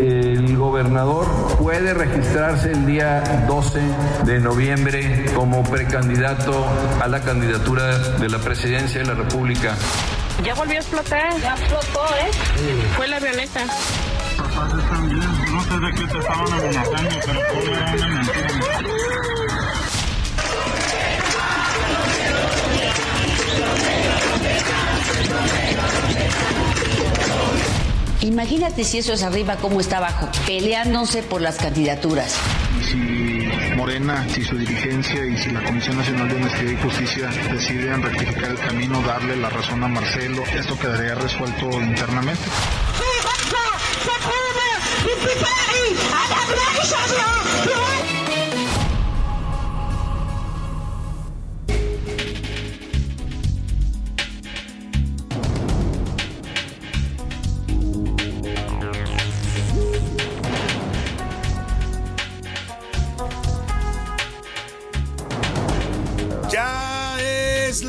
El 0.00 0.56
gobernador 0.56 1.26
puede 1.58 1.92
registrarse 1.92 2.72
el 2.72 2.86
día 2.86 3.44
12 3.46 3.80
de 4.24 4.40
noviembre 4.40 5.26
como 5.34 5.62
precandidato 5.62 6.66
a 7.02 7.06
la 7.06 7.20
candidatura 7.20 7.98
de 7.98 8.30
la 8.30 8.38
presidencia 8.38 9.02
de 9.02 9.06
la 9.08 9.12
República. 9.12 9.76
Ya 10.42 10.54
volvió 10.54 10.76
a 10.76 10.80
explotar. 10.80 11.38
Ya 11.42 11.52
explotó, 11.52 12.06
¿eh? 12.16 12.30
Fue 12.96 13.08
la 13.08 13.20
violeta. 13.20 13.66
No 15.52 15.62
sé 15.64 15.78
de 15.78 15.92
qué 15.92 16.06
te 16.06 16.18
estaban 16.18 16.50
amenazando, 16.50 17.16
pero 17.26 17.76
era 17.76 17.92
una 17.92 18.08
mentira. 18.08 18.50
Imagínate 28.22 28.84
si 28.84 28.98
eso 28.98 29.14
es 29.14 29.22
arriba, 29.22 29.56
cómo 29.56 29.80
está 29.80 29.96
abajo, 29.96 30.28
peleándose 30.46 31.22
por 31.22 31.40
las 31.40 31.56
candidaturas. 31.56 32.36
Si 32.86 32.96
Morena, 33.76 34.26
si 34.28 34.44
su 34.44 34.58
dirigencia 34.58 35.24
y 35.24 35.38
si 35.38 35.50
la 35.50 35.64
Comisión 35.64 35.96
Nacional 35.96 36.28
de 36.28 36.36
Honestidad 36.36 36.70
y 36.70 36.76
Justicia 36.76 37.30
deciden 37.50 38.02
rectificar 38.02 38.50
el 38.50 38.58
camino, 38.58 39.00
darle 39.02 39.36
la 39.36 39.48
razón 39.48 39.82
a 39.84 39.88
Marcelo, 39.88 40.42
esto 40.54 40.78
quedaría 40.78 41.14
resuelto 41.14 41.70
internamente. 41.80 42.44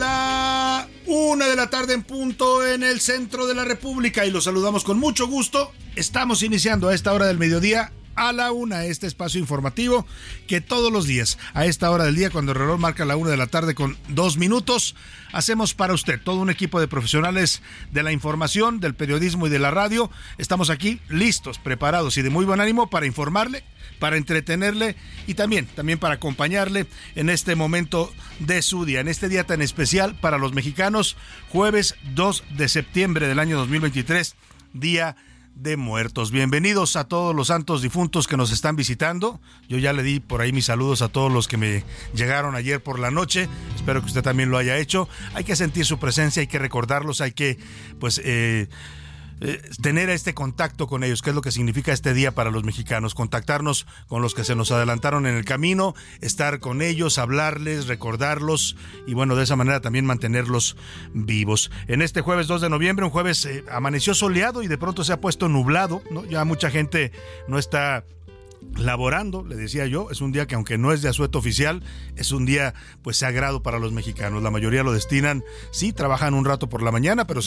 la 0.01 0.87
una 1.05 1.45
de 1.45 1.55
la 1.55 1.69
tarde 1.69 1.93
en 1.93 2.01
punto 2.01 2.65
en 2.65 2.81
el 2.81 2.99
centro 2.99 3.45
de 3.45 3.53
la 3.53 3.65
República 3.65 4.25
y 4.25 4.31
los 4.31 4.45
saludamos 4.45 4.83
con 4.83 4.97
mucho 4.97 5.27
gusto. 5.27 5.71
Estamos 5.95 6.41
iniciando 6.41 6.89
a 6.89 6.95
esta 6.95 7.13
hora 7.13 7.27
del 7.27 7.37
mediodía 7.37 7.91
a 8.15 8.33
la 8.33 8.51
una 8.51 8.85
este 8.85 9.05
espacio 9.05 9.39
informativo 9.39 10.07
que 10.47 10.59
todos 10.59 10.91
los 10.91 11.05
días 11.05 11.37
a 11.53 11.67
esta 11.67 11.91
hora 11.91 12.03
del 12.03 12.15
día 12.15 12.31
cuando 12.31 12.51
el 12.51 12.57
reloj 12.57 12.79
marca 12.79 13.05
la 13.05 13.15
una 13.15 13.29
de 13.29 13.37
la 13.37 13.45
tarde 13.45 13.75
con 13.75 13.95
dos 14.09 14.37
minutos 14.37 14.95
hacemos 15.33 15.75
para 15.75 15.93
usted 15.93 16.19
todo 16.19 16.37
un 16.37 16.49
equipo 16.49 16.79
de 16.79 16.87
profesionales 16.87 17.61
de 17.91 18.01
la 18.01 18.11
información 18.11 18.79
del 18.79 18.95
periodismo 18.95 19.45
y 19.45 19.49
de 19.51 19.59
la 19.59 19.69
radio 19.69 20.09
estamos 20.39 20.71
aquí 20.71 20.99
listos 21.09 21.59
preparados 21.59 22.17
y 22.17 22.23
de 22.23 22.31
muy 22.31 22.43
buen 22.43 22.59
ánimo 22.59 22.89
para 22.89 23.05
informarle 23.05 23.63
para 24.01 24.17
entretenerle 24.17 24.95
y 25.27 25.35
también 25.35 25.67
también 25.67 25.99
para 25.99 26.15
acompañarle 26.15 26.87
en 27.13 27.29
este 27.29 27.55
momento 27.55 28.11
de 28.39 28.63
su 28.63 28.83
día 28.83 28.99
en 28.99 29.07
este 29.07 29.29
día 29.29 29.43
tan 29.43 29.61
especial 29.61 30.15
para 30.15 30.39
los 30.39 30.53
mexicanos 30.53 31.17
jueves 31.49 31.93
2 32.15 32.43
de 32.57 32.67
septiembre 32.67 33.27
del 33.27 33.37
año 33.37 33.57
2023 33.59 34.35
día 34.73 35.15
de 35.53 35.77
muertos. 35.77 36.31
Bienvenidos 36.31 36.95
a 36.95 37.03
todos 37.03 37.35
los 37.35 37.47
santos 37.47 37.81
difuntos 37.83 38.27
que 38.27 38.37
nos 38.37 38.51
están 38.51 38.75
visitando. 38.75 39.39
Yo 39.67 39.77
ya 39.77 39.93
le 39.93 40.01
di 40.01 40.19
por 40.19 40.41
ahí 40.41 40.51
mis 40.53 40.65
saludos 40.65 41.01
a 41.01 41.09
todos 41.09 41.31
los 41.31 41.47
que 41.47 41.57
me 41.57 41.83
llegaron 42.15 42.55
ayer 42.55 42.81
por 42.81 42.97
la 42.97 43.11
noche. 43.11 43.49
Espero 43.75 44.01
que 44.01 44.07
usted 44.07 44.23
también 44.23 44.49
lo 44.49 44.57
haya 44.57 44.77
hecho. 44.77 45.07
Hay 45.35 45.43
que 45.43 45.55
sentir 45.55 45.85
su 45.85 45.99
presencia, 45.99 46.39
hay 46.39 46.47
que 46.47 46.57
recordarlos, 46.57 47.21
hay 47.21 47.33
que 47.33 47.59
pues 47.99 48.19
eh, 48.23 48.69
eh, 49.41 49.61
tener 49.81 50.09
este 50.09 50.33
contacto 50.33 50.87
con 50.87 51.03
ellos, 51.03 51.21
que 51.21 51.31
es 51.31 51.35
lo 51.35 51.41
que 51.41 51.51
significa 51.51 51.91
este 51.91 52.13
día 52.13 52.33
para 52.33 52.51
los 52.51 52.63
mexicanos, 52.63 53.15
contactarnos 53.15 53.87
con 54.07 54.21
los 54.21 54.35
que 54.35 54.43
se 54.43 54.55
nos 54.55 54.71
adelantaron 54.71 55.25
en 55.25 55.35
el 55.35 55.45
camino, 55.45 55.95
estar 56.21 56.59
con 56.59 56.81
ellos, 56.81 57.17
hablarles, 57.17 57.87
recordarlos 57.87 58.75
y 59.07 59.13
bueno, 59.15 59.35
de 59.35 59.43
esa 59.43 59.55
manera 59.55 59.81
también 59.81 60.05
mantenerlos 60.05 60.77
vivos. 61.13 61.71
En 61.87 62.01
este 62.01 62.21
jueves 62.21 62.47
2 62.47 62.61
de 62.61 62.69
noviembre, 62.69 63.05
un 63.05 63.11
jueves 63.11 63.45
eh, 63.45 63.63
amaneció 63.71 64.13
soleado 64.13 64.63
y 64.63 64.67
de 64.67 64.77
pronto 64.77 65.03
se 65.03 65.13
ha 65.13 65.19
puesto 65.19 65.49
nublado, 65.49 66.03
¿no? 66.11 66.23
Ya 66.25 66.45
mucha 66.45 66.69
gente 66.69 67.11
no 67.47 67.57
está 67.57 68.05
laborando, 68.77 69.43
le 69.43 69.55
decía 69.55 69.85
yo, 69.85 70.09
es 70.11 70.21
un 70.21 70.31
día 70.31 70.47
que 70.47 70.55
aunque 70.55 70.77
no 70.77 70.91
es 70.91 71.01
de 71.01 71.09
asueto 71.09 71.39
oficial, 71.39 71.83
es 72.15 72.31
un 72.31 72.45
día 72.45 72.73
pues 73.01 73.17
sagrado 73.17 73.63
para 73.63 73.79
los 73.79 73.91
mexicanos. 73.91 74.43
La 74.43 74.51
mayoría 74.51 74.83
lo 74.83 74.93
destinan, 74.93 75.43
sí, 75.71 75.93
trabajan 75.93 76.33
un 76.33 76.45
rato 76.45 76.69
por 76.69 76.81
la 76.81 76.91
mañana, 76.91 77.27
pero 77.27 77.41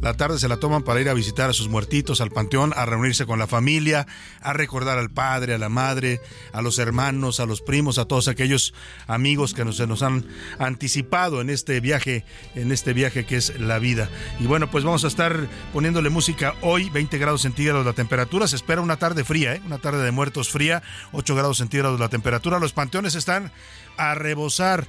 la 0.00 0.14
tarde 0.14 0.38
se 0.38 0.48
la 0.48 0.58
toman 0.58 0.82
para 0.82 1.00
ir 1.00 1.08
a 1.08 1.14
visitar 1.14 1.50
a 1.50 1.52
sus 1.52 1.68
muertitos 1.68 2.20
al 2.20 2.30
panteón, 2.30 2.72
a 2.76 2.86
reunirse 2.86 3.26
con 3.26 3.38
la 3.38 3.46
familia, 3.46 4.06
a 4.40 4.52
recordar 4.52 4.98
al 4.98 5.10
padre, 5.10 5.54
a 5.54 5.58
la 5.58 5.68
madre, 5.68 6.20
a 6.52 6.62
los 6.62 6.78
hermanos, 6.78 7.40
a 7.40 7.46
los 7.46 7.62
primos, 7.62 7.98
a 7.98 8.06
todos 8.06 8.28
aquellos 8.28 8.74
amigos 9.06 9.54
que 9.54 9.64
nos, 9.64 9.76
se 9.76 9.86
nos 9.86 10.02
han 10.02 10.26
anticipado 10.58 11.40
en 11.40 11.50
este 11.50 11.80
viaje, 11.80 12.24
en 12.54 12.72
este 12.72 12.92
viaje 12.92 13.24
que 13.24 13.36
es 13.36 13.58
la 13.58 13.78
vida. 13.78 14.10
Y 14.40 14.46
bueno, 14.46 14.70
pues 14.70 14.84
vamos 14.84 15.04
a 15.04 15.08
estar 15.08 15.48
poniéndole 15.72 16.10
música 16.10 16.54
hoy, 16.62 16.90
20 16.90 17.18
grados 17.18 17.42
centígrados 17.42 17.86
la 17.86 17.92
temperatura, 17.92 18.48
se 18.48 18.56
espera 18.56 18.80
una 18.80 18.98
tarde 18.98 19.24
fría, 19.24 19.54
¿eh? 19.54 19.62
una 19.64 19.78
tarde 19.78 20.04
de 20.04 20.10
muertos 20.10 20.47
fría, 20.50 20.82
8 21.12 21.34
grados 21.34 21.58
centígrados 21.58 22.00
la 22.00 22.08
temperatura. 22.08 22.58
Los 22.58 22.72
panteones 22.72 23.14
están 23.14 23.52
a 23.96 24.14
rebosar 24.14 24.86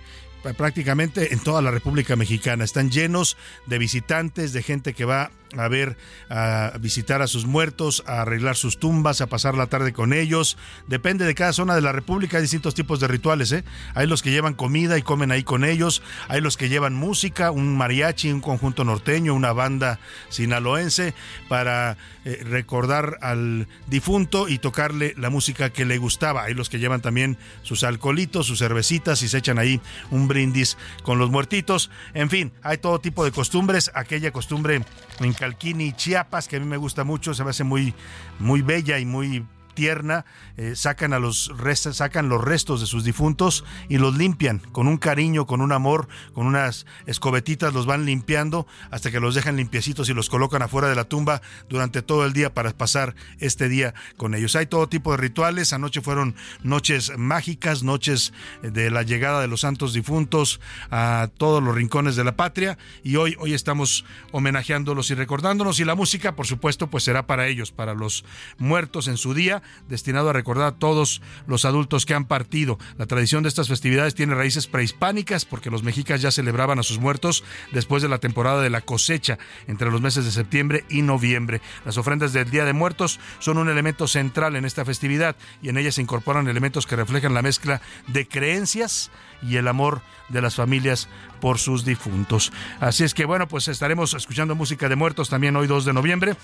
prácticamente 0.58 1.34
en 1.34 1.40
toda 1.40 1.62
la 1.62 1.72
República 1.72 2.16
Mexicana. 2.16 2.64
Están 2.64 2.92
llenos 2.92 3.38
de 3.66 3.78
visitantes, 3.78 4.54
de 4.54 4.64
gente 4.64 4.94
que 4.94 5.06
va 5.06 5.32
a 5.58 5.68
ver, 5.68 5.98
a 6.30 6.74
visitar 6.80 7.22
a 7.22 7.28
sus 7.28 7.46
muertos, 7.46 8.04
a 8.06 8.22
arreglar 8.22 8.56
sus 8.56 8.78
tumbas, 8.78 9.22
a 9.22 9.28
pasar 9.28 9.56
la 9.56 9.68
tarde 9.68 9.94
con 9.94 10.14
ellos. 10.14 10.58
Depende 10.88 11.26
de 11.26 11.34
cada 11.34 11.54
zona 11.54 11.76
de 11.76 11.82
la 11.82 11.92
República, 11.92 12.38
hay 12.38 12.44
distintos 12.44 12.76
tipos 12.76 13.00
de 13.00 13.08
rituales. 13.08 13.52
¿eh? 13.52 13.64
Hay 13.96 14.06
los 14.06 14.22
que 14.22 14.32
llevan 14.32 14.54
comida 14.54 14.98
y 14.98 15.02
comen 15.02 15.32
ahí 15.32 15.44
con 15.44 15.64
ellos. 15.64 16.04
Hay 16.28 16.42
los 16.42 16.56
que 16.56 16.70
llevan 16.70 16.94
música, 16.94 17.52
un 17.52 17.76
mariachi, 17.76 18.32
un 18.32 18.42
conjunto 18.42 18.84
norteño, 18.84 19.34
una 19.34 19.54
banda 19.54 20.00
sinaloense, 20.30 21.14
para 21.48 21.98
eh, 22.25 22.44
recordar 22.44 23.18
al 23.22 23.68
difunto 23.88 24.50
y 24.50 24.60
tocarle 24.60 25.16
la 25.18 25.31
música 25.31 25.72
que 25.72 25.86
le 25.86 25.98
gustaba. 25.98 26.44
Hay 26.44 26.54
los 26.54 26.69
que 26.69 26.80
llevan 26.80 27.02
también 27.02 27.38
sus 27.63 27.84
alcoholitos, 27.84 28.46
sus 28.46 28.60
cervecitas 28.60 29.24
y 29.24 29.30
se 29.30 29.40
echan 29.40 29.58
ahí 29.58 29.81
un 30.12 30.28
brindis 30.30 30.78
con 31.04 31.20
los 31.20 31.30
muertitos. 31.30 31.92
En 32.14 32.30
fin, 32.30 32.54
hay 32.64 32.78
todo 32.78 33.00
tipo 33.00 33.26
de 33.26 33.34
costumbres. 33.34 33.92
Aquella 33.94 34.31
costumbre 34.31 34.81
en 35.20 35.34
Calquini, 35.34 35.92
Chiapas, 35.92 36.48
que 36.48 36.56
a 36.56 36.60
mí 36.62 36.66
me 36.66 36.78
gusta 36.78 37.04
mucho, 37.04 37.34
se 37.34 37.44
me 37.44 37.50
hace 37.50 37.66
muy, 37.66 37.94
muy 38.40 38.62
bella 38.62 38.98
y 38.98 39.06
muy 39.06 39.46
tierna, 39.80 40.26
eh, 40.58 40.76
sacan 40.76 41.14
a 41.14 41.20
los 41.20 41.58
restos, 41.58 41.96
sacan 41.96 42.28
los 42.28 42.44
restos 42.44 42.81
de 42.81 42.86
sus 42.86 43.06
difuntos 43.06 43.64
y 43.88 43.98
los 43.98 44.18
limpian 44.18 44.60
con 44.60 44.90
un 44.90 44.98
cariño, 44.98 45.46
con 45.46 45.62
un 45.62 45.72
amor, 45.72 46.10
con 46.34 46.48
unas 46.48 46.86
escobetitas 47.06 47.74
los 47.74 47.86
van 47.86 48.04
limpiando 48.06 48.68
hasta 48.92 49.10
que 49.10 49.22
los 49.22 49.36
dejan 49.36 49.56
limpiecitos 49.56 50.10
y 50.10 50.14
los 50.14 50.28
colocan 50.28 50.62
afuera 50.62 50.90
de 50.90 50.96
la 50.96 51.06
tumba 51.06 51.42
durante 51.70 52.02
todo 52.02 52.26
el 52.26 52.34
día 52.34 52.54
para 52.54 52.72
pasar 52.72 53.16
este 53.40 53.70
día 53.70 53.94
con 54.18 54.36
ellos. 54.36 54.58
Hay 54.58 54.66
todo 54.66 54.90
tipo 54.90 55.12
de 55.12 55.18
rituales, 55.18 55.72
anoche 55.72 56.02
fueron 56.02 56.36
noches 56.62 57.18
mágicas, 57.18 57.82
noches 57.82 58.34
de 58.62 58.92
la 58.92 59.04
llegada 59.04 59.40
de 59.40 59.48
los 59.48 59.62
santos 59.62 59.94
difuntos 59.94 60.60
a 60.92 61.30
todos 61.38 61.64
los 61.64 61.74
rincones 61.74 62.18
de 62.18 62.25
la 62.25 62.36
patria 62.36 62.78
y 63.02 63.16
hoy 63.16 63.38
hoy 63.40 63.54
estamos 63.54 64.04
homenajeándolos 64.34 65.10
y 65.10 65.14
recordándonos 65.16 65.80
y 65.80 65.86
la 65.86 65.96
música, 65.96 66.36
por 66.36 66.48
supuesto, 66.48 66.88
pues 66.88 67.06
será 67.06 67.25
para 67.28 67.48
ellos, 67.48 67.72
para 67.72 67.94
los 67.94 68.25
muertos 68.58 69.08
en 69.08 69.16
su 69.16 69.34
día, 69.34 69.62
destinado 69.88 70.30
a 70.30 70.33
recordar 70.33 70.68
a 70.68 70.75
todos 70.75 71.21
los 71.48 71.66
adultos 71.66 72.06
que 72.06 72.13
han 72.13 72.25
partido. 72.25 72.77
La 72.98 73.06
tradición 73.06 73.44
de 73.44 73.50
estas 73.50 73.68
festividades 73.68 74.16
tiene 74.16 74.36
raíces 74.36 74.68
prehispánicas 74.68 75.45
porque 75.45 75.69
los 75.69 75.83
mexicas 75.83 76.21
ya 76.21 76.31
celebraban 76.31 76.80
a 76.80 76.83
sus 76.83 77.00
muertos 77.00 77.44
después 77.71 78.01
de 78.04 78.10
la 78.10 78.19
temporada 78.19 78.62
de 78.62 78.69
la 78.69 78.81
cosecha, 78.81 79.38
entre 79.68 79.92
los 79.92 80.01
meses 80.01 80.25
de 80.25 80.31
septiembre 80.31 80.86
y 80.89 81.01
noviembre. 81.01 81.62
Las 81.86 81.98
ofrendas 81.98 82.33
del 82.33 82.50
Día 82.50 82.66
de 82.66 82.74
Muertos 82.74 83.19
son 83.39 83.57
un 83.57 83.69
elemento 83.69 84.07
central 84.07 84.56
en 84.56 84.66
esta 84.66 84.86
festividad 84.86 85.36
y 85.62 85.69
en 85.69 85.77
ellas 85.77 85.95
se 85.95 86.01
incorporan 86.01 86.48
elementos 86.48 86.86
que 86.86 86.95
reflejan 86.95 87.33
la 87.33 87.42
mezcla 87.42 87.81
de 88.07 88.27
creencias 88.27 89.12
y 89.42 89.56
el 89.56 89.68
amor 89.68 90.01
de 90.30 90.42
las 90.42 90.56
familias 90.56 91.07
por 91.42 91.57
sus 91.57 91.86
difuntos. 91.86 92.51
Así 92.80 93.04
es 93.04 93.13
que 93.13 93.25
bueno, 93.25 93.48
pues 93.48 93.68
estaremos 93.68 94.13
escuchando 94.13 94.56
música 94.56 94.89
de 94.89 94.95
muertos 94.95 95.30
también 95.30 95.56
hoy 95.56 95.68
2 95.68 95.86
de 95.86 95.94
noviembre 95.94 96.36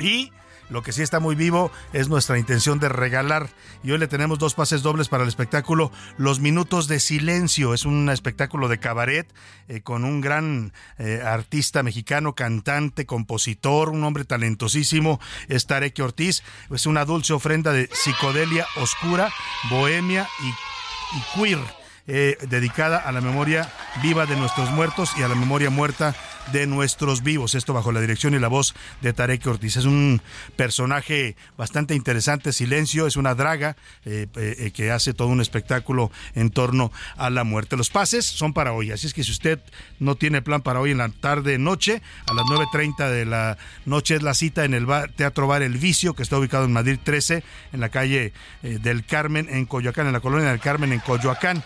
y 0.00 0.32
lo 0.72 0.82
que 0.82 0.92
sí 0.92 1.02
está 1.02 1.20
muy 1.20 1.34
vivo 1.34 1.70
es 1.92 2.08
nuestra 2.08 2.38
intención 2.38 2.80
de 2.80 2.88
regalar. 2.88 3.50
Y 3.84 3.90
hoy 3.90 3.98
le 3.98 4.08
tenemos 4.08 4.38
dos 4.38 4.54
pases 4.54 4.82
dobles 4.82 5.08
para 5.08 5.22
el 5.22 5.28
espectáculo 5.28 5.92
Los 6.16 6.40
Minutos 6.40 6.88
de 6.88 6.98
Silencio. 6.98 7.74
Es 7.74 7.84
un 7.84 8.08
espectáculo 8.08 8.68
de 8.68 8.78
cabaret 8.78 9.30
eh, 9.68 9.82
con 9.82 10.04
un 10.04 10.22
gran 10.22 10.72
eh, 10.98 11.22
artista 11.24 11.82
mexicano, 11.82 12.34
cantante, 12.34 13.04
compositor, 13.04 13.90
un 13.90 14.02
hombre 14.02 14.24
talentosísimo, 14.24 15.20
es 15.48 15.66
Tareque 15.66 16.02
Ortiz. 16.02 16.42
Es 16.70 16.86
una 16.86 17.04
dulce 17.04 17.34
ofrenda 17.34 17.72
de 17.72 17.90
psicodelia 17.92 18.66
oscura, 18.76 19.30
bohemia 19.70 20.26
y, 20.40 21.18
y 21.18 21.22
queer. 21.34 21.82
Eh, 22.08 22.36
dedicada 22.48 22.98
a 22.98 23.12
la 23.12 23.20
memoria 23.20 23.72
viva 24.02 24.26
de 24.26 24.34
nuestros 24.34 24.72
muertos 24.72 25.12
y 25.16 25.22
a 25.22 25.28
la 25.28 25.36
memoria 25.36 25.70
muerta 25.70 26.16
de 26.50 26.66
nuestros 26.66 27.22
vivos. 27.22 27.54
Esto 27.54 27.72
bajo 27.72 27.92
la 27.92 28.00
dirección 28.00 28.34
y 28.34 28.38
la 28.38 28.48
voz 28.48 28.74
de 29.00 29.12
Tarek 29.12 29.46
Ortiz. 29.46 29.76
Es 29.76 29.84
un 29.84 30.20
personaje 30.56 31.36
bastante 31.56 31.94
interesante, 31.94 32.52
Silencio, 32.52 33.06
es 33.06 33.16
una 33.16 33.34
draga 33.34 33.76
eh, 34.04 34.26
eh, 34.34 34.72
que 34.74 34.90
hace 34.90 35.14
todo 35.14 35.28
un 35.28 35.40
espectáculo 35.40 36.10
en 36.34 36.50
torno 36.50 36.90
a 37.16 37.30
la 37.30 37.44
muerte. 37.44 37.76
Los 37.76 37.90
pases 37.90 38.24
son 38.24 38.52
para 38.52 38.72
hoy, 38.72 38.90
así 38.90 39.06
es 39.06 39.14
que 39.14 39.24
si 39.24 39.30
usted 39.30 39.60
no 40.00 40.16
tiene 40.16 40.42
plan 40.42 40.62
para 40.62 40.80
hoy 40.80 40.90
en 40.90 40.98
la 40.98 41.08
tarde, 41.08 41.58
noche, 41.58 42.02
a 42.26 42.34
las 42.34 42.44
9.30 42.46 43.08
de 43.08 43.24
la 43.24 43.58
noche 43.84 44.16
es 44.16 44.22
la 44.22 44.34
cita 44.34 44.64
en 44.64 44.74
el 44.74 44.86
Teatro 45.16 45.46
Bar 45.46 45.62
El 45.62 45.78
Vicio, 45.78 46.14
que 46.14 46.22
está 46.22 46.38
ubicado 46.38 46.64
en 46.64 46.72
Madrid 46.72 46.98
13, 47.02 47.42
en 47.72 47.80
la 47.80 47.88
calle 47.88 48.32
eh, 48.62 48.78
del 48.80 49.04
Carmen, 49.04 49.48
en 49.50 49.66
Coyoacán, 49.66 50.06
en 50.06 50.12
la 50.12 50.20
colonia 50.20 50.50
del 50.50 50.60
Carmen, 50.60 50.92
en 50.92 51.00
Coyoacán. 51.00 51.62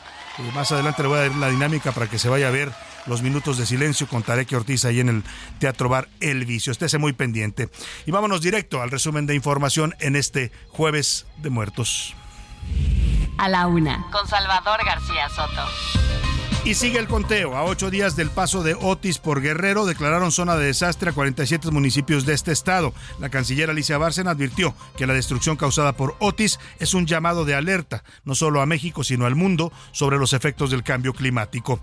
más 0.55 0.73
adelante 0.73 1.03
le 1.03 1.09
voy 1.09 1.19
a 1.19 1.23
dar 1.23 1.37
la 1.37 1.49
dinámica 1.49 1.93
para 1.93 2.09
que 2.09 2.19
se 2.19 2.29
vaya 2.29 2.49
a 2.49 2.51
ver 2.51 2.71
los 3.07 3.23
minutos 3.23 3.57
de 3.57 3.67
silencio 3.67 4.09
con 4.09 4.23
Tarek 4.23 4.53
Ortiz 4.53 4.66
ahí 4.85 5.01
en 5.01 5.09
el 5.09 5.25
Teatro 5.59 5.89
Bar 5.89 6.09
El 6.21 6.45
Vicio. 6.45 6.73
Estése 6.73 6.99
muy 6.99 7.13
pendiente. 7.13 7.69
Y 8.05 8.11
vámonos 8.11 8.43
directo 8.43 8.83
al 8.83 8.91
resumen 8.91 9.27
de 9.27 9.35
información 9.35 9.95
en 10.01 10.17
este 10.17 10.53
jueves 10.69 11.27
de 11.39 11.51
muertos. 11.51 12.15
A 13.39 13.49
la 13.49 13.67
una, 13.67 14.07
con 14.11 14.27
Salvador 14.27 14.85
García 14.85 15.29
Soto. 15.29 15.63
Y 16.67 16.75
sigue 16.75 16.99
el 16.99 17.07
conteo. 17.07 17.57
A 17.57 17.63
ocho 17.63 17.91
días 17.91 18.17
del 18.17 18.29
paso 18.29 18.65
de 18.65 18.75
Otis 18.75 19.19
por 19.19 19.41
Guerrero, 19.41 19.87
declararon 19.87 20.33
zona 20.33 20.57
de 20.57 20.67
desastre 20.67 21.11
a 21.11 21.13
47 21.13 21.71
municipios 21.71 22.27
de 22.27 22.35
este 22.35 22.51
estado. 22.51 22.93
La 23.21 23.29
canciller 23.29 23.71
Alicia 23.71 23.99
Bárcena 23.99 24.33
advirtió 24.33 24.75
que 24.97 25.07
la 25.07 25.15
destrucción 25.15 25.57
causada 25.57 25.93
por 25.93 26.17
Otis 26.19 26.59
es 26.81 26.93
un 26.93 27.07
llamado 27.07 27.45
de 27.45 27.55
alerta, 27.55 28.03
no 28.25 28.35
solo 28.35 28.61
a 28.61 28.67
México, 28.67 29.05
sino 29.05 29.27
al 29.27 29.37
mundo, 29.37 29.73
sobre 29.93 30.19
los 30.19 30.33
efectos 30.33 30.73
del 30.73 30.83
cambio 30.83 31.13
climático. 31.13 31.81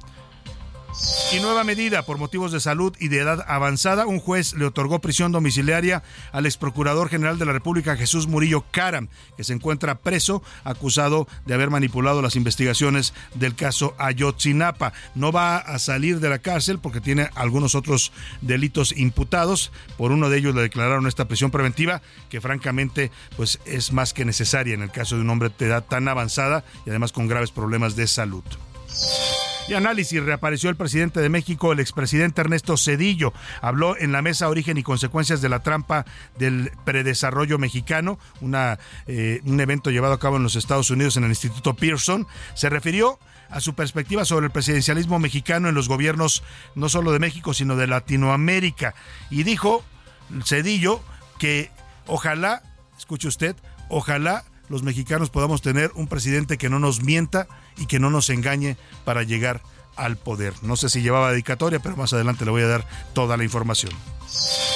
Y 1.31 1.40
nueva 1.40 1.63
medida, 1.63 2.04
por 2.04 2.18
motivos 2.18 2.51
de 2.51 2.60
salud 2.60 2.95
y 3.00 3.07
de 3.07 3.19
edad 3.19 3.44
avanzada, 3.48 4.06
un 4.06 4.19
juez 4.19 4.54
le 4.54 4.66
otorgó 4.66 5.00
prisión 5.00 5.31
domiciliaria 5.31 6.04
al 6.31 6.45
ex 6.45 6.57
procurador 6.57 7.10
general 7.10 7.40
de 7.40 7.45
la 7.45 7.54
República, 7.54 7.95
Jesús 7.95 8.28
Murillo 8.28 8.63
Caram, 8.69 9.07
que 9.36 9.44
se 9.44 9.54
encuentra 9.54 10.00
preso, 10.00 10.44
acusado 10.63 11.28
de 11.45 11.56
haber 11.56 11.72
manipulado 11.72 12.22
las 12.22 12.36
investigaciones 12.36 13.13
del 13.34 13.56
caso 13.56 13.95
Ayotzinapa. 13.98 14.94
No 15.16 15.31
va 15.31 15.57
a 15.57 15.80
salir 15.80 16.19
de 16.19 16.30
la 16.30 16.40
cárcel 16.40 16.80
porque 16.80 17.01
tiene 17.01 17.30
algunos 17.36 17.74
otros 17.74 18.12
delitos 18.42 18.95
imputados. 18.95 19.72
Por 19.98 20.12
uno 20.12 20.30
de 20.30 20.38
ellos 20.38 20.54
le 20.54 20.62
declararon 20.62 21.07
esta 21.07 21.28
prisión 21.28 21.50
preventiva, 21.50 22.01
que 22.30 22.42
francamente 22.42 23.12
pues, 23.36 23.60
es 23.66 23.92
más 23.92 24.13
que 24.13 24.25
necesaria 24.25 24.74
en 24.74 24.84
el 24.84 24.92
caso 24.92 25.16
de 25.16 25.22
un 25.22 25.30
hombre 25.30 25.51
de 25.57 25.66
edad 25.66 25.84
tan 25.84 26.07
avanzada 26.07 26.63
y 26.86 26.90
además 26.90 27.12
con 27.12 27.28
graves 27.28 27.51
problemas 27.51 27.95
de 27.95 28.07
salud. 28.07 28.44
Y 29.65 29.75
análisis, 29.75 30.21
reapareció 30.21 30.69
el 30.69 30.75
presidente 30.75 31.21
de 31.21 31.30
México, 31.30 31.71
el 31.71 31.80
expresidente 31.80 32.42
Ernesto 32.42 32.75
Cedillo. 32.75 33.33
Habló 33.62 33.98
en 33.98 34.12
la 34.12 34.21
mesa 34.21 34.50
Origen 34.50 34.77
y 34.77 34.83
Consecuencias 34.83 35.42
de 35.42 35.48
la 35.48 35.63
Trampa 35.63 36.06
del 36.38 36.71
Predesarrollo 36.83 37.57
Mexicano, 37.57 38.19
eh, 39.07 39.42
un 39.45 39.62
evento 39.62 39.89
llevado 39.89 40.13
a 40.13 40.19
cabo 40.19 40.36
en 40.36 40.44
los 40.44 40.57
Estados 40.57 40.89
Unidos 40.89 41.15
en 41.15 41.24
el 41.24 41.30
Instituto 41.30 41.75
Pearson. 41.75 42.27
Se 42.56 42.69
refirió 42.69 43.19
a 43.50 43.62
su 43.62 43.74
perspectiva 43.74 44.25
sobre 44.25 44.48
el 44.48 44.51
presidencialismo 44.51 45.18
mexicano 45.19 45.69
en 45.69 45.75
los 45.75 45.88
gobiernos 45.88 46.44
no 46.75 46.89
solo 46.89 47.13
de 47.13 47.19
México, 47.19 47.54
sino 47.54 47.77
de 47.77 47.88
Latinoamérica. 47.88 48.95
Y 49.30 49.44
dijo 49.44 49.86
Cedillo 50.44 51.01
que 51.39 51.71
ojalá, 52.06 52.63
escuche 52.98 53.30
usted, 53.30 53.56
ojalá 53.88 54.44
los 54.73 54.81
mexicanos 54.81 55.29
podamos 55.29 55.61
tener 55.61 55.91
un 55.93 56.07
presidente 56.07 56.57
que 56.57 56.67
no 56.67 56.79
nos 56.79 57.03
mienta 57.03 57.47
y 57.77 57.85
que 57.85 57.99
no 57.99 58.09
nos 58.09 58.31
engañe 58.31 58.75
para 59.05 59.21
llegar 59.21 59.61
al 59.95 60.18
poder. 60.18 60.54
No 60.62 60.75
sé 60.75 60.90
si 60.90 61.01
llevaba 61.01 61.31
dedicatoria, 61.31 61.80
pero 61.80 61.95
más 61.95 62.13
adelante 62.13 62.45
le 62.45 62.51
voy 62.51 62.63
a 62.63 62.68
dar 62.68 62.88
toda 63.13 63.38
la 63.38 63.44
información. 63.44 63.92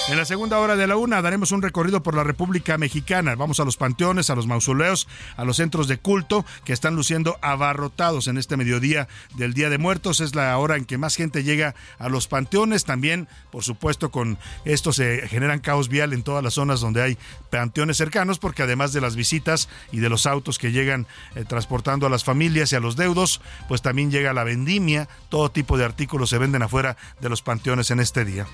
En 0.10 0.16
la 0.16 0.24
segunda 0.24 0.60
hora 0.60 0.78
de 0.78 0.88
la 0.88 0.96
una 0.96 1.22
daremos 1.22 1.52
un 1.52 1.62
recorrido 1.62 2.02
por 2.02 2.16
la 2.16 2.24
República 2.24 2.78
Mexicana. 2.78 3.36
Vamos 3.36 3.60
a 3.60 3.66
los 3.66 3.75
panteones, 3.75 4.30
a 4.30 4.36
los 4.36 4.48
mausoleos, 4.48 5.06
a 5.36 5.44
los 5.44 5.58
centros 5.58 5.90
de 5.90 5.98
culto 5.98 6.46
que 6.64 6.72
están 6.72 6.96
luciendo 6.96 7.38
abarrotados 7.42 8.28
en 8.28 8.38
este 8.38 8.56
mediodía 8.56 9.10
del 9.36 9.54
Día 9.54 9.69
de 9.69 9.78
Muertos. 9.78 10.22
Es 10.22 10.34
la 10.34 10.58
hora 10.58 10.78
en 10.78 10.86
que 10.86 10.98
más 10.98 11.18
gente 11.18 11.44
llega 11.44 11.75
a 12.00 12.08
los 12.08 12.28
panteones. 12.28 12.86
También, 12.86 13.28
por 13.52 13.64
supuesto, 13.64 14.10
con 14.10 14.38
esto 14.64 14.94
se 14.94 15.28
generan 15.28 15.60
caos 15.60 15.90
vial 15.90 16.14
en 16.14 16.24
todas 16.24 16.44
las 16.44 16.54
zonas 16.54 16.80
donde 16.80 17.02
hay 17.02 17.18
panteones 17.50 17.98
cercanos, 17.98 18.40
porque 18.40 18.64
además 18.64 18.94
de 18.94 19.02
las 19.02 19.18
visitas 19.18 19.68
y 19.92 20.00
de 20.00 20.08
los 20.08 20.25
autos 20.25 20.58
que 20.58 20.72
llegan 20.72 21.06
eh, 21.36 21.44
transportando 21.44 22.08
a 22.08 22.10
las 22.10 22.24
familias 22.24 22.72
y 22.72 22.78
a 22.78 22.80
los 22.80 22.96
deudos, 22.96 23.42
pues 23.68 23.81
también 23.81 24.10
llega 24.10 24.31
la 24.31 24.46
vendimia. 24.46 25.06
Todo 25.30 25.51
tipo 25.51 25.77
de 25.77 25.86
artículos 25.86 26.30
se 26.30 26.38
venden 26.38 26.63
afuera 26.63 26.98
de 27.19 27.30
los 27.30 27.42
panteones 27.42 27.92
en 27.92 28.00
este 28.00 28.25
día. 28.25 28.48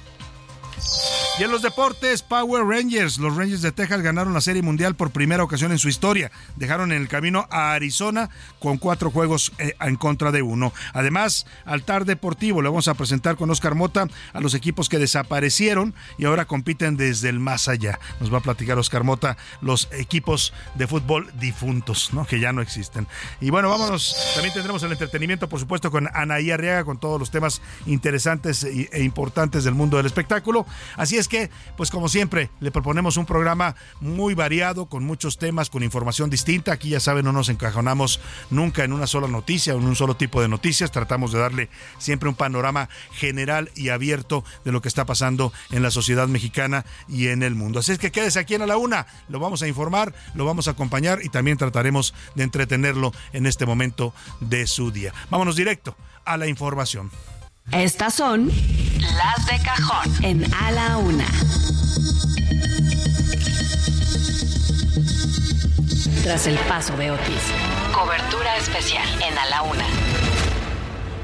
Y 1.39 1.43
en 1.43 1.49
los 1.49 1.63
deportes, 1.63 2.21
Power 2.21 2.63
Rangers. 2.63 3.17
Los 3.17 3.35
Rangers 3.35 3.63
de 3.63 3.71
Texas 3.71 4.01
ganaron 4.01 4.35
la 4.35 4.41
Serie 4.41 4.61
Mundial 4.61 4.95
por 4.95 5.09
primera 5.09 5.43
ocasión 5.43 5.71
en 5.71 5.79
su 5.79 5.89
historia. 5.89 6.31
Dejaron 6.57 6.91
en 6.91 7.01
el 7.01 7.07
camino 7.07 7.47
a 7.49 7.73
Arizona 7.73 8.29
con 8.59 8.77
cuatro 8.77 9.09
juegos 9.09 9.51
eh, 9.57 9.73
en 9.81 9.95
contra 9.95 10.31
de 10.31 10.43
uno. 10.43 10.73
Además, 10.93 11.47
Altar 11.65 12.05
Deportivo, 12.05 12.61
le 12.61 12.69
vamos 12.69 12.87
a 12.87 12.93
presentar 12.93 13.35
con 13.35 13.49
Oscar 13.49 13.73
Mota 13.73 14.07
a 14.31 14.41
los 14.41 14.53
equipos 14.53 14.89
que 14.89 14.99
desaparecieron 14.99 15.95
y 16.19 16.25
ahora 16.25 16.45
compiten 16.45 16.97
desde 16.97 17.29
el 17.29 17.39
más 17.39 17.67
allá. 17.67 17.99
Nos 18.19 18.31
va 18.31 18.37
a 18.37 18.41
platicar 18.41 18.77
Oscar 18.77 19.03
Mota 19.03 19.35
los 19.59 19.89
equipos 19.91 20.53
de 20.75 20.85
fútbol 20.85 21.31
difuntos, 21.39 22.13
¿no? 22.13 22.27
que 22.27 22.39
ya 22.39 22.53
no 22.53 22.61
existen. 22.61 23.07
Y 23.41 23.49
bueno, 23.49 23.69
vámonos. 23.69 24.15
También 24.35 24.53
tendremos 24.53 24.83
el 24.83 24.91
entretenimiento, 24.91 25.49
por 25.49 25.59
supuesto, 25.59 25.89
con 25.89 26.07
Anaí 26.13 26.51
Arriaga, 26.51 26.85
con 26.85 26.99
todos 26.99 27.19
los 27.19 27.31
temas 27.31 27.59
interesantes 27.87 28.63
e 28.63 29.03
importantes 29.03 29.63
del 29.63 29.73
mundo 29.73 29.97
del 29.97 30.05
espectáculo. 30.05 30.67
Así 30.95 31.17
es 31.17 31.22
es 31.23 31.27
que, 31.29 31.49
pues 31.77 31.89
como 31.89 32.09
siempre, 32.09 32.49
le 32.59 32.69
proponemos 32.69 33.17
un 33.17 33.25
programa 33.25 33.75
muy 34.01 34.33
variado, 34.33 34.87
con 34.87 35.03
muchos 35.03 35.37
temas, 35.37 35.69
con 35.69 35.81
información 35.81 36.29
distinta. 36.29 36.73
Aquí 36.73 36.89
ya 36.89 36.99
saben, 36.99 37.25
no 37.25 37.31
nos 37.31 37.49
encajonamos 37.49 38.19
nunca 38.49 38.83
en 38.83 38.93
una 38.93 39.07
sola 39.07 39.27
noticia 39.27 39.73
o 39.73 39.79
en 39.79 39.85
un 39.85 39.95
solo 39.95 40.15
tipo 40.15 40.41
de 40.41 40.49
noticias. 40.49 40.91
Tratamos 40.91 41.31
de 41.31 41.39
darle 41.39 41.69
siempre 41.97 42.29
un 42.29 42.35
panorama 42.35 42.89
general 43.13 43.71
y 43.75 43.89
abierto 43.89 44.43
de 44.65 44.71
lo 44.71 44.81
que 44.81 44.89
está 44.89 45.05
pasando 45.05 45.53
en 45.71 45.81
la 45.81 45.91
sociedad 45.91 46.27
mexicana 46.27 46.85
y 47.07 47.27
en 47.27 47.41
el 47.41 47.55
mundo. 47.55 47.79
Así 47.79 47.93
es 47.93 47.99
que 47.99 48.11
quédese 48.11 48.39
aquí 48.39 48.55
en 48.55 48.63
A 48.63 48.67
la 48.67 48.77
Una. 48.77 49.07
Lo 49.29 49.39
vamos 49.39 49.61
a 49.63 49.67
informar, 49.67 50.13
lo 50.35 50.45
vamos 50.45 50.67
a 50.67 50.71
acompañar 50.71 51.19
y 51.23 51.29
también 51.29 51.57
trataremos 51.57 52.13
de 52.35 52.43
entretenerlo 52.43 53.13
en 53.31 53.45
este 53.45 53.65
momento 53.65 54.13
de 54.41 54.67
su 54.67 54.91
día. 54.91 55.13
Vámonos 55.29 55.55
directo 55.55 55.95
a 56.25 56.37
la 56.37 56.47
información. 56.47 57.09
Estas 57.71 58.13
son 58.13 58.47
las 58.47 59.45
de 59.47 59.59
cajón 59.63 60.23
en 60.23 60.53
A 60.53 60.71
la 60.71 60.97
Una. 60.97 61.25
tras 66.23 66.47
el 66.47 66.57
paso 66.59 66.95
de 66.95 67.11
Otis. 67.11 67.51
Cobertura 67.93 68.55
especial 68.57 69.05
en 69.21 69.37
A 69.37 69.45
la 69.47 69.61
Una. 69.63 70.32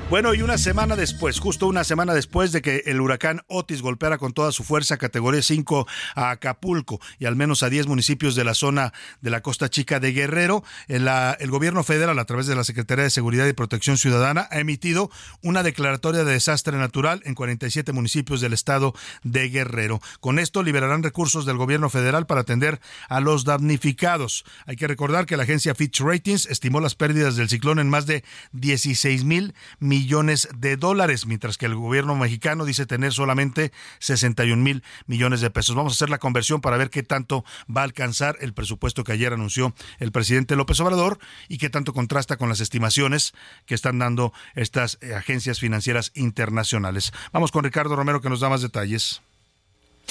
Bueno, 0.09 0.33
y 0.33 0.41
una 0.41 0.57
semana 0.57 0.95
después, 0.95 1.39
justo 1.39 1.67
una 1.67 1.83
semana 1.83 2.15
después 2.15 2.51
de 2.51 2.63
que 2.63 2.81
el 2.87 2.99
huracán 2.99 3.41
Otis 3.45 3.83
golpeara 3.83 4.17
con 4.17 4.33
toda 4.33 4.51
su 4.51 4.63
fuerza 4.63 4.97
categoría 4.97 5.43
5 5.43 5.85
a 6.15 6.31
Acapulco 6.31 6.99
y 7.19 7.25
al 7.25 7.35
menos 7.35 7.61
a 7.61 7.69
10 7.69 7.85
municipios 7.85 8.33
de 8.33 8.43
la 8.43 8.55
zona 8.55 8.91
de 9.21 9.29
la 9.29 9.41
Costa 9.41 9.69
Chica 9.69 9.99
de 9.99 10.11
Guerrero, 10.11 10.63
el, 10.87 11.07
el 11.07 11.51
gobierno 11.51 11.83
federal, 11.83 12.17
a 12.17 12.25
través 12.25 12.47
de 12.47 12.55
la 12.55 12.63
Secretaría 12.63 13.03
de 13.03 13.11
Seguridad 13.11 13.45
y 13.45 13.53
Protección 13.53 13.99
Ciudadana, 13.99 14.47
ha 14.49 14.59
emitido 14.59 15.11
una 15.43 15.61
declaratoria 15.61 16.23
de 16.23 16.33
desastre 16.33 16.75
natural 16.75 17.21
en 17.25 17.35
47 17.35 17.93
municipios 17.93 18.41
del 18.41 18.53
estado 18.53 18.95
de 19.21 19.47
Guerrero. 19.49 20.01
Con 20.21 20.39
esto 20.39 20.63
liberarán 20.63 21.03
recursos 21.03 21.45
del 21.45 21.57
gobierno 21.57 21.91
federal 21.91 22.25
para 22.25 22.41
atender 22.41 22.81
a 23.09 23.19
los 23.19 23.45
damnificados. 23.45 24.43
Hay 24.65 24.75
que 24.75 24.87
recordar 24.87 25.27
que 25.27 25.37
la 25.37 25.43
agencia 25.43 25.75
Fitch 25.75 26.01
Ratings 26.01 26.47
estimó 26.47 26.79
las 26.79 26.95
pérdidas 26.95 27.35
del 27.35 27.47
ciclón 27.47 27.77
en 27.77 27.91
más 27.91 28.07
de 28.07 28.23
16 28.53 29.23
mil 29.23 29.53
millones 29.77 29.98
millones 29.99 30.47
de 30.57 30.77
dólares, 30.77 31.25
mientras 31.25 31.57
que 31.57 31.65
el 31.65 31.75
gobierno 31.75 32.15
mexicano 32.15 32.63
dice 32.63 32.85
tener 32.85 33.11
solamente 33.11 33.73
61 33.99 34.63
mil 34.63 34.81
millones 35.07 35.41
de 35.41 35.49
pesos. 35.49 35.75
Vamos 35.75 35.93
a 35.93 35.95
hacer 35.95 36.09
la 36.09 36.19
conversión 36.19 36.61
para 36.61 36.77
ver 36.77 36.89
qué 36.89 37.03
tanto 37.03 37.43
va 37.75 37.81
a 37.81 37.83
alcanzar 37.83 38.37
el 38.39 38.53
presupuesto 38.53 39.03
que 39.03 39.11
ayer 39.11 39.33
anunció 39.33 39.73
el 39.99 40.13
presidente 40.13 40.55
López 40.55 40.79
Obrador 40.79 41.19
y 41.49 41.57
qué 41.57 41.69
tanto 41.69 41.93
contrasta 41.93 42.37
con 42.37 42.47
las 42.47 42.61
estimaciones 42.61 43.33
que 43.65 43.75
están 43.75 43.99
dando 43.99 44.31
estas 44.55 44.97
eh, 45.01 45.13
agencias 45.15 45.59
financieras 45.59 46.11
internacionales. 46.15 47.11
Vamos 47.33 47.51
con 47.51 47.65
Ricardo 47.65 47.97
Romero 47.97 48.21
que 48.21 48.29
nos 48.29 48.39
da 48.39 48.47
más 48.47 48.61
detalles. 48.61 49.21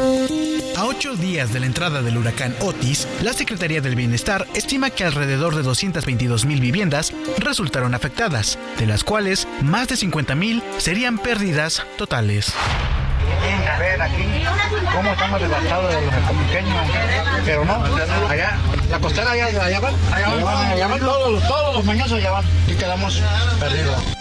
A 0.01 0.85
ocho 0.85 1.17
días 1.17 1.53
de 1.53 1.59
la 1.59 1.67
entrada 1.67 2.03
del 2.03 2.17
huracán 2.17 2.55
Otis, 2.61 3.09
la 3.23 3.33
Secretaría 3.33 3.81
del 3.81 3.97
Bienestar 3.97 4.47
estima 4.55 4.91
que 4.91 5.05
alrededor 5.05 5.57
de 5.57 5.63
222 5.63 6.45
mil 6.45 6.61
viviendas 6.61 7.13
resultaron 7.39 7.95
afectadas, 7.95 8.59
de 8.79 8.87
las 8.87 9.03
cuales 9.03 9.49
más 9.61 9.89
de 9.89 9.97
50 9.97 10.37
mil 10.37 10.63
serían 10.79 11.19
pérdidas 11.19 11.85
totales. 11.97 12.55
A 13.69 13.79
ver 13.81 14.01
aquí 14.01 14.25
cómo 14.95 15.11
estamos 15.11 15.41
devastados 15.41 15.93
de 15.93 16.01
los 16.01 16.15
pequeños, 16.47 16.77
pero 17.45 17.65
no, 17.65 17.85
allá, 18.29 18.57
la 18.91 18.99
costera 19.01 19.33
allá, 19.33 19.47
allá 19.47 19.81
van, 19.81 19.95
allá 20.13 20.45
van, 20.45 20.67
allá 20.73 20.87
van 20.87 21.01
todos, 21.01 21.49
todos 21.49 21.75
los 21.75 21.85
mañosos 21.85 22.19
allá 22.19 22.31
van 22.31 22.45
y 22.69 22.75
quedamos 22.75 23.21
perdidos. 23.59 24.18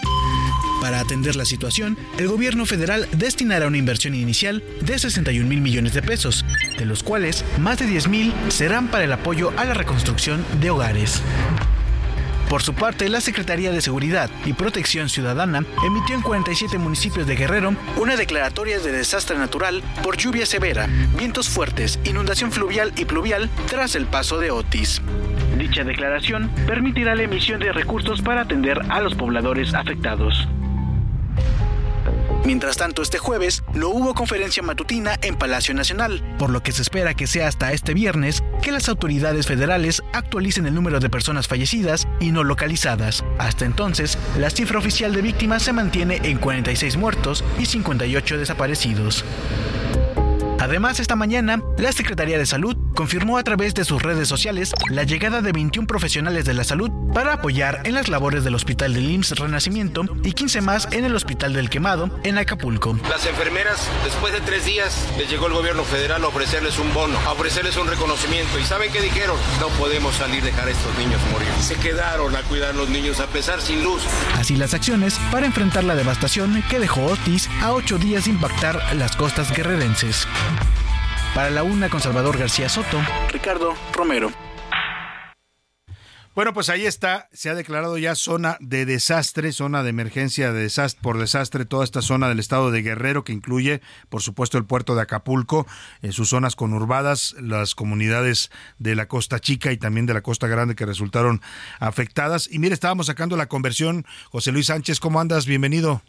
Para 0.80 1.00
atender 1.00 1.34
la 1.34 1.44
situación, 1.44 1.98
el 2.18 2.28
gobierno 2.28 2.64
federal 2.64 3.08
destinará 3.12 3.66
una 3.66 3.78
inversión 3.78 4.14
inicial 4.14 4.62
de 4.80 4.98
61 4.98 5.48
mil 5.48 5.60
millones 5.60 5.92
de 5.92 6.02
pesos, 6.02 6.44
de 6.78 6.84
los 6.84 7.02
cuales 7.02 7.44
más 7.58 7.78
de 7.78 7.86
10 7.86 8.08
mil 8.08 8.32
serán 8.48 8.88
para 8.88 9.04
el 9.04 9.12
apoyo 9.12 9.52
a 9.56 9.64
la 9.64 9.74
reconstrucción 9.74 10.44
de 10.60 10.70
hogares. 10.70 11.20
Por 12.48 12.62
su 12.62 12.72
parte, 12.72 13.10
la 13.10 13.20
Secretaría 13.20 13.72
de 13.72 13.82
Seguridad 13.82 14.30
y 14.46 14.54
Protección 14.54 15.10
Ciudadana 15.10 15.64
emitió 15.84 16.14
en 16.14 16.22
47 16.22 16.78
municipios 16.78 17.26
de 17.26 17.36
Guerrero 17.36 17.74
una 17.98 18.16
declaratoria 18.16 18.78
de 18.78 18.90
desastre 18.90 19.36
natural 19.36 19.82
por 20.02 20.16
lluvia 20.16 20.46
severa, 20.46 20.88
vientos 21.18 21.50
fuertes, 21.50 21.98
inundación 22.04 22.50
fluvial 22.50 22.92
y 22.96 23.04
pluvial 23.04 23.50
tras 23.66 23.96
el 23.96 24.06
paso 24.06 24.38
de 24.38 24.50
Otis. 24.50 25.02
Dicha 25.58 25.84
declaración 25.84 26.50
permitirá 26.66 27.14
la 27.14 27.24
emisión 27.24 27.60
de 27.60 27.72
recursos 27.72 28.22
para 28.22 28.42
atender 28.42 28.80
a 28.88 29.00
los 29.00 29.14
pobladores 29.14 29.74
afectados. 29.74 30.48
Mientras 32.44 32.78
tanto, 32.78 33.02
este 33.02 33.18
jueves 33.18 33.62
no 33.74 33.88
hubo 33.88 34.14
conferencia 34.14 34.62
matutina 34.62 35.16
en 35.20 35.36
Palacio 35.36 35.74
Nacional, 35.74 36.22
por 36.38 36.48
lo 36.48 36.62
que 36.62 36.72
se 36.72 36.82
espera 36.82 37.12
que 37.12 37.26
sea 37.26 37.46
hasta 37.46 37.72
este 37.72 37.92
viernes 37.92 38.42
que 38.62 38.72
las 38.72 38.88
autoridades 38.88 39.46
federales 39.46 40.02
actualicen 40.14 40.66
el 40.66 40.74
número 40.74 40.98
de 40.98 41.10
personas 41.10 41.46
fallecidas 41.46 42.08
y 42.20 42.30
no 42.30 42.44
localizadas. 42.44 43.22
Hasta 43.38 43.66
entonces, 43.66 44.16
la 44.38 44.48
cifra 44.48 44.78
oficial 44.78 45.12
de 45.12 45.20
víctimas 45.20 45.62
se 45.62 45.74
mantiene 45.74 46.20
en 46.22 46.38
46 46.38 46.96
muertos 46.96 47.44
y 47.58 47.66
58 47.66 48.38
desaparecidos. 48.38 49.24
Además, 50.60 50.98
esta 50.98 51.14
mañana, 51.14 51.62
la 51.78 51.92
Secretaría 51.92 52.36
de 52.36 52.44
Salud 52.44 52.76
confirmó 52.94 53.38
a 53.38 53.44
través 53.44 53.74
de 53.74 53.84
sus 53.84 54.02
redes 54.02 54.26
sociales 54.26 54.72
la 54.88 55.04
llegada 55.04 55.40
de 55.40 55.52
21 55.52 55.86
profesionales 55.86 56.44
de 56.44 56.52
la 56.52 56.64
salud 56.64 56.90
para 57.14 57.34
apoyar 57.34 57.80
en 57.84 57.94
las 57.94 58.08
labores 58.08 58.42
del 58.42 58.56
Hospital 58.56 58.92
del 58.92 59.08
IMSS 59.08 59.38
Renacimiento 59.38 60.02
y 60.24 60.32
15 60.32 60.60
más 60.60 60.88
en 60.90 61.04
el 61.04 61.14
Hospital 61.14 61.52
del 61.52 61.70
Quemado, 61.70 62.10
en 62.24 62.38
Acapulco. 62.38 62.98
Las 63.08 63.24
enfermeras, 63.26 63.88
después 64.04 64.32
de 64.32 64.40
tres 64.40 64.64
días, 64.64 65.08
les 65.16 65.30
llegó 65.30 65.46
el 65.46 65.52
gobierno 65.52 65.84
federal 65.84 66.24
a 66.24 66.26
ofrecerles 66.26 66.78
un 66.80 66.92
bono, 66.92 67.16
a 67.20 67.32
ofrecerles 67.32 67.76
un 67.76 67.86
reconocimiento. 67.86 68.58
¿Y 68.58 68.64
saben 68.64 68.90
qué 68.92 69.00
dijeron? 69.00 69.36
No 69.60 69.68
podemos 69.78 70.16
salir 70.16 70.42
dejar 70.42 70.66
a 70.66 70.72
estos 70.72 70.96
niños 70.98 71.20
morir. 71.32 71.48
Se 71.60 71.76
quedaron 71.76 72.34
a 72.34 72.42
cuidar 72.42 72.70
a 72.70 72.76
los 72.76 72.88
niños 72.88 73.20
a 73.20 73.26
pesar 73.26 73.60
sin 73.60 73.84
luz. 73.84 74.02
Así 74.36 74.56
las 74.56 74.74
acciones 74.74 75.20
para 75.30 75.46
enfrentar 75.46 75.84
la 75.84 75.94
devastación 75.94 76.62
que 76.68 76.80
dejó 76.80 77.06
Otis 77.06 77.48
a 77.62 77.72
ocho 77.72 77.96
días 77.98 78.24
de 78.24 78.30
impactar 78.30 78.96
las 78.96 79.14
costas 79.14 79.54
guerrerenses. 79.54 80.26
Para 81.34 81.50
la 81.50 81.62
una 81.62 81.88
con 81.88 82.00
Salvador 82.00 82.38
García 82.38 82.68
Soto, 82.68 83.00
Ricardo 83.30 83.74
Romero. 83.92 84.30
Bueno, 86.38 86.54
pues 86.54 86.68
ahí 86.68 86.86
está, 86.86 87.28
se 87.32 87.50
ha 87.50 87.54
declarado 87.56 87.98
ya 87.98 88.14
zona 88.14 88.58
de 88.60 88.86
desastre, 88.86 89.50
zona 89.50 89.82
de 89.82 89.90
emergencia 89.90 90.52
de 90.52 90.60
desastre, 90.60 91.02
por 91.02 91.18
desastre, 91.18 91.64
toda 91.64 91.82
esta 91.82 92.00
zona 92.00 92.28
del 92.28 92.38
estado 92.38 92.70
de 92.70 92.80
Guerrero, 92.82 93.24
que 93.24 93.32
incluye, 93.32 93.80
por 94.08 94.22
supuesto, 94.22 94.56
el 94.56 94.64
puerto 94.64 94.94
de 94.94 95.02
Acapulco, 95.02 95.66
en 96.00 96.12
sus 96.12 96.28
zonas 96.28 96.54
conurbadas, 96.54 97.34
las 97.40 97.74
comunidades 97.74 98.52
de 98.78 98.94
la 98.94 99.08
Costa 99.08 99.40
Chica 99.40 99.72
y 99.72 99.78
también 99.78 100.06
de 100.06 100.14
la 100.14 100.22
Costa 100.22 100.46
Grande 100.46 100.76
que 100.76 100.86
resultaron 100.86 101.42
afectadas. 101.80 102.48
Y 102.52 102.60
mire, 102.60 102.72
estábamos 102.72 103.06
sacando 103.06 103.36
la 103.36 103.48
conversión. 103.48 104.06
José 104.30 104.52
Luis 104.52 104.66
Sánchez, 104.66 105.00
¿cómo 105.00 105.18
andas? 105.18 105.44
Bienvenido. 105.44 106.02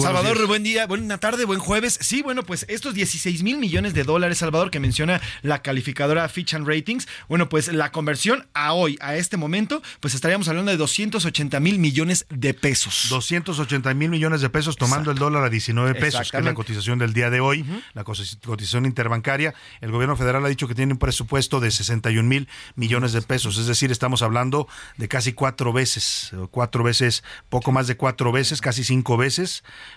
Salvador, 0.00 0.46
buen 0.46 0.62
día, 0.62 0.86
buena 0.86 1.18
tarde, 1.18 1.44
buen 1.44 1.60
jueves. 1.60 1.98
Sí, 2.00 2.22
bueno, 2.22 2.42
pues 2.42 2.64
estos 2.68 2.94
16 2.94 3.42
mil 3.42 3.58
millones 3.58 3.94
de 3.94 4.04
dólares, 4.04 4.38
Salvador, 4.38 4.70
que 4.70 4.80
menciona 4.80 5.20
la 5.42 5.62
calificadora 5.62 6.28
Fitch 6.28 6.54
and 6.54 6.66
Ratings, 6.66 7.06
bueno, 7.28 7.48
pues 7.48 7.68
la 7.72 7.92
conversión 7.92 8.46
a 8.54 8.72
hoy, 8.72 8.98
a 9.00 9.16
este 9.16 9.36
momento, 9.36 9.82
pues 10.00 10.14
estaríamos 10.14 10.48
hablando 10.48 10.70
de 10.70 10.78
280 10.78 11.60
mil 11.60 11.78
millones 11.78 12.26
de 12.30 12.54
pesos. 12.54 13.06
280 13.10 13.92
mil 13.94 14.10
millones 14.10 14.40
de 14.40 14.48
pesos, 14.48 14.76
tomando 14.76 15.10
el 15.10 15.18
dólar 15.18 15.44
a 15.44 15.50
19 15.50 15.94
pesos, 15.94 16.30
que 16.30 16.38
es 16.38 16.44
la 16.44 16.54
cotización 16.54 16.98
del 16.98 17.12
día 17.12 17.30
de 17.30 17.40
hoy, 17.40 17.64
la 17.92 18.04
cotización 18.04 18.86
interbancaria. 18.86 19.54
El 19.80 19.90
gobierno 19.90 20.16
federal 20.16 20.44
ha 20.44 20.48
dicho 20.48 20.66
que 20.68 20.74
tiene 20.74 20.94
un 20.94 20.98
presupuesto 20.98 21.60
de 21.60 21.70
61 21.70 22.26
mil 22.28 22.48
millones 22.76 23.12
de 23.12 23.22
pesos, 23.22 23.58
es 23.58 23.66
decir, 23.66 23.92
estamos 23.92 24.22
hablando 24.22 24.66
de 24.96 25.08
casi 25.08 25.34
cuatro 25.34 25.72
veces, 25.72 26.32
cuatro 26.50 26.82
veces, 26.82 27.22
poco 27.50 27.72
más 27.72 27.86
de 27.86 27.96
cuatro 27.96 28.32
veces, 28.32 28.60
casi 28.60 28.84
cinco 28.84 29.16
veces 29.16 29.51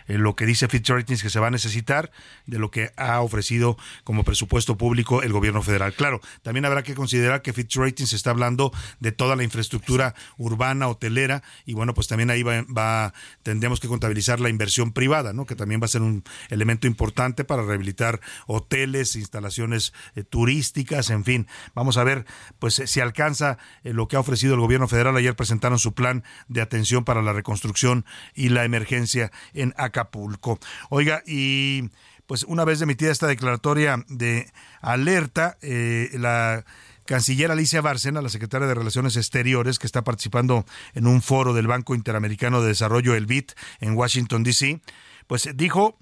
eh, 0.07 0.17
lo 0.17 0.35
que 0.35 0.45
dice 0.45 0.67
Fitch 0.67 0.89
Ratings 0.89 1.23
que 1.23 1.29
se 1.29 1.39
va 1.39 1.47
a 1.47 1.51
necesitar 1.51 2.11
de 2.45 2.59
lo 2.59 2.71
que 2.71 2.91
ha 2.97 3.21
ofrecido 3.21 3.77
como 4.03 4.23
presupuesto 4.23 4.77
público 4.77 5.23
el 5.23 5.31
gobierno 5.31 5.61
federal. 5.61 5.93
Claro, 5.93 6.21
también 6.41 6.65
habrá 6.65 6.83
que 6.83 6.95
considerar 6.95 7.41
que 7.41 7.53
Fitch 7.53 7.77
Ratings 7.77 8.13
está 8.13 8.31
hablando 8.31 8.71
de 8.99 9.11
toda 9.11 9.35
la 9.35 9.43
infraestructura 9.43 10.15
urbana, 10.37 10.87
hotelera, 10.87 11.43
y 11.65 11.73
bueno, 11.73 11.93
pues 11.93 12.07
también 12.07 12.29
ahí 12.29 12.43
va, 12.43 13.13
tendremos 13.43 13.79
que 13.79 13.87
contabilizar 13.87 14.39
la 14.39 14.49
inversión 14.49 14.91
privada, 14.91 15.33
¿no? 15.33 15.45
Que 15.45 15.55
también 15.55 15.81
va 15.81 15.85
a 15.85 15.89
ser 15.89 16.01
un 16.01 16.23
elemento 16.49 16.87
importante 16.87 17.43
para 17.43 17.63
rehabilitar 17.63 18.19
hoteles, 18.47 19.15
instalaciones 19.15 19.93
eh, 20.15 20.23
turísticas, 20.23 21.09
en 21.09 21.23
fin. 21.23 21.47
Vamos 21.73 21.97
a 21.97 22.03
ver, 22.03 22.25
pues 22.59 22.81
si 22.85 22.99
alcanza 22.99 23.57
eh, 23.83 23.93
lo 23.93 24.07
que 24.07 24.15
ha 24.15 24.19
ofrecido 24.19 24.55
el 24.55 24.59
gobierno 24.59 24.87
federal. 24.87 25.15
Ayer 25.15 25.35
presentaron 25.35 25.79
su 25.79 25.93
plan 25.93 26.23
de 26.47 26.61
atención 26.61 27.03
para 27.03 27.21
la 27.21 27.33
reconstrucción 27.33 28.05
y 28.33 28.49
la 28.49 28.65
emergencia 28.65 29.31
en 29.53 29.73
Acapulco. 29.77 30.59
Oiga, 30.89 31.21
y 31.25 31.89
pues 32.27 32.43
una 32.43 32.65
vez 32.65 32.81
emitida 32.81 33.11
esta 33.11 33.27
declaratoria 33.27 34.03
de 34.07 34.51
alerta, 34.81 35.57
eh, 35.61 36.09
la 36.13 36.65
canciller 37.05 37.51
Alicia 37.51 37.81
Bárcena, 37.81 38.21
la 38.21 38.29
secretaria 38.29 38.67
de 38.67 38.73
Relaciones 38.73 39.15
Exteriores, 39.15 39.79
que 39.79 39.87
está 39.87 40.03
participando 40.03 40.65
en 40.93 41.07
un 41.07 41.21
foro 41.21 41.53
del 41.53 41.67
Banco 41.67 41.95
Interamericano 41.95 42.61
de 42.61 42.69
Desarrollo, 42.69 43.15
el 43.15 43.27
BIT, 43.27 43.51
en 43.79 43.95
Washington, 43.95 44.43
D.C., 44.43 44.81
pues 45.27 45.49
dijo, 45.55 45.97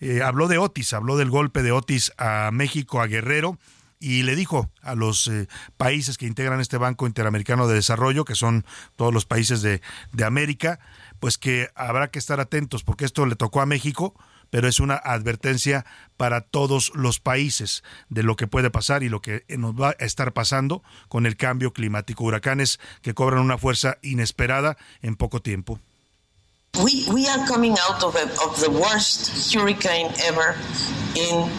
eh, 0.00 0.22
habló 0.22 0.48
de 0.48 0.58
Otis, 0.58 0.92
habló 0.92 1.16
del 1.16 1.30
golpe 1.30 1.62
de 1.62 1.72
Otis 1.72 2.12
a 2.18 2.50
México, 2.52 3.00
a 3.00 3.06
Guerrero, 3.06 3.58
y 4.00 4.22
le 4.22 4.36
dijo 4.36 4.70
a 4.82 4.94
los 4.94 5.26
eh, 5.26 5.48
países 5.76 6.18
que 6.18 6.26
integran 6.26 6.60
este 6.60 6.78
Banco 6.78 7.06
Interamericano 7.06 7.66
de 7.66 7.74
Desarrollo, 7.74 8.24
que 8.24 8.36
son 8.36 8.64
todos 8.94 9.12
los 9.12 9.26
países 9.26 9.60
de, 9.62 9.80
de 10.12 10.24
América, 10.24 10.78
pues 11.20 11.38
que 11.38 11.68
habrá 11.74 12.10
que 12.10 12.18
estar 12.18 12.40
atentos 12.40 12.84
porque 12.84 13.04
esto 13.04 13.26
le 13.26 13.36
tocó 13.36 13.60
a 13.60 13.66
México, 13.66 14.14
pero 14.50 14.68
es 14.68 14.80
una 14.80 14.94
advertencia 14.94 15.84
para 16.16 16.40
todos 16.40 16.92
los 16.94 17.20
países 17.20 17.82
de 18.08 18.22
lo 18.22 18.36
que 18.36 18.46
puede 18.46 18.70
pasar 18.70 19.02
y 19.02 19.08
lo 19.08 19.20
que 19.20 19.44
nos 19.48 19.74
va 19.74 19.90
a 19.90 20.04
estar 20.04 20.32
pasando 20.32 20.82
con 21.08 21.26
el 21.26 21.36
cambio 21.36 21.72
climático. 21.72 22.24
Huracanes 22.24 22.80
que 23.02 23.14
cobran 23.14 23.40
una 23.40 23.58
fuerza 23.58 23.98
inesperada 24.02 24.76
en 25.02 25.16
poco 25.16 25.40
tiempo. 25.40 25.80
We, 26.76 27.04
we 27.12 27.26
are 27.26 27.44
coming 27.46 27.74
out 27.88 28.04
of, 28.04 28.14
the 28.60 28.70
worst 28.70 29.52
hurricane 29.52 30.12
ever 30.22 30.54
in 31.16 31.50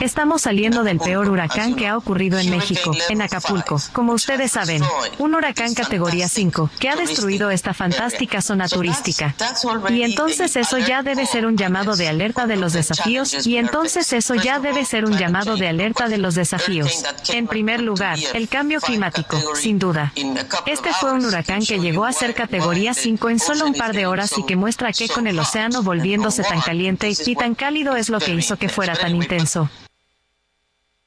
Estamos 0.00 0.42
saliendo 0.42 0.82
del 0.82 0.98
peor 0.98 1.28
huracán 1.28 1.74
que 1.74 1.88
ha 1.88 1.96
ocurrido 1.96 2.38
en 2.38 2.50
México, 2.50 2.92
en 3.08 3.22
Acapulco, 3.22 3.80
como 3.92 4.12
ustedes 4.12 4.52
saben. 4.52 4.82
Un 5.18 5.34
huracán 5.34 5.74
categoría 5.74 6.28
5, 6.28 6.70
que 6.78 6.88
ha 6.88 6.96
destruido 6.96 7.50
esta 7.50 7.74
fantástica 7.74 8.42
zona 8.42 8.68
turística. 8.68 9.34
Y 9.90 10.02
entonces 10.02 10.56
eso 10.56 10.78
ya 10.78 11.02
debe 11.02 11.26
ser 11.26 11.46
un 11.46 11.56
llamado 11.56 11.96
de 11.96 12.08
alerta 12.08 12.46
de 12.46 12.56
los 12.56 12.72
desafíos, 12.72 13.46
y 13.46 13.56
entonces 13.56 14.12
eso 14.12 14.34
ya 14.34 14.58
debe 14.58 14.84
ser 14.84 15.04
un 15.04 15.16
llamado 15.16 15.56
de 15.56 15.68
alerta 15.68 16.08
de 16.08 16.18
los 16.18 16.34
desafíos. 16.34 17.04
En 17.28 17.46
primer 17.46 17.80
lugar, 17.80 18.18
el 18.34 18.48
cambio 18.48 18.80
climático, 18.80 19.40
sin 19.54 19.78
duda. 19.78 20.12
Este 20.66 20.92
fue 20.92 21.12
un 21.12 21.24
huracán 21.24 21.64
que 21.64 21.78
llegó 21.78 22.04
a 22.04 22.12
ser 22.12 22.34
categoría 22.34 22.94
5 22.94 23.30
en 23.30 23.38
solo 23.38 23.66
un 23.66 23.74
par 23.74 23.94
de 23.94 24.06
horas 24.06 24.32
y 24.36 24.44
que 24.44 24.56
muestra 24.56 24.92
que 24.92 25.08
con 25.08 25.26
el 25.26 25.38
océano 25.38 25.82
volviéndose 25.82 26.42
tan 26.42 26.60
caliente 26.60 27.12
y 27.26 27.36
tan 27.36 27.54
cálido 27.54 27.96
es 27.96 28.08
lo 28.08 28.18
que 28.18 28.34
hizo 28.34 28.56
que 28.56 28.68
fuera 28.68 28.94
tan 28.94 29.14
intenso. 29.14 29.43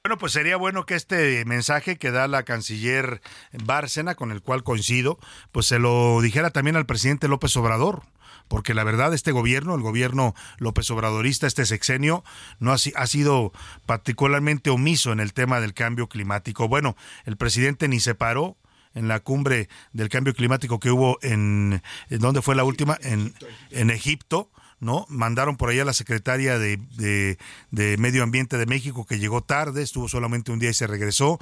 Bueno, 0.04 0.18
pues 0.18 0.32
sería 0.32 0.56
bueno 0.56 0.86
que 0.86 0.96
este 0.96 1.44
mensaje 1.44 1.98
que 1.98 2.12
da 2.12 2.30
la 2.30 2.44
canciller 2.44 3.22
Bárcena, 3.52 4.16
con 4.16 4.32
el 4.32 4.42
cual 4.42 4.64
coincido, 4.64 5.20
pues 5.52 5.66
se 5.66 5.80
lo 5.80 6.22
dijera 6.22 6.50
también 6.52 6.78
al 6.78 6.86
presidente 6.86 7.28
López 7.28 7.56
Obrador 7.58 8.04
porque 8.48 8.74
la 8.74 8.84
verdad 8.84 9.14
este 9.14 9.32
gobierno, 9.32 9.76
el 9.76 9.82
gobierno 9.82 10.34
López 10.58 10.90
Obradorista, 10.92 11.48
este 11.48 11.66
sexenio, 11.66 12.24
no 12.60 12.72
ha, 12.72 12.76
ha, 12.76 13.08
sido 13.08 13.52
particularmente 13.86 14.70
omiso 14.70 15.12
en 15.12 15.20
el 15.20 15.34
tema 15.34 15.60
del 15.60 15.74
cambio 15.74 16.08
climático. 16.08 16.68
Bueno, 16.68 16.96
el 17.26 17.38
presidente 17.38 17.88
ni 17.88 18.00
se 18.00 18.16
paró 18.16 18.58
en 18.94 19.08
la 19.08 19.20
cumbre 19.20 19.70
del 19.94 20.10
cambio 20.10 20.34
climático 20.34 20.80
que 20.80 20.92
hubo 20.92 21.20
en, 21.22 21.82
¿en 22.10 22.20
¿dónde 22.20 22.42
fue 22.42 22.56
la 22.56 22.64
última? 22.64 22.98
En, 23.02 23.34
en 23.72 23.90
Egipto 23.90 24.50
¿no? 24.80 25.06
Mandaron 25.10 25.58
por 25.58 25.70
ahí 25.70 25.80
a 25.80 25.86
la 25.86 25.94
secretaria 25.94 26.60
de, 26.60 26.78
de, 27.72 27.98
Medio 27.98 28.24
Ambiente 28.24 28.58
de 28.58 28.66
México 28.66 29.06
que 29.06 29.20
llegó 29.20 29.42
tarde, 29.42 29.82
estuvo 29.82 30.08
solamente 30.08 30.52
un 30.52 30.60
día 30.60 30.70
y 30.70 30.74
se 30.74 30.88
regresó. 30.88 31.40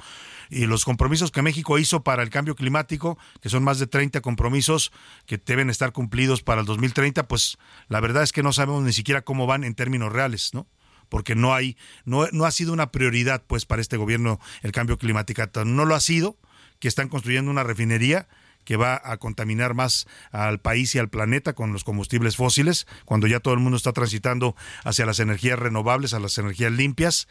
Y 0.48 0.66
los 0.66 0.84
compromisos 0.84 1.30
que 1.30 1.42
México 1.42 1.78
hizo 1.78 2.02
para 2.02 2.22
el 2.22 2.30
cambio 2.30 2.54
climático, 2.54 3.18
que 3.40 3.48
son 3.48 3.62
más 3.64 3.78
de 3.78 3.86
30 3.86 4.20
compromisos 4.20 4.92
que 5.26 5.38
deben 5.38 5.70
estar 5.70 5.92
cumplidos 5.92 6.42
para 6.42 6.60
el 6.60 6.66
2030, 6.66 7.28
pues 7.28 7.58
la 7.88 8.00
verdad 8.00 8.22
es 8.22 8.32
que 8.32 8.42
no 8.42 8.52
sabemos 8.52 8.82
ni 8.82 8.92
siquiera 8.92 9.22
cómo 9.22 9.46
van 9.46 9.64
en 9.64 9.74
términos 9.74 10.12
reales, 10.12 10.54
¿no? 10.54 10.66
porque 11.08 11.36
no 11.36 11.54
hay 11.54 11.76
no, 12.04 12.26
no 12.32 12.46
ha 12.46 12.50
sido 12.50 12.72
una 12.72 12.90
prioridad 12.90 13.44
pues 13.46 13.64
para 13.64 13.80
este 13.80 13.96
gobierno 13.96 14.40
el 14.62 14.72
cambio 14.72 14.98
climático 14.98 15.40
no 15.64 15.84
lo 15.84 15.94
ha 15.94 16.00
sido 16.00 16.36
que 16.80 16.88
están 16.88 17.08
construyendo 17.08 17.48
una 17.48 17.62
refinería 17.62 18.26
que 18.66 18.76
va 18.76 19.00
a 19.02 19.16
contaminar 19.16 19.72
más 19.72 20.06
al 20.32 20.58
país 20.58 20.94
y 20.94 20.98
al 20.98 21.08
planeta 21.08 21.54
con 21.54 21.72
los 21.72 21.84
combustibles 21.84 22.36
fósiles, 22.36 22.86
cuando 23.06 23.26
ya 23.26 23.40
todo 23.40 23.54
el 23.54 23.60
mundo 23.60 23.78
está 23.78 23.92
transitando 23.92 24.54
hacia 24.84 25.06
las 25.06 25.20
energías 25.20 25.58
renovables, 25.58 26.12
a 26.12 26.20
las 26.20 26.36
energías 26.36 26.72
limpias, 26.72 27.28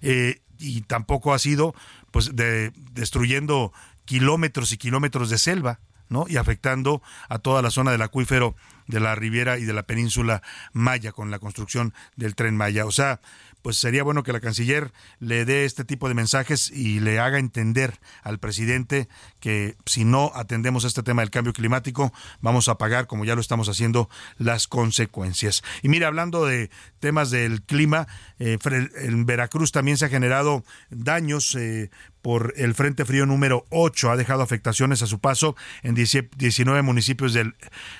eh, 0.00 0.40
y 0.58 0.80
tampoco 0.80 1.34
ha 1.34 1.38
sido 1.38 1.74
pues 2.10 2.34
de, 2.34 2.72
destruyendo 2.92 3.72
kilómetros 4.06 4.72
y 4.72 4.78
kilómetros 4.78 5.30
de 5.30 5.38
selva, 5.38 5.80
¿no? 6.08 6.24
y 6.28 6.38
afectando 6.38 7.02
a 7.28 7.38
toda 7.38 7.62
la 7.62 7.70
zona 7.70 7.92
del 7.92 8.02
acuífero 8.02 8.56
de 8.88 9.00
la 9.00 9.14
Riviera 9.14 9.58
y 9.58 9.64
de 9.64 9.72
la 9.72 9.84
península 9.84 10.42
Maya 10.72 11.12
con 11.12 11.30
la 11.30 11.38
construcción 11.38 11.94
del 12.16 12.34
tren 12.34 12.56
Maya. 12.56 12.86
O 12.86 12.90
sea, 12.90 13.20
pues 13.62 13.76
sería 13.76 14.02
bueno 14.02 14.22
que 14.22 14.32
la 14.32 14.40
canciller 14.40 14.92
le 15.18 15.44
dé 15.44 15.64
este 15.64 15.84
tipo 15.84 16.08
de 16.08 16.14
mensajes 16.14 16.70
y 16.70 17.00
le 17.00 17.18
haga 17.18 17.38
entender 17.38 17.98
al 18.22 18.38
presidente 18.38 19.08
que 19.40 19.76
si 19.86 20.04
no 20.04 20.32
atendemos 20.34 20.84
este 20.84 21.02
tema 21.02 21.22
del 21.22 21.30
cambio 21.30 21.52
climático, 21.52 22.12
vamos 22.40 22.68
a 22.68 22.78
pagar, 22.78 23.06
como 23.06 23.24
ya 23.24 23.34
lo 23.34 23.40
estamos 23.40 23.68
haciendo, 23.68 24.08
las 24.38 24.68
consecuencias. 24.68 25.62
Y 25.82 25.88
mira, 25.88 26.08
hablando 26.08 26.44
de 26.46 26.70
temas 27.00 27.30
del 27.30 27.62
clima, 27.62 28.06
eh, 28.38 28.58
en 28.96 29.26
Veracruz 29.26 29.72
también 29.72 29.96
se 29.96 30.06
ha 30.06 30.08
generado 30.08 30.64
daños 30.90 31.54
eh, 31.54 31.90
por 32.22 32.52
el 32.56 32.74
Frente 32.74 33.04
Frío 33.04 33.26
número 33.26 33.64
8. 33.70 34.10
Ha 34.10 34.16
dejado 34.16 34.42
afectaciones 34.42 35.02
a 35.02 35.06
su 35.06 35.18
paso 35.20 35.56
en 35.82 35.94
19 35.94 36.82
municipios 36.82 37.32
del, 37.32 37.54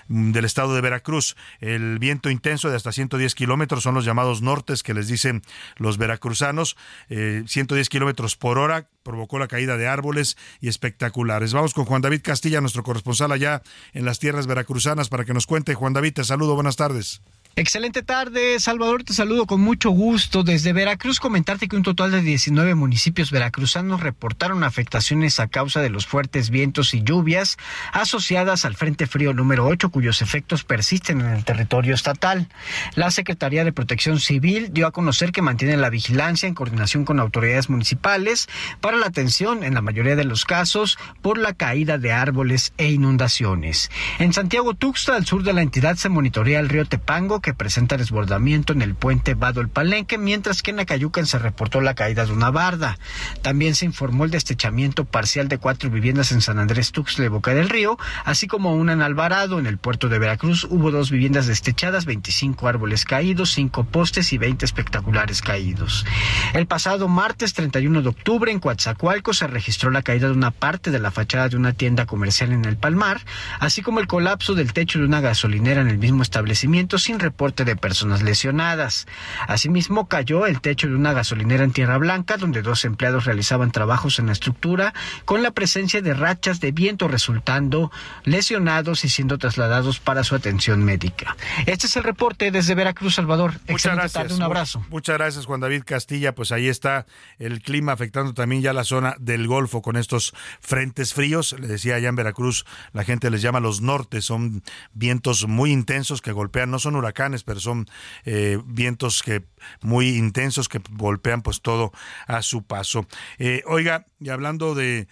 del 0.09 0.45
estado 0.45 0.75
de 0.75 0.81
Veracruz. 0.81 1.37
El 1.61 1.99
viento 1.99 2.31
intenso 2.31 2.71
de 2.71 2.77
hasta 2.77 2.93
110 2.93 3.35
kilómetros 3.35 3.83
son 3.83 3.95
los 3.95 4.05
llamados 4.05 4.43
nortes 4.43 4.83
que 4.83 4.95
les 4.95 5.09
dicen 5.09 5.43
los 5.77 5.99
veracruzanos. 5.99 6.77
110 7.09 7.87
eh, 7.87 7.91
kilómetros 7.91 8.37
por 8.37 8.59
hora 8.59 8.89
provocó 9.03 9.39
la 9.39 9.49
caída 9.49 9.77
de 9.77 9.89
árboles 9.89 10.37
y 10.61 10.69
espectaculares. 10.69 11.53
Vamos 11.53 11.75
con 11.75 11.85
Juan 11.85 12.03
David 12.03 12.21
Castilla, 12.23 12.61
nuestro 12.61 12.83
corresponsal 12.83 13.33
allá 13.33 13.63
en 13.93 14.05
las 14.05 14.19
tierras 14.19 14.47
veracruzanas, 14.47 15.09
para 15.09 15.25
que 15.25 15.35
nos 15.35 15.47
cuente. 15.47 15.75
Juan 15.75 15.93
David, 15.93 16.15
te 16.15 16.25
saludo. 16.25 16.55
Buenas 16.55 16.77
tardes. 16.77 17.23
Excelente 17.57 18.03
tarde, 18.03 18.61
Salvador, 18.61 19.03
te 19.03 19.13
saludo 19.13 19.45
con 19.45 19.61
mucho 19.61 19.91
gusto. 19.91 20.45
Desde 20.45 20.73
Veracruz 20.73 21.19
comentarte 21.19 21.67
que 21.67 21.75
un 21.75 21.83
total 21.83 22.13
de 22.13 22.23
19 22.23 22.77
municipios 22.77 23.33
veracruzanos 23.33 24.01
reportaron 24.01 24.63
afectaciones 24.63 25.41
a 25.41 25.49
causa 25.49 25.83
de 25.83 25.91
los 25.91 26.07
fuertes 26.07 26.51
vientos 26.51 26.95
y 26.95 27.03
lluvias 27.03 27.59
asociadas 27.93 28.65
al 28.65 28.77
Frente 28.77 29.09
Frío 29.09 29.35
número 29.35 29.67
8, 29.67 29.91
cuyos 29.91 30.23
efectos 30.23 30.63
persisten 30.63 31.21
en 31.21 31.31
el 31.31 31.45
territorio 31.45 31.93
estatal. 31.93 32.49
La 32.95 33.11
Secretaría 33.11 33.65
de 33.65 33.73
Protección 33.73 34.21
Civil 34.21 34.73
dio 34.73 34.87
a 34.87 34.93
conocer 34.93 35.33
que 35.33 35.43
mantiene 35.43 35.77
la 35.77 35.91
vigilancia 35.91 36.47
en 36.47 36.55
coordinación 36.55 37.05
con 37.05 37.19
autoridades 37.19 37.69
municipales 37.69 38.49
para 38.81 38.97
la 38.97 39.07
atención, 39.07 39.65
en 39.65 39.75
la 39.75 39.83
mayoría 39.83 40.15
de 40.15 40.25
los 40.25 40.45
casos, 40.45 40.99
por 41.21 41.37
la 41.37 41.53
caída 41.53 41.99
de 41.99 42.13
árboles 42.13 42.73
e 42.79 42.91
inundaciones. 42.91 43.91
En 44.21 44.33
Santiago 44.33 44.75
Tuxtla, 44.75 45.17
al 45.17 45.27
sur 45.27 45.43
de 45.43 45.53
la 45.53 45.63
entidad, 45.63 45.97
se 45.97 46.09
monitorea 46.09 46.61
el 46.61 46.69
río 46.69 46.85
Tepango, 46.85 47.40
que 47.41 47.55
presenta 47.55 47.97
desbordamiento 47.97 48.73
en 48.73 48.83
el 48.83 48.95
puente 48.95 49.35
Vado 49.35 49.61
el 49.61 49.69
Palenque, 49.69 50.19
mientras 50.19 50.63
que 50.63 50.71
en 50.71 50.81
Acayucan 50.81 51.27
se 51.27 51.39
reportó 51.39 51.81
la 51.81 51.95
caída 51.95 52.27
de 52.27 52.33
una 52.33 52.51
barda. 52.51 52.99
También 53.43 53.75
se 53.75 53.85
informó 53.85 54.25
el 54.25 54.31
destechamiento 54.31 55.05
parcial 55.05 55.49
de 55.49 55.59
cuatro 55.59 55.91
viviendas 55.91 56.33
en 56.33 56.41
San 56.41 56.59
Andrés 56.59 56.93
Tuxtla 56.93 57.29
Boca 57.29 57.55
del 57.55 57.69
Río, 57.69 57.99
así 58.25 58.47
como 58.47 58.75
una 58.75 58.93
en 58.93 59.03
Alvarado, 59.03 59.59
en 59.59 59.67
el 59.67 59.79
puerto 59.79 60.09
de 60.09 60.19
Veracruz. 60.19 60.65
Hubo 60.65 60.91
dos 60.91 61.11
viviendas 61.11 61.47
destechadas, 61.47 62.05
25 62.05 62.69
árboles 62.69 63.05
caídos, 63.05 63.53
cinco 63.53 63.85
postes 63.85 64.33
y 64.33 64.39
20 64.39 64.65
espectaculares 64.65 65.43
caídos. 65.43 66.05
El 66.53 66.67
pasado 66.67 67.09
martes 67.09 67.55
31 67.55 68.03
de 68.03 68.09
octubre 68.09 68.53
en 68.53 68.61
Coatzacoalco 68.61 69.33
se 69.33 69.47
registró 69.47 69.91
la 69.91 70.03
caída 70.03 70.27
de 70.29 70.35
una 70.35 70.51
parte 70.51 70.91
de 70.91 70.99
la 70.99 71.11
fachada 71.11 71.49
de 71.49 71.57
una 71.57 71.73
tienda 71.73 72.07
comercial 72.07 72.53
en 72.53 72.65
el 72.65 72.77
Palmar, 72.77 73.21
así 73.59 73.83
como 73.83 74.01
el 74.01 74.07
colapso 74.07 74.55
del 74.55 74.73
techo 74.73 74.99
de 74.99 75.05
una 75.05 75.21
gasolinera 75.21 75.81
en 75.81 75.89
el 75.89 75.99
mismo 75.99 76.23
establecimiento 76.23 76.99
sin 76.99 77.21
reporte 77.31 77.65
de 77.65 77.77
personas 77.77 78.23
lesionadas. 78.23 79.07
Asimismo, 79.47 80.09
cayó 80.09 80.47
el 80.47 80.61
techo 80.61 80.89
de 80.89 80.97
una 80.97 81.13
gasolinera 81.13 81.63
en 81.63 81.71
Tierra 81.73 81.97
Blanca, 81.97 82.37
donde 82.37 82.61
dos 82.61 82.85
empleados 82.85 83.25
realizaban 83.25 83.71
trabajos 83.71 84.19
en 84.19 84.27
la 84.27 84.33
estructura, 84.33 84.93
con 85.25 85.43
la 85.43 85.53
presencia 85.53 86.03
de 86.03 86.13
rachas 86.13 86.59
de 86.59 86.73
viento 86.73 87.07
resultando 87.07 87.93
lesionados 88.25 89.05
y 89.05 89.09
siendo 89.09 89.39
trasladados 89.39 90.01
para 90.01 90.25
su 90.25 90.35
atención 90.35 90.83
médica. 90.83 91.37
Este 91.67 91.87
es 91.87 91.97
el 91.97 92.03
reporte 92.03 92.51
desde 92.51 92.75
Veracruz, 92.75 93.15
Salvador. 93.15 93.55
Muchas 93.69 93.95
gracias. 93.95 94.33
Un 94.33 94.43
abrazo. 94.43 94.85
Muchas 94.91 95.17
gracias, 95.17 95.47
Juan 95.47 95.61
David 95.61 95.85
Castilla. 95.87 96.35
Pues 96.35 96.51
ahí 96.51 96.67
está 96.67 97.07
el 97.39 97.63
clima 97.63 97.93
afectando 97.93 98.35
también 98.35 98.61
ya 98.61 98.73
la 98.73 98.83
zona 98.83 99.15
del 99.21 99.47
Golfo 99.47 99.83
con 99.83 99.97
estos 99.97 100.35
frentes 100.61 101.15
fríos. 101.15 101.55
Le 101.59 101.69
decía 101.69 101.95
allá 101.95 102.09
en 102.09 102.17
Veracruz, 102.17 102.65
la 102.93 103.05
gente 103.05 103.31
les 103.31 103.41
llama 103.41 103.61
los 103.61 103.83
nortes, 103.83 104.25
son 104.25 104.63
vientos 104.95 105.47
muy 105.47 105.71
intensos 105.71 106.21
que 106.23 106.33
golpean, 106.33 106.71
no 106.73 106.81
son 106.81 106.97
huracanes 106.97 107.20
pero 107.45 107.61
son 107.61 107.87
eh, 108.25 108.59
vientos 108.65 109.23
que 109.23 109.45
muy 109.83 110.17
intensos 110.17 110.69
que 110.69 110.81
golpean 110.91 111.43
pues 111.43 111.61
todo 111.61 111.93
a 112.27 112.43
su 112.43 112.63
paso. 112.63 113.07
Eh, 113.39 113.63
oiga, 113.67 114.07
y 114.21 114.29
hablando 114.29 114.75
de, 114.75 115.09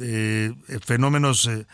eh, 0.00 0.52
fenómenos 0.84 1.46
eh, 1.46 1.66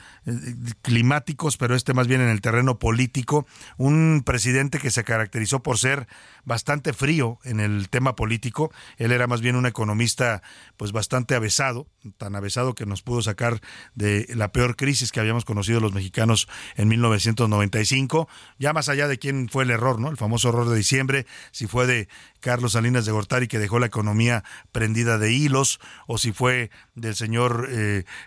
climáticos, 0.83 1.57
pero 1.57 1.75
este 1.75 1.95
más 1.95 2.07
bien 2.07 2.21
en 2.21 2.29
el 2.29 2.41
terreno 2.41 2.79
político, 2.79 3.47
un 3.77 4.23
presidente 4.25 4.79
que 4.79 4.93
se 4.93 5.03
caracterizó 5.03 5.62
por 5.62 5.79
ser 5.79 6.07
bastante 6.45 6.93
frío 6.93 7.41
en 7.43 7.59
el 7.59 7.89
tema 7.89 8.15
político, 8.15 8.71
él 8.99 9.11
era 9.11 9.27
más 9.27 9.41
bien 9.41 9.57
un 9.57 9.67
economista 9.67 10.43
pues 10.77 10.93
bastante 10.93 11.35
avesado, 11.35 11.89
tan 12.19 12.37
avesado 12.37 12.75
que 12.75 12.87
nos 12.87 13.03
pudo 13.03 13.23
sacar 13.23 13.61
de 13.97 14.27
la 14.35 14.53
peor 14.53 14.77
crisis 14.77 15.11
que 15.11 15.19
habíamos 15.19 15.45
conocido 15.45 15.81
los 15.81 15.93
mexicanos 15.93 16.49
en 16.77 16.87
1995, 16.89 18.29
ya 18.59 18.73
más 18.73 18.89
allá 18.89 19.09
de 19.09 19.19
quién 19.19 19.49
fue 19.49 19.65
el 19.65 19.71
error, 19.71 19.99
¿no? 19.99 20.09
El 20.09 20.17
famoso 20.17 20.51
error 20.51 20.69
de 20.69 20.77
diciembre, 20.77 21.27
si 21.51 21.67
fue 21.67 21.87
de 21.89 22.09
Carlos 22.41 22.73
Salinas 22.73 23.07
de 23.07 23.13
Gortari 23.13 23.49
que 23.49 23.59
dejó 23.59 23.79
la 23.79 23.87
economía 23.87 24.45
prendida 24.71 25.19
de 25.19 25.33
hilos 25.33 25.81
o 26.07 26.19
si 26.19 26.33
fue 26.33 26.71
del 26.95 27.17
señor 27.17 27.69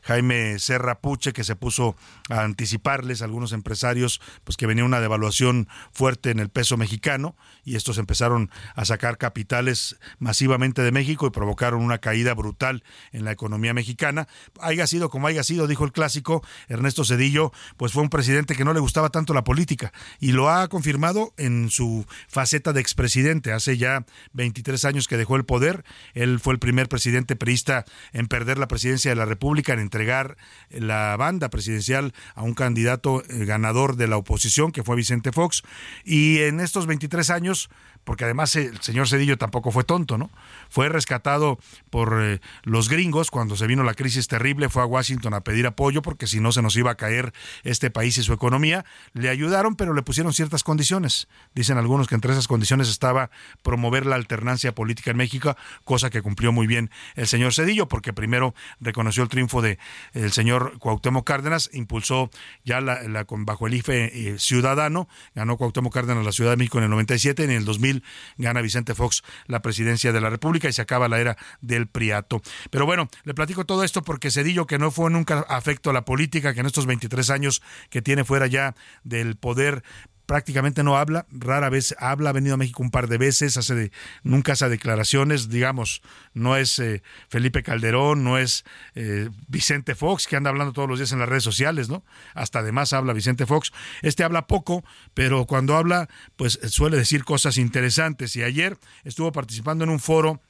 Jaime 0.03 0.59
Serra 0.59 0.99
Puche, 0.99 1.31
que 1.31 1.43
se 1.43 1.55
puso 1.55 1.95
a 2.29 2.41
anticiparles 2.41 3.21
a 3.21 3.25
algunos 3.25 3.53
empresarios, 3.53 4.19
pues 4.43 4.57
que 4.57 4.67
venía 4.67 4.83
una 4.83 4.99
devaluación 4.99 5.67
fuerte 5.91 6.31
en 6.31 6.39
el 6.39 6.49
peso 6.49 6.75
mexicano 6.75 7.35
y 7.63 7.75
estos 7.75 7.97
empezaron 7.97 8.49
a 8.75 8.83
sacar 8.85 9.17
capitales 9.17 9.97
masivamente 10.17 10.81
de 10.81 10.91
México 10.91 11.27
y 11.27 11.31
provocaron 11.31 11.81
una 11.81 11.99
caída 11.99 12.33
brutal 12.33 12.83
en 13.11 13.23
la 13.25 13.31
economía 13.31 13.73
mexicana. 13.73 14.27
Haya 14.59 14.87
sido 14.87 15.09
como 15.09 15.27
haya 15.27 15.43
sido, 15.43 15.67
dijo 15.67 15.85
el 15.85 15.91
clásico 15.91 16.43
Ernesto 16.67 17.05
Cedillo, 17.05 17.51
pues 17.77 17.93
fue 17.93 18.03
un 18.03 18.09
presidente 18.09 18.55
que 18.55 18.65
no 18.65 18.73
le 18.73 18.79
gustaba 18.79 19.09
tanto 19.09 19.33
la 19.33 19.43
política 19.43 19.93
y 20.19 20.33
lo 20.33 20.49
ha 20.49 20.67
confirmado 20.67 21.33
en 21.37 21.69
su 21.69 22.05
faceta 22.27 22.73
de 22.73 22.81
expresidente. 22.81 23.53
Hace 23.53 23.77
ya 23.79 24.05
23 24.33 24.85
años 24.85 25.07
que 25.07 25.17
dejó 25.17 25.35
el 25.35 25.45
poder. 25.45 25.83
Él 26.13 26.39
fue 26.39 26.53
el 26.53 26.59
primer 26.59 26.87
presidente 26.87 27.35
perista 27.35 27.85
en 28.13 28.27
perder 28.27 28.59
la 28.59 28.67
presidencia 28.67 29.09
de 29.09 29.15
la 29.15 29.25
República, 29.25 29.73
en 29.73 29.79
entregar 29.79 30.37
la 30.69 31.15
banda 31.17 31.49
presidencial 31.49 32.13
a 32.35 32.43
un 32.43 32.53
candidato 32.53 33.23
eh, 33.23 33.45
ganador 33.45 33.95
de 33.95 34.07
la 34.07 34.17
oposición, 34.17 34.71
que 34.71 34.83
fue 34.83 34.95
Vicente 34.95 35.31
Fox. 35.31 35.63
Y 36.03 36.39
en 36.39 36.59
estos 36.59 36.85
23 36.85 37.29
años, 37.31 37.69
porque 38.03 38.23
además 38.23 38.55
el 38.55 38.79
señor 38.81 39.07
Cedillo 39.07 39.37
tampoco 39.37 39.71
fue 39.71 39.83
tonto, 39.83 40.17
¿no? 40.17 40.29
Fue 40.69 40.89
rescatado 40.89 41.59
por 41.89 42.19
eh, 42.21 42.39
los 42.63 42.89
gringos 42.89 43.31
cuando 43.31 43.55
se 43.55 43.67
vino 43.67 43.83
la 43.83 43.93
crisis 43.93 44.27
terrible, 44.27 44.69
fue 44.69 44.81
a 44.81 44.85
Washington 44.85 45.33
a 45.33 45.41
pedir 45.41 45.67
apoyo 45.67 46.01
porque 46.01 46.27
si 46.27 46.39
no 46.39 46.51
se 46.51 46.61
nos 46.61 46.75
iba 46.75 46.91
a 46.91 46.95
caer 46.95 47.33
este 47.63 47.91
país 47.91 48.17
y 48.17 48.23
su 48.23 48.33
economía. 48.33 48.85
Le 49.13 49.29
ayudaron, 49.29 49.75
pero 49.75 49.93
le 49.93 50.01
pusieron 50.01 50.33
ciertas 50.33 50.63
condiciones. 50.63 51.27
Dicen 51.53 51.77
algunos 51.77 52.07
que 52.07 52.15
entre 52.15 52.31
esas 52.31 52.47
condiciones 52.47 52.89
estaba 52.89 53.29
promover 53.63 54.05
la 54.05 54.15
alternancia 54.15 54.73
política 54.73 55.11
en 55.11 55.17
México, 55.17 55.55
cosa 55.83 56.09
que 56.09 56.21
cumplió 56.21 56.51
muy 56.51 56.67
bien 56.67 56.89
el 57.15 57.27
señor 57.27 57.53
Cedillo, 57.53 57.87
porque 57.87 58.13
primero 58.13 58.53
reconoció 58.79 59.23
el 59.23 59.29
triunfo 59.29 59.61
de 59.61 59.79
el 60.13 60.31
señor 60.31 60.77
Cuauhtémoc 60.79 61.25
Cárdenas, 61.25 61.69
impulsó 61.73 62.29
ya 62.63 62.81
la, 62.81 63.25
bajo 63.29 63.67
el 63.67 63.73
IFE 63.75 64.31
eh, 64.33 64.39
ciudadano, 64.39 65.07
ganó 65.35 65.57
Cuauhtémoc 65.57 65.93
Cárdenas 65.93 66.25
la 66.25 66.31
Ciudad 66.31 66.51
de 66.51 66.57
México 66.57 66.77
en 66.77 66.85
el 66.85 66.89
97, 66.89 67.43
en 67.43 67.51
el 67.51 67.65
2000 67.65 67.88
gana 68.37 68.61
Vicente 68.61 68.95
Fox 68.95 69.23
la 69.47 69.61
presidencia 69.61 70.11
de 70.11 70.21
la 70.21 70.29
República 70.29 70.69
y 70.69 70.73
se 70.73 70.81
acaba 70.81 71.07
la 71.07 71.19
era 71.19 71.37
del 71.61 71.87
Priato. 71.87 72.41
Pero 72.69 72.85
bueno, 72.85 73.09
le 73.23 73.33
platico 73.33 73.65
todo 73.65 73.83
esto 73.83 74.03
porque 74.03 74.31
Cedillo, 74.31 74.67
que 74.67 74.77
no 74.77 74.91
fue 74.91 75.09
nunca 75.09 75.39
afecto 75.41 75.89
a 75.89 75.93
la 75.93 76.05
política, 76.05 76.53
que 76.53 76.61
en 76.61 76.65
estos 76.65 76.85
23 76.85 77.29
años 77.29 77.61
que 77.89 78.01
tiene 78.01 78.23
fuera 78.23 78.47
ya 78.47 78.75
del 79.03 79.35
poder 79.35 79.83
prácticamente 80.29 80.83
no 80.83 80.95
habla, 80.95 81.25
rara 81.31 81.71
vez 81.71 81.95
habla, 81.97 82.29
ha 82.29 82.33
venido 82.33 82.53
a 82.53 82.57
México 82.57 82.83
un 82.83 82.91
par 82.91 83.07
de 83.07 83.17
veces, 83.17 83.57
hace 83.57 83.73
de, 83.73 83.91
nunca 84.21 84.51
hace 84.51 84.69
declaraciones, 84.69 85.49
digamos, 85.49 86.03
no 86.35 86.55
es 86.55 86.77
eh, 86.77 87.01
Felipe 87.29 87.63
Calderón, 87.63 88.23
no 88.23 88.37
es 88.37 88.63
eh, 88.93 89.31
Vicente 89.47 89.95
Fox, 89.95 90.27
que 90.27 90.35
anda 90.35 90.51
hablando 90.51 90.71
todos 90.71 90.87
los 90.87 90.99
días 90.99 91.13
en 91.13 91.19
las 91.19 91.29
redes 91.29 91.41
sociales, 91.41 91.89
¿no? 91.89 92.05
Hasta 92.35 92.59
además 92.59 92.93
habla 92.93 93.13
Vicente 93.13 93.47
Fox. 93.47 93.71
Este 94.03 94.23
habla 94.23 94.45
poco, 94.45 94.83
pero 95.15 95.47
cuando 95.47 95.75
habla, 95.75 96.07
pues 96.35 96.59
suele 96.67 96.97
decir 96.97 97.23
cosas 97.23 97.57
interesantes. 97.57 98.35
Y 98.35 98.43
ayer 98.43 98.77
estuvo 99.05 99.31
participando 99.31 99.83
en 99.83 99.89
un 99.89 99.99
foro 99.99 100.43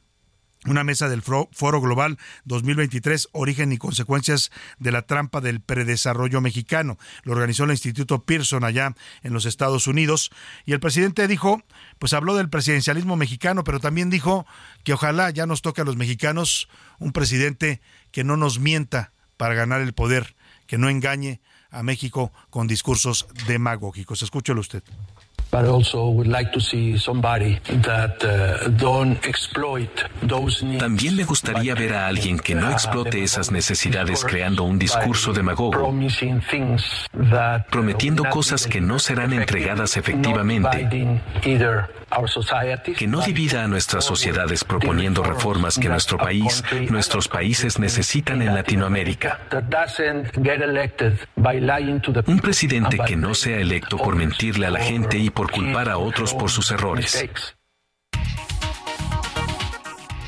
una 0.66 0.84
mesa 0.84 1.08
del 1.08 1.22
Foro 1.22 1.82
Global 1.82 2.18
2023, 2.44 3.30
Origen 3.32 3.72
y 3.72 3.78
Consecuencias 3.78 4.52
de 4.78 4.92
la 4.92 5.04
Trampa 5.04 5.40
del 5.40 5.62
Predesarrollo 5.62 6.42
Mexicano. 6.42 6.98
Lo 7.24 7.32
organizó 7.32 7.64
el 7.64 7.72
Instituto 7.72 8.24
Pearson 8.24 8.66
allá 8.66 8.94
en 9.24 9.34
los 9.34 9.46
Estados 9.46 9.88
Unidos. 9.88 10.32
Y 10.66 10.74
el 10.74 10.82
presidente 10.82 11.28
dijo, 11.28 11.64
pues 11.98 12.14
habló 12.14 12.36
del 12.36 12.50
presidencialismo 12.50 13.16
mexicano, 13.16 13.64
pero 13.64 13.80
también 13.80 14.10
dijo 14.10 14.46
que 14.84 14.94
ojalá 14.94 15.30
ya 15.30 15.46
nos 15.46 15.62
toque 15.62 15.82
a 15.82 15.86
los 15.86 15.96
mexicanos 15.96 16.68
un 17.00 17.14
presidente 17.14 17.82
que 18.12 18.26
no 18.26 18.36
nos 18.36 18.60
mienta 18.60 19.14
para 19.38 19.54
ganar 19.54 19.80
el 19.80 19.94
poder, 19.94 20.36
que 20.68 20.78
no 20.78 20.90
engañe 20.90 21.40
a 21.72 21.84
México 21.84 22.34
con 22.50 22.68
discursos 22.68 23.28
demagógicos. 23.48 24.24
Escúchelo 24.24 24.60
usted. 24.60 24.84
También 30.78 31.16
me 31.16 31.24
gustaría 31.24 31.74
ver 31.74 31.94
a 31.94 32.08
alguien 32.08 32.38
que 32.38 32.54
no 32.54 32.70
explote 32.72 33.24
esas 33.24 33.52
necesidades 33.52 34.24
creando 34.24 34.64
un 34.64 34.78
discurso 34.78 35.34
demagogo, 35.34 35.92
prometiendo 37.72 38.26
cosas 38.26 38.68
que 38.68 38.80
no 38.80 39.00
serán 39.00 39.34
entregadas 39.34 39.98
efectivamente, 39.98 40.88
que 42.98 43.08
no 43.08 43.22
divida 43.22 43.64
a 43.64 43.68
nuestras 43.68 44.06
sociedades 44.06 44.64
proponiendo 44.64 45.24
reformas 45.24 45.78
que 45.78 45.90
nuestro 45.90 46.18
país, 46.18 46.64
nuestros 46.90 47.28
países 47.28 47.80
necesitan 47.80 48.42
en 48.42 48.54
Latinoamérica. 48.54 49.40
Un 52.26 52.40
presidente 52.40 52.98
que 53.06 53.16
no 53.16 53.34
sea 53.34 53.58
electo 53.58 53.98
por 53.98 54.16
mentirle 54.16 54.68
a 54.68 54.72
la 54.72 54.80
gente 54.80 55.18
y 55.18 55.30
por 55.40 55.52
culpar 55.52 55.88
a 55.88 55.98
otros 55.98 56.34
por 56.34 56.52
sus 56.52 56.70
errores. 56.70 57.26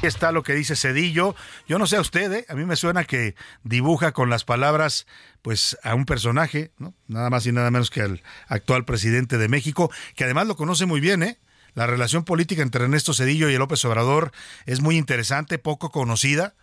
Está 0.02 0.32
lo 0.32 0.41
que 0.41 0.54
dice 0.54 0.78
Cedillo. 0.78 1.36
Yo 1.67 1.78
no 1.78 1.86
sé 1.86 1.97
a 1.97 2.00
usted, 2.00 2.32
¿eh? 2.32 2.45
a 2.47 2.56
mí 2.56 2.63
me 2.63 2.78
suena 2.78 3.04
que 3.04 3.36
dibuja 3.65 4.13
con 4.13 4.30
las 4.30 4.45
palabras 4.45 5.08
pues 5.41 5.78
a 5.84 5.95
un 5.95 6.06
personaje, 6.06 6.71
¿no? 6.78 6.93
nada 7.10 7.30
más 7.30 7.45
y 7.45 7.52
nada 7.52 7.71
menos 7.71 7.89
que 7.89 8.00
al 8.00 8.24
actual 8.47 8.86
presidente 8.86 9.38
de 9.38 9.50
México, 9.50 9.91
que 10.15 10.24
además 10.24 10.47
lo 10.47 10.56
conoce 10.56 10.86
muy 10.86 11.02
bien, 11.02 11.24
¿eh? 11.24 11.39
La 11.74 11.88
relación 11.88 12.24
política 12.24 12.62
entre 12.62 12.86
Ernesto 12.86 13.13
Cedillo 13.13 13.50
y 13.50 13.58
López 13.58 13.84
Obrador 13.84 14.32
es 14.65 14.80
muy 14.80 14.95
interesante, 14.95 15.58
poco 15.58 15.91
conocida, 15.91 16.56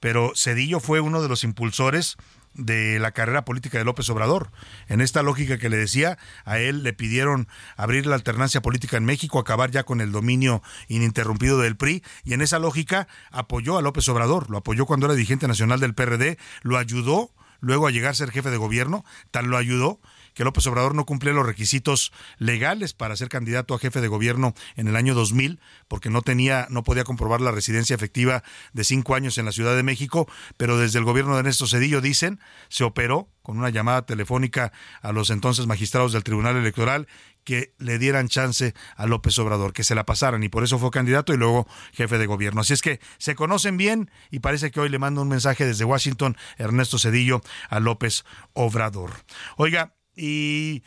pero 0.00 0.32
Cedillo 0.34 0.80
fue 0.80 1.00
uno 1.00 1.20
de 1.20 1.28
los 1.28 1.44
impulsores 1.44 2.16
de 2.54 2.98
la 2.98 3.12
carrera 3.12 3.44
política 3.44 3.78
de 3.78 3.84
López 3.84 4.08
Obrador. 4.10 4.50
En 4.88 5.00
esta 5.00 5.22
lógica 5.22 5.58
que 5.58 5.68
le 5.68 5.76
decía, 5.76 6.18
a 6.44 6.58
él 6.58 6.82
le 6.82 6.92
pidieron 6.92 7.48
abrir 7.76 8.06
la 8.06 8.16
alternancia 8.16 8.62
política 8.62 8.96
en 8.96 9.04
México, 9.04 9.38
acabar 9.38 9.70
ya 9.70 9.84
con 9.84 10.00
el 10.00 10.12
dominio 10.12 10.62
ininterrumpido 10.88 11.58
del 11.58 11.76
PRI, 11.76 12.02
y 12.24 12.34
en 12.34 12.42
esa 12.42 12.58
lógica 12.58 13.08
apoyó 13.30 13.78
a 13.78 13.82
López 13.82 14.08
Obrador, 14.08 14.50
lo 14.50 14.58
apoyó 14.58 14.86
cuando 14.86 15.06
era 15.06 15.14
dirigente 15.14 15.48
nacional 15.48 15.80
del 15.80 15.94
PRD, 15.94 16.38
lo 16.62 16.76
ayudó 16.76 17.30
luego 17.60 17.86
a 17.86 17.90
llegar 17.90 18.12
a 18.12 18.14
ser 18.14 18.30
jefe 18.30 18.50
de 18.50 18.56
gobierno, 18.56 19.04
tal 19.30 19.46
lo 19.46 19.56
ayudó 19.56 20.00
que 20.34 20.44
López 20.44 20.66
Obrador 20.66 20.94
no 20.94 21.06
cumplía 21.06 21.32
los 21.32 21.46
requisitos 21.46 22.12
legales 22.38 22.92
para 22.92 23.16
ser 23.16 23.28
candidato 23.28 23.74
a 23.74 23.78
jefe 23.78 24.00
de 24.00 24.08
gobierno 24.08 24.54
en 24.76 24.88
el 24.88 24.96
año 24.96 25.14
2000, 25.14 25.60
porque 25.88 26.10
no 26.10 26.22
tenía, 26.22 26.66
no 26.70 26.82
podía 26.82 27.04
comprobar 27.04 27.40
la 27.40 27.52
residencia 27.52 27.94
efectiva 27.94 28.42
de 28.72 28.84
cinco 28.84 29.14
años 29.14 29.38
en 29.38 29.46
la 29.46 29.52
Ciudad 29.52 29.76
de 29.76 29.82
México, 29.82 30.28
pero 30.56 30.78
desde 30.78 30.98
el 30.98 31.04
gobierno 31.04 31.34
de 31.34 31.40
Ernesto 31.40 31.66
Cedillo 31.66 32.00
dicen 32.00 32.40
se 32.68 32.84
operó 32.84 33.28
con 33.42 33.58
una 33.58 33.70
llamada 33.70 34.02
telefónica 34.02 34.72
a 35.02 35.12
los 35.12 35.30
entonces 35.30 35.66
magistrados 35.66 36.12
del 36.12 36.22
Tribunal 36.22 36.56
Electoral 36.56 37.08
que 37.44 37.74
le 37.78 37.98
dieran 37.98 38.28
chance 38.28 38.74
a 38.96 39.06
López 39.06 39.38
Obrador, 39.38 39.72
que 39.72 39.82
se 39.82 39.94
la 39.94 40.04
pasaran 40.04 40.42
y 40.42 40.48
por 40.48 40.62
eso 40.62 40.78
fue 40.78 40.90
candidato 40.90 41.32
y 41.32 41.36
luego 41.36 41.66
jefe 41.92 42.18
de 42.18 42.26
gobierno. 42.26 42.60
Así 42.60 42.74
es 42.74 42.82
que 42.82 43.00
se 43.18 43.34
conocen 43.34 43.76
bien 43.76 44.10
y 44.30 44.40
parece 44.40 44.70
que 44.70 44.80
hoy 44.80 44.88
le 44.88 44.98
manda 44.98 45.22
un 45.22 45.28
mensaje 45.28 45.64
desde 45.64 45.84
Washington 45.84 46.36
Ernesto 46.58 46.98
Cedillo 46.98 47.40
a 47.68 47.80
López 47.80 48.24
Obrador. 48.52 49.10
Oiga, 49.56 49.94
y 50.20 50.82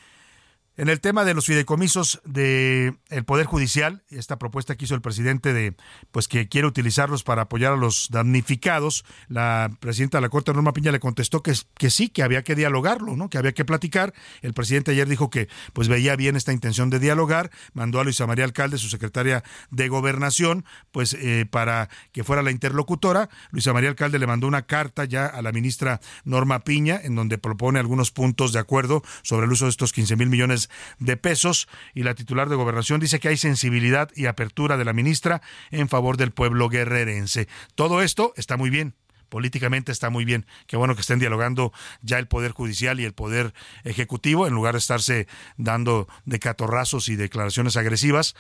en 0.75 0.89
el 0.89 0.99
tema 0.99 1.23
de 1.23 1.35
los 1.35 1.45
fideicomisos 1.45 2.19
del 2.25 2.97
el 3.09 3.25
Poder 3.25 3.45
Judicial, 3.45 4.03
esta 4.09 4.39
propuesta 4.39 4.75
que 4.75 4.85
hizo 4.85 4.95
el 4.95 5.01
presidente 5.01 5.53
de 5.53 5.75
pues 6.11 6.27
que 6.27 6.47
quiere 6.47 6.67
utilizarlos 6.67 7.23
para 7.23 7.43
apoyar 7.43 7.73
a 7.73 7.77
los 7.77 8.07
damnificados, 8.09 9.05
la 9.27 9.71
presidenta 9.79 10.17
de 10.17 10.23
la 10.23 10.29
Corte, 10.29 10.51
Norma 10.51 10.73
Piña, 10.73 10.91
le 10.91 10.99
contestó 10.99 11.43
que, 11.43 11.53
que 11.77 11.91
sí, 11.91 12.09
que 12.09 12.23
había 12.23 12.43
que 12.43 12.55
dialogarlo, 12.55 13.15
¿no? 13.15 13.29
que 13.29 13.37
había 13.37 13.51
que 13.51 13.65
platicar. 13.65 14.13
El 14.41 14.53
presidente 14.53 14.91
ayer 14.91 15.07
dijo 15.07 15.29
que 15.29 15.47
pues 15.73 15.87
veía 15.87 16.15
bien 16.15 16.35
esta 16.35 16.51
intención 16.51 16.89
de 16.89 16.99
dialogar, 16.99 17.51
mandó 17.73 17.99
a 17.99 18.03
Luisa 18.03 18.25
María 18.25 18.45
Alcalde, 18.45 18.79
su 18.79 18.89
secretaria 18.89 19.43
de 19.69 19.87
Gobernación, 19.89 20.65
pues 20.91 21.13
eh, 21.13 21.45
para 21.49 21.89
que 22.11 22.23
fuera 22.23 22.41
la 22.41 22.49
interlocutora. 22.49 23.29
Luisa 23.51 23.73
María 23.73 23.89
Alcalde 23.89 24.17
le 24.17 24.25
mandó 24.25 24.47
una 24.47 24.63
carta 24.63 25.05
ya 25.05 25.27
a 25.27 25.41
la 25.43 25.51
ministra 25.51 26.01
Norma 26.23 26.63
Piña, 26.63 26.99
en 27.03 27.15
donde 27.15 27.37
propone 27.37 27.79
algunos 27.79 28.11
puntos 28.11 28.53
de 28.53 28.59
acuerdo 28.59 29.03
sobre 29.21 29.45
el 29.45 29.51
uso 29.51 29.65
de 29.65 29.69
estos 29.69 29.93
15 29.93 30.15
mil 30.15 30.29
millones 30.29 30.62
de 30.99 31.17
pesos 31.17 31.67
y 31.93 32.03
la 32.03 32.15
titular 32.15 32.49
de 32.49 32.55
gobernación 32.55 32.99
dice 32.99 33.19
que 33.19 33.29
hay 33.29 33.37
sensibilidad 33.37 34.09
y 34.15 34.25
apertura 34.25 34.77
de 34.77 34.85
la 34.85 34.93
ministra 34.93 35.41
en 35.71 35.89
favor 35.89 36.17
del 36.17 36.31
pueblo 36.31 36.69
guerrerense. 36.69 37.47
Todo 37.75 38.01
esto 38.01 38.33
está 38.37 38.57
muy 38.57 38.69
bien 38.69 38.95
políticamente 39.33 39.91
está 39.91 40.11
muy 40.11 40.25
bien. 40.25 40.45
Qué 40.67 40.77
bueno 40.77 40.93
que 40.93 41.01
estén 41.01 41.17
dialogando 41.17 41.73
ya 42.03 42.19
el 42.19 42.27
Poder 42.27 42.51
Judicial 42.51 42.99
y 42.99 43.03
el 43.03 43.13
Poder 43.13 43.55
Ejecutivo, 43.83 44.45
en 44.45 44.53
lugar 44.53 44.75
de 44.75 44.77
estarse 44.77 45.27
dando 45.57 46.07
de 46.25 46.37
catorrazos 46.37 47.09
y 47.09 47.15
declaraciones 47.15 47.75
agresivas. 47.75 48.35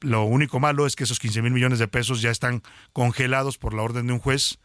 Lo 0.00 0.22
único 0.22 0.58
malo 0.58 0.86
es 0.86 0.96
que 0.96 1.04
esos 1.04 1.18
15 1.18 1.42
mil 1.42 1.52
millones 1.52 1.78
de 1.78 1.86
pesos 1.86 2.22
ya 2.22 2.30
están 2.30 2.62
congelados 2.94 3.58
por 3.58 3.74
la 3.74 3.82
orden 3.82 4.06
de 4.06 4.14
un 4.14 4.20
juez 4.20 4.58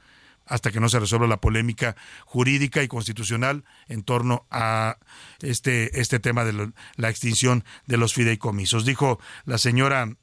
hasta 0.45 0.71
que 0.71 0.79
no 0.79 0.89
se 0.89 0.99
resuelva 0.99 1.27
la 1.27 1.41
polémica 1.41 1.95
jurídica 2.25 2.84
y 2.84 2.88
constitucional 2.88 3.63
en 3.88 4.03
torno 4.03 4.45
a 4.51 4.97
este, 5.41 5.99
este 5.99 6.19
tema 6.19 6.43
de 6.43 6.71
la 6.95 7.10
extinción 7.10 7.63
de 7.88 7.97
los 7.97 8.13
fideicomisos. 8.13 8.86
Dijo 8.86 9.19
la 9.45 9.58
señora 9.58 10.15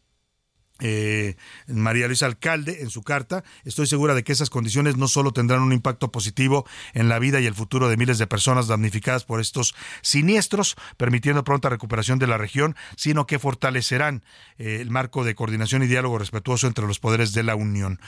eh, 0.81 1.37
María 1.67 2.07
Luisa 2.07 2.27
Alcalde 2.27 2.83
en 2.83 2.91
su 2.91 3.03
carta. 3.03 3.45
Estoy 3.65 3.87
segura 3.87 4.15
de 4.15 4.25
que 4.25 4.33
esas 4.33 4.51
condiciones 4.51 4.97
no 4.97 5.09
solo 5.09 5.33
tendrán 5.33 5.63
un 5.63 5.73
impacto 5.73 6.11
positivo 6.11 6.67
en 6.95 7.09
la 7.09 7.19
vida 7.19 7.41
y 7.41 7.47
el 7.47 7.55
futuro 7.55 7.89
de 7.89 7.97
miles 7.97 8.19
de 8.19 8.27
personas 8.27 8.67
damnificadas 8.67 9.25
por 9.25 9.41
estos 9.41 9.75
siniestros, 10.03 10.77
permitiendo 10.97 11.45
pronta 11.45 11.69
recuperación 11.69 12.19
de 12.19 12.27
la 12.27 12.39
región, 12.39 12.77
sino 12.97 13.27
que 13.27 13.39
fortalecerán 13.39 14.23
eh, 14.59 14.79
el 14.81 14.91
marco 14.91 15.25
de 15.25 15.35
coordinación 15.35 15.83
y 15.83 15.87
diálogo 15.87 16.19
respetuoso 16.19 16.67
entre 16.67 16.87
los 16.87 16.99
poderes 16.99 17.33
de 17.33 17.43
la 17.43 17.55
Unión. 17.55 18.01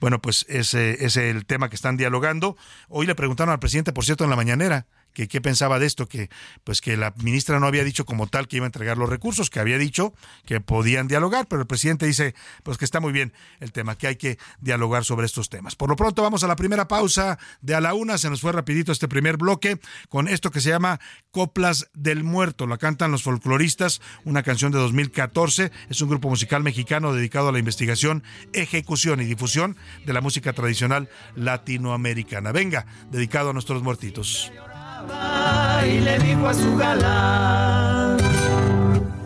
Bueno, 0.00 0.20
pues 0.20 0.46
ese 0.48 1.04
es 1.04 1.16
el 1.16 1.46
tema 1.46 1.68
que 1.68 1.76
están 1.76 1.96
dialogando. 1.96 2.56
Hoy 2.88 3.06
le 3.06 3.14
preguntaron 3.14 3.52
al 3.52 3.58
presidente, 3.58 3.92
por 3.92 4.04
cierto, 4.04 4.24
en 4.24 4.30
la 4.30 4.36
mañanera, 4.36 4.86
que 5.12 5.28
qué 5.28 5.40
pensaba 5.40 5.78
de 5.78 5.86
esto, 5.86 6.06
que 6.06 6.30
pues 6.64 6.80
que 6.80 6.96
la 6.96 7.12
ministra 7.22 7.60
no 7.60 7.66
había 7.66 7.84
dicho 7.84 8.04
como 8.04 8.26
tal 8.26 8.48
que 8.48 8.56
iba 8.56 8.66
a 8.66 8.68
entregar 8.68 8.98
los 8.98 9.08
recursos, 9.08 9.50
que 9.50 9.60
había 9.60 9.78
dicho 9.78 10.14
que 10.44 10.60
podían 10.60 11.08
dialogar, 11.08 11.46
pero 11.48 11.62
el 11.62 11.66
presidente 11.66 12.06
dice 12.06 12.34
pues 12.62 12.78
que 12.78 12.84
está 12.84 13.00
muy 13.00 13.12
bien 13.12 13.32
el 13.60 13.72
tema, 13.72 13.96
que 13.96 14.06
hay 14.06 14.16
que 14.16 14.38
dialogar 14.60 15.04
sobre 15.04 15.26
estos 15.26 15.48
temas. 15.48 15.76
Por 15.76 15.88
lo 15.88 15.96
pronto 15.96 16.22
vamos 16.22 16.44
a 16.44 16.48
la 16.48 16.56
primera 16.56 16.88
pausa 16.88 17.38
de 17.60 17.74
a 17.74 17.80
la 17.80 17.94
una, 17.94 18.18
se 18.18 18.30
nos 18.30 18.40
fue 18.40 18.52
rapidito 18.52 18.92
este 18.92 19.08
primer 19.08 19.36
bloque 19.36 19.80
con 20.08 20.28
esto 20.28 20.50
que 20.50 20.60
se 20.60 20.70
llama 20.70 21.00
Coplas 21.30 21.88
del 21.94 22.24
Muerto, 22.24 22.66
la 22.66 22.78
cantan 22.78 23.10
los 23.10 23.22
folcloristas, 23.22 24.00
una 24.24 24.42
canción 24.42 24.72
de 24.72 24.78
2014, 24.78 25.70
es 25.88 26.00
un 26.00 26.08
grupo 26.08 26.28
musical 26.28 26.62
mexicano 26.62 27.12
dedicado 27.12 27.48
a 27.48 27.52
la 27.52 27.58
investigación, 27.58 28.22
ejecución 28.52 29.20
y 29.20 29.24
difusión 29.24 29.76
de 30.06 30.12
la 30.12 30.20
música 30.20 30.52
tradicional 30.52 31.08
latinoamericana. 31.34 32.52
Venga, 32.52 32.86
dedicado 33.10 33.50
a 33.50 33.52
nuestros 33.52 33.82
muertitos. 33.82 34.50
Y 35.86 36.00
le 36.00 36.18
dijo 36.18 36.46
a 36.48 36.54
su 36.54 36.76
galán. 36.76 38.18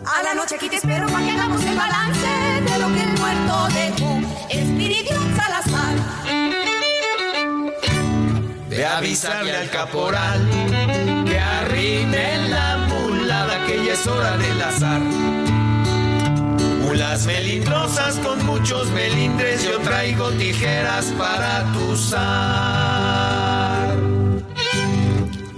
A 0.05 0.23
la 0.23 0.33
noche 0.33 0.55
aquí 0.55 0.69
te 0.69 0.77
espero 0.77 1.07
para 1.07 1.25
que 1.25 1.31
hagamos 1.31 1.63
el 1.63 1.75
balance 1.75 2.27
de 2.27 2.79
lo 2.79 2.87
que 2.93 3.03
el 3.03 3.13
muerto 3.19 3.67
dejó. 3.73 4.21
Espíritu 4.49 5.13
Salazar. 5.35 5.95
De 8.69 8.85
avisarle 8.85 9.55
al 9.55 9.69
caporal 9.69 10.47
que 11.25 11.39
arrime 11.39 12.49
la 12.49 12.77
mulada 12.87 13.65
que 13.65 13.85
ya 13.85 13.93
es 13.93 14.07
hora 14.07 14.37
del 14.37 14.61
azar. 14.61 15.01
Mulas 16.81 17.25
melindrosas 17.25 18.17
con 18.19 18.45
muchos 18.45 18.89
melindres, 18.91 19.63
yo 19.63 19.79
traigo 19.79 20.29
tijeras 20.31 21.05
para 21.17 21.63
tu 21.73 21.97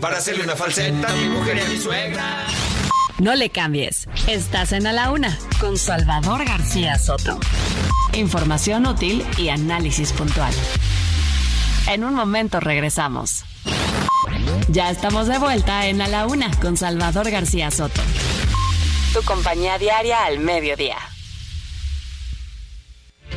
Para 0.02 0.18
hacerle 0.18 0.44
una 0.44 0.56
falseta 0.56 1.10
a 1.10 1.16
mi 1.16 1.28
mujer 1.28 1.58
y 1.58 1.62
a 1.62 1.66
mi 1.66 1.78
suegra. 1.78 2.46
No 3.20 3.34
le 3.34 3.50
cambies. 3.50 4.08
Estás 4.28 4.72
en 4.72 4.86
A 4.86 4.94
la 4.94 5.12
Una 5.12 5.38
con 5.60 5.78
Salvador 5.78 6.46
García 6.46 7.00
Soto. 7.00 7.40
Información 8.14 8.86
útil 8.86 9.26
y 9.38 9.50
análisis 9.50 10.14
puntual. 10.14 10.54
En 11.88 12.04
un 12.04 12.14
momento 12.14 12.60
regresamos. 12.60 13.44
Ya 14.68 14.92
estamos 14.92 15.28
de 15.28 15.40
vuelta 15.40 15.88
en 15.88 16.02
A 16.02 16.08
la 16.08 16.28
Una 16.28 16.52
con 16.60 16.78
Salvador 16.78 17.32
García 17.32 17.72
Soto. 17.72 18.02
Tu 19.14 19.24
compañía 19.24 19.80
diaria 19.80 20.26
al 20.26 20.40
mediodía. 20.40 20.98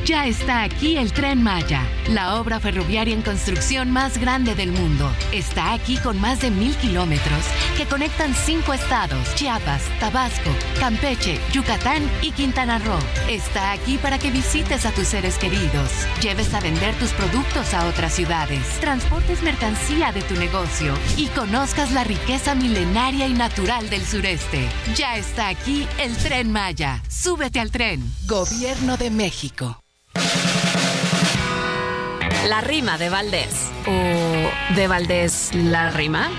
Ya 0.05 0.25
está 0.25 0.63
aquí 0.63 0.97
el 0.97 1.13
tren 1.13 1.43
Maya, 1.43 1.83
la 2.09 2.35
obra 2.35 2.59
ferroviaria 2.59 3.13
en 3.13 3.21
construcción 3.21 3.91
más 3.91 4.17
grande 4.17 4.55
del 4.55 4.71
mundo. 4.71 5.09
Está 5.31 5.73
aquí 5.73 5.97
con 5.97 6.19
más 6.19 6.41
de 6.41 6.49
mil 6.49 6.75
kilómetros 6.77 7.45
que 7.77 7.85
conectan 7.85 8.33
cinco 8.33 8.73
estados, 8.73 9.35
Chiapas, 9.35 9.83
Tabasco, 9.99 10.49
Campeche, 10.79 11.39
Yucatán 11.53 12.09
y 12.23 12.31
Quintana 12.31 12.79
Roo. 12.79 12.97
Está 13.29 13.71
aquí 13.71 13.99
para 13.99 14.17
que 14.17 14.31
visites 14.31 14.87
a 14.87 14.91
tus 14.91 15.07
seres 15.07 15.37
queridos, 15.37 15.91
lleves 16.21 16.51
a 16.55 16.61
vender 16.61 16.95
tus 16.95 17.11
productos 17.11 17.73
a 17.75 17.85
otras 17.85 18.13
ciudades, 18.13 18.65
transportes 18.79 19.43
mercancía 19.43 20.11
de 20.11 20.23
tu 20.23 20.33
negocio 20.35 20.95
y 21.15 21.27
conozcas 21.27 21.91
la 21.91 22.03
riqueza 22.03 22.55
milenaria 22.55 23.27
y 23.27 23.33
natural 23.33 23.89
del 23.91 24.03
sureste. 24.03 24.67
Ya 24.95 25.15
está 25.17 25.47
aquí 25.47 25.87
el 25.99 26.17
tren 26.17 26.51
Maya. 26.51 27.03
Súbete 27.07 27.59
al 27.59 27.69
tren. 27.69 28.03
Gobierno 28.25 28.97
de 28.97 29.11
México. 29.11 29.77
La 32.47 32.61
rima 32.61 32.97
de 32.97 33.09
Valdés. 33.09 33.71
¿O 33.87 34.75
de 34.75 34.87
Valdés 34.87 35.51
la 35.53 35.91
rima? 35.91 36.29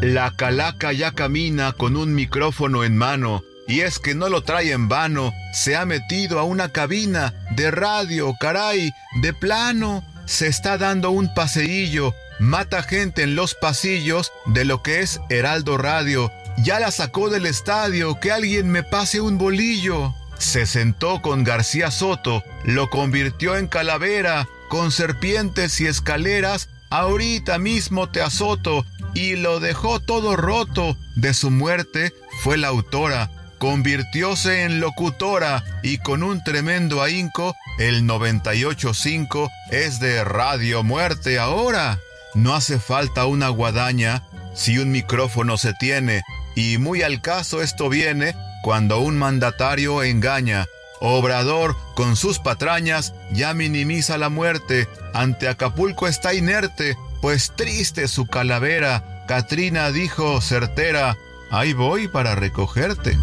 La 0.00 0.32
calaca 0.36 0.92
ya 0.92 1.12
camina 1.12 1.72
con 1.72 1.96
un 1.96 2.14
micrófono 2.14 2.84
en 2.84 2.96
mano. 2.96 3.42
Y 3.66 3.80
es 3.80 3.98
que 3.98 4.14
no 4.14 4.28
lo 4.28 4.42
trae 4.42 4.72
en 4.72 4.88
vano, 4.88 5.32
se 5.54 5.74
ha 5.74 5.86
metido 5.86 6.38
a 6.38 6.44
una 6.44 6.68
cabina 6.68 7.32
de 7.56 7.70
radio, 7.70 8.34
caray, 8.38 8.92
de 9.22 9.32
plano. 9.32 10.04
Se 10.26 10.46
está 10.46 10.76
dando 10.76 11.10
un 11.10 11.32
paseillo, 11.32 12.14
mata 12.38 12.82
gente 12.82 13.22
en 13.22 13.34
los 13.34 13.54
pasillos 13.54 14.32
de 14.46 14.66
lo 14.66 14.82
que 14.82 15.00
es 15.00 15.20
Heraldo 15.30 15.78
Radio. 15.78 16.30
Ya 16.58 16.78
la 16.78 16.90
sacó 16.90 17.30
del 17.30 17.46
estadio, 17.46 18.20
que 18.20 18.32
alguien 18.32 18.68
me 18.70 18.82
pase 18.82 19.20
un 19.20 19.38
bolillo. 19.38 20.14
Se 20.38 20.66
sentó 20.66 21.22
con 21.22 21.44
García 21.44 21.90
Soto, 21.90 22.42
lo 22.64 22.90
convirtió 22.90 23.56
en 23.56 23.68
calavera, 23.68 24.48
con 24.68 24.90
serpientes 24.90 25.80
y 25.80 25.86
escaleras, 25.86 26.68
ahorita 26.90 27.58
mismo 27.58 28.08
te 28.08 28.20
azoto, 28.22 28.84
y 29.14 29.36
lo 29.36 29.60
dejó 29.60 30.00
todo 30.00 30.36
roto. 30.36 30.96
De 31.14 31.34
su 31.34 31.50
muerte 31.50 32.12
fue 32.42 32.56
la 32.56 32.68
autora, 32.68 33.30
convirtióse 33.58 34.64
en 34.64 34.80
locutora, 34.80 35.64
y 35.82 35.98
con 35.98 36.22
un 36.22 36.42
tremendo 36.42 37.02
ahínco, 37.02 37.54
el 37.78 38.02
98.5 38.02 39.50
es 39.70 40.00
de 40.00 40.24
Radio 40.24 40.82
Muerte 40.82 41.38
ahora. 41.38 42.00
No 42.34 42.54
hace 42.54 42.78
falta 42.78 43.26
una 43.26 43.48
guadaña 43.48 44.24
si 44.54 44.78
un 44.78 44.90
micrófono 44.90 45.56
se 45.56 45.72
tiene, 45.74 46.22
y 46.56 46.78
muy 46.78 47.02
al 47.02 47.20
caso 47.20 47.62
esto 47.62 47.88
viene 47.88 48.34
cuando 48.64 48.98
un 49.00 49.18
mandatario 49.18 50.02
engaña. 50.02 50.68
Obrador, 50.98 51.76
con 51.94 52.16
sus 52.16 52.38
patrañas, 52.38 53.12
ya 53.30 53.52
minimiza 53.52 54.16
la 54.16 54.30
muerte. 54.30 54.88
Ante 55.12 55.48
Acapulco 55.48 56.08
está 56.08 56.32
inerte, 56.32 56.96
pues 57.20 57.52
triste 57.54 58.08
su 58.08 58.26
calavera. 58.26 59.26
Katrina 59.28 59.90
dijo 59.90 60.40
certera, 60.40 61.14
ahí 61.50 61.74
voy 61.74 62.08
para 62.08 62.36
recogerte. 62.36 63.18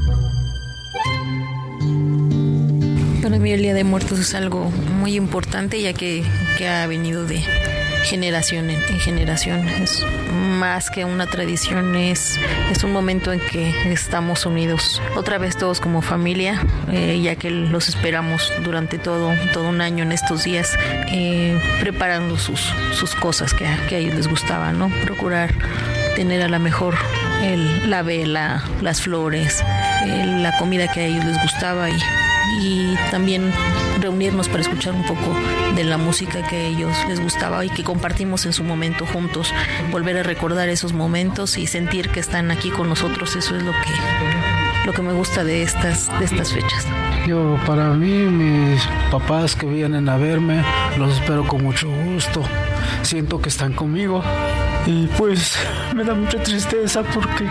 Para 3.23 3.39
mí 3.39 3.51
el 3.51 3.63
Día 3.63 3.73
de 3.73 3.83
Muertos 3.83 4.19
es 4.19 4.35
algo 4.35 4.69
muy 4.69 5.15
importante 5.15 5.81
ya 5.81 5.93
que, 5.93 6.23
que 6.59 6.69
ha 6.69 6.85
venido 6.85 7.25
de, 7.25 7.43
generación 8.03 8.69
en, 8.69 8.81
generación. 8.99 9.67
Es 9.67 10.05
más 10.31 10.89
que 10.89 11.05
una 11.05 11.27
tradición, 11.27 11.95
es, 11.95 12.39
es 12.71 12.83
un 12.83 12.91
momento 12.91 13.31
en 13.31 13.39
que 13.39 13.73
estamos 13.91 14.45
unidos 14.45 15.01
otra 15.15 15.37
vez 15.37 15.57
todos 15.57 15.79
como 15.79 16.01
familia, 16.01 16.61
eh, 16.91 17.19
ya 17.21 17.35
que 17.35 17.49
los 17.49 17.89
esperamos 17.89 18.51
durante 18.63 18.97
todo, 18.97 19.33
todo 19.53 19.69
un 19.69 19.81
año 19.81 20.03
en 20.03 20.11
estos 20.11 20.43
días, 20.43 20.77
eh, 21.11 21.59
preparando 21.79 22.37
sus, 22.37 22.73
sus 22.93 23.15
cosas 23.15 23.53
que, 23.53 23.65
que, 23.89 23.95
a 23.95 23.99
ellos 23.99 24.15
les 24.15 24.27
gustaban, 24.27 24.77
¿no? 24.77 24.89
Procurar 25.03 25.53
tener 26.15 26.41
a 26.41 26.49
la 26.49 26.59
mejor 26.59 26.95
el, 27.43 27.89
la 27.89 28.03
vela, 28.03 28.63
las 28.81 29.01
flores, 29.01 29.63
la 30.05 30.57
comida 30.57 30.91
que 30.91 31.01
a 31.01 31.05
ellos 31.05 31.25
les 31.25 31.41
gustaba 31.41 31.89
y 31.89 31.93
y 32.59 32.95
también 33.09 33.51
reunirnos 34.01 34.49
para 34.49 34.61
escuchar 34.61 34.93
un 34.93 35.05
poco 35.05 35.35
de 35.75 35.83
la 35.83 35.97
música 35.97 36.45
que 36.47 36.55
a 36.55 36.63
ellos 36.67 36.95
les 37.07 37.19
gustaba 37.19 37.63
y 37.65 37.69
que 37.69 37.83
compartimos 37.83 38.45
en 38.45 38.53
su 38.53 38.63
momento 38.63 39.05
juntos, 39.05 39.53
volver 39.91 40.17
a 40.17 40.23
recordar 40.23 40.69
esos 40.69 40.93
momentos 40.93 41.57
y 41.57 41.67
sentir 41.67 42.09
que 42.09 42.19
están 42.19 42.51
aquí 42.51 42.69
con 42.69 42.89
nosotros, 42.89 43.35
eso 43.35 43.55
es 43.55 43.63
lo 43.63 43.71
que 43.71 43.91
lo 44.85 44.93
que 44.93 45.01
me 45.03 45.13
gusta 45.13 45.43
de 45.43 45.61
estas 45.61 46.07
de 46.19 46.25
estas 46.25 46.51
fechas. 46.51 46.87
Yo 47.27 47.57
para 47.67 47.89
mí 47.91 48.09
mis 48.09 48.81
papás 49.11 49.55
que 49.55 49.67
vienen 49.67 50.09
a 50.09 50.17
verme 50.17 50.63
los 50.97 51.13
espero 51.13 51.47
con 51.47 51.63
mucho 51.63 51.89
gusto. 51.89 52.41
Siento 53.03 53.41
que 53.41 53.49
están 53.49 53.73
conmigo 53.73 54.23
y 54.85 55.05
pues 55.17 55.55
me 55.95 56.03
da 56.03 56.15
mucha 56.15 56.41
tristeza 56.41 57.03
porque 57.03 57.45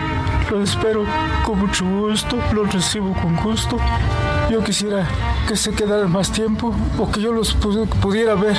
los 0.49 0.71
espero 0.71 1.05
con 1.45 1.59
mucho 1.59 1.85
gusto, 1.85 2.37
los 2.53 2.73
recibo 2.73 3.13
con 3.13 3.35
gusto. 3.37 3.77
Yo 4.51 4.61
quisiera 4.61 5.07
que 5.47 5.55
se 5.55 5.71
quedaran 5.71 6.11
más 6.11 6.29
tiempo 6.29 6.75
o 6.97 7.09
que 7.09 7.21
yo 7.21 7.31
los 7.31 7.53
pudiera 7.53 8.35
ver, 8.35 8.57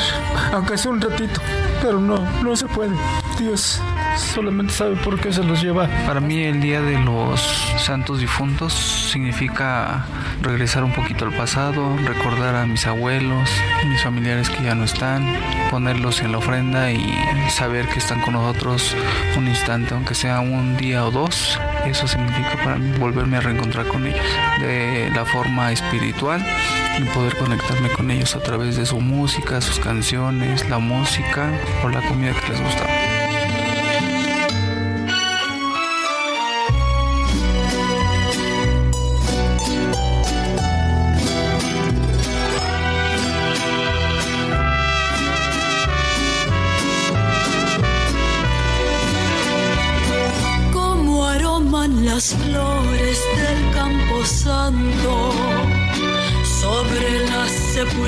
aunque 0.55 0.78
sea 0.78 0.90
un 0.90 1.02
ratito, 1.02 1.38
pero 1.83 2.00
no, 2.00 2.16
no 2.42 2.57
se 2.57 2.66
puede. 2.66 2.96
Dios 3.38 3.78
solamente 4.16 4.72
sabe 4.72 4.96
por 4.96 5.20
qué 5.20 5.31
se 5.35 5.44
los 5.44 5.61
lleva. 5.62 5.88
Para 6.07 6.20
mí 6.20 6.44
el 6.44 6.62
Día 6.62 6.81
de 6.81 6.98
los 6.98 7.42
Santos 7.76 8.20
Difuntos 8.20 8.72
significa 8.72 10.07
regresar 10.40 10.83
un 10.83 10.94
poquito 10.94 11.26
al 11.26 11.35
pasado, 11.35 11.94
recordar 12.07 12.55
a 12.55 12.64
mis 12.64 12.87
abuelos, 12.87 13.50
mis 13.87 14.02
familiares 14.02 14.48
que 14.48 14.62
ya 14.62 14.74
no 14.74 14.85
están, 14.85 15.26
ponerlos 15.70 16.22
en 16.22 16.33
la 16.33 16.38
ofrenda 16.38 16.90
y 16.90 17.05
saber 17.50 17.87
que 17.88 17.98
están 17.98 18.22
con 18.22 18.33
nosotros 18.33 18.96
un 19.37 19.46
instante, 19.46 19.92
aunque 19.92 20.14
sea 20.14 20.40
un 20.40 20.78
día 20.78 21.05
o 21.05 21.11
dos. 21.11 21.59
Eso 21.85 22.07
significa 22.07 22.57
para 22.62 22.77
mí 22.77 22.97
volverme 22.99 23.37
a 23.38 23.40
reencontrar 23.40 23.87
con 23.87 24.07
ellos 24.07 24.25
de 24.61 25.11
la 25.14 25.25
forma 25.25 25.73
espiritual 25.73 26.45
y 26.99 27.05
poder 27.14 27.37
conectarme 27.37 27.88
con 27.90 28.11
ellos 28.11 28.37
a 28.37 28.40
través 28.40 28.77
de 28.77 28.87
su 28.87 29.01
música, 29.01 29.61
sus 29.61 29.79
canciones, 29.79 30.68
la 30.68 30.79
música 30.79 31.51
o 31.83 31.88
la 31.88 32.01
comida 32.03 32.33
que 32.33 32.53
les 32.53 32.62
gustaba. 32.62 33.21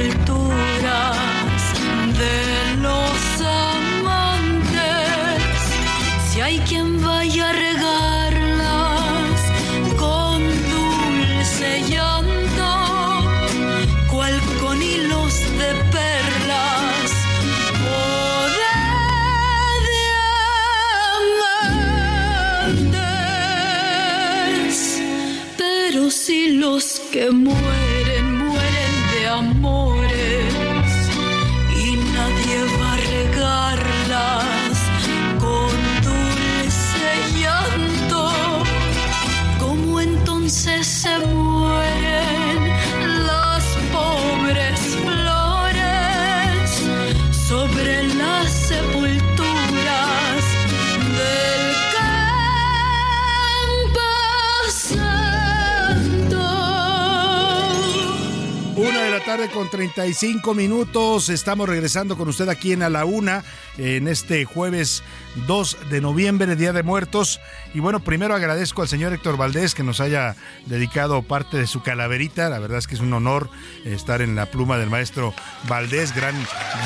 Sepulturas 0.04 1.16
de 2.18 2.76
los 2.82 3.40
amantes. 3.40 4.72
Si 6.28 6.40
hay 6.40 6.58
quien 6.60 7.02
vaya 7.02 7.48
a 7.50 7.52
regarlas 7.52 9.40
con 9.96 10.42
dulce 10.72 11.82
llanto, 11.88 12.70
cual 14.10 14.34
con 14.60 14.82
hilos 14.82 15.34
de 15.60 15.70
perlas. 15.94 17.10
o 17.86 17.96
de 18.60 18.76
diamantes. 24.64 25.00
Pero 25.56 26.02
si 26.10 26.38
los 26.56 26.84
que 27.12 27.30
tarde 59.36 59.50
con 59.50 59.68
35 59.68 60.54
minutos. 60.54 61.28
Estamos 61.28 61.68
regresando 61.68 62.16
con 62.16 62.28
usted 62.28 62.48
aquí 62.48 62.70
en 62.70 62.84
A 62.84 62.88
la 62.88 63.04
Una, 63.04 63.42
en 63.78 64.08
este 64.08 64.44
jueves 64.44 65.02
2 65.46 65.78
de 65.90 66.00
noviembre, 66.00 66.56
Día 66.56 66.72
de 66.72 66.82
Muertos. 66.82 67.40
Y 67.72 67.80
bueno, 67.80 68.00
primero 68.00 68.34
agradezco 68.34 68.82
al 68.82 68.88
señor 68.88 69.12
Héctor 69.12 69.36
Valdés 69.36 69.74
que 69.74 69.82
nos 69.82 70.00
haya 70.00 70.36
dedicado 70.66 71.22
parte 71.22 71.56
de 71.56 71.66
su 71.66 71.82
calaverita. 71.82 72.48
La 72.48 72.58
verdad 72.58 72.78
es 72.78 72.86
que 72.86 72.94
es 72.94 73.00
un 73.00 73.12
honor 73.12 73.50
estar 73.84 74.22
en 74.22 74.36
la 74.36 74.46
pluma 74.46 74.78
del 74.78 74.90
maestro 74.90 75.34
Valdés, 75.68 76.14
gran 76.14 76.34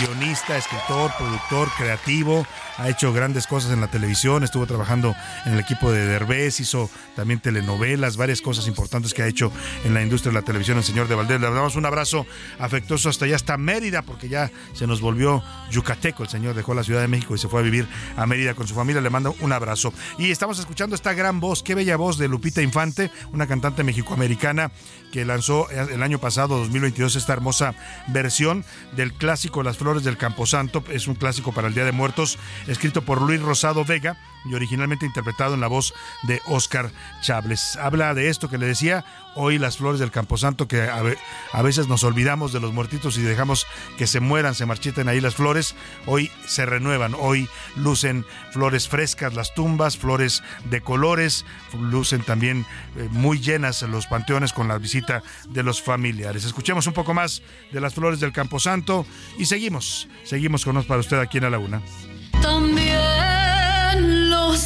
guionista, 0.01 0.57
escritor, 0.57 1.13
productor, 1.19 1.69
creativo. 1.77 2.47
Ha 2.79 2.89
hecho 2.89 3.13
grandes 3.13 3.47
cosas 3.47 3.73
en 3.73 3.81
la 3.81 3.91
televisión, 3.91 4.45
estuvo 4.45 4.65
trabajando 4.65 5.15
en 5.45 5.55
el 5.55 5.61
equipo 5.61 5.91
de 5.91 6.07
Derbez, 6.07 6.61
hizo 6.61 6.89
también 7.17 7.41
telenovelas, 7.41 8.17
varias 8.17 8.41
cosas 8.41 8.69
importantes 8.69 9.15
que 9.15 9.23
ha 9.23 9.27
hecho 9.27 9.51
en 9.85 9.95
la 9.95 10.03
industria 10.03 10.31
de 10.31 10.39
la 10.39 10.45
televisión 10.45 10.79
el 10.79 10.85
señor 10.85 11.09
de 11.09 11.17
Valdés. 11.17 11.41
Le 11.41 11.51
damos 11.51 11.75
un 11.75 11.87
abrazo 11.87 12.25
afectuoso 12.61 13.09
hasta 13.09 13.25
allá, 13.25 13.35
hasta 13.35 13.57
Mérida, 13.57 14.03
porque 14.03 14.29
ya 14.29 14.51
se 14.75 14.87
nos 14.87 15.01
volvió 15.01 15.43
yucateco. 15.71 16.23
El 16.23 16.29
señor 16.29 16.55
dejó 16.55 16.75
la 16.79 16.85
Ciudad 16.85 17.01
de 17.01 17.09
México 17.09 17.35
y 17.35 17.39
se 17.39 17.49
fue 17.49 17.61
a 17.61 17.63
vivir 17.63 17.87
a 18.17 18.27
Mérida 18.27 18.55
con 18.55 18.67
su 18.67 18.75
familia. 18.75 19.01
Le 19.01 19.11
mando 19.11 19.37
un 19.41 19.53
abrazo. 19.53 19.93
Y 20.19 20.31
estamos 20.31 20.59
escuchando 20.59 20.95
esta 20.95 21.13
gran 21.13 21.41
voz, 21.41 21.63
qué 21.63 21.75
bella 21.75 21.97
voz 21.97 22.19
de 22.19 22.29
Lupita 22.29 22.63
Infante, 22.63 23.11
una 23.33 23.47
cantante 23.47 23.85
mexicoamericana 23.85 24.71
que 25.13 25.25
lanzó 25.25 25.71
el 25.71 26.03
año 26.03 26.19
pasado, 26.19 26.59
2022, 26.59 27.17
esta 27.17 27.33
hermosa 27.33 27.75
versión 28.09 28.65
del 28.97 29.13
clásico 29.13 29.63
Las 29.63 29.79
Flores 29.79 30.05
del 30.05 30.17
Camposanto. 30.17 30.85
Es 30.91 31.09
un 31.09 31.15
clásico 31.15 31.53
para 31.53 31.69
el 31.69 31.75
Día 31.75 31.85
de 31.85 31.93
Muertos, 31.93 32.39
escrito 32.67 33.03
por 33.03 33.23
Luis 33.23 33.41
Rosado 33.41 33.85
Vega 33.85 34.19
y 34.45 34.55
originalmente 34.55 35.07
interpretado 35.07 35.55
en 35.55 35.61
la 35.61 35.67
voz 35.69 35.95
de 36.23 36.41
Oscar 36.47 36.91
Chables. 37.23 37.77
Habla 37.77 38.15
de 38.15 38.29
esto 38.29 38.49
que 38.49 38.59
le 38.59 38.67
decía, 38.67 39.05
hoy 39.35 39.59
las 39.59 39.77
flores 39.77 40.01
del 40.01 40.11
Camposanto, 40.11 40.67
que 40.69 40.83
a, 40.83 41.03
ve- 41.03 41.19
a 41.53 41.63
veces 41.63 41.89
nos 41.89 42.05
olvidamos 42.05 42.53
de 42.53 42.61
los 42.61 42.73
muertitos 42.73 43.19
y 43.19 43.23
dejamos 43.23 43.67
que 43.97 44.07
se 44.07 44.21
mueran, 44.21 44.55
se 44.55 44.67
marchiten 44.67 45.09
ahí 45.09 45.21
las 45.21 45.35
flores, 45.35 45.75
hoy 46.07 46.31
se 46.47 46.67
renuevan, 46.67 47.15
hoy 47.19 47.49
lucen 47.77 48.25
flores 48.53 48.89
frescas 48.89 49.35
las 49.35 49.55
tumbas, 49.55 49.97
flores 49.97 50.43
de 50.65 50.81
colores, 50.81 51.45
lucen 51.79 52.23
también 52.23 52.67
eh, 52.97 53.09
muy 53.11 53.41
llenas 53.41 53.83
los 53.83 54.07
panteones 54.07 54.53
con 54.53 54.69
la 54.69 54.79
visita 54.79 55.23
de 55.49 55.63
los 55.63 55.83
familiares. 55.83 56.45
Escuchemos 56.45 56.87
un 56.87 56.93
poco 56.95 57.15
más 57.15 57.43
de 57.73 57.81
las 57.81 57.95
flores 57.95 58.21
del 58.21 58.33
Camposanto 58.33 59.07
y 59.39 59.47
seguimos, 59.47 60.09
seguimos 60.25 60.65
con 60.65 60.75
nos 60.75 60.87
para 60.87 61.01
usted 61.01 61.19
aquí 61.19 61.39
en 61.39 61.45
la 61.45 61.51
laguna. 61.51 61.83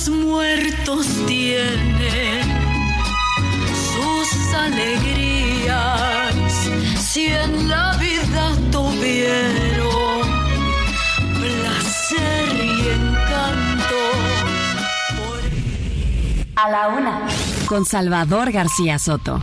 Los 0.05 0.17
muertos 0.17 1.07
tienen 1.29 2.43
sus 3.95 4.53
alegrías. 4.53 6.35
Si 6.99 7.27
en 7.27 7.69
la 7.69 7.97
vida 7.99 8.51
tuvieron 8.73 10.23
placer 11.39 12.49
y 12.65 12.89
encanto. 12.89 13.95
A 16.57 16.69
la 16.69 16.89
una. 16.89 17.21
Con 17.67 17.85
Salvador 17.85 18.51
García 18.51 18.99
Soto. 18.99 19.41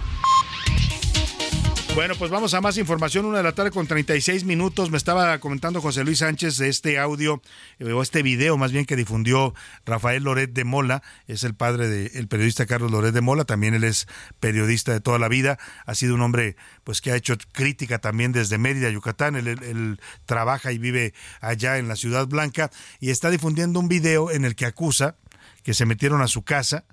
Bueno, 2.00 2.16
pues 2.16 2.32
vamos 2.32 2.54
a 2.54 2.62
más 2.62 2.78
información. 2.78 3.26
Una 3.26 3.40
de 3.40 3.44
la 3.44 3.52
tarde 3.52 3.72
con 3.72 3.86
36 3.86 4.46
minutos. 4.46 4.90
Me 4.90 4.96
estaba 4.96 5.38
comentando 5.40 5.82
José 5.82 6.06
Luis 6.06 6.20
Sánchez 6.20 6.56
de 6.58 6.70
este 6.70 6.98
audio, 6.98 7.42
eh, 7.78 7.92
o 7.92 8.02
este 8.02 8.24
video 8.24 8.56
más 8.58 8.72
bien 8.72 8.86
que 8.86 8.96
difundió 8.96 9.54
Rafael 9.86 10.24
Loret 10.24 10.54
de 10.54 10.64
Mola. 10.64 11.04
Es 11.28 11.44
el 11.44 11.56
padre 11.56 11.90
del 11.90 12.30
periodista 12.30 12.66
Carlos 12.66 12.90
Loret 12.90 13.14
de 13.14 13.20
Mola. 13.20 13.44
También 13.44 13.74
él 13.74 13.84
es 13.84 14.08
periodista 14.40 14.94
de 14.94 15.02
toda 15.02 15.20
la 15.20 15.28
vida. 15.28 15.60
Ha 15.86 15.94
sido 15.94 16.16
un 16.16 16.22
hombre 16.22 16.56
pues 16.86 17.02
que 17.02 17.12
ha 17.12 17.18
hecho 17.18 17.36
crítica 17.52 18.00
también 18.00 18.32
desde 18.32 18.58
Mérida, 18.58 18.90
Yucatán. 18.90 19.36
Él, 19.36 19.50
él- 19.50 19.64
él 19.64 20.00
trabaja 20.26 20.72
y 20.72 20.78
vive 20.78 21.14
allá 21.42 21.80
en 21.80 21.90
la 21.90 21.98
Ciudad 21.98 22.28
Blanca 22.28 22.72
y 23.02 23.10
está 23.10 23.30
difundiendo 23.30 23.78
un 23.78 23.90
video 23.90 24.32
en 24.32 24.46
el 24.46 24.56
que 24.56 24.66
acusa 24.66 25.18
que 25.64 25.74
se 25.74 25.86
metieron 25.86 26.22
a 26.22 26.30
su 26.30 26.44
casa 26.44 26.86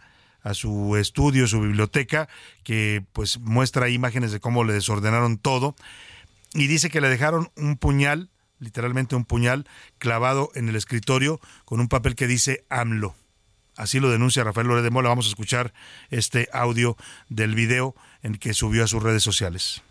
a 0.46 0.54
su 0.54 0.96
estudio, 0.96 1.48
su 1.48 1.60
biblioteca, 1.60 2.28
que 2.62 3.04
pues 3.12 3.40
muestra 3.40 3.88
imágenes 3.88 4.30
de 4.30 4.38
cómo 4.38 4.62
le 4.62 4.74
desordenaron 4.74 5.38
todo 5.38 5.74
y 6.54 6.68
dice 6.68 6.88
que 6.88 7.00
le 7.00 7.08
dejaron 7.08 7.50
un 7.56 7.76
puñal, 7.76 8.30
literalmente 8.60 9.16
un 9.16 9.24
puñal 9.24 9.66
clavado 9.98 10.50
en 10.54 10.68
el 10.68 10.76
escritorio 10.76 11.40
con 11.64 11.80
un 11.80 11.88
papel 11.88 12.14
que 12.14 12.28
dice 12.28 12.64
AMLO. 12.70 13.16
Así 13.76 13.98
lo 13.98 14.08
denuncia 14.08 14.44
Rafael 14.44 14.68
Lore 14.68 14.82
de 14.82 14.90
Mola. 14.90 15.08
Vamos 15.08 15.26
a 15.26 15.30
escuchar 15.30 15.74
este 16.10 16.48
audio 16.52 16.96
del 17.28 17.56
video 17.56 17.96
en 18.22 18.36
que 18.36 18.54
subió 18.54 18.84
a 18.84 18.86
sus 18.86 19.02
redes 19.02 19.24
sociales. 19.24 19.82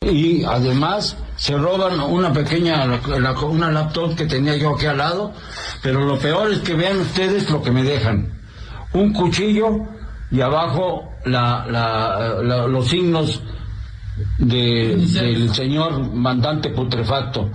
Y 0.00 0.44
además 0.44 1.16
se 1.36 1.56
roban 1.56 1.98
una 1.98 2.32
pequeña, 2.32 2.84
una 3.42 3.70
laptop 3.72 4.14
que 4.14 4.26
tenía 4.26 4.56
yo 4.56 4.76
aquí 4.76 4.86
al 4.86 4.98
lado, 4.98 5.34
pero 5.82 6.04
lo 6.04 6.20
peor 6.20 6.52
es 6.52 6.60
que 6.60 6.74
vean 6.74 7.00
ustedes 7.00 7.50
lo 7.50 7.60
que 7.62 7.72
me 7.72 7.82
dejan. 7.82 8.40
Un 8.92 9.12
cuchillo 9.12 9.88
y 10.30 10.40
abajo 10.40 11.10
la- 11.26 11.66
la- 11.70 12.42
la- 12.42 12.66
los 12.66 12.86
signos 12.88 13.40
de- 14.38 14.96
del 14.96 15.50
señor 15.54 16.10
mandante 16.12 16.70
putrefacto. 16.70 17.50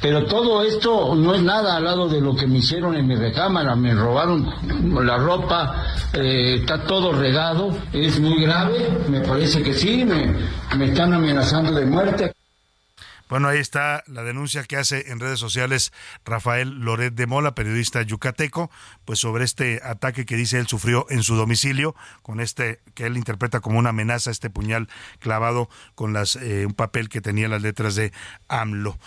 Pero 0.00 0.26
todo 0.26 0.62
esto 0.62 1.16
no 1.16 1.34
es 1.34 1.42
nada 1.42 1.76
al 1.76 1.82
lado 1.84 2.08
de 2.08 2.20
lo 2.20 2.36
que 2.36 2.46
me 2.46 2.58
hicieron 2.58 2.94
en 2.94 3.04
mi 3.04 3.16
recámara. 3.16 3.74
Me 3.74 3.92
robaron 3.94 4.48
la 5.04 5.16
ropa, 5.16 5.74
eh, 6.12 6.58
está 6.60 6.84
todo 6.84 7.10
regado. 7.12 7.76
Es 7.92 8.20
muy 8.20 8.40
grave, 8.42 8.78
me 9.08 9.20
parece 9.22 9.60
que 9.60 9.72
sí, 9.74 10.04
me, 10.04 10.32
me 10.76 10.84
están 10.86 11.14
amenazando 11.14 11.72
de 11.72 11.84
muerte. 11.84 12.32
Bueno, 13.28 13.48
ahí 13.48 13.58
está 13.58 14.02
la 14.06 14.22
denuncia 14.22 14.64
que 14.64 14.76
hace 14.76 15.10
en 15.10 15.20
redes 15.20 15.38
sociales 15.38 15.92
Rafael 16.24 16.80
Loret 16.80 17.14
de 17.14 17.26
Mola, 17.26 17.54
periodista 17.54 18.00
yucateco, 18.02 18.70
pues 19.04 19.18
sobre 19.18 19.44
este 19.44 19.80
ataque 19.84 20.24
que 20.24 20.36
dice 20.36 20.58
él 20.58 20.66
sufrió 20.66 21.06
en 21.10 21.22
su 21.22 21.36
domicilio, 21.36 21.94
con 22.22 22.40
este 22.40 22.80
que 22.94 23.06
él 23.06 23.16
interpreta 23.16 23.60
como 23.60 23.78
una 23.78 23.90
amenaza, 23.90 24.30
este 24.30 24.48
puñal 24.48 24.88
clavado 25.18 25.68
con 25.94 26.12
las 26.12 26.36
eh, 26.36 26.64
un 26.66 26.74
papel 26.74 27.08
que 27.08 27.20
tenía 27.20 27.48
las 27.48 27.62
letras 27.62 27.94
de 27.94 28.12
AMLO. 28.48 28.98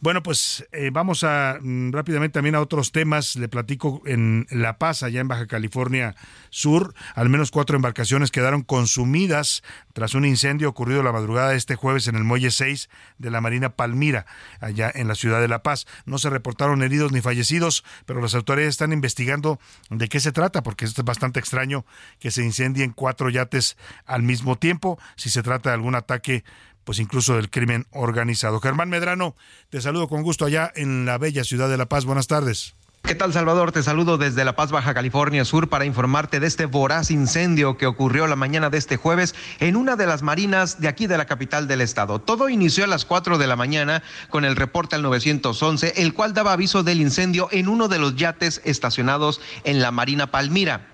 Bueno, 0.00 0.22
pues 0.22 0.64
eh, 0.70 0.90
vamos 0.92 1.24
a 1.24 1.58
mm, 1.60 1.90
rápidamente 1.90 2.34
también 2.34 2.54
a 2.54 2.60
otros 2.60 2.92
temas. 2.92 3.34
Le 3.34 3.48
platico 3.48 4.00
en 4.06 4.46
La 4.48 4.78
Paz, 4.78 5.02
allá 5.02 5.20
en 5.20 5.26
Baja 5.26 5.48
California 5.48 6.14
Sur, 6.50 6.94
al 7.16 7.28
menos 7.28 7.50
cuatro 7.50 7.74
embarcaciones 7.74 8.30
quedaron 8.30 8.62
consumidas 8.62 9.64
tras 9.94 10.14
un 10.14 10.24
incendio 10.24 10.68
ocurrido 10.68 11.02
la 11.02 11.10
madrugada 11.10 11.50
de 11.50 11.56
este 11.56 11.74
jueves 11.74 12.06
en 12.06 12.14
el 12.14 12.22
muelle 12.22 12.52
6 12.52 12.88
de 13.18 13.30
la 13.32 13.40
Marina 13.40 13.70
Palmira, 13.70 14.26
allá 14.60 14.88
en 14.94 15.08
la 15.08 15.16
ciudad 15.16 15.40
de 15.40 15.48
La 15.48 15.64
Paz. 15.64 15.88
No 16.06 16.18
se 16.18 16.30
reportaron 16.30 16.84
heridos 16.84 17.10
ni 17.10 17.20
fallecidos, 17.20 17.82
pero 18.06 18.20
las 18.20 18.36
autoridades 18.36 18.74
están 18.74 18.92
investigando 18.92 19.58
de 19.90 20.08
qué 20.08 20.20
se 20.20 20.30
trata, 20.30 20.62
porque 20.62 20.84
es 20.84 20.94
bastante 21.02 21.40
extraño 21.40 21.84
que 22.20 22.30
se 22.30 22.44
incendien 22.44 22.92
cuatro 22.92 23.30
yates 23.30 23.76
al 24.06 24.22
mismo 24.22 24.54
tiempo, 24.54 24.96
si 25.16 25.28
se 25.28 25.42
trata 25.42 25.70
de 25.70 25.74
algún 25.74 25.96
ataque 25.96 26.44
pues 26.88 27.00
incluso 27.00 27.36
del 27.36 27.50
crimen 27.50 27.86
organizado. 27.90 28.60
Germán 28.60 28.88
Medrano, 28.88 29.36
te 29.68 29.82
saludo 29.82 30.08
con 30.08 30.22
gusto 30.22 30.46
allá 30.46 30.72
en 30.74 31.04
la 31.04 31.18
bella 31.18 31.44
ciudad 31.44 31.68
de 31.68 31.76
La 31.76 31.84
Paz. 31.84 32.06
Buenas 32.06 32.28
tardes. 32.28 32.76
¿Qué 33.02 33.14
tal 33.14 33.34
Salvador? 33.34 33.72
Te 33.72 33.82
saludo 33.82 34.16
desde 34.16 34.42
La 34.42 34.56
Paz, 34.56 34.70
Baja 34.70 34.94
California 34.94 35.44
Sur 35.44 35.68
para 35.68 35.84
informarte 35.84 36.40
de 36.40 36.46
este 36.46 36.64
voraz 36.64 37.10
incendio 37.10 37.76
que 37.76 37.84
ocurrió 37.84 38.26
la 38.26 38.36
mañana 38.36 38.70
de 38.70 38.78
este 38.78 38.96
jueves 38.96 39.34
en 39.60 39.76
una 39.76 39.96
de 39.96 40.06
las 40.06 40.22
marinas 40.22 40.80
de 40.80 40.88
aquí 40.88 41.06
de 41.06 41.18
la 41.18 41.26
capital 41.26 41.68
del 41.68 41.82
estado. 41.82 42.20
Todo 42.20 42.48
inició 42.48 42.84
a 42.84 42.86
las 42.86 43.04
4 43.04 43.36
de 43.36 43.46
la 43.46 43.56
mañana 43.56 44.02
con 44.30 44.46
el 44.46 44.56
reporte 44.56 44.96
al 44.96 45.02
911, 45.02 45.92
el 45.96 46.14
cual 46.14 46.32
daba 46.32 46.54
aviso 46.54 46.84
del 46.84 47.02
incendio 47.02 47.48
en 47.52 47.68
uno 47.68 47.88
de 47.88 47.98
los 47.98 48.16
yates 48.16 48.62
estacionados 48.64 49.42
en 49.64 49.82
la 49.82 49.90
Marina 49.90 50.30
Palmira. 50.30 50.86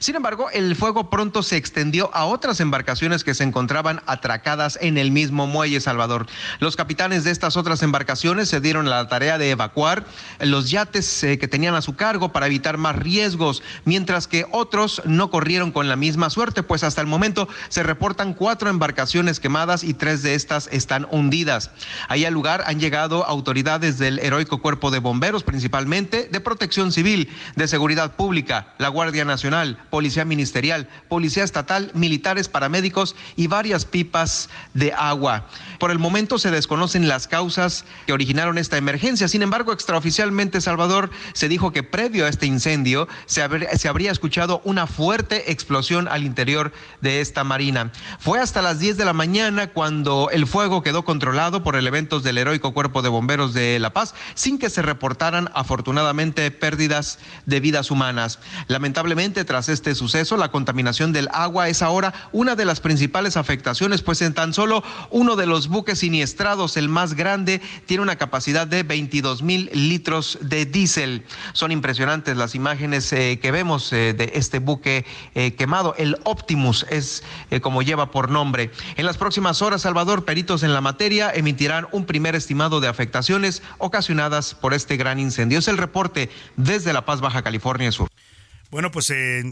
Sin 0.00 0.16
embargo, 0.16 0.50
el 0.50 0.76
fuego 0.76 1.10
pronto 1.10 1.42
se 1.42 1.56
extendió 1.56 2.10
a 2.14 2.24
otras 2.24 2.60
embarcaciones 2.60 3.24
que 3.24 3.34
se 3.34 3.44
encontraban 3.44 4.00
atracadas 4.06 4.78
en 4.80 4.98
el 4.98 5.10
mismo 5.10 5.46
muelle 5.46 5.80
Salvador. 5.80 6.26
Los 6.60 6.76
capitanes 6.76 7.24
de 7.24 7.30
estas 7.30 7.56
otras 7.56 7.82
embarcaciones 7.82 8.48
se 8.48 8.60
dieron 8.60 8.88
la 8.88 9.08
tarea 9.08 9.38
de 9.38 9.50
evacuar 9.50 10.04
los 10.40 10.70
yates 10.70 11.24
eh, 11.24 11.38
que 11.38 11.48
tenían 11.48 11.74
a 11.74 11.82
su 11.82 11.96
cargo 11.96 12.32
para 12.32 12.46
evitar 12.46 12.78
más 12.78 12.96
riesgos, 12.96 13.62
mientras 13.84 14.28
que 14.28 14.46
otros 14.52 15.02
no 15.04 15.30
corrieron 15.30 15.72
con 15.72 15.88
la 15.88 15.96
misma 15.96 16.30
suerte, 16.30 16.62
pues 16.62 16.84
hasta 16.84 17.00
el 17.00 17.06
momento 17.06 17.48
se 17.68 17.82
reportan 17.82 18.34
cuatro 18.34 18.70
embarcaciones 18.70 19.40
quemadas 19.40 19.84
y 19.84 19.94
tres 19.94 20.22
de 20.22 20.34
estas 20.34 20.68
están 20.72 21.08
hundidas. 21.10 21.70
Ahí 22.08 22.24
al 22.24 22.34
lugar 22.34 22.62
han 22.66 22.80
llegado 22.80 23.24
autoridades 23.24 23.98
del 23.98 24.18
heroico 24.20 24.60
cuerpo 24.60 24.90
de 24.90 25.00
bomberos, 25.00 25.42
principalmente 25.42 26.28
de 26.30 26.40
protección 26.40 26.92
civil, 26.92 27.28
de 27.56 27.68
seguridad 27.68 28.16
pública, 28.16 28.74
la 28.78 28.88
Guardia 28.88 29.24
Nacional, 29.24 29.78
Policía 29.90 30.24
Ministerial, 30.24 30.88
Policía 31.08 31.44
Estatal, 31.44 31.90
militares, 31.94 32.48
paramédicos 32.48 33.16
y 33.36 33.46
varias 33.46 33.84
pipas 33.84 34.48
de 34.74 34.92
agua. 34.92 35.46
Por 35.78 35.90
el 35.90 35.98
momento 35.98 36.38
se 36.38 36.50
desconocen 36.50 37.08
las 37.08 37.28
causas 37.28 37.84
que 38.06 38.12
originaron 38.12 38.58
esta 38.58 38.76
emergencia. 38.76 39.28
Sin 39.28 39.42
embargo, 39.42 39.72
extraoficialmente, 39.72 40.60
Salvador, 40.60 41.10
se 41.32 41.48
dijo 41.48 41.72
que 41.72 41.82
previo 41.82 42.26
a 42.26 42.28
este 42.28 42.46
incendio 42.46 43.08
se, 43.26 43.42
habría 43.42 44.10
escuchado 44.10 44.60
una 44.64 44.86
fuerte 44.86 45.50
explosión 45.52 46.08
al 46.08 46.24
interior 46.24 46.72
de 47.00 47.20
esta 47.20 47.44
marina. 47.44 47.92
Fue 48.18 48.40
hasta 48.40 48.62
las 48.62 48.78
10 48.78 48.96
de 48.96 49.04
la 49.04 49.12
mañana 49.12 49.68
cuando 49.68 50.30
el 50.32 50.46
fuego 50.46 50.82
quedó 50.82 51.04
controlado 51.04 51.62
por 51.62 51.76
elementos 51.76 52.22
del 52.22 52.38
heroico 52.38 52.74
Cuerpo 52.74 53.02
de 53.02 53.08
Bomberos 53.08 53.54
de 53.54 53.78
La 53.78 53.92
Paz, 53.92 54.14
sin 54.34 54.58
que 54.58 54.70
se 54.70 54.82
reportaran 54.82 55.50
afortunadamente 55.54 56.50
pérdidas 56.50 57.18
de 57.46 57.60
vidas 57.60 57.90
humanas. 57.90 58.38
Lamentablemente, 58.66 59.44
tras 59.44 59.68
este 59.68 59.77
suceso, 59.94 60.36
la 60.36 60.50
contaminación 60.50 61.12
del 61.12 61.28
agua 61.32 61.68
es 61.68 61.82
ahora 61.82 62.12
una 62.32 62.54
de 62.54 62.64
las 62.64 62.80
principales 62.80 63.36
afectaciones, 63.36 64.02
pues 64.02 64.20
en 64.22 64.34
tan 64.34 64.52
solo 64.52 64.82
uno 65.10 65.36
de 65.36 65.46
los 65.46 65.68
buques 65.68 66.00
siniestrados, 66.00 66.76
el 66.76 66.88
más 66.88 67.14
grande, 67.14 67.60
tiene 67.86 68.02
una 68.02 68.16
capacidad 68.16 68.66
de 68.66 68.82
22 68.82 69.42
mil 69.42 69.70
litros 69.72 70.38
de 70.40 70.66
diésel. 70.66 71.24
Son 71.52 71.72
impresionantes 71.72 72.36
las 72.36 72.54
imágenes 72.54 73.12
eh, 73.12 73.38
que 73.40 73.50
vemos 73.50 73.92
eh, 73.92 74.12
de 74.12 74.32
este 74.34 74.58
buque 74.58 75.04
eh, 75.34 75.54
quemado. 75.54 75.94
El 75.98 76.18
Optimus 76.24 76.86
es 76.90 77.22
como 77.62 77.82
lleva 77.82 78.10
por 78.10 78.30
nombre. 78.30 78.70
En 78.96 79.06
las 79.06 79.16
próximas 79.16 79.62
horas, 79.62 79.82
Salvador, 79.82 80.24
peritos 80.24 80.62
en 80.62 80.74
la 80.74 80.80
materia 80.80 81.30
emitirán 81.32 81.86
un 81.92 82.04
primer 82.04 82.34
estimado 82.34 82.80
de 82.80 82.88
afectaciones 82.88 83.62
ocasionadas 83.78 84.54
por 84.54 84.74
este 84.74 84.96
gran 84.96 85.18
incendio. 85.18 85.58
Es 85.58 85.68
el 85.68 85.78
reporte 85.78 86.30
desde 86.56 86.92
La 86.92 87.04
Paz, 87.04 87.20
Baja 87.20 87.42
California 87.42 87.92
Sur. 87.92 88.07
Bueno, 88.70 88.90
pues 88.90 89.08
eh, 89.08 89.42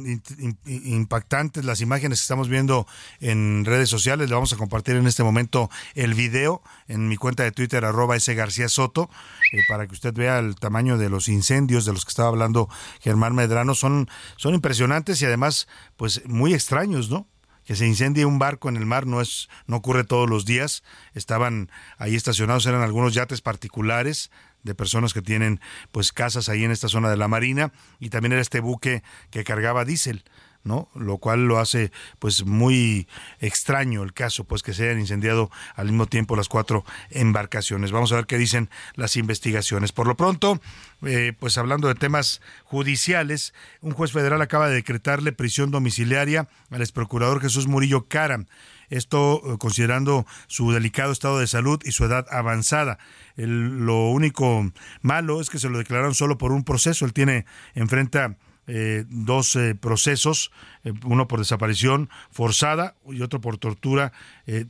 impactantes 0.66 1.64
las 1.64 1.80
imágenes 1.80 2.18
que 2.18 2.24
estamos 2.24 2.50
viendo 2.50 2.86
en 3.20 3.64
redes 3.64 3.88
sociales. 3.88 4.28
Le 4.28 4.34
vamos 4.34 4.52
a 4.52 4.56
compartir 4.56 4.96
en 4.96 5.06
este 5.06 5.22
momento 5.22 5.70
el 5.94 6.12
video 6.12 6.62
en 6.86 7.08
mi 7.08 7.16
cuenta 7.16 7.42
de 7.42 7.50
Twitter, 7.50 7.86
arroba 7.86 8.16
ese 8.16 8.34
García 8.34 8.68
Soto, 8.68 9.08
eh, 9.52 9.62
para 9.68 9.86
que 9.86 9.94
usted 9.94 10.12
vea 10.12 10.38
el 10.38 10.56
tamaño 10.56 10.98
de 10.98 11.08
los 11.08 11.28
incendios 11.28 11.86
de 11.86 11.94
los 11.94 12.04
que 12.04 12.10
estaba 12.10 12.28
hablando 12.28 12.68
Germán 13.00 13.34
Medrano. 13.34 13.74
Son, 13.74 14.06
son 14.36 14.54
impresionantes 14.54 15.22
y 15.22 15.24
además, 15.24 15.66
pues 15.96 16.22
muy 16.26 16.52
extraños, 16.52 17.08
¿no? 17.08 17.26
que 17.64 17.74
se 17.74 17.86
incendie 17.86 18.24
un 18.24 18.38
barco 18.38 18.68
en 18.68 18.76
el 18.76 18.86
mar 18.86 19.06
no 19.06 19.20
es 19.20 19.48
no 19.66 19.76
ocurre 19.78 20.04
todos 20.04 20.30
los 20.30 20.44
días. 20.44 20.84
Estaban 21.14 21.68
ahí 21.98 22.14
estacionados 22.14 22.64
eran 22.66 22.82
algunos 22.82 23.12
yates 23.12 23.40
particulares 23.40 24.30
de 24.66 24.74
personas 24.74 25.14
que 25.14 25.22
tienen 25.22 25.60
pues 25.92 26.12
casas 26.12 26.50
ahí 26.50 26.64
en 26.64 26.70
esta 26.70 26.88
zona 26.88 27.08
de 27.08 27.16
la 27.16 27.28
marina 27.28 27.72
y 27.98 28.10
también 28.10 28.32
era 28.32 28.42
este 28.42 28.60
buque 28.60 29.02
que 29.30 29.44
cargaba 29.44 29.84
diésel. 29.84 30.24
¿no? 30.64 30.88
Lo 30.96 31.18
cual 31.18 31.46
lo 31.46 31.60
hace 31.60 31.92
pues 32.18 32.44
muy 32.44 33.06
extraño 33.38 34.02
el 34.02 34.12
caso, 34.12 34.42
pues 34.42 34.64
que 34.64 34.74
se 34.74 34.82
hayan 34.82 34.98
incendiado 34.98 35.48
al 35.76 35.86
mismo 35.86 36.06
tiempo 36.06 36.34
las 36.34 36.48
cuatro 36.48 36.84
embarcaciones. 37.10 37.92
Vamos 37.92 38.10
a 38.10 38.16
ver 38.16 38.26
qué 38.26 38.36
dicen 38.36 38.68
las 38.96 39.16
investigaciones. 39.16 39.92
Por 39.92 40.08
lo 40.08 40.16
pronto, 40.16 40.60
eh, 41.02 41.34
pues 41.38 41.56
hablando 41.56 41.86
de 41.86 41.94
temas 41.94 42.42
judiciales, 42.64 43.54
un 43.80 43.92
juez 43.92 44.10
federal 44.10 44.42
acaba 44.42 44.68
de 44.68 44.74
decretarle 44.74 45.30
prisión 45.30 45.70
domiciliaria 45.70 46.48
al 46.70 46.80
exprocurador 46.80 47.40
Jesús 47.40 47.68
Murillo 47.68 48.08
Caram. 48.08 48.46
Esto 48.90 49.42
eh, 49.44 49.58
considerando 49.58 50.26
su 50.46 50.72
delicado 50.72 51.12
estado 51.12 51.38
de 51.38 51.46
salud 51.46 51.80
y 51.84 51.92
su 51.92 52.04
edad 52.04 52.26
avanzada. 52.30 52.98
lo 53.36 54.10
único 54.10 54.70
malo 55.02 55.40
es 55.40 55.50
que 55.50 55.58
se 55.58 55.68
lo 55.68 55.78
declararon 55.78 56.14
solo 56.14 56.38
por 56.38 56.52
un 56.52 56.64
proceso. 56.64 57.04
Él 57.04 57.12
tiene, 57.12 57.46
enfrenta 57.74 58.36
eh, 58.68 59.04
dos 59.08 59.54
eh, 59.54 59.74
procesos, 59.74 60.50
uno 61.04 61.28
por 61.28 61.38
desaparición 61.38 62.10
forzada 62.30 62.94
y 63.08 63.22
otro 63.22 63.40
por 63.40 63.58
tortura, 63.58 64.12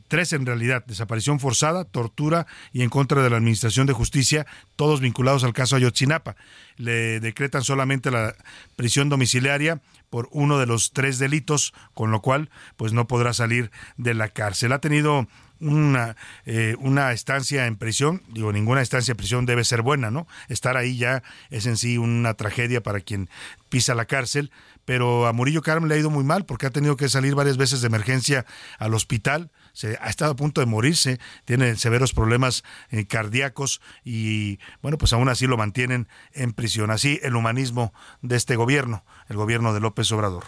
tres 0.07 0.33
en 0.33 0.47
realidad, 0.47 0.83
desaparición 0.85 1.39
forzada, 1.39 1.85
tortura 1.85 2.47
y 2.73 2.81
en 2.81 2.89
contra 2.89 3.21
de 3.21 3.29
la 3.29 3.37
Administración 3.37 3.85
de 3.85 3.93
Justicia, 3.93 4.47
todos 4.75 4.99
vinculados 4.99 5.43
al 5.43 5.53
caso 5.53 5.75
Ayotzinapa. 5.75 6.35
Le 6.77 7.19
decretan 7.19 7.63
solamente 7.63 8.09
la 8.09 8.35
prisión 8.75 9.09
domiciliaria 9.09 9.79
por 10.09 10.29
uno 10.31 10.57
de 10.57 10.65
los 10.65 10.91
tres 10.91 11.19
delitos, 11.19 11.73
con 11.93 12.11
lo 12.11 12.21
cual 12.21 12.49
pues 12.75 12.93
no 12.93 13.07
podrá 13.07 13.33
salir 13.33 13.71
de 13.97 14.13
la 14.13 14.29
cárcel. 14.29 14.71
Ha 14.71 14.79
tenido 14.79 15.27
una, 15.59 16.15
eh, 16.45 16.75
una 16.79 17.11
estancia 17.11 17.65
en 17.65 17.77
prisión, 17.77 18.21
digo, 18.29 18.51
ninguna 18.51 18.81
estancia 18.81 19.11
en 19.11 19.17
prisión 19.17 19.45
debe 19.45 19.63
ser 19.63 19.81
buena, 19.81 20.11
¿no? 20.11 20.27
Estar 20.49 20.77
ahí 20.77 20.97
ya 20.97 21.23
es 21.49 21.65
en 21.65 21.77
sí 21.77 21.97
una 21.97 22.33
tragedia 22.35 22.81
para 22.81 22.99
quien 22.99 23.29
pisa 23.69 23.95
la 23.95 24.05
cárcel, 24.05 24.51
pero 24.85 25.27
a 25.27 25.33
Murillo 25.33 25.61
Carmen 25.61 25.89
le 25.89 25.95
ha 25.95 25.99
ido 25.99 26.09
muy 26.09 26.23
mal 26.23 26.45
porque 26.45 26.67
ha 26.67 26.69
tenido 26.71 26.95
que 26.95 27.09
salir 27.09 27.35
varias 27.35 27.57
veces 27.57 27.81
de 27.81 27.87
emergencia 27.87 28.45
al 28.79 28.93
hospital, 28.93 29.51
se, 29.77 29.95
ha 30.01 30.09
estado 30.09 30.31
a 30.31 30.35
punto 30.35 30.59
de 30.59 30.65
morirse, 30.65 31.19
tiene 31.45 31.75
severos 31.75 32.11
problemas 32.11 32.63
eh, 32.89 33.05
cardíacos 33.05 33.79
y 34.03 34.57
bueno, 34.81 34.97
pues 34.97 35.13
aún 35.13 35.29
así 35.29 35.45
lo 35.45 35.55
mantienen 35.55 36.07
en 36.33 36.51
prisión. 36.51 36.89
Así 36.89 37.19
el 37.21 37.35
humanismo 37.35 37.93
de 38.23 38.37
este 38.37 38.55
gobierno, 38.55 39.05
el 39.29 39.37
gobierno 39.37 39.75
de 39.75 39.79
López 39.79 40.11
Obrador. 40.11 40.45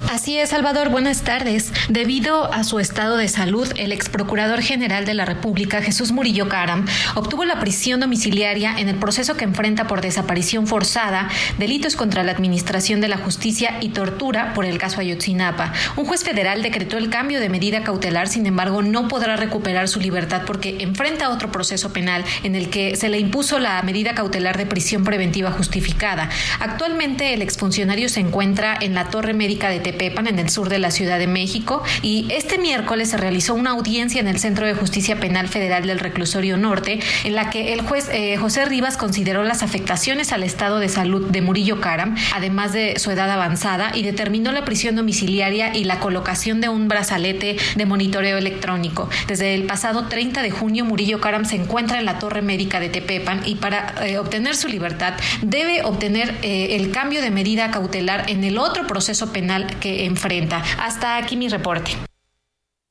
Así 0.00 0.38
es, 0.38 0.50
Salvador, 0.50 0.90
buenas 0.90 1.22
tardes. 1.22 1.72
Debido 1.88 2.52
a 2.52 2.62
su 2.62 2.78
estado 2.78 3.16
de 3.16 3.26
salud, 3.26 3.68
el 3.76 3.90
ex 3.90 4.08
procurador 4.08 4.60
general 4.60 5.06
de 5.06 5.14
la 5.14 5.24
República, 5.24 5.82
Jesús 5.82 6.12
Murillo 6.12 6.48
Caram, 6.48 6.86
obtuvo 7.14 7.44
la 7.44 7.58
prisión 7.58 8.00
domiciliaria 8.00 8.74
en 8.78 8.88
el 8.88 8.96
proceso 8.96 9.36
que 9.36 9.44
enfrenta 9.44 9.86
por 9.86 10.02
desaparición 10.02 10.66
forzada, 10.66 11.28
delitos 11.58 11.96
contra 11.96 12.22
la 12.22 12.32
administración 12.32 13.00
de 13.00 13.08
la 13.08 13.16
justicia 13.16 13.78
y 13.80 13.88
tortura 13.90 14.52
por 14.52 14.64
el 14.64 14.78
caso 14.78 15.00
Ayotzinapa. 15.00 15.72
Un 15.96 16.04
juez 16.04 16.22
federal 16.22 16.62
decretó 16.62 16.98
el 16.98 17.08
cambio 17.08 17.40
de 17.40 17.48
medida 17.48 17.82
cautelar, 17.82 18.28
sin 18.28 18.46
embargo, 18.46 18.82
no 18.82 19.08
podrá 19.08 19.36
recuperar 19.36 19.88
su 19.88 20.00
libertad 20.00 20.42
porque 20.46 20.76
enfrenta 20.80 21.30
otro 21.30 21.50
proceso 21.50 21.92
penal 21.92 22.24
en 22.42 22.54
el 22.54 22.68
que 22.68 22.96
se 22.96 23.08
le 23.08 23.18
impuso 23.18 23.58
la 23.58 23.80
medida 23.82 24.14
cautelar 24.14 24.58
de 24.58 24.66
prisión 24.66 25.02
preventiva 25.02 25.50
justificada. 25.50 26.28
Actualmente, 26.60 27.32
el 27.32 27.42
exfuncionario 27.42 28.08
se 28.08 28.20
encuentra 28.20 28.76
en 28.80 28.94
la 28.94 29.08
torre 29.10 29.34
médica 29.34 29.70
de 29.70 29.80
Tepepan, 29.84 30.26
en 30.26 30.40
el 30.40 30.50
sur 30.50 30.68
de 30.68 30.80
la 30.80 30.90
Ciudad 30.90 31.20
de 31.20 31.28
México, 31.28 31.84
y 32.02 32.26
este 32.30 32.58
miércoles 32.58 33.10
se 33.10 33.16
realizó 33.16 33.54
una 33.54 33.70
audiencia 33.70 34.20
en 34.20 34.26
el 34.26 34.40
Centro 34.40 34.66
de 34.66 34.74
Justicia 34.74 35.20
Penal 35.20 35.48
Federal 35.48 35.86
del 35.86 36.00
Reclusorio 36.00 36.56
Norte, 36.56 36.98
en 37.22 37.34
la 37.36 37.50
que 37.50 37.72
el 37.72 37.82
juez 37.82 38.08
eh, 38.12 38.36
José 38.36 38.64
Rivas 38.64 38.96
consideró 38.96 39.44
las 39.44 39.62
afectaciones 39.62 40.32
al 40.32 40.42
estado 40.42 40.80
de 40.80 40.88
salud 40.88 41.30
de 41.30 41.40
Murillo 41.40 41.80
Caram, 41.80 42.16
además 42.34 42.72
de 42.72 42.98
su 42.98 43.12
edad 43.12 43.30
avanzada, 43.30 43.92
y 43.94 44.02
determinó 44.02 44.50
la 44.50 44.64
prisión 44.64 44.96
domiciliaria 44.96 45.76
y 45.76 45.84
la 45.84 46.00
colocación 46.00 46.60
de 46.60 46.68
un 46.68 46.88
brazalete 46.88 47.56
de 47.76 47.86
monitoreo 47.86 48.38
electrónico. 48.38 49.08
Desde 49.28 49.54
el 49.54 49.64
pasado 49.64 50.08
30 50.08 50.42
de 50.42 50.50
junio, 50.50 50.84
Murillo 50.84 51.20
Caram 51.20 51.44
se 51.44 51.56
encuentra 51.56 51.98
en 51.98 52.06
la 52.06 52.18
torre 52.18 52.42
médica 52.42 52.80
de 52.80 52.88
Tepepan 52.88 53.42
y 53.44 53.56
para 53.56 53.94
eh, 54.04 54.18
obtener 54.18 54.56
su 54.56 54.68
libertad 54.68 55.14
debe 55.42 55.82
obtener 55.84 56.34
eh, 56.42 56.76
el 56.76 56.90
cambio 56.90 57.20
de 57.20 57.30
medida 57.30 57.70
cautelar 57.70 58.30
en 58.30 58.44
el 58.44 58.58
otro 58.58 58.86
proceso 58.86 59.32
penal 59.32 59.66
que 59.80 60.04
enfrenta. 60.04 60.62
Hasta 60.78 61.16
aquí 61.16 61.36
mi 61.36 61.48
reporte. 61.48 61.92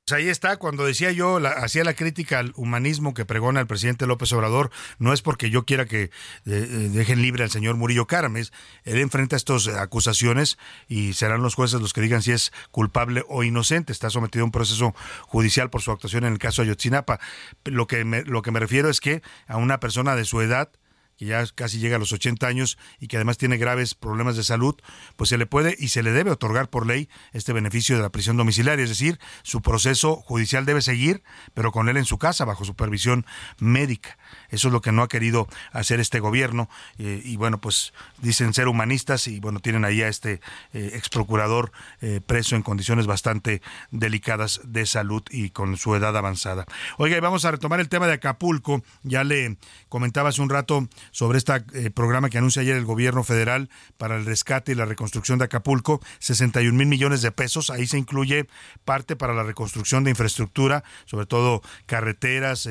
Pues 0.05 0.19
ahí 0.19 0.27
está, 0.27 0.57
cuando 0.57 0.84
decía 0.84 1.13
yo, 1.13 1.38
hacía 1.38 1.86
la 1.86 1.93
crítica 1.93 2.39
al 2.39 2.51
humanismo 2.57 3.13
que 3.13 3.23
pregona 3.23 3.61
el 3.61 3.67
presidente 3.67 4.05
López 4.05 4.34
Obrador, 4.34 4.69
no 4.99 5.13
es 5.13 5.21
porque 5.21 5.49
yo 5.49 5.63
quiera 5.63 5.86
que 5.86 6.03
eh, 6.03 6.09
eh, 6.45 6.89
dejen 6.91 7.21
libre 7.21 7.45
al 7.45 7.51
señor 7.51 7.77
Murillo 7.77 8.05
Carames, 8.05 8.51
él 8.84 8.97
enfrenta 8.97 9.38
estas 9.38 9.69
acusaciones 9.69 10.57
y 10.89 11.13
serán 11.13 11.41
los 11.41 11.55
jueces 11.55 11.79
los 11.79 11.93
que 11.93 12.01
digan 12.01 12.21
si 12.21 12.34
es 12.34 12.51
culpable 12.71 13.23
o 13.29 13.45
inocente, 13.45 13.93
está 13.93 14.09
sometido 14.09 14.43
a 14.43 14.45
un 14.45 14.51
proceso 14.51 14.93
judicial 15.21 15.69
por 15.69 15.81
su 15.81 15.91
actuación 15.91 16.25
en 16.25 16.34
el 16.34 16.39
caso 16.39 16.63
Ayotzinapa. 16.63 17.21
Lo 17.63 17.88
que 17.88 18.03
lo 18.03 18.41
que 18.41 18.51
me 18.51 18.59
refiero 18.59 18.89
es 18.89 18.99
que 18.99 19.21
a 19.47 19.55
una 19.55 19.79
persona 19.79 20.17
de 20.17 20.25
su 20.25 20.41
edad, 20.41 20.69
que 21.18 21.26
ya 21.26 21.45
casi 21.53 21.80
llega 21.80 21.97
a 21.97 21.99
los 21.99 22.11
80 22.11 22.45
años 22.47 22.78
y 22.99 23.07
que 23.07 23.18
además 23.18 23.38
tiene 23.38 23.57
graves 23.57 23.95
problemas 23.95 24.36
de 24.36 24.43
salud, 24.43 24.76
pues 25.16 25.30
se 25.30 25.38
le 25.38 25.45
puede 25.45 25.76
y 25.78 25.89
se 25.89 26.03
le 26.03 26.11
debe 26.11 26.32
otorgar 26.32 26.70
por 26.70 26.86
ley 26.86 27.09
este 27.32 27.53
beneficio 27.53 27.95
de 27.95 28.01
la 28.01 28.09
prisión 28.09 28.38
domiciliaria, 28.38 28.84
es 28.84 28.89
decir, 28.89 29.20
su 29.43 29.61
proceso 29.61 30.16
judicial 30.18 30.66
debe 30.66 30.82
seguir, 30.82 31.24
pero 31.53 31.72
con 31.72 31.89
él 31.89 31.97
en 31.97 32.05
su 32.05 32.18
casa, 32.18 32.45
bajo 32.45 32.66
supervisión 32.66 33.26
médica. 33.59 34.18
Eso 34.53 34.67
es 34.67 34.71
lo 34.71 34.81
que 34.81 34.91
no 34.91 35.01
ha 35.01 35.07
querido 35.07 35.47
hacer 35.71 35.99
este 35.99 36.19
gobierno 36.19 36.69
eh, 36.99 37.21
y 37.25 37.37
bueno, 37.37 37.59
pues 37.59 37.91
dicen 38.21 38.53
ser 38.53 38.67
humanistas 38.67 39.27
y 39.27 39.39
bueno, 39.39 39.59
tienen 39.59 39.83
ahí 39.83 40.03
a 40.03 40.07
este 40.07 40.41
eh, 40.73 40.91
ex 40.93 41.09
procurador 41.09 41.71
eh, 42.01 42.21
preso 42.23 42.55
en 42.55 42.61
condiciones 42.61 43.07
bastante 43.07 43.63
delicadas 43.89 44.61
de 44.63 44.85
salud 44.85 45.23
y 45.31 45.49
con 45.49 45.75
su 45.77 45.95
edad 45.95 46.15
avanzada. 46.15 46.65
Oiga, 46.97 47.17
y 47.17 47.19
vamos 47.19 47.45
a 47.45 47.51
retomar 47.51 47.79
el 47.79 47.89
tema 47.89 48.05
de 48.05 48.13
Acapulco. 48.13 48.83
Ya 49.01 49.23
le 49.23 49.57
comentaba 49.89 50.29
hace 50.29 50.41
un 50.43 50.49
rato 50.49 50.87
sobre 51.09 51.39
este 51.39 51.91
programa 51.91 52.29
que 52.29 52.37
anuncia 52.37 52.61
ayer 52.61 52.75
el 52.75 52.85
gobierno 52.85 53.23
federal 53.23 53.71
para 53.97 54.17
el 54.17 54.25
rescate 54.25 54.73
y 54.73 54.75
la 54.75 54.85
reconstrucción 54.85 55.39
de 55.39 55.45
Acapulco, 55.45 55.99
61 56.19 56.77
mil 56.77 56.87
millones 56.87 57.23
de 57.23 57.31
pesos. 57.31 57.71
Ahí 57.71 57.87
se 57.87 57.97
incluye 57.97 58.47
parte 58.85 59.15
para 59.15 59.33
la 59.33 59.41
reconstrucción 59.41 60.03
de 60.03 60.11
infraestructura, 60.11 60.83
sobre 61.05 61.25
todo 61.25 61.63
carreteras, 61.87 62.69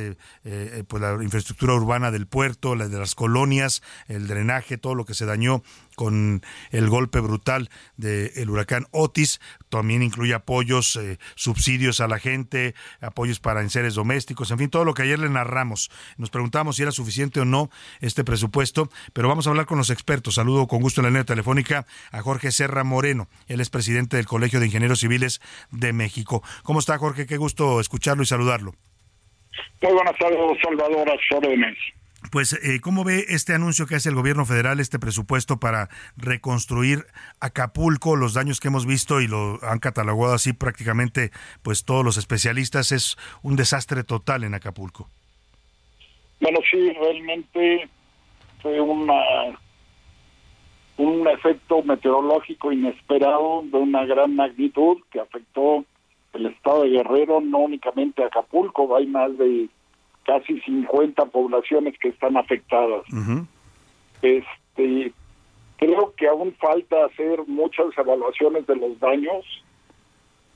pues 0.86 1.02
la 1.02 1.16
urbana 1.74 2.10
del 2.10 2.26
puerto, 2.26 2.74
la 2.74 2.88
de 2.88 2.98
las 2.98 3.14
colonias, 3.14 3.82
el 4.08 4.26
drenaje, 4.26 4.78
todo 4.78 4.94
lo 4.94 5.04
que 5.04 5.14
se 5.14 5.26
dañó 5.26 5.62
con 5.96 6.42
el 6.70 6.88
golpe 6.88 7.20
brutal 7.20 7.70
del 7.96 8.50
huracán 8.50 8.86
Otis. 8.90 9.40
También 9.68 10.02
incluye 10.02 10.34
apoyos, 10.34 10.96
eh, 10.96 11.18
subsidios 11.34 12.00
a 12.00 12.08
la 12.08 12.18
gente, 12.18 12.74
apoyos 13.00 13.40
para 13.40 13.62
enseres 13.62 13.94
domésticos, 13.94 14.50
en 14.50 14.58
fin, 14.58 14.70
todo 14.70 14.84
lo 14.84 14.94
que 14.94 15.02
ayer 15.02 15.18
le 15.18 15.28
narramos. 15.28 15.90
Nos 16.16 16.30
preguntamos 16.30 16.76
si 16.76 16.82
era 16.82 16.92
suficiente 16.92 17.40
o 17.40 17.44
no 17.44 17.70
este 18.00 18.24
presupuesto, 18.24 18.90
pero 19.12 19.28
vamos 19.28 19.46
a 19.46 19.50
hablar 19.50 19.66
con 19.66 19.78
los 19.78 19.90
expertos. 19.90 20.34
Saludo 20.34 20.66
con 20.66 20.80
gusto 20.80 21.00
en 21.00 21.04
la 21.04 21.10
línea 21.10 21.24
telefónica 21.24 21.86
a 22.10 22.22
Jorge 22.22 22.52
Serra 22.52 22.84
Moreno. 22.84 23.28
Él 23.46 23.60
es 23.60 23.70
presidente 23.70 24.16
del 24.16 24.26
Colegio 24.26 24.60
de 24.60 24.66
Ingenieros 24.66 25.00
Civiles 25.00 25.40
de 25.70 25.92
México. 25.92 26.42
¿Cómo 26.62 26.78
está, 26.78 26.98
Jorge? 26.98 27.26
Qué 27.26 27.36
gusto 27.36 27.80
escucharlo 27.80 28.22
y 28.22 28.26
saludarlo. 28.26 28.74
Muy 29.82 29.92
buenas 29.92 30.16
tardes, 30.18 30.38
Salvador, 30.62 31.10
a 31.10 31.16
pues, 32.30 32.54
eh, 32.54 32.80
¿cómo 32.80 33.04
ve 33.04 33.26
este 33.28 33.52
anuncio 33.52 33.86
que 33.86 33.96
hace 33.96 34.08
el 34.08 34.14
gobierno 34.14 34.46
federal, 34.46 34.80
este 34.80 34.98
presupuesto 34.98 35.58
para 35.60 35.90
reconstruir 36.16 37.04
Acapulco? 37.40 38.16
Los 38.16 38.32
daños 38.32 38.58
que 38.58 38.68
hemos 38.68 38.86
visto 38.86 39.20
y 39.20 39.26
lo 39.26 39.58
han 39.62 39.80
catalogado 39.80 40.32
así 40.32 40.54
prácticamente, 40.54 41.30
pues 41.62 41.84
todos 41.84 42.02
los 42.02 42.16
especialistas, 42.16 42.90
es 42.90 43.16
un 43.42 43.56
desastre 43.56 44.02
total 44.02 44.44
en 44.44 44.54
Acapulco. 44.54 45.08
Bueno, 46.40 46.60
sí, 46.70 46.92
realmente 46.92 47.88
fue 48.62 48.80
una 48.80 49.14
un 50.96 51.26
efecto 51.28 51.82
meteorológico 51.82 52.72
inesperado 52.72 53.62
de 53.64 53.76
una 53.76 54.04
gran 54.06 54.36
magnitud 54.36 54.98
que 55.10 55.20
afectó 55.20 55.84
el 56.32 56.46
estado 56.46 56.82
de 56.82 56.90
Guerrero, 56.90 57.40
no 57.40 57.58
únicamente 57.58 58.24
Acapulco, 58.24 58.94
hay 58.96 59.06
más 59.06 59.36
de 59.38 59.68
casi 60.24 60.60
50 60.60 61.26
poblaciones 61.26 61.98
que 61.98 62.08
están 62.08 62.36
afectadas. 62.36 63.02
Este 64.22 65.12
creo 65.76 66.14
que 66.16 66.28
aún 66.28 66.54
falta 66.54 67.06
hacer 67.06 67.44
muchas 67.48 67.86
evaluaciones 67.96 68.66
de 68.68 68.76
los 68.76 69.00
daños, 69.00 69.44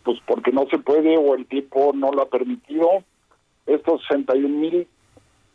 pues 0.04 0.20
porque 0.24 0.52
no 0.52 0.66
se 0.70 0.78
puede 0.78 1.16
o 1.16 1.34
el 1.34 1.46
tiempo 1.46 1.90
no 1.94 2.12
lo 2.12 2.22
ha 2.22 2.28
permitido. 2.28 3.02
Estos 3.66 4.02
61 4.08 4.48
mil 4.48 4.86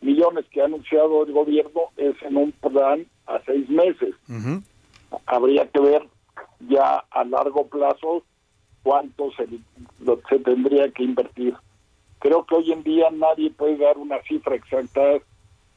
millones 0.02 0.46
que 0.52 0.62
ha 0.62 0.66
anunciado 0.66 1.24
el 1.26 1.32
gobierno 1.32 1.84
es 1.96 2.16
en 2.22 2.36
un 2.36 2.52
plan 2.52 3.06
a 3.28 3.40
seis 3.46 3.70
meses. 3.70 4.14
Habría 5.26 5.68
que 5.68 5.80
ver 5.80 6.08
ya 6.68 7.06
a 7.10 7.24
largo 7.24 7.68
plazo 7.68 8.24
cuánto 8.84 9.32
se, 9.32 9.48
se 10.30 10.40
tendría 10.40 10.90
que 10.92 11.04
invertir. 11.04 11.56
Creo 12.20 12.46
que 12.46 12.56
hoy 12.56 12.72
en 12.72 12.84
día 12.84 13.10
nadie 13.12 13.52
puede 13.52 13.78
dar 13.78 13.98
una 13.98 14.22
cifra 14.24 14.56
exacta 14.56 15.02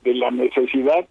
de 0.03 0.15
la 0.15 0.31
necesidad, 0.31 1.07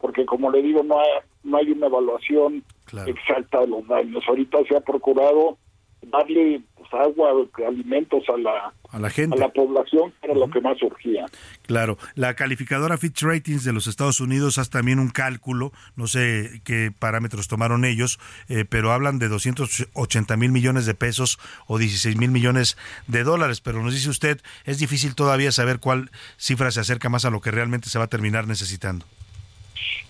porque 0.00 0.24
como 0.24 0.50
le 0.50 0.62
digo, 0.62 0.82
no 0.82 0.98
hay, 1.00 1.08
no 1.44 1.58
hay 1.58 1.70
una 1.70 1.86
evaluación 1.86 2.64
exacta 3.06 3.60
de 3.60 3.66
los 3.68 3.86
daños. 3.86 4.24
Ahorita 4.26 4.58
se 4.66 4.76
ha 4.76 4.80
procurado 4.80 5.58
darle 6.02 6.60
pues, 6.76 6.88
agua, 6.94 7.30
alimentos 7.66 8.24
a 8.28 8.36
la, 8.38 8.72
a 8.90 8.98
la 8.98 9.10
gente, 9.10 9.36
a 9.36 9.40
la 9.40 9.48
población, 9.48 10.12
era 10.22 10.34
lo 10.34 10.48
que 10.50 10.60
más 10.60 10.78
surgía. 10.78 11.26
Claro, 11.66 11.98
la 12.14 12.34
calificadora 12.34 12.96
Fitch 12.98 13.22
Ratings 13.22 13.64
de 13.64 13.72
los 13.72 13.86
Estados 13.86 14.20
Unidos 14.20 14.58
hace 14.58 14.70
también 14.70 14.98
un 14.98 15.10
cálculo, 15.10 15.72
no 15.96 16.06
sé 16.06 16.60
qué 16.64 16.90
parámetros 16.96 17.48
tomaron 17.48 17.84
ellos, 17.84 18.18
eh, 18.48 18.64
pero 18.68 18.92
hablan 18.92 19.18
de 19.18 19.28
280 19.28 20.36
mil 20.36 20.52
millones 20.52 20.86
de 20.86 20.94
pesos 20.94 21.38
o 21.66 21.78
16 21.78 22.16
mil 22.16 22.30
millones 22.30 22.76
de 23.06 23.24
dólares, 23.24 23.60
pero 23.60 23.82
nos 23.82 23.94
dice 23.94 24.10
usted, 24.10 24.40
es 24.64 24.78
difícil 24.78 25.14
todavía 25.14 25.52
saber 25.52 25.78
cuál 25.80 26.10
cifra 26.36 26.70
se 26.70 26.80
acerca 26.80 27.08
más 27.08 27.24
a 27.24 27.30
lo 27.30 27.40
que 27.40 27.50
realmente 27.50 27.88
se 27.88 27.98
va 27.98 28.06
a 28.06 28.08
terminar 28.08 28.46
necesitando. 28.46 29.04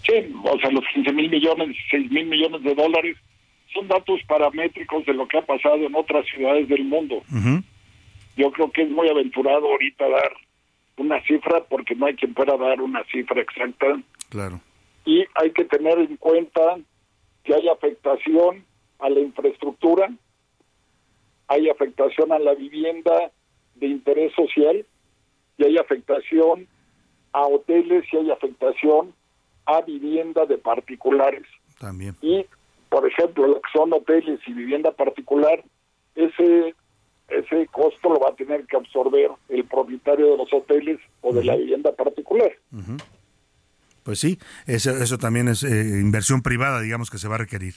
Sí, 0.07 0.33
o 0.43 0.59
sea, 0.59 0.71
los 0.71 0.85
15 0.95 1.13
mil 1.13 1.29
millones, 1.29 1.77
6 1.91 2.11
mil 2.11 2.27
millones 2.27 2.63
de 2.63 2.75
dólares 2.75 3.17
son 3.73 3.89
datos 3.89 4.21
paramétricos 4.27 5.05
de 5.07 5.15
lo 5.15 5.27
que 5.29 5.39
ha 5.39 5.47
pasado 5.47 5.77
en 5.77 5.95
otras 5.95 6.27
ciudades 6.27 6.69
del 6.69 6.85
mundo. 6.85 7.23
Yo 8.37 8.53
creo 8.53 8.71
que 8.71 8.83
es 8.83 8.91
muy 8.91 9.09
aventurado 9.09 9.67
ahorita 9.67 10.09
dar 10.09 10.33
una 10.97 11.23
cifra 11.23 11.65
porque 11.65 11.95
no 11.95 12.07
hay 12.07 12.15
quien 12.15 12.35
pueda 12.35 12.57
dar 12.57 12.81
una 12.81 13.05
cifra 13.05 13.41
exacta. 13.41 14.01
Claro. 14.29 14.61
Y 15.05 15.25
hay 15.35 15.51
que 15.53 15.65
tener 15.65 15.99
en 15.99 16.17
cuenta 16.17 16.79
que 17.45 17.55
hay 17.55 17.69
afectación 17.69 18.65
a 18.99 19.09
la 19.09 19.21
infraestructura, 19.21 20.11
hay 21.47 21.69
afectación 21.69 22.33
a 22.33 22.39
la 22.39 22.55
vivienda 22.55 23.31
de 23.77 23.87
interés 23.87 24.33
social 24.35 24.85
y 25.57 25.65
hay 25.65 25.79
afectación 25.79 26.67
a 27.33 27.47
hoteles 27.47 28.05
y 28.13 28.17
hay 28.17 28.31
afectación 28.31 29.15
a 29.67 29.81
vivienda 29.83 30.47
de 30.47 30.59
particulares. 30.59 31.45
También. 31.79 32.17
Y 32.23 32.45
por 32.89 33.07
ejemplo, 33.07 33.47
lo 33.47 33.55
que 33.61 33.71
son 33.73 33.93
hoteles 33.93 34.41
y 34.47 34.53
vivienda 34.53 34.93
particular, 34.93 35.63
ese 36.15 36.75
ese 37.29 37.67
costo 37.67 38.09
lo 38.09 38.21
va 38.21 38.31
a 38.31 38.35
tener 38.35 38.65
que 38.65 38.77
absorber 38.77 39.31
el 39.51 39.65
propietario 39.65 40.31
de 40.31 40.37
los 40.39 40.53
hoteles 40.53 40.99
o 41.21 41.33
de 41.33 41.45
la 41.45 41.57
vivienda 41.57 41.93
particular. 41.93 42.51
Pues 44.03 44.19
sí, 44.19 44.39
eso, 44.67 44.91
eso 44.93 45.19
también 45.19 45.49
es 45.49 45.63
eh, 45.63 46.01
inversión 46.01 46.41
privada, 46.41 46.81
digamos, 46.81 47.11
que 47.11 47.19
se 47.19 47.29
va 47.29 47.35
a 47.35 47.39
requerir. 47.39 47.75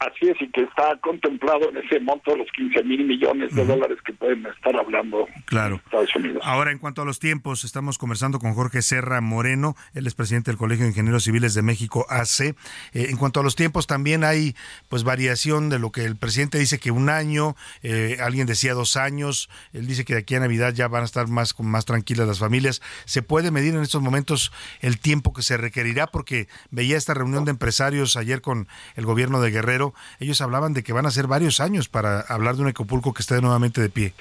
Así 0.00 0.30
es, 0.30 0.40
y 0.40 0.50
que 0.50 0.62
está 0.62 0.98
contemplado 1.02 1.68
en 1.68 1.76
ese 1.76 2.00
monto 2.00 2.30
de 2.30 2.38
los 2.38 2.50
15 2.52 2.84
mil 2.84 3.04
millones 3.04 3.54
de 3.54 3.66
dólares 3.66 3.98
que 4.02 4.14
pueden 4.14 4.46
estar 4.46 4.74
hablando 4.74 5.28
claro. 5.44 5.76
Estados 5.84 6.16
Unidos. 6.16 6.42
Ahora, 6.42 6.72
en 6.72 6.78
cuanto 6.78 7.02
a 7.02 7.04
los 7.04 7.18
tiempos, 7.18 7.64
estamos 7.64 7.98
conversando 7.98 8.38
con 8.38 8.54
Jorge 8.54 8.80
Serra 8.80 9.20
Moreno, 9.20 9.76
él 9.92 10.06
es 10.06 10.14
presidente 10.14 10.50
del 10.50 10.56
Colegio 10.56 10.84
de 10.84 10.92
Ingenieros 10.92 11.24
Civiles 11.24 11.52
de 11.52 11.60
México, 11.60 12.06
AC. 12.08 12.40
Eh, 12.40 12.54
en 12.94 13.18
cuanto 13.18 13.40
a 13.40 13.42
los 13.42 13.56
tiempos, 13.56 13.86
también 13.86 14.24
hay 14.24 14.56
pues 14.88 15.04
variación 15.04 15.68
de 15.68 15.78
lo 15.78 15.92
que 15.92 16.06
el 16.06 16.16
presidente 16.16 16.58
dice 16.58 16.78
que 16.78 16.90
un 16.90 17.10
año, 17.10 17.54
eh, 17.82 18.16
alguien 18.22 18.46
decía 18.46 18.72
dos 18.72 18.96
años, 18.96 19.50
él 19.74 19.86
dice 19.86 20.06
que 20.06 20.14
de 20.14 20.20
aquí 20.20 20.34
a 20.34 20.40
Navidad 20.40 20.72
ya 20.72 20.88
van 20.88 21.02
a 21.02 21.04
estar 21.04 21.28
más, 21.28 21.54
más 21.60 21.84
tranquilas 21.84 22.26
las 22.26 22.38
familias. 22.38 22.80
¿Se 23.04 23.20
puede 23.20 23.50
medir 23.50 23.74
en 23.74 23.82
estos 23.82 24.00
momentos 24.00 24.50
el 24.80 24.98
tiempo 24.98 25.34
que 25.34 25.42
se 25.42 25.58
requerirá? 25.58 26.06
Porque 26.06 26.48
veía 26.70 26.96
esta 26.96 27.12
reunión 27.12 27.44
de 27.44 27.50
empresarios 27.50 28.16
ayer 28.16 28.40
con 28.40 28.66
el 28.96 29.04
gobierno 29.04 29.42
de 29.42 29.50
Guerrero 29.50 29.89
ellos 30.18 30.40
hablaban 30.40 30.74
de 30.74 30.82
que 30.82 30.92
van 30.92 31.06
a 31.06 31.10
ser 31.10 31.26
varios 31.26 31.60
años 31.60 31.88
para 31.88 32.20
hablar 32.20 32.56
de 32.56 32.62
un 32.62 32.68
Acapulco 32.68 33.12
que 33.12 33.22
esté 33.22 33.40
nuevamente 33.40 33.80
de 33.80 33.90
pie. 33.90 34.12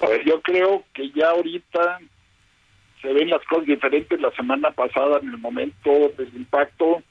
A 0.00 0.06
ver, 0.06 0.24
yo 0.24 0.40
creo 0.42 0.84
que 0.92 1.10
ya 1.10 1.30
ahorita 1.30 1.98
se 3.00 3.12
ven 3.12 3.30
las 3.30 3.44
cosas 3.44 3.66
diferentes. 3.66 4.20
La 4.20 4.30
semana 4.32 4.70
pasada, 4.72 5.18
en 5.22 5.28
el 5.28 5.38
momento 5.38 5.90
del 6.18 6.30
impacto, 6.34 7.02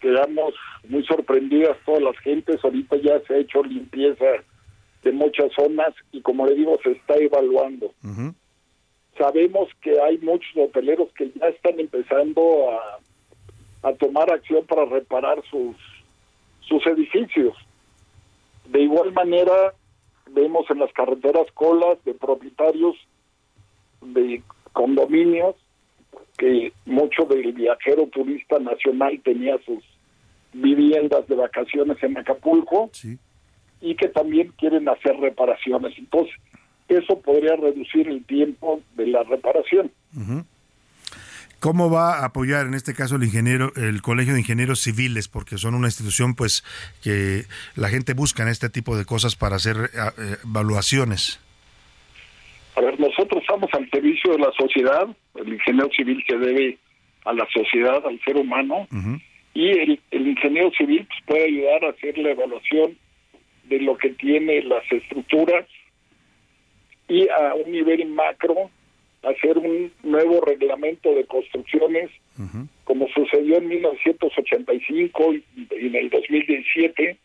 quedamos 0.00 0.54
muy 0.88 1.04
sorprendidas 1.06 1.76
todas 1.84 2.02
las 2.02 2.18
gentes. 2.18 2.62
Ahorita 2.62 2.96
ya 2.96 3.20
se 3.26 3.34
ha 3.34 3.38
hecho 3.38 3.62
limpieza 3.62 4.24
de 5.02 5.12
muchas 5.12 5.52
zonas 5.54 5.94
y, 6.12 6.20
como 6.22 6.46
le 6.46 6.54
digo, 6.54 6.78
se 6.82 6.92
está 6.92 7.14
evaluando. 7.16 7.92
Sabemos 9.18 9.68
que 9.80 10.00
hay 10.00 10.18
muchos 10.18 10.50
hoteleros 10.56 11.08
que 11.16 11.30
ya 11.38 11.46
están 11.48 11.78
empezando 11.78 12.70
a, 12.72 13.88
a 13.88 13.92
tomar 13.94 14.32
acción 14.32 14.66
para 14.66 14.84
reparar 14.86 15.42
sus 15.50 15.76
sus 16.68 16.86
edificios. 16.86 17.56
De 18.66 18.80
igual 18.80 19.12
manera, 19.12 19.74
vemos 20.30 20.68
en 20.70 20.78
las 20.80 20.92
carreteras 20.92 21.46
colas 21.54 22.02
de 22.04 22.14
propietarios 22.14 22.96
de 24.00 24.42
condominios 24.72 25.56
que 26.36 26.72
mucho 26.84 27.24
del 27.24 27.52
viajero 27.52 28.06
turista 28.08 28.58
nacional 28.58 29.20
tenía 29.22 29.56
sus 29.64 29.84
viviendas 30.52 31.26
de 31.28 31.36
vacaciones 31.36 32.02
en 32.02 32.16
Acapulco 32.16 32.90
y 33.80 33.94
que 33.94 34.08
también 34.08 34.52
quieren 34.58 34.88
hacer 34.88 35.16
reparaciones. 35.16 35.96
Entonces, 35.98 36.34
eso 36.88 37.20
podría 37.20 37.56
reducir 37.56 38.08
el 38.08 38.24
tiempo 38.24 38.80
de 38.94 39.06
la 39.06 39.22
reparación. 39.22 39.90
¿Cómo 41.64 41.88
va 41.88 42.18
a 42.18 42.26
apoyar 42.26 42.66
en 42.66 42.74
este 42.74 42.92
caso 42.92 43.16
el 43.16 43.24
ingeniero, 43.24 43.72
el 43.76 44.02
Colegio 44.02 44.34
de 44.34 44.40
Ingenieros 44.40 44.80
Civiles? 44.80 45.28
Porque 45.28 45.56
son 45.56 45.74
una 45.74 45.86
institución 45.86 46.34
pues 46.34 46.62
que 47.02 47.44
la 47.74 47.88
gente 47.88 48.12
busca 48.12 48.42
en 48.42 48.50
este 48.50 48.68
tipo 48.68 48.98
de 48.98 49.06
cosas 49.06 49.34
para 49.34 49.56
hacer 49.56 49.76
eh, 49.78 50.36
evaluaciones. 50.44 51.40
A 52.76 52.82
ver, 52.82 53.00
nosotros 53.00 53.40
estamos 53.40 53.70
al 53.72 53.88
servicio 53.88 54.32
de 54.32 54.40
la 54.40 54.52
sociedad, 54.52 55.08
el 55.36 55.54
ingeniero 55.54 55.88
civil 55.96 56.22
se 56.28 56.36
debe 56.36 56.76
a 57.24 57.32
la 57.32 57.48
sociedad, 57.50 58.06
al 58.06 58.20
ser 58.26 58.36
humano, 58.36 58.86
y 59.54 59.70
el, 59.70 59.98
ingeniero 60.12 60.70
civil 60.76 61.06
pues, 61.06 61.20
puede 61.24 61.44
ayudar 61.44 61.82
a 61.86 61.90
hacer 61.92 62.18
la 62.18 62.32
evaluación 62.32 62.98
de 63.70 63.80
lo 63.80 63.96
que 63.96 64.10
tiene 64.10 64.60
las 64.64 64.84
estructuras 64.92 65.64
y 67.08 67.26
a 67.26 67.54
un 67.54 67.72
nivel 67.72 68.04
macro 68.08 68.70
hacer 69.26 69.58
un 69.58 69.92
nuevo 70.02 70.40
reglamento 70.40 71.14
de 71.14 71.24
construcciones, 71.24 72.10
como 72.84 73.08
sucedió 73.08 73.58
en 73.58 73.68
1985 73.68 75.34
y 75.34 75.44
en 75.70 75.94
el 75.94 76.10
2017, 76.10 77.16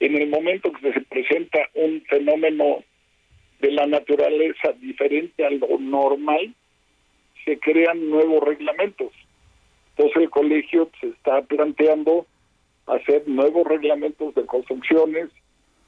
en 0.00 0.16
el 0.16 0.28
momento 0.28 0.72
que 0.72 0.92
se 0.92 1.00
presenta 1.02 1.58
un 1.74 2.02
fenómeno 2.08 2.84
de 3.60 3.72
la 3.72 3.86
naturaleza 3.86 4.72
diferente 4.80 5.44
a 5.44 5.50
lo 5.50 5.78
normal, 5.78 6.54
se 7.44 7.58
crean 7.58 8.08
nuevos 8.08 8.42
reglamentos. 8.44 9.12
Entonces 9.96 10.22
el 10.22 10.30
colegio 10.30 10.90
se 11.00 11.08
está 11.08 11.42
planteando 11.42 12.26
hacer 12.86 13.26
nuevos 13.26 13.66
reglamentos 13.66 14.34
de 14.34 14.46
construcciones, 14.46 15.28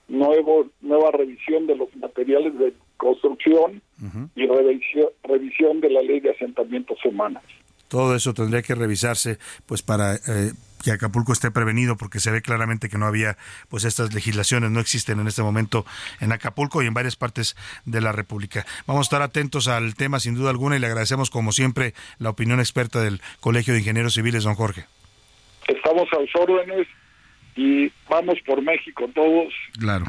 nuevo, 0.08 0.68
nueva 0.80 1.12
revisión 1.12 1.66
de 1.66 1.76
los 1.76 1.94
materiales 1.96 2.58
de 2.58 2.72
construcción 3.00 3.82
y 4.36 4.46
revisión, 4.46 5.08
revisión 5.24 5.80
de 5.80 5.90
la 5.90 6.02
ley 6.02 6.20
de 6.20 6.30
asentamientos 6.30 6.98
humanos. 7.04 7.42
Todo 7.88 8.14
eso 8.14 8.34
tendría 8.34 8.62
que 8.62 8.74
revisarse 8.74 9.38
pues 9.66 9.82
para 9.82 10.14
eh, 10.14 10.52
que 10.84 10.92
Acapulco 10.92 11.32
esté 11.32 11.50
prevenido 11.50 11.96
porque 11.96 12.20
se 12.20 12.30
ve 12.30 12.42
claramente 12.42 12.88
que 12.88 12.98
no 12.98 13.06
había 13.06 13.36
pues 13.68 13.84
estas 13.84 14.14
legislaciones 14.14 14.70
no 14.70 14.80
existen 14.80 15.18
en 15.18 15.26
este 15.26 15.42
momento 15.42 15.84
en 16.20 16.30
Acapulco 16.30 16.82
y 16.82 16.86
en 16.86 16.94
varias 16.94 17.16
partes 17.16 17.56
de 17.86 18.00
la 18.00 18.12
República. 18.12 18.66
Vamos 18.86 19.00
a 19.00 19.08
estar 19.08 19.22
atentos 19.22 19.66
al 19.66 19.94
tema 19.94 20.20
sin 20.20 20.34
duda 20.34 20.50
alguna 20.50 20.76
y 20.76 20.78
le 20.78 20.86
agradecemos 20.86 21.30
como 21.30 21.52
siempre 21.52 21.94
la 22.18 22.30
opinión 22.30 22.60
experta 22.60 23.00
del 23.00 23.20
Colegio 23.40 23.72
de 23.72 23.80
Ingenieros 23.80 24.14
Civiles 24.14 24.44
don 24.44 24.54
Jorge. 24.54 24.84
Estamos 25.66 26.06
a 26.12 26.20
los 26.20 26.30
órdenes 26.36 26.86
y 27.56 27.90
vamos 28.08 28.38
por 28.46 28.62
México 28.62 29.08
todos. 29.14 29.52
Claro 29.78 30.06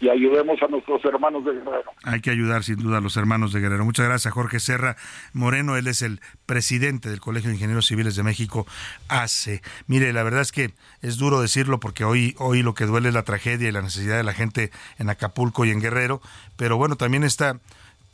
y 0.00 0.08
ayudemos 0.08 0.60
a 0.62 0.66
nuestros 0.68 1.04
hermanos 1.04 1.44
de 1.44 1.52
Guerrero. 1.52 1.92
Hay 2.02 2.20
que 2.20 2.30
ayudar 2.30 2.64
sin 2.64 2.76
duda 2.76 2.98
a 2.98 3.00
los 3.00 3.16
hermanos 3.16 3.52
de 3.52 3.60
Guerrero. 3.60 3.84
Muchas 3.84 4.06
gracias 4.06 4.32
Jorge 4.34 4.60
Serra 4.60 4.96
Moreno, 5.32 5.76
él 5.76 5.86
es 5.86 6.02
el 6.02 6.20
presidente 6.46 7.08
del 7.08 7.20
Colegio 7.20 7.48
de 7.48 7.56
Ingenieros 7.56 7.86
Civiles 7.86 8.16
de 8.16 8.22
México, 8.22 8.66
ACE. 9.08 9.62
Mire, 9.86 10.12
la 10.12 10.22
verdad 10.22 10.42
es 10.42 10.52
que 10.52 10.72
es 11.02 11.16
duro 11.16 11.40
decirlo 11.40 11.80
porque 11.80 12.04
hoy, 12.04 12.34
hoy 12.38 12.62
lo 12.62 12.74
que 12.74 12.86
duele 12.86 13.08
es 13.08 13.14
la 13.14 13.22
tragedia 13.22 13.68
y 13.68 13.72
la 13.72 13.82
necesidad 13.82 14.16
de 14.16 14.24
la 14.24 14.34
gente 14.34 14.70
en 14.98 15.10
Acapulco 15.10 15.64
y 15.64 15.70
en 15.70 15.80
Guerrero, 15.80 16.20
pero 16.56 16.76
bueno, 16.76 16.96
también 16.96 17.24
esta 17.24 17.60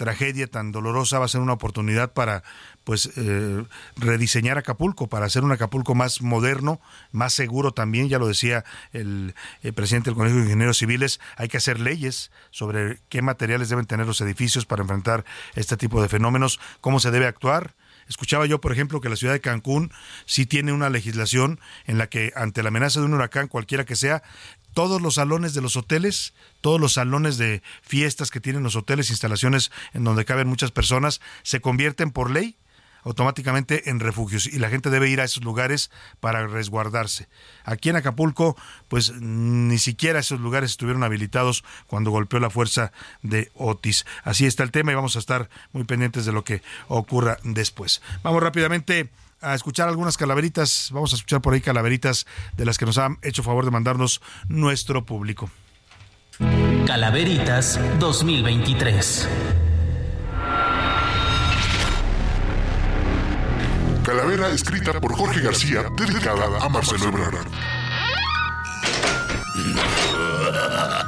tragedia 0.01 0.47
tan 0.47 0.73
dolorosa 0.73 1.19
va 1.19 1.27
a 1.27 1.29
ser 1.29 1.43
una 1.43 1.53
oportunidad 1.53 2.15
para 2.15 2.43
pues 2.85 3.11
eh, 3.19 3.65
rediseñar 3.97 4.57
Acapulco 4.57 5.09
para 5.09 5.27
hacer 5.27 5.45
un 5.45 5.53
Acapulco 5.53 5.95
más 5.95 6.23
moderno, 6.23 6.81
más 7.13 7.35
seguro 7.35 7.73
también, 7.73 8.09
ya 8.09 8.19
lo 8.19 8.27
decía 8.27 8.65
el, 8.95 9.35
presidente 9.75 10.09
del 10.09 10.17
Colegio 10.17 10.39
de 10.39 10.45
Ingenieros 10.45 10.79
Civiles, 10.79 11.21
hay 11.37 11.49
que 11.49 11.59
hacer 11.59 11.79
leyes 11.79 12.31
sobre 12.51 12.99
qué 13.11 13.21
materiales 13.21 13.69
deben 13.69 13.85
tener 13.85 14.07
los 14.07 14.23
edificios 14.23 14.65
para 14.65 14.81
enfrentar 14.81 15.27
este 15.55 15.77
tipo 15.77 16.01
de 16.01 16.09
fenómenos, 16.09 16.61
cómo 16.81 16.99
se 16.99 17.11
debe 17.11 17.27
actuar. 17.27 17.75
Escuchaba 18.09 18.47
yo, 18.47 18.59
por 18.61 18.73
ejemplo, 18.73 19.03
que 19.03 19.11
la 19.11 19.17
ciudad 19.17 19.35
de 19.35 19.41
Cancún 19.41 19.93
sí 20.25 20.47
tiene 20.47 20.73
una 20.73 20.89
legislación 20.89 21.61
en 21.87 21.99
la 21.99 22.09
que 22.09 22.33
ante 22.35 22.63
la 22.63 22.69
amenaza 22.71 23.01
de 23.01 23.07
un 23.07 23.15
huracán, 23.15 23.49
cualquiera 23.49 23.85
que 23.85 23.97
sea, 23.97 24.23
todos 24.73 25.01
los 25.01 25.15
salones 25.15 25.55
de 25.55 25.61
los 25.61 25.77
hoteles, 25.77 26.35
todos 26.61 26.81
los 26.81 26.95
salones 26.95 27.39
de 27.39 27.63
fiestas 27.83 28.31
que 28.31 28.41
tienen 28.41 28.63
los 28.63 28.77
hoteles, 28.77 29.11
instalaciones 29.11 29.71
en 29.93 30.05
donde 30.05 30.25
caben 30.25 30.49
muchas 30.49 30.71
personas, 30.71 31.21
se 31.43 31.61
convierten 31.61 32.11
por 32.11 32.31
ley 32.31 32.57
automáticamente 33.03 33.91
en 33.91 34.01
refugios 34.01 34.47
y 34.47 34.59
la 34.59 34.69
gente 34.69 34.91
debe 34.91 35.09
ir 35.09 35.21
a 35.21 35.25
esos 35.25 35.45
lugares 35.45 35.91
para 36.21 36.47
resguardarse. 36.47 37.29
Aquí 37.65 37.89
en 37.89 37.97
Acapulco, 37.97 38.57
pues 38.89 39.13
ni 39.21 39.79
siquiera 39.79 40.21
esos 40.21 40.41
lugares 40.41 40.73
estuvieron 40.73 41.03
habilitados 41.03 41.65
cuando 41.87 42.11
golpeó 42.11 42.41
la 42.41 42.51
fuerza 42.51 42.93
de 43.23 43.51
Otis. 43.55 44.07
Así 44.25 44.47
está 44.47 44.63
el 44.63 44.71
tema 44.71 44.93
y 44.93 44.97
vamos 44.97 45.17
a 45.17 45.21
estar 45.21 45.49
muy 45.73 45.85
pendientes 45.85 46.27
de 46.27 46.33
lo 46.33 46.45
que 46.45 46.63
ocurra 46.89 47.39
después. 47.43 48.03
Vamos 48.23 48.43
rápidamente 48.43 49.11
a 49.41 49.55
escuchar 49.55 49.89
algunas 49.89 50.17
calaveritas, 50.17 50.91
vamos 50.93 51.13
a 51.13 51.17
escuchar 51.17 51.41
por 51.41 51.55
ahí 51.55 51.61
calaveritas 51.61 52.27
de 52.57 52.65
las 52.65 52.79
que 52.79 52.87
nos 52.87 52.99
han 52.99 53.19
hecho 53.23 53.43
favor 53.43 53.65
de 53.65 53.71
mandarnos 53.71 54.21
nuestro 54.49 55.05
público. 55.05 55.51
Calaveritas 56.87 57.79
2023. 57.99 59.29
Calavera 64.05 64.49
escrita 64.49 65.01
por 65.01 65.15
Jorge 65.15 65.41
García, 65.41 65.85
dedicada 65.97 66.65
a 66.65 66.69
Marcelo 66.69 67.09
Ebrard. 67.09 67.47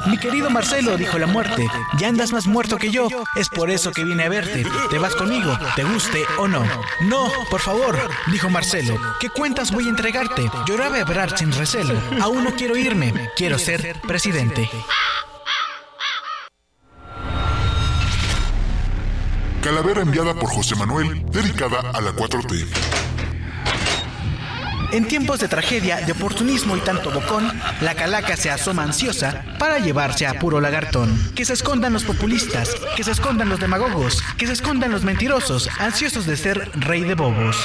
Mi 0.06 0.18
querido 0.18 0.50
Marcelo, 0.50 0.96
dijo 0.96 1.18
la 1.18 1.26
muerte, 1.26 1.66
ya 1.98 2.08
andas 2.08 2.32
más 2.32 2.46
muerto 2.46 2.76
que 2.76 2.90
yo. 2.90 3.08
Es 3.36 3.48
por 3.48 3.70
eso 3.70 3.92
que 3.92 4.04
vine 4.04 4.24
a 4.24 4.28
verte. 4.28 4.64
¿Te 4.90 4.98
vas 4.98 5.14
conmigo? 5.14 5.56
¿Te 5.76 5.84
guste 5.84 6.24
o 6.38 6.48
no? 6.48 6.64
No, 7.02 7.30
por 7.50 7.60
favor, 7.60 7.98
dijo 8.30 8.50
Marcelo. 8.50 8.98
¿Qué 9.20 9.28
cuentas 9.28 9.70
voy 9.70 9.86
a 9.86 9.90
entregarte? 9.90 10.50
Lloraba 10.66 10.98
Ebrard 10.98 11.36
sin 11.36 11.52
recelo. 11.52 12.00
Aún 12.20 12.44
no 12.44 12.54
quiero 12.54 12.76
irme. 12.76 13.30
Quiero 13.36 13.58
ser 13.58 14.00
presidente. 14.06 14.68
Calavera 19.62 20.02
enviada 20.02 20.34
por 20.34 20.50
José 20.50 20.74
Manuel, 20.74 21.24
dedicada 21.30 21.78
a 21.92 22.00
la 22.00 22.10
4T. 22.10 23.01
En 24.92 25.08
tiempos 25.08 25.40
de 25.40 25.48
tragedia, 25.48 26.02
de 26.02 26.12
oportunismo 26.12 26.76
y 26.76 26.80
tanto 26.80 27.10
bocón, 27.10 27.50
la 27.80 27.94
calaca 27.94 28.36
se 28.36 28.50
asoma 28.50 28.82
ansiosa 28.82 29.42
para 29.58 29.78
llevarse 29.78 30.26
a 30.26 30.34
puro 30.34 30.60
lagartón. 30.60 31.18
Que 31.34 31.46
se 31.46 31.54
escondan 31.54 31.94
los 31.94 32.04
populistas, 32.04 32.74
que 32.94 33.02
se 33.02 33.12
escondan 33.12 33.48
los 33.48 33.58
demagogos, 33.58 34.22
que 34.36 34.46
se 34.46 34.52
escondan 34.52 34.92
los 34.92 35.02
mentirosos, 35.02 35.70
ansiosos 35.78 36.26
de 36.26 36.36
ser 36.36 36.70
rey 36.74 37.04
de 37.04 37.14
bobos. 37.14 37.56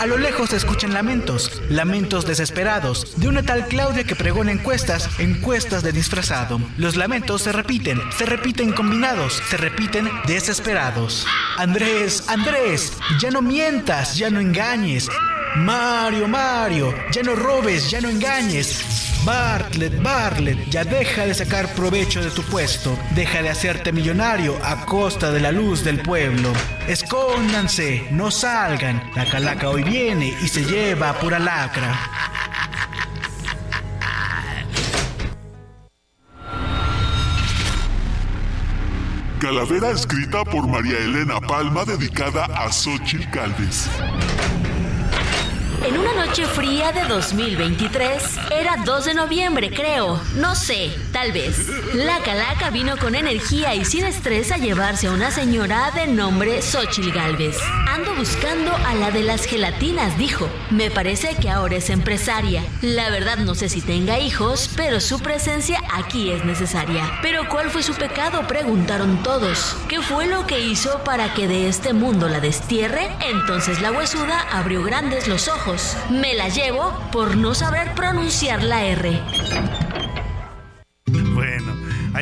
A 0.00 0.06
lo 0.06 0.18
lejos 0.18 0.50
se 0.50 0.56
escuchan 0.56 0.92
lamentos, 0.92 1.62
lamentos 1.70 2.26
desesperados, 2.26 3.14
de 3.16 3.28
una 3.28 3.42
tal 3.42 3.66
Claudia 3.68 4.04
que 4.04 4.16
pregona 4.16 4.52
encuestas, 4.52 5.08
encuestas 5.18 5.82
de 5.82 5.92
disfrazado. 5.92 6.60
Los 6.76 6.96
lamentos 6.96 7.42
se 7.42 7.52
repiten, 7.52 8.00
se 8.10 8.26
repiten 8.26 8.72
combinados, 8.72 9.40
se 9.48 9.56
repiten 9.56 10.10
desesperados. 10.26 11.26
Andrés, 11.56 12.24
Andrés, 12.28 12.92
ya 13.18 13.30
no 13.30 13.40
mientas, 13.40 14.16
ya 14.16 14.28
no 14.28 14.40
engañes. 14.40 15.08
Mario, 15.56 16.28
Mario, 16.28 16.94
ya 17.12 17.22
no 17.22 17.34
robes, 17.34 17.90
ya 17.90 18.00
no 18.00 18.08
engañes. 18.08 19.02
Bartlett, 19.24 20.02
Bartlett, 20.02 20.68
ya 20.68 20.82
deja 20.82 21.26
de 21.26 21.34
sacar 21.34 21.68
provecho 21.74 22.22
de 22.22 22.30
tu 22.30 22.42
puesto, 22.42 22.98
deja 23.14 23.42
de 23.42 23.50
hacerte 23.50 23.92
millonario 23.92 24.56
a 24.64 24.84
costa 24.86 25.30
de 25.30 25.40
la 25.40 25.52
luz 25.52 25.84
del 25.84 26.00
pueblo. 26.00 26.52
Escóndanse, 26.88 28.08
no 28.10 28.30
salgan, 28.30 29.10
la 29.14 29.26
calaca 29.26 29.68
hoy 29.68 29.84
viene 29.84 30.34
y 30.42 30.48
se 30.48 30.64
lleva 30.64 31.10
a 31.10 31.18
pura 31.18 31.38
lacra. 31.38 31.94
Calavera 39.38 39.90
escrita 39.90 40.44
por 40.44 40.66
María 40.66 40.98
Elena 40.98 41.40
Palma 41.40 41.84
dedicada 41.84 42.46
a 42.46 42.72
Xochitl 42.72 43.28
Calves. 43.30 43.88
En 45.84 45.98
una 45.98 46.12
noche 46.12 46.46
fría 46.46 46.92
de 46.92 47.02
2023, 47.08 48.22
era 48.52 48.76
2 48.84 49.04
de 49.04 49.14
noviembre 49.14 49.70
creo, 49.70 50.20
no 50.36 50.54
sé, 50.54 50.92
tal 51.10 51.32
vez. 51.32 51.66
La 51.94 52.20
calaca 52.20 52.70
vino 52.70 52.96
con 52.96 53.16
energía 53.16 53.74
y 53.74 53.84
sin 53.84 54.04
estrés 54.04 54.52
a 54.52 54.58
llevarse 54.58 55.08
a 55.08 55.10
una 55.10 55.32
señora 55.32 55.90
de 55.90 56.06
nombre 56.06 56.62
Xochil 56.62 57.10
Galvez. 57.10 57.58
Ando 57.88 58.14
buscando 58.14 58.72
a 58.86 58.94
la 58.94 59.10
de 59.10 59.22
las 59.22 59.44
gelatinas, 59.44 60.16
dijo. 60.16 60.48
Me 60.70 60.90
parece 60.90 61.34
que 61.34 61.50
ahora 61.50 61.76
es 61.76 61.90
empresaria. 61.90 62.62
La 62.80 63.10
verdad 63.10 63.38
no 63.38 63.56
sé 63.56 63.68
si 63.68 63.80
tenga 63.80 64.20
hijos, 64.20 64.70
pero 64.76 65.00
su 65.00 65.18
presencia 65.18 65.80
aquí 65.92 66.30
es 66.30 66.44
necesaria. 66.44 67.18
Pero 67.22 67.48
¿cuál 67.48 67.70
fue 67.70 67.82
su 67.82 67.94
pecado? 67.94 68.46
Preguntaron 68.46 69.22
todos. 69.24 69.76
¿Qué 69.88 70.00
fue 70.00 70.26
lo 70.28 70.46
que 70.46 70.60
hizo 70.60 71.02
para 71.02 71.34
que 71.34 71.48
de 71.48 71.68
este 71.68 71.92
mundo 71.92 72.28
la 72.28 72.38
destierre? 72.38 73.10
Entonces 73.20 73.80
la 73.80 73.90
huesuda 73.90 74.46
abrió 74.52 74.84
grandes 74.84 75.26
los 75.26 75.48
ojos 75.48 75.71
me 76.10 76.34
la 76.34 76.48
llevo 76.48 76.92
por 77.10 77.36
no 77.36 77.54
saber 77.54 77.94
pronunciar 77.94 78.62
la 78.62 78.84
R. 78.84 79.20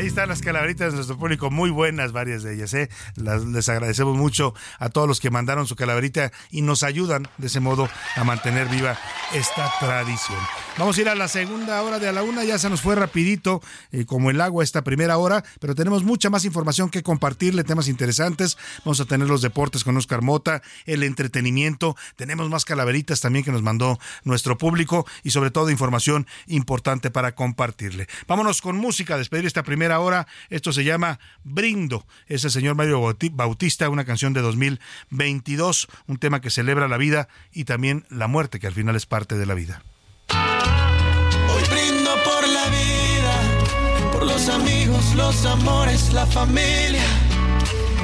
Ahí 0.00 0.06
están 0.06 0.30
las 0.30 0.40
calaveritas 0.40 0.92
de 0.92 0.96
nuestro 0.96 1.18
público, 1.18 1.50
muy 1.50 1.68
buenas 1.68 2.12
varias 2.12 2.42
de 2.42 2.54
ellas. 2.54 2.72
¿eh? 2.72 2.88
les 3.16 3.68
agradecemos 3.68 4.16
mucho 4.16 4.54
a 4.78 4.88
todos 4.88 5.06
los 5.06 5.20
que 5.20 5.28
mandaron 5.28 5.66
su 5.66 5.76
calaverita 5.76 6.32
y 6.50 6.62
nos 6.62 6.84
ayudan 6.84 7.28
de 7.36 7.48
ese 7.48 7.60
modo 7.60 7.86
a 8.16 8.24
mantener 8.24 8.66
viva 8.68 8.98
esta 9.34 9.70
tradición. 9.78 10.38
Vamos 10.78 10.96
a 10.96 11.00
ir 11.02 11.08
a 11.10 11.14
la 11.14 11.28
segunda 11.28 11.82
hora 11.82 11.98
de 11.98 12.08
a 12.08 12.12
la 12.12 12.22
una, 12.22 12.44
ya 12.44 12.58
se 12.58 12.70
nos 12.70 12.80
fue 12.80 12.94
rapidito 12.94 13.60
eh, 13.92 14.06
como 14.06 14.30
el 14.30 14.40
agua 14.40 14.64
esta 14.64 14.82
primera 14.82 15.18
hora, 15.18 15.44
pero 15.60 15.74
tenemos 15.74 16.02
mucha 16.02 16.30
más 16.30 16.46
información 16.46 16.88
que 16.88 17.02
compartirle, 17.02 17.62
temas 17.62 17.86
interesantes. 17.86 18.56
Vamos 18.86 19.00
a 19.00 19.04
tener 19.04 19.28
los 19.28 19.42
deportes 19.42 19.84
con 19.84 19.98
Oscar 19.98 20.22
Mota, 20.22 20.62
el 20.86 21.02
entretenimiento, 21.02 21.94
tenemos 22.16 22.48
más 22.48 22.64
calaveritas 22.64 23.20
también 23.20 23.44
que 23.44 23.52
nos 23.52 23.60
mandó 23.60 23.98
nuestro 24.24 24.56
público 24.56 25.06
y 25.24 25.30
sobre 25.32 25.50
todo 25.50 25.68
información 25.68 26.26
importante 26.46 27.10
para 27.10 27.34
compartirle. 27.34 28.08
Vámonos 28.26 28.62
con 28.62 28.78
música, 28.78 29.18
despedir 29.18 29.44
esta 29.44 29.62
primera 29.62 29.89
hora. 29.98 30.28
Esto 30.50 30.72
se 30.72 30.84
llama 30.84 31.18
Brindo. 31.42 32.06
Es 32.26 32.44
el 32.44 32.50
señor 32.50 32.76
Mario 32.76 33.00
Bautista, 33.32 33.88
una 33.88 34.04
canción 34.04 34.32
de 34.32 34.42
2022, 34.42 35.88
un 36.06 36.18
tema 36.18 36.40
que 36.40 36.50
celebra 36.50 36.86
la 36.86 36.98
vida 36.98 37.28
y 37.52 37.64
también 37.64 38.06
la 38.10 38.28
muerte, 38.28 38.60
que 38.60 38.68
al 38.68 38.74
final 38.74 38.94
es 38.94 39.06
parte 39.06 39.36
de 39.36 39.46
la 39.46 39.54
vida. 39.54 39.82
Hoy 40.30 41.62
brindo 41.68 42.10
por 42.22 42.48
la 42.48 42.66
vida, 42.68 44.12
por 44.12 44.26
los 44.26 44.48
amigos, 44.48 45.14
los 45.14 45.44
amores, 45.46 46.12
la 46.12 46.26
familia, 46.26 47.04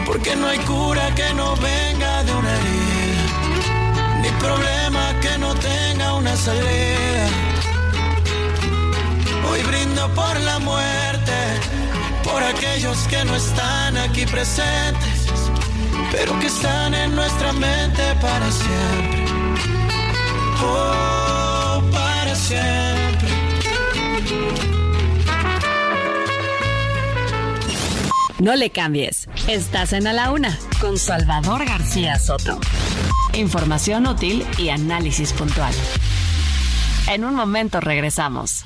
porque 0.04 0.34
no 0.34 0.48
hay 0.48 0.58
cura 0.60 1.14
que 1.14 1.32
no 1.34 1.54
venga 1.56 2.24
de 2.24 2.32
una 2.32 2.54
herida, 2.58 4.20
ni 4.22 4.28
problema 4.40 5.20
que 5.20 5.38
no 5.38 5.54
tenga 5.54 6.14
una 6.14 6.36
salida. 6.36 7.45
Hoy 9.50 9.62
brindo 9.62 10.08
por 10.14 10.40
la 10.40 10.58
muerte, 10.58 11.32
por 12.22 12.42
aquellos 12.42 12.98
que 13.08 13.24
no 13.24 13.34
están 13.34 13.96
aquí 13.96 14.26
presentes, 14.26 15.50
pero 16.12 16.38
que 16.38 16.46
están 16.46 16.94
en 16.94 17.14
nuestra 17.14 17.52
mente 17.52 18.02
para 18.20 18.50
siempre. 18.50 19.24
Oh, 20.62 21.82
para 21.90 22.34
siempre. 22.34 22.96
No 28.38 28.54
le 28.54 28.68
cambies. 28.68 29.28
Estás 29.48 29.94
en 29.94 30.06
A 30.06 30.12
la 30.12 30.30
Una 30.30 30.58
con 30.80 30.98
Salvador 30.98 31.64
García 31.64 32.18
Soto. 32.18 32.60
Información 33.32 34.06
útil 34.06 34.46
y 34.58 34.68
análisis 34.68 35.32
puntual. 35.32 35.72
En 37.08 37.24
un 37.24 37.34
momento 37.34 37.80
regresamos. 37.80 38.65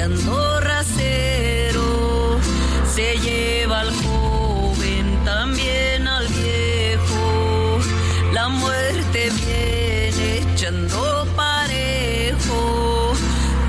echando 0.00 0.60
rasero, 0.60 2.38
se 2.90 3.18
lleva 3.18 3.80
al 3.80 3.90
joven, 3.96 5.24
también 5.26 6.08
al 6.08 6.26
viejo. 6.28 7.78
La 8.32 8.48
muerte 8.48 9.30
viene 9.44 10.38
echando 10.54 11.26
parejo, 11.36 13.12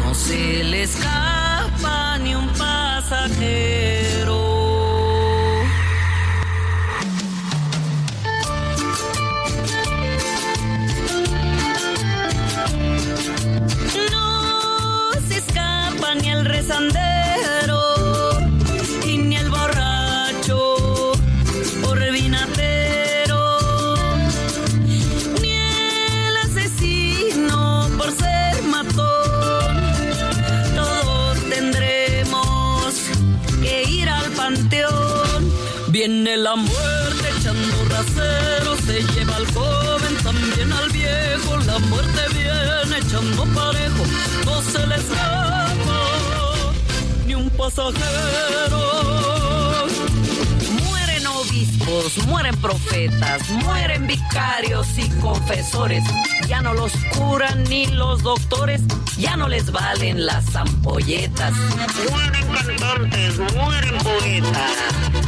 no 0.06 0.16
se 0.16 0.64
le 0.64 0.84
escapa 0.84 1.11
Viene 36.04 36.36
la 36.36 36.56
muerte 36.56 37.30
echando 37.38 37.86
rasero, 37.88 38.76
se 38.88 39.04
lleva 39.14 39.36
al 39.36 39.45
joven, 39.54 40.16
también 40.24 40.74
al 40.74 40.89
viejo. 40.89 41.58
La 41.68 41.78
muerte 41.78 42.22
viene 42.34 42.97
echando 42.97 43.45
parejo, 43.54 44.04
no 44.43 44.62
se 44.64 44.88
le 44.88 44.95
escapa 44.95 46.64
ni 47.28 47.36
un 47.36 47.47
pasajero. 47.52 48.80
Mueren 50.82 51.28
obispos, 51.28 52.18
mueren 52.26 52.58
profetas, 52.58 53.47
mueren 53.64 54.08
vicarios 54.08 54.88
y 54.97 55.08
confesores. 55.20 56.04
Ya 56.47 56.62
no 56.62 56.74
los 56.74 56.93
curan 57.16 57.64
ni 57.66 57.86
los 57.86 58.24
doctores, 58.24 58.82
ya 59.20 59.38
no 59.38 59.47
les 59.47 59.72
valen 59.72 60.26
las 60.26 60.56
ampolletas. 60.56 61.54
Mueren 62.10 62.47
cantantes, 62.47 63.38
mueren 63.54 63.97
poetas. 63.99 65.20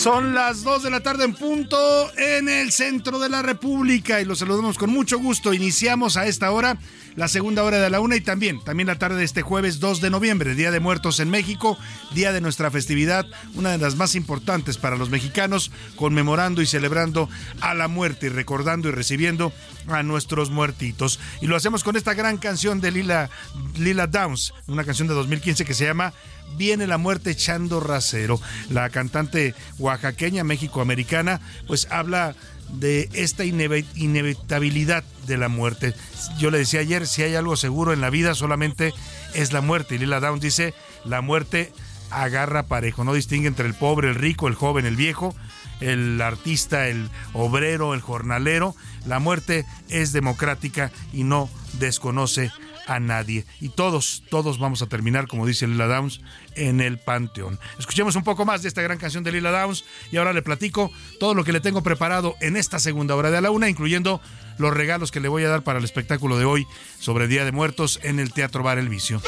Son 0.00 0.34
las 0.34 0.62
2 0.62 0.84
de 0.84 0.90
la 0.90 1.00
tarde 1.00 1.24
en 1.24 1.34
punto 1.34 1.76
en 2.16 2.48
el 2.48 2.72
centro 2.72 3.18
de 3.18 3.28
la 3.28 3.42
República 3.42 4.18
y 4.18 4.24
los 4.24 4.38
saludamos 4.38 4.78
con 4.78 4.88
mucho 4.88 5.18
gusto. 5.18 5.52
Iniciamos 5.52 6.16
a 6.16 6.24
esta 6.26 6.50
hora 6.52 6.78
la 7.16 7.28
segunda 7.28 7.64
hora 7.64 7.78
de 7.80 7.90
la 7.90 8.00
una 8.00 8.16
y 8.16 8.22
también, 8.22 8.64
también 8.64 8.86
la 8.86 8.98
tarde 8.98 9.18
de 9.18 9.24
este 9.24 9.42
jueves 9.42 9.78
2 9.78 10.00
de 10.00 10.08
noviembre, 10.08 10.54
Día 10.54 10.70
de 10.70 10.80
Muertos 10.80 11.20
en 11.20 11.28
México, 11.28 11.76
día 12.14 12.32
de 12.32 12.40
nuestra 12.40 12.70
festividad, 12.70 13.26
una 13.54 13.72
de 13.72 13.78
las 13.78 13.96
más 13.96 14.14
importantes 14.14 14.78
para 14.78 14.96
los 14.96 15.10
mexicanos, 15.10 15.70
conmemorando 15.96 16.62
y 16.62 16.66
celebrando 16.66 17.28
a 17.60 17.74
la 17.74 17.86
muerte 17.86 18.26
y 18.26 18.30
recordando 18.30 18.88
y 18.88 18.92
recibiendo 18.92 19.52
a 19.86 20.02
nuestros 20.02 20.48
muertitos. 20.48 21.20
Y 21.42 21.46
lo 21.46 21.56
hacemos 21.56 21.84
con 21.84 21.96
esta 21.96 22.14
gran 22.14 22.38
canción 22.38 22.80
de 22.80 22.90
Lila, 22.90 23.28
Lila 23.76 24.06
Downs, 24.06 24.54
una 24.66 24.84
canción 24.84 25.08
de 25.08 25.14
2015 25.14 25.66
que 25.66 25.74
se 25.74 25.84
llama 25.84 26.14
Viene 26.56 26.86
la 26.86 26.98
muerte 26.98 27.30
echando 27.30 27.80
rasero. 27.80 28.40
La 28.68 28.90
cantante 28.90 29.54
oaxaqueña, 29.78 30.44
mexicoamericana, 30.44 31.40
pues 31.66 31.88
habla 31.90 32.34
de 32.72 33.08
esta 33.12 33.44
inevitabilidad 33.44 35.04
de 35.26 35.36
la 35.36 35.48
muerte. 35.48 35.94
Yo 36.38 36.50
le 36.50 36.58
decía 36.58 36.80
ayer, 36.80 37.06
si 37.06 37.22
hay 37.22 37.34
algo 37.34 37.56
seguro 37.56 37.92
en 37.92 38.00
la 38.00 38.10
vida 38.10 38.34
solamente 38.34 38.92
es 39.34 39.52
la 39.52 39.60
muerte. 39.60 39.94
Y 39.94 39.98
Lila 39.98 40.20
Downs 40.20 40.40
dice, 40.40 40.74
la 41.04 41.20
muerte 41.20 41.72
agarra 42.10 42.64
parejo, 42.64 43.04
no 43.04 43.14
distingue 43.14 43.48
entre 43.48 43.66
el 43.66 43.74
pobre, 43.74 44.08
el 44.08 44.14
rico, 44.16 44.48
el 44.48 44.54
joven, 44.54 44.86
el 44.86 44.96
viejo, 44.96 45.34
el 45.80 46.20
artista, 46.20 46.88
el 46.88 47.08
obrero, 47.32 47.94
el 47.94 48.00
jornalero. 48.00 48.74
La 49.06 49.18
muerte 49.18 49.66
es 49.88 50.12
democrática 50.12 50.90
y 51.12 51.24
no 51.24 51.48
desconoce 51.78 52.52
a 52.90 52.98
nadie. 52.98 53.46
Y 53.60 53.68
todos, 53.68 54.24
todos 54.30 54.58
vamos 54.58 54.82
a 54.82 54.86
terminar, 54.86 55.28
como 55.28 55.46
dice 55.46 55.68
Lila 55.68 55.86
Downs, 55.86 56.20
en 56.56 56.80
el 56.80 56.98
panteón. 56.98 57.60
Escuchemos 57.78 58.16
un 58.16 58.24
poco 58.24 58.44
más 58.44 58.62
de 58.62 58.68
esta 58.68 58.82
gran 58.82 58.98
canción 58.98 59.22
de 59.22 59.30
Lila 59.30 59.52
Downs 59.52 59.84
y 60.10 60.16
ahora 60.16 60.32
le 60.32 60.42
platico 60.42 60.90
todo 61.20 61.34
lo 61.34 61.44
que 61.44 61.52
le 61.52 61.60
tengo 61.60 61.84
preparado 61.84 62.34
en 62.40 62.56
esta 62.56 62.80
segunda 62.80 63.14
hora 63.14 63.30
de 63.30 63.38
a 63.38 63.40
la 63.40 63.52
una, 63.52 63.68
incluyendo 63.68 64.20
los 64.58 64.74
regalos 64.74 65.12
que 65.12 65.20
le 65.20 65.28
voy 65.28 65.44
a 65.44 65.48
dar 65.48 65.62
para 65.62 65.78
el 65.78 65.84
espectáculo 65.84 66.36
de 66.36 66.44
hoy 66.44 66.66
sobre 66.98 67.28
Día 67.28 67.44
de 67.44 67.52
Muertos 67.52 68.00
en 68.02 68.18
el 68.18 68.32
Teatro 68.32 68.64
Bar 68.64 68.78
El 68.78 68.88
Vicio. 68.88 69.22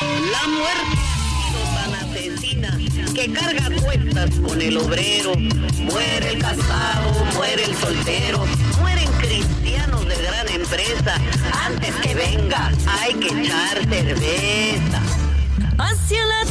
La 0.00 0.48
muerte 0.48 1.10
que 3.14 3.32
carga 3.32 3.68
cuentas 3.82 4.30
con 4.46 4.60
el 4.60 4.76
obrero. 4.76 5.34
Muere 5.36 6.30
el 6.30 6.38
casado, 6.38 7.24
muere 7.34 7.64
el 7.64 7.76
soltero, 7.76 8.44
Antes 10.72 11.94
que 11.96 12.14
venga, 12.14 12.70
hay 13.00 13.14
que 13.14 13.26
echar 13.26 13.78
cerveza. 13.88 15.02
Hacia 15.78 16.24
la 16.26 16.44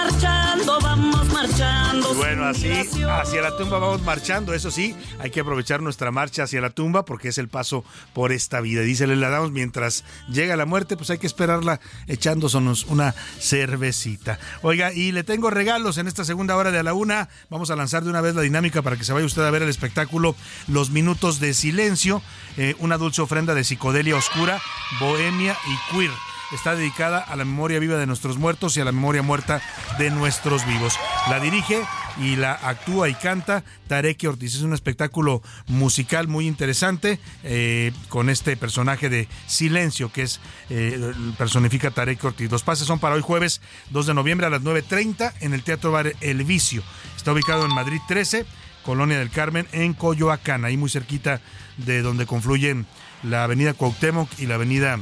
vamos 0.00 0.12
marchando, 0.12 0.78
vamos 0.80 1.32
marchando. 1.32 2.14
bueno, 2.14 2.44
así 2.44 2.70
hacia 2.70 3.42
la 3.42 3.56
tumba 3.56 3.78
vamos 3.78 4.02
marchando. 4.02 4.54
Eso 4.54 4.70
sí, 4.70 4.94
hay 5.18 5.30
que 5.30 5.40
aprovechar 5.40 5.82
nuestra 5.82 6.10
marcha 6.10 6.44
hacia 6.44 6.60
la 6.60 6.70
tumba 6.70 7.04
porque 7.04 7.28
es 7.28 7.38
el 7.38 7.48
paso 7.48 7.84
por 8.12 8.32
esta 8.32 8.60
vida. 8.60 8.82
Dice, 8.82 9.06
le 9.06 9.16
la 9.16 9.30
damos 9.30 9.52
mientras 9.52 10.04
llega 10.28 10.56
la 10.56 10.66
muerte, 10.66 10.96
pues 10.96 11.10
hay 11.10 11.18
que 11.18 11.26
esperarla 11.26 11.80
echándonos 12.06 12.84
una 12.86 13.14
cervecita. 13.38 14.38
Oiga, 14.62 14.92
y 14.92 15.12
le 15.12 15.24
tengo 15.24 15.50
regalos 15.50 15.98
en 15.98 16.08
esta 16.08 16.24
segunda 16.24 16.56
hora 16.56 16.70
de 16.70 16.78
a 16.78 16.82
la 16.82 16.94
una. 16.94 17.28
Vamos 17.48 17.70
a 17.70 17.76
lanzar 17.76 18.04
de 18.04 18.10
una 18.10 18.20
vez 18.20 18.34
la 18.34 18.42
dinámica 18.42 18.82
para 18.82 18.96
que 18.96 19.04
se 19.04 19.12
vaya 19.12 19.26
usted 19.26 19.42
a 19.42 19.50
ver 19.50 19.62
el 19.62 19.68
espectáculo 19.68 20.34
Los 20.68 20.90
Minutos 20.90 21.40
de 21.40 21.54
Silencio, 21.54 22.22
eh, 22.56 22.74
una 22.78 22.96
dulce 22.98 23.22
ofrenda 23.22 23.54
de 23.54 23.64
psicodelia 23.64 24.16
oscura, 24.16 24.60
bohemia 25.00 25.56
y 25.66 25.94
queer 25.94 26.29
está 26.52 26.74
dedicada 26.74 27.18
a 27.20 27.36
la 27.36 27.44
memoria 27.44 27.78
viva 27.78 27.96
de 27.96 28.06
nuestros 28.06 28.38
muertos 28.38 28.76
y 28.76 28.80
a 28.80 28.84
la 28.84 28.92
memoria 28.92 29.22
muerta 29.22 29.60
de 29.98 30.10
nuestros 30.10 30.66
vivos. 30.66 30.94
La 31.28 31.40
dirige 31.40 31.82
y 32.18 32.36
la 32.36 32.52
actúa 32.52 33.08
y 33.08 33.14
canta 33.14 33.64
Tarek 33.86 34.24
Ortiz. 34.24 34.54
Es 34.54 34.62
un 34.62 34.74
espectáculo 34.74 35.42
musical 35.68 36.28
muy 36.28 36.46
interesante 36.46 37.18
eh, 37.44 37.92
con 38.08 38.30
este 38.30 38.56
personaje 38.56 39.08
de 39.08 39.28
Silencio 39.46 40.12
que 40.12 40.22
es 40.22 40.40
eh, 40.68 41.12
personifica 41.38 41.90
Tarek 41.90 42.22
Ortiz. 42.24 42.50
Los 42.50 42.62
pases 42.62 42.86
son 42.86 42.98
para 42.98 43.14
hoy 43.14 43.22
jueves 43.22 43.60
2 43.90 44.06
de 44.06 44.14
noviembre 44.14 44.46
a 44.46 44.50
las 44.50 44.62
9.30 44.62 45.32
en 45.40 45.54
el 45.54 45.62
Teatro 45.62 45.92
Bar 45.92 46.12
El 46.20 46.44
Vicio. 46.44 46.82
Está 47.16 47.32
ubicado 47.32 47.64
en 47.64 47.74
Madrid 47.74 48.00
13, 48.08 48.46
Colonia 48.84 49.18
del 49.18 49.30
Carmen, 49.30 49.66
en 49.72 49.94
Coyoacán, 49.94 50.64
ahí 50.64 50.76
muy 50.76 50.90
cerquita 50.90 51.40
de 51.76 52.02
donde 52.02 52.26
confluyen 52.26 52.86
la 53.22 53.44
avenida 53.44 53.74
Cuauhtémoc 53.74 54.28
y 54.38 54.46
la 54.46 54.54
avenida 54.54 54.98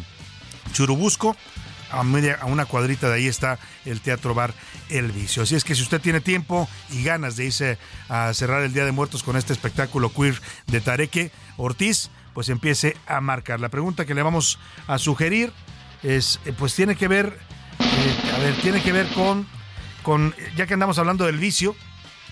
Churubusco. 0.72 1.36
A, 1.90 2.04
media, 2.04 2.38
a 2.42 2.44
una 2.44 2.66
cuadrita 2.66 3.08
de 3.08 3.14
ahí 3.14 3.26
está 3.26 3.58
el 3.86 4.02
Teatro 4.02 4.34
Bar 4.34 4.52
El 4.90 5.10
Vicio. 5.10 5.42
Así 5.42 5.54
es 5.54 5.64
que 5.64 5.74
si 5.74 5.82
usted 5.82 6.02
tiene 6.02 6.20
tiempo 6.20 6.68
y 6.90 7.02
ganas 7.02 7.36
de 7.36 7.46
irse 7.46 7.78
a 8.10 8.34
cerrar 8.34 8.62
el 8.62 8.74
Día 8.74 8.84
de 8.84 8.92
Muertos 8.92 9.22
con 9.22 9.38
este 9.38 9.54
espectáculo 9.54 10.12
queer 10.12 10.38
de 10.66 10.82
Tareque 10.82 11.32
Ortiz, 11.56 12.10
pues 12.34 12.50
empiece 12.50 12.94
a 13.06 13.22
marcar. 13.22 13.58
La 13.58 13.70
pregunta 13.70 14.04
que 14.04 14.14
le 14.14 14.22
vamos 14.22 14.58
a 14.86 14.98
sugerir 14.98 15.50
es, 16.02 16.40
eh, 16.44 16.52
pues 16.56 16.74
tiene 16.74 16.94
que 16.94 17.08
ver, 17.08 17.38
eh, 17.80 18.32
a 18.34 18.38
ver, 18.38 18.54
tiene 18.56 18.82
que 18.82 18.92
ver 18.92 19.08
con, 19.08 19.46
con, 20.02 20.34
ya 20.56 20.66
que 20.66 20.74
andamos 20.74 20.98
hablando 20.98 21.24
del 21.24 21.38
vicio, 21.38 21.74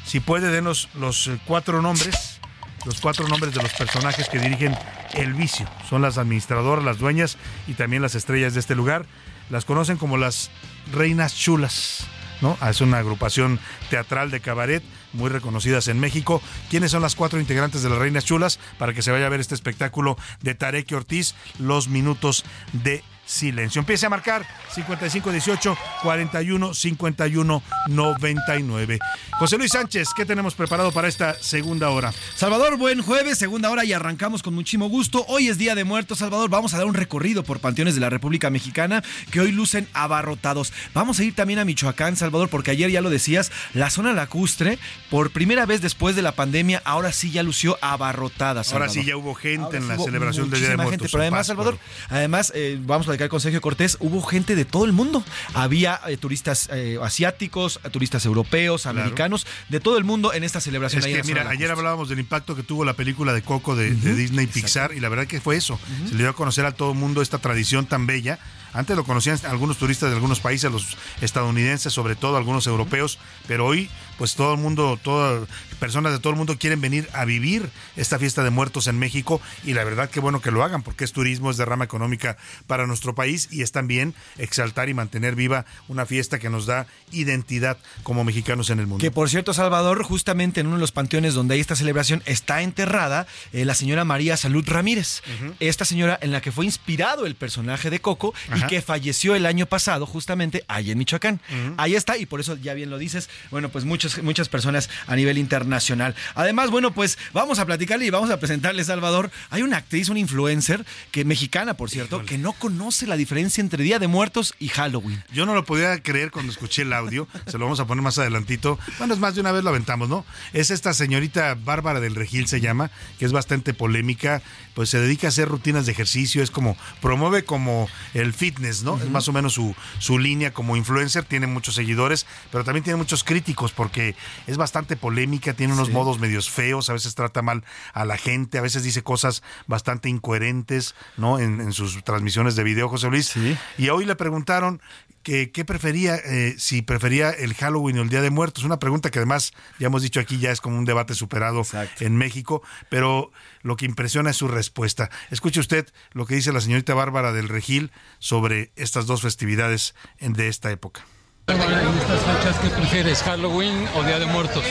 si 0.05 0.21
puede 0.21 0.51
denos 0.51 0.89
los 0.95 1.29
eh, 1.29 1.41
cuatro 1.47 1.83
nombres 1.83 2.41
los 2.87 3.01
cuatro 3.01 3.27
nombres 3.27 3.53
de 3.53 3.63
los 3.63 3.73
personajes 3.75 4.29
que 4.29 4.39
dirigen 4.39 4.75
El 5.13 5.35
Vicio. 5.35 5.69
Son 5.91 6.01
las 6.01 6.19
administradoras, 6.19 6.85
las 6.85 6.99
dueñas 6.99 7.37
y 7.67 7.75
también 7.75 8.01
las 8.01 8.15
estrellas 8.15 8.55
de 8.55 8.61
este 8.61 8.77
lugar. 8.77 9.05
Las 9.51 9.65
conocen 9.65 9.99
como 9.99 10.17
las 10.17 10.51
Reinas 10.93 11.35
Chulas. 11.35 12.07
¿no? 12.41 12.57
Es 12.69 12.81
una 12.81 12.99
agrupación 12.99 13.59
teatral 13.91 14.31
de 14.31 14.41
cabaret 14.41 14.83
muy 15.13 15.31
reconocidas 15.31 15.89
en 15.89 15.99
México. 15.99 16.41
¿Quiénes 16.71 16.93
son 16.93 17.03
las 17.03 17.17
cuatro 17.17 17.41
integrantes 17.41 17.83
de 17.83 17.91
las 17.91 17.99
Reinas 17.99 18.25
Chulas? 18.25 18.61
Para 18.79 18.93
que 18.95 19.03
se 19.03 19.11
vaya 19.11 19.27
a 19.27 19.31
ver 19.31 19.41
este 19.41 19.55
espectáculo 19.55 20.17
de 20.43 20.55
Tarek 20.55 20.93
Ortiz, 20.93 21.35
Los 21.59 21.89
Minutos 21.89 22.45
de 22.73 23.03
silencio. 23.27 23.81
Empiece 23.81 24.07
a 24.07 24.11
marcar 24.11 24.47
5518 24.71 25.77
41 26.03 26.75
51 26.75 27.63
99. 27.89 28.99
José 29.39 29.59
Luis 29.59 29.73
Sánchez, 29.73 30.09
¿qué 30.17 30.25
tenemos 30.25 30.55
preparado 30.55 30.93
para 30.93 31.09
esta 31.09 31.35
segunda 31.35 31.91
hora? 31.91 32.13
Salvador, 32.37 32.79
buen 32.79 33.03
jueves, 33.03 33.37
segunda 33.37 33.71
hora 33.71 33.85
y 33.85 33.93
arrancamos 33.93 34.43
con 34.43 34.55
muchísimo 34.55 34.89
gusto. 34.89 35.25
Hoy 35.29 35.49
es 35.49 35.59
Día 35.59 35.75
de 35.75 35.85
Muertos, 35.85 36.19
Salvador. 36.19 36.49
Vamos 36.49 36.73
a 36.73 36.79
dar 36.79 36.87
un 36.87 36.95
recorrido 36.95 37.43
por 37.43 37.61
panteones 37.61 37.95
de 37.95 38.01
la 38.01 38.09
República 38.09 38.49
Mexicana 38.49 39.03
que 39.31 39.41
hoy 39.41 39.53
lucen 39.53 39.89
abarrotados. 39.93 40.73
Vamos 40.95 41.19
a 41.19 41.25
ir 41.25 41.35
también 41.35 41.59
a 41.59 41.65
Michoacán, 41.65 42.17
Salvador, 42.17 42.49
porque 42.49 42.71
ayer 42.71 42.91
ya 42.91 43.01
lo 43.01 43.11
decías, 43.11 43.51
la 43.75 43.91
zona 43.91 44.13
lacustre, 44.13 44.79
por 45.11 45.31
primera 45.31 45.67
vez 45.67 45.83
después 45.83 46.17
de 46.17 46.23
la 46.23 46.33
pandemia, 46.33 46.81
ahora 46.85 47.13
sí 47.13 47.31
ya 47.31 47.43
lució 47.43 47.77
abarrotada. 47.81 48.63
Ahora 48.73 48.89
sí 48.89 49.05
ya 49.05 49.17
hubo 49.17 49.35
gente 49.35 49.77
en 49.77 49.89
la 49.89 49.99
celebración 49.99 50.51
del 50.51 50.61
Día 50.61 50.71
de 50.71 50.77
Muertos. 50.77 50.93
Gente, 50.93 51.09
pero 51.11 51.23
además, 51.23 51.47
Salvador, 51.47 51.79
además, 52.09 52.53
eh, 52.55 52.79
vamos 52.81 53.09
a 53.09 53.16
con 53.29 53.41
Sergio 53.41 53.61
Cortés, 53.61 53.97
hubo 54.01 54.23
gente 54.23 54.55
de 54.55 54.65
todo 54.65 54.85
el 54.85 54.93
mundo. 54.93 55.25
Había 55.55 56.01
eh, 56.07 56.17
turistas 56.17 56.69
eh, 56.73 56.99
asiáticos, 57.03 57.81
turistas 57.91 58.25
europeos, 58.25 58.87
americanos, 58.87 59.47
de 59.69 59.81
todo 59.81 59.99
el 59.99 60.05
mundo 60.05 60.33
en 60.33 60.45
esta 60.45 60.61
celebración. 60.61 61.03
Es 61.05 61.07
que, 61.07 61.23
mira, 61.25 61.49
ayer 61.49 61.71
hablábamos 61.71 62.09
del 62.09 62.19
impacto 62.19 62.55
que 62.55 62.63
tuvo 62.63 62.85
la 62.85 62.95
película 62.95 63.33
de 63.33 63.43
Coco 63.43 63.75
de, 63.75 63.91
Disney 63.91 64.47
Pixar 64.47 64.93
y 64.93 65.01
la 65.01 65.09
verdad 65.09 65.27
que 65.27 65.41
fue 65.41 65.57
eso. 65.57 65.79
Se 66.07 66.13
le 66.13 66.19
dio 66.19 66.31
a 66.31 66.35
conocer 66.35 66.65
a 66.67 66.73
todo 66.73 66.93
el 66.93 66.99
mundo 66.99 67.23
esta 67.23 67.39
tradición 67.39 67.87
tan 67.87 68.07
bella 68.07 68.39
antes 68.77 68.97
lo 68.97 69.05
conocían 69.05 69.39
algunos 69.45 69.79
turistas 69.79 70.11
de 70.11 70.17
algunos 70.17 70.41
países, 70.41 70.71
los 70.71 70.97
estadounidenses, 71.21 71.93
sobre 71.93 72.15
todo 72.15 72.37
algunos 72.37 72.67
europeos, 72.67 73.19
pero 73.47 73.67
hoy 73.67 73.89
pues 74.19 74.35
todo 74.35 74.55
el 74.55 74.61
mundo, 74.61 74.99
todas 75.03 75.47
personas 75.79 76.13
de 76.13 76.19
todo 76.19 76.31
el 76.31 76.39
mundo 76.39 76.57
quieren 76.59 76.81
venir 76.81 77.09
a 77.13 77.25
vivir 77.25 77.69
esta 77.97 78.19
fiesta 78.19 78.43
de 78.43 78.51
muertos 78.51 78.87
en 78.87 78.99
México 78.99 79.41
y 79.65 79.75
la 79.75 79.85
verdad 79.85 80.09
que 80.09 80.21
bueno 80.21 80.41
que 80.41 80.51
lo 80.51 80.65
hagan 80.65 80.83
porque 80.83 81.05
es 81.05 81.13
turismo, 81.13 81.51
es 81.51 81.57
derrama 81.59 81.85
económica 81.85 82.37
para 82.67 82.87
nuestro 82.87 83.15
país 83.15 83.49
y 83.51 83.63
es 83.63 83.73
también 83.73 84.15
exaltar 84.39 84.89
y 84.89 84.95
mantener 84.95 85.35
viva 85.35 85.67
una 85.89 86.07
fiesta 86.07 86.39
que 86.39 86.49
nos 86.49 86.67
da 86.67 86.87
identidad 87.13 87.77
como 88.03 88.25
mexicanos 88.25 88.71
en 88.71 88.81
el 88.81 88.87
mundo. 88.87 89.03
Que 89.03 89.11
por 89.11 89.29
cierto, 89.29 89.53
Salvador, 89.53 90.03
justamente 90.03 90.61
en 90.61 90.67
uno 90.67 90.77
de 90.77 90.81
los 90.81 90.93
panteones 90.93 91.35
donde 91.35 91.55
hay 91.55 91.61
esta 91.61 91.77
celebración 91.77 92.23
está 92.27 92.63
enterrada 92.63 93.27
eh, 93.53 93.65
la 93.65 93.75
señora 93.75 94.05
María 94.05 94.37
Salud 94.37 94.65
Ramírez, 94.67 95.23
esta 95.61 95.85
señora 95.85 96.19
en 96.23 96.33
la 96.33 96.41
que 96.41 96.53
fue 96.53 96.65
inspirado 96.65 97.27
el 97.27 97.35
personaje 97.35 97.91
de 97.91 98.01
Coco 98.01 98.35
y 98.55 98.66
que 98.69 98.83
falleció 98.83 99.35
el 99.35 99.47
año 99.47 99.67
pasado 99.67 100.07
justamente 100.07 100.65
allá 100.69 100.93
en 100.93 100.99
Michoacán. 100.99 101.41
Ahí 101.77 101.95
está 101.95 102.17
y 102.17 102.27
por 102.27 102.41
eso 102.41 102.57
ya 102.57 102.75
bien 102.75 102.91
lo 102.91 102.99
dices, 102.99 103.29
bueno, 103.51 103.69
pues 103.69 103.85
muchos, 103.85 104.23
muchas 104.23 104.49
personas 104.49 104.91
a 105.07 105.17
nivel 105.17 105.39
internacional. 105.39 106.15
Además, 106.35 106.71
bueno, 106.71 106.93
pues 106.93 107.19
vamos 107.33 107.59
a 107.59 107.67
platicarle 107.67 108.07
y 108.07 108.11
vamos 108.11 108.31
a 108.31 108.39
presentarle, 108.39 108.85
Salvador, 108.85 109.31
hay 109.51 109.63
una 109.63 109.79
actriz, 109.79 110.09
una 110.09 110.21
influencer, 110.21 110.85
que 111.11 111.25
mexicana, 111.25 111.75
por 111.75 111.91
cierto, 111.91 112.25
que 112.25 112.39
no 112.39 112.53
conoce 112.53 113.07
la 113.07 113.17
diferencia 113.17 113.61
entre 113.61 113.83
Día 113.83 113.99
de 113.99 114.09
Muertos 114.09 114.55
y 114.59 114.69
Halloween. 114.69 115.23
Yo 115.33 115.47
no 115.47 115.55
lo 115.55 115.65
podía 115.65 116.03
creer 116.03 116.31
cuando 116.31 116.53
escuché 116.53 116.83
el 116.83 116.93
audio, 116.93 117.29
se 117.47 117.59
lo 117.59 117.65
vamos 117.65 117.81
a 117.81 117.87
poner 117.87 118.03
más 118.03 118.19
adelantito. 118.19 118.79
Bueno, 118.99 119.15
es 119.15 119.21
más 119.21 119.35
de 119.35 119.41
una 119.41 119.53
vez 119.53 119.65
lo 119.65 119.71
aventamos, 119.71 120.09
¿no? 120.09 120.25
Es 120.53 120.71
esta 120.71 120.95
señorita 120.95 121.55
Bárbara 121.55 122.01
del 122.01 122.15
Regil 122.15 122.47
se 122.49 122.61
llama, 122.61 122.91
que 123.19 123.25
es 123.25 123.33
bastante 123.33 123.75
polémica, 123.75 124.43
pues 124.75 124.91
se 124.91 125.01
dedica 125.01 125.27
a 125.27 125.31
hacer 125.31 125.49
rutinas 125.49 125.87
de 125.87 125.93
ejercicio, 125.93 126.43
es 126.43 126.51
como, 126.51 126.77
promueve 127.01 127.45
como 127.45 127.89
el 128.15 128.33
fitness, 128.57 128.83
¿no? 128.83 128.97
Es 128.97 129.09
más 129.11 129.29
o 129.29 129.33
menos 129.33 129.55
su, 129.55 129.75
su 129.99 130.19
línea 130.19 130.53
como 130.53 130.77
influencer, 130.77 131.25
tiene 131.25 131.47
muchos 131.47 131.75
seguidores, 131.75 132.27
pero 132.51 132.65
también 132.65 132.85
tiene 132.85 132.97
muchos 132.97 133.25
críticos 133.25 133.73
porque 133.73 134.15
es 134.47 134.57
bastante 134.57 134.97
polémica, 134.97 135.55
tiene 135.55 135.73
unos 135.73 135.91
modos 135.91 136.19
medios 136.19 136.51
feos, 136.51 136.91
a 136.91 136.93
veces 136.93 137.15
trata 137.15 137.43
mal 137.43 137.65
a 137.93 138.05
la 138.05 138.17
gente, 138.17 138.59
a 138.59 138.63
veces 138.63 138.83
dice 138.83 139.03
cosas 139.03 139.43
bastante 139.67 140.09
incoherentes, 140.09 140.95
¿no? 141.17 141.39
En, 141.39 141.67
sus 141.73 142.03
transmisiones 142.05 142.55
de 142.55 142.63
video, 142.63 142.89
José 142.89 143.09
Luis. 143.09 143.35
Y 143.77 143.89
hoy 143.89 144.05
le 144.05 144.15
preguntaron 144.15 144.81
que 145.27 145.51
qué 145.51 145.65
prefería, 145.65 146.15
eh, 146.15 146.55
si 146.57 146.83
prefería 146.83 147.31
el 147.31 147.53
Halloween 147.55 147.99
o 147.99 148.03
el 148.03 148.09
Día 148.09 148.21
de 148.21 148.31
Muertos. 148.31 148.63
Una 148.63 148.79
pregunta 148.79 149.11
que 149.11 149.19
además, 149.19 149.55
ya 149.81 149.89
hemos 149.89 150.03
dicho 150.03 150.21
aquí, 150.21 150.39
ya 150.39 150.53
es 150.53 150.61
como 150.61 150.79
un 150.79 150.85
debate 150.85 151.15
superado 151.15 151.63
en 151.99 152.17
México, 152.17 152.63
pero 152.91 153.33
lo 153.63 153.75
que 153.75 153.87
impresiona 153.87 154.31
es 154.31 154.37
su 154.37 154.47
respuesta. 154.47 155.11
Escuche 155.33 155.59
usted 155.59 155.89
lo 156.13 156.27
que 156.27 156.37
dice 156.37 156.53
la 156.53 156.61
señorita 156.61 156.95
Bárbara 156.95 157.33
del 157.33 157.49
Regil 157.49 157.91
sobre 158.21 158.71
estas 158.77 159.07
dos 159.07 159.21
festividades 159.21 159.97
de 160.21 160.47
esta 160.47 160.71
época. 160.71 161.05
En 161.49 161.57
estas 161.61 162.21
fechas, 162.21 162.59
¿qué 162.61 162.69
prefieres, 162.69 163.23
Halloween 163.25 163.89
o 163.97 164.05
Día 164.05 164.21
de 164.21 164.27
Muertos? 164.27 164.63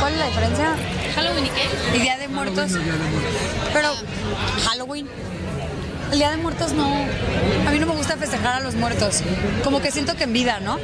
¿Cuál 0.00 0.12
es 0.12 0.18
la 0.18 0.26
diferencia? 0.26 0.76
¿Halloween 1.14 1.46
y 1.46 1.50
qué? 1.50 1.96
Y 1.96 2.00
Día 2.00 2.18
de 2.18 2.26
Muertos. 2.26 2.72
Pero 3.72 3.94
Halloween. 4.64 5.06
El 6.12 6.18
Día 6.18 6.30
de 6.30 6.36
Muertos 6.36 6.74
no. 6.74 6.86
A 7.66 7.70
mí 7.70 7.78
no 7.78 7.86
me 7.86 7.94
gusta 7.94 8.18
festejar 8.18 8.56
a 8.56 8.60
los 8.60 8.74
muertos. 8.74 9.22
Como 9.64 9.80
que 9.80 9.90
siento 9.90 10.14
que 10.14 10.24
en 10.24 10.34
vida, 10.34 10.60
¿no? 10.60 10.78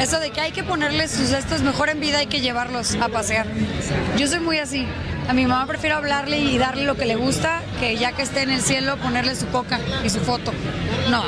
Eso 0.00 0.20
de 0.20 0.30
que 0.30 0.40
hay 0.40 0.52
que 0.52 0.62
ponerles 0.62 1.10
sus 1.10 1.32
estos 1.32 1.62
mejor 1.62 1.88
en 1.88 1.98
vida 1.98 2.18
hay 2.18 2.28
que 2.28 2.40
llevarlos 2.40 2.94
a 2.94 3.08
pasear. 3.08 3.48
Yo 4.16 4.28
soy 4.28 4.38
muy 4.38 4.58
así. 4.58 4.86
A 5.28 5.32
mi 5.32 5.46
mamá 5.46 5.66
prefiero 5.66 5.96
hablarle 5.96 6.38
y 6.38 6.58
darle 6.58 6.84
lo 6.84 6.96
que 6.96 7.06
le 7.06 7.16
gusta 7.16 7.60
que 7.80 7.96
ya 7.96 8.12
que 8.12 8.22
esté 8.22 8.42
en 8.42 8.50
el 8.50 8.62
cielo 8.62 8.96
ponerle 8.98 9.34
su 9.34 9.48
coca 9.48 9.80
y 10.04 10.10
su 10.10 10.20
foto. 10.20 10.52
No 11.10 11.24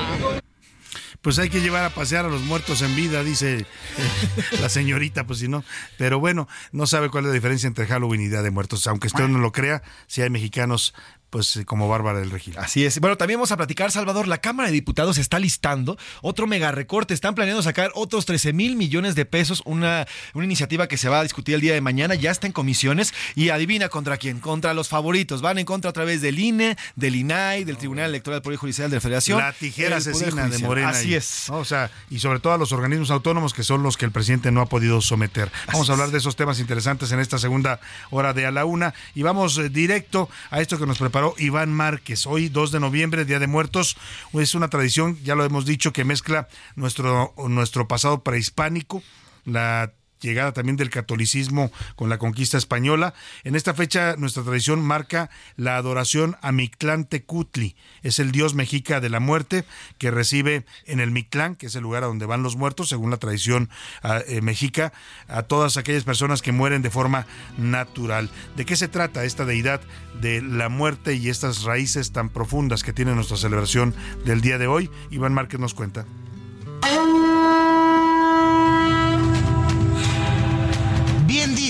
pues 1.23 1.39
hay 1.39 1.51
que 1.51 1.61
llevar 1.61 1.85
a 1.85 1.91
pasear 1.91 2.25
a 2.25 2.29
los 2.29 2.43
muertos 2.43 2.81
en 2.83 2.95
vida, 2.95 3.23
dice 3.23 3.67
la 4.63 4.69
señorita, 4.69 5.27
pues 5.27 5.41
si 5.41 5.49
no. 5.49 5.65
Pero 5.97 6.21
bueno, 6.21 6.49
no 6.73 6.87
sabe 6.87 7.11
cuál 7.11 7.25
es 7.25 7.29
la 7.29 7.35
diferencia 7.35 7.67
entre 7.67 7.87
Halloween 7.87 8.23
y 8.23 8.29
Día 8.29 8.43
de 8.43 8.51
Muertos. 8.51 8.87
Aunque 8.87 9.09
usted 9.09 9.29
no 9.29 9.39
lo 9.39 9.53
crea, 9.53 9.83
si 10.07 10.23
hay 10.23 10.31
mexicanos 10.31 10.95
pues 11.31 11.61
como 11.67 11.89
Bárbara 11.89 12.21
del 12.21 12.31
Regil. 12.31 12.57
Así 12.59 12.85
es. 12.85 12.99
Bueno, 13.01 13.17
también 13.17 13.39
vamos 13.39 13.53
a 13.53 13.57
platicar, 13.57 13.91
Salvador. 13.91 14.29
La 14.29 14.39
Cámara 14.39 14.69
de 14.69 14.73
Diputados 14.73 15.19
está 15.19 15.39
listando 15.39 15.99
otro 16.23 16.47
mega 16.47 16.73
recorte. 16.73 17.15
Están 17.15 17.35
planeando 17.35 17.63
sacar 17.63 17.91
otros 17.95 18.27
13 18.27 18.53
mil 18.53 18.77
millones 18.77 19.15
de 19.15 19.25
pesos. 19.25 19.63
Una, 19.65 20.07
una 20.35 20.45
iniciativa 20.45 20.89
que 20.89 20.97
se 20.97 21.09
va 21.09 21.21
a 21.21 21.23
discutir 21.23 21.55
el 21.55 21.61
día 21.61 21.75
de 21.75 21.81
mañana. 21.81 22.15
Ya 22.15 22.31
está 22.31 22.47
en 22.47 22.53
comisiones. 22.53 23.13
Y 23.35 23.51
adivina 23.51 23.89
contra 23.89 24.17
quién. 24.17 24.41
Contra 24.41 24.75
los 24.75 24.89
favoritos. 24.89 25.43
Van 25.43 25.59
en 25.59 25.67
contra 25.67 25.91
a 25.91 25.93
través 25.93 26.23
del 26.23 26.39
INE, 26.39 26.77
del 26.97 27.17
INAI, 27.17 27.65
del 27.65 27.77
Tribunal 27.77 28.11
Electoral 28.11 28.37
del 28.37 28.43
Poder 28.43 28.59
Judicial 28.59 28.91
de 28.91 28.97
la 28.97 29.01
Federación. 29.01 29.39
La 29.39 29.53
tijera 29.53 29.97
asesina 29.99 30.49
de 30.49 30.59
Morena. 30.59 30.91
Así 30.91 31.15
es. 31.15 31.51
O 31.51 31.65
sea, 31.65 31.91
y 32.11 32.19
sobre 32.19 32.41
todo 32.41 32.53
a 32.55 32.59
los 32.59 32.73
organismos 32.73 33.11
autónomos 33.11 33.53
que 33.53 33.63
son 33.63 33.83
los 33.83 33.97
que 33.97 34.05
el 34.05 34.13
presidente 34.13 34.51
no 34.51 34.61
ha 34.61 34.67
podido 34.67 35.01
someter. 35.01 35.51
Vamos 35.73 35.91
a 35.91 35.93
hablar 35.93 36.11
de 36.11 36.19
esos 36.19 36.37
temas 36.37 36.61
interesantes 36.61 37.13
en 37.13 37.21
esta 37.21 37.39
segunda 37.39 37.81
hora 38.11 38.33
de 38.33 38.47
a 38.47 38.51
la 38.51 38.65
una. 38.65 38.95
Y 39.15 39.23
vamos 39.23 39.59
eh, 39.59 39.69
directo 39.69 40.29
a 40.51 40.61
esto 40.61 40.79
que 40.79 40.87
nos 40.87 40.99
Iván 41.39 41.73
Márquez. 41.73 42.27
Hoy, 42.27 42.49
2 42.49 42.73
de 42.73 42.81
noviembre, 42.81 43.25
Día 43.25 43.39
de 43.39 43.47
Muertos, 43.47 43.97
es 44.33 44.55
una 44.55 44.69
tradición, 44.69 45.19
ya 45.23 45.35
lo 45.35 45.45
hemos 45.45 45.67
dicho, 45.67 45.93
que 45.93 46.05
mezcla 46.05 46.49
nuestro, 46.77 47.35
nuestro 47.49 47.89
pasado 47.89 48.23
prehispánico, 48.23 49.03
la 49.45 49.93
llegada 50.21 50.53
también 50.53 50.77
del 50.77 50.91
catolicismo 50.91 51.71
con 51.97 52.09
la 52.09 52.19
conquista 52.19 52.59
española. 52.59 53.15
En 53.45 53.55
esta 53.55 53.75
fecha 53.75 54.17
nuestra 54.17 54.43
tradición 54.43 54.81
marca 54.81 55.31
la 55.57 55.77
adoración 55.77 56.37
a 56.43 56.53
Mictlán 56.53 57.05
Tecutli, 57.05 57.77
es 58.03 58.19
el 58.19 58.33
dios 58.33 58.55
mexica 58.55 59.01
de 59.01 59.09
la 59.09 59.21
muerte 59.21 59.65
que 59.99 60.11
recibe 60.11 60.65
en 60.87 61.01
el 61.01 61.11
Mictlán, 61.11 61.57
que 61.57 61.67
es 61.67 61.75
el 61.75 61.83
lugar 61.83 62.05
a 62.05 62.07
donde 62.07 62.27
van 62.27 62.43
los 62.43 62.57
muertos, 62.57 62.89
según 62.89 63.11
la 63.11 63.17
tradición 63.17 63.69
ah, 64.03 64.21
eh, 64.27 64.41
mexica, 64.41 64.93
a 65.29 65.43
todas 65.43 65.77
aquellas 65.77 66.05
personas 66.05 66.43
que 66.43 66.53
mueren 66.53 66.83
de 66.83 66.91
forma 66.91 67.27
natural. 67.57 68.31
¿De 68.57 68.65
qué 68.65 68.77
se 68.77 68.89
trata 68.89 69.25
esta 69.25 69.45
deidad 69.45 69.81
de 70.21 70.43
la 70.43 70.69
muerte 70.69 71.15
y 71.15 71.29
estas 71.29 71.63
raíces 71.63 72.13
tan 72.13 72.29
profundas 72.29 72.83
que 72.83 72.93
tiene 72.93 73.15
nuestra 73.15 73.37
celebración 73.37 73.95
del 74.25 74.41
día 74.41 74.59
de 74.59 74.67
hoy? 74.67 74.91
Iván 75.11 75.35
Márquez 75.35 75.61
nos 75.61 75.75
cuenta. 75.75 76.07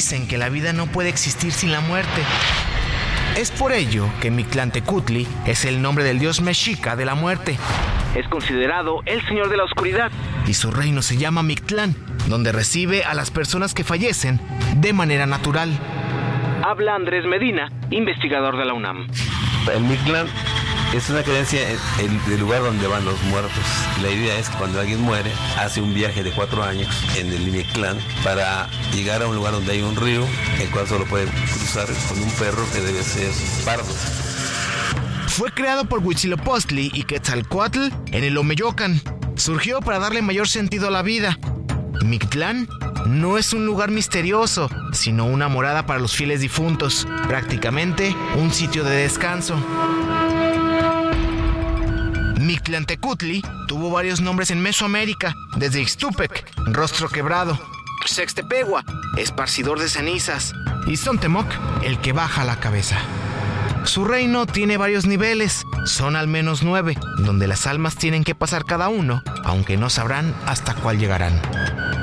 Dicen 0.08 0.26
que 0.26 0.38
la 0.38 0.48
vida 0.48 0.72
no 0.72 0.86
puede 0.86 1.10
existir 1.10 1.52
sin 1.52 1.70
la 1.70 1.80
muerte. 1.82 2.22
Es 3.36 3.50
por 3.50 3.72
ello 3.72 4.08
que 4.22 4.30
Mictlantecutli 4.30 5.28
es 5.44 5.66
el 5.66 5.82
nombre 5.82 6.02
del 6.02 6.18
dios 6.18 6.40
mexica 6.40 6.96
de 6.96 7.04
la 7.04 7.14
muerte. 7.14 7.58
Es 8.14 8.26
considerado 8.28 9.02
el 9.04 9.20
señor 9.26 9.50
de 9.50 9.58
la 9.58 9.64
oscuridad. 9.64 10.10
Y 10.46 10.54
su 10.54 10.70
reino 10.70 11.02
se 11.02 11.18
llama 11.18 11.42
Mictlán, 11.42 11.94
donde 12.26 12.52
recibe 12.52 13.04
a 13.04 13.12
las 13.12 13.30
personas 13.30 13.74
que 13.74 13.84
fallecen 13.84 14.40
de 14.76 14.94
manera 14.94 15.26
natural. 15.26 15.78
Habla 16.64 16.94
Andrés 16.94 17.26
Medina, 17.26 17.70
investigador 17.90 18.56
de 18.56 18.64
la 18.64 18.72
UNAM. 18.72 19.08
El 19.74 19.82
Mictlán 19.82 20.26
es 20.94 21.10
una 21.10 21.22
creencia 21.22 21.60
del 21.98 22.40
lugar 22.40 22.62
donde 22.62 22.86
van 22.86 23.04
los 23.04 23.20
muertos. 23.24 23.52
La 24.02 24.10
idea 24.10 24.38
es 24.38 24.48
que 24.48 24.56
cuando 24.56 24.80
alguien 24.80 25.00
muere, 25.00 25.30
hace 25.58 25.80
un 25.80 25.92
viaje 25.94 26.22
de 26.22 26.32
cuatro 26.32 26.62
años 26.62 26.88
en 27.16 27.32
el 27.32 27.50
Mictlán 27.50 27.98
para 28.24 28.68
llegar 28.92 29.22
a 29.22 29.26
un 29.26 29.36
lugar 29.36 29.52
donde 29.52 29.72
hay 29.72 29.82
un 29.82 29.96
río, 29.96 30.24
el 30.60 30.70
cual 30.70 30.86
solo 30.88 31.04
puede 31.04 31.26
cruzar 31.26 31.86
con 32.08 32.22
un 32.22 32.30
perro 32.32 32.64
que 32.72 32.80
debe 32.80 33.02
ser 33.02 33.30
pardo. 33.64 33.92
Fue 35.26 35.52
creado 35.52 35.84
por 35.84 36.00
Huitzilopochtli 36.00 36.90
y 36.94 37.04
Quetzalcoatl 37.04 37.90
en 38.12 38.24
el 38.24 38.36
Omeyocan. 38.38 39.00
Surgió 39.36 39.80
para 39.80 39.98
darle 39.98 40.22
mayor 40.22 40.48
sentido 40.48 40.88
a 40.88 40.90
la 40.90 41.02
vida. 41.02 41.38
Mictlán 42.04 42.68
no 43.06 43.38
es 43.38 43.52
un 43.52 43.66
lugar 43.66 43.90
misterioso, 43.90 44.68
sino 44.92 45.26
una 45.26 45.48
morada 45.48 45.86
para 45.86 46.00
los 46.00 46.16
fieles 46.16 46.40
difuntos, 46.40 47.06
prácticamente 47.26 48.14
un 48.36 48.52
sitio 48.52 48.84
de 48.84 48.96
descanso. 48.96 49.56
Mictlantecutli 52.48 53.42
tuvo 53.66 53.90
varios 53.90 54.22
nombres 54.22 54.50
en 54.50 54.62
Mesoamérica, 54.62 55.34
desde 55.58 55.82
Ixtupec, 55.82 56.46
rostro 56.72 57.10
quebrado, 57.10 57.60
Sextepegua, 58.06 58.86
esparcidor 59.18 59.78
de 59.78 59.90
cenizas, 59.90 60.54
y 60.86 60.96
Sontemoc, 60.96 61.46
el 61.82 62.00
que 62.00 62.14
baja 62.14 62.46
la 62.46 62.58
cabeza. 62.58 62.96
Su 63.84 64.06
reino 64.06 64.46
tiene 64.46 64.78
varios 64.78 65.04
niveles, 65.04 65.66
son 65.84 66.16
al 66.16 66.26
menos 66.26 66.62
nueve, 66.62 66.96
donde 67.18 67.46
las 67.46 67.66
almas 67.66 67.96
tienen 67.96 68.24
que 68.24 68.34
pasar 68.34 68.64
cada 68.64 68.88
uno, 68.88 69.22
aunque 69.44 69.76
no 69.76 69.90
sabrán 69.90 70.34
hasta 70.46 70.74
cuál 70.74 70.98
llegarán. 70.98 71.42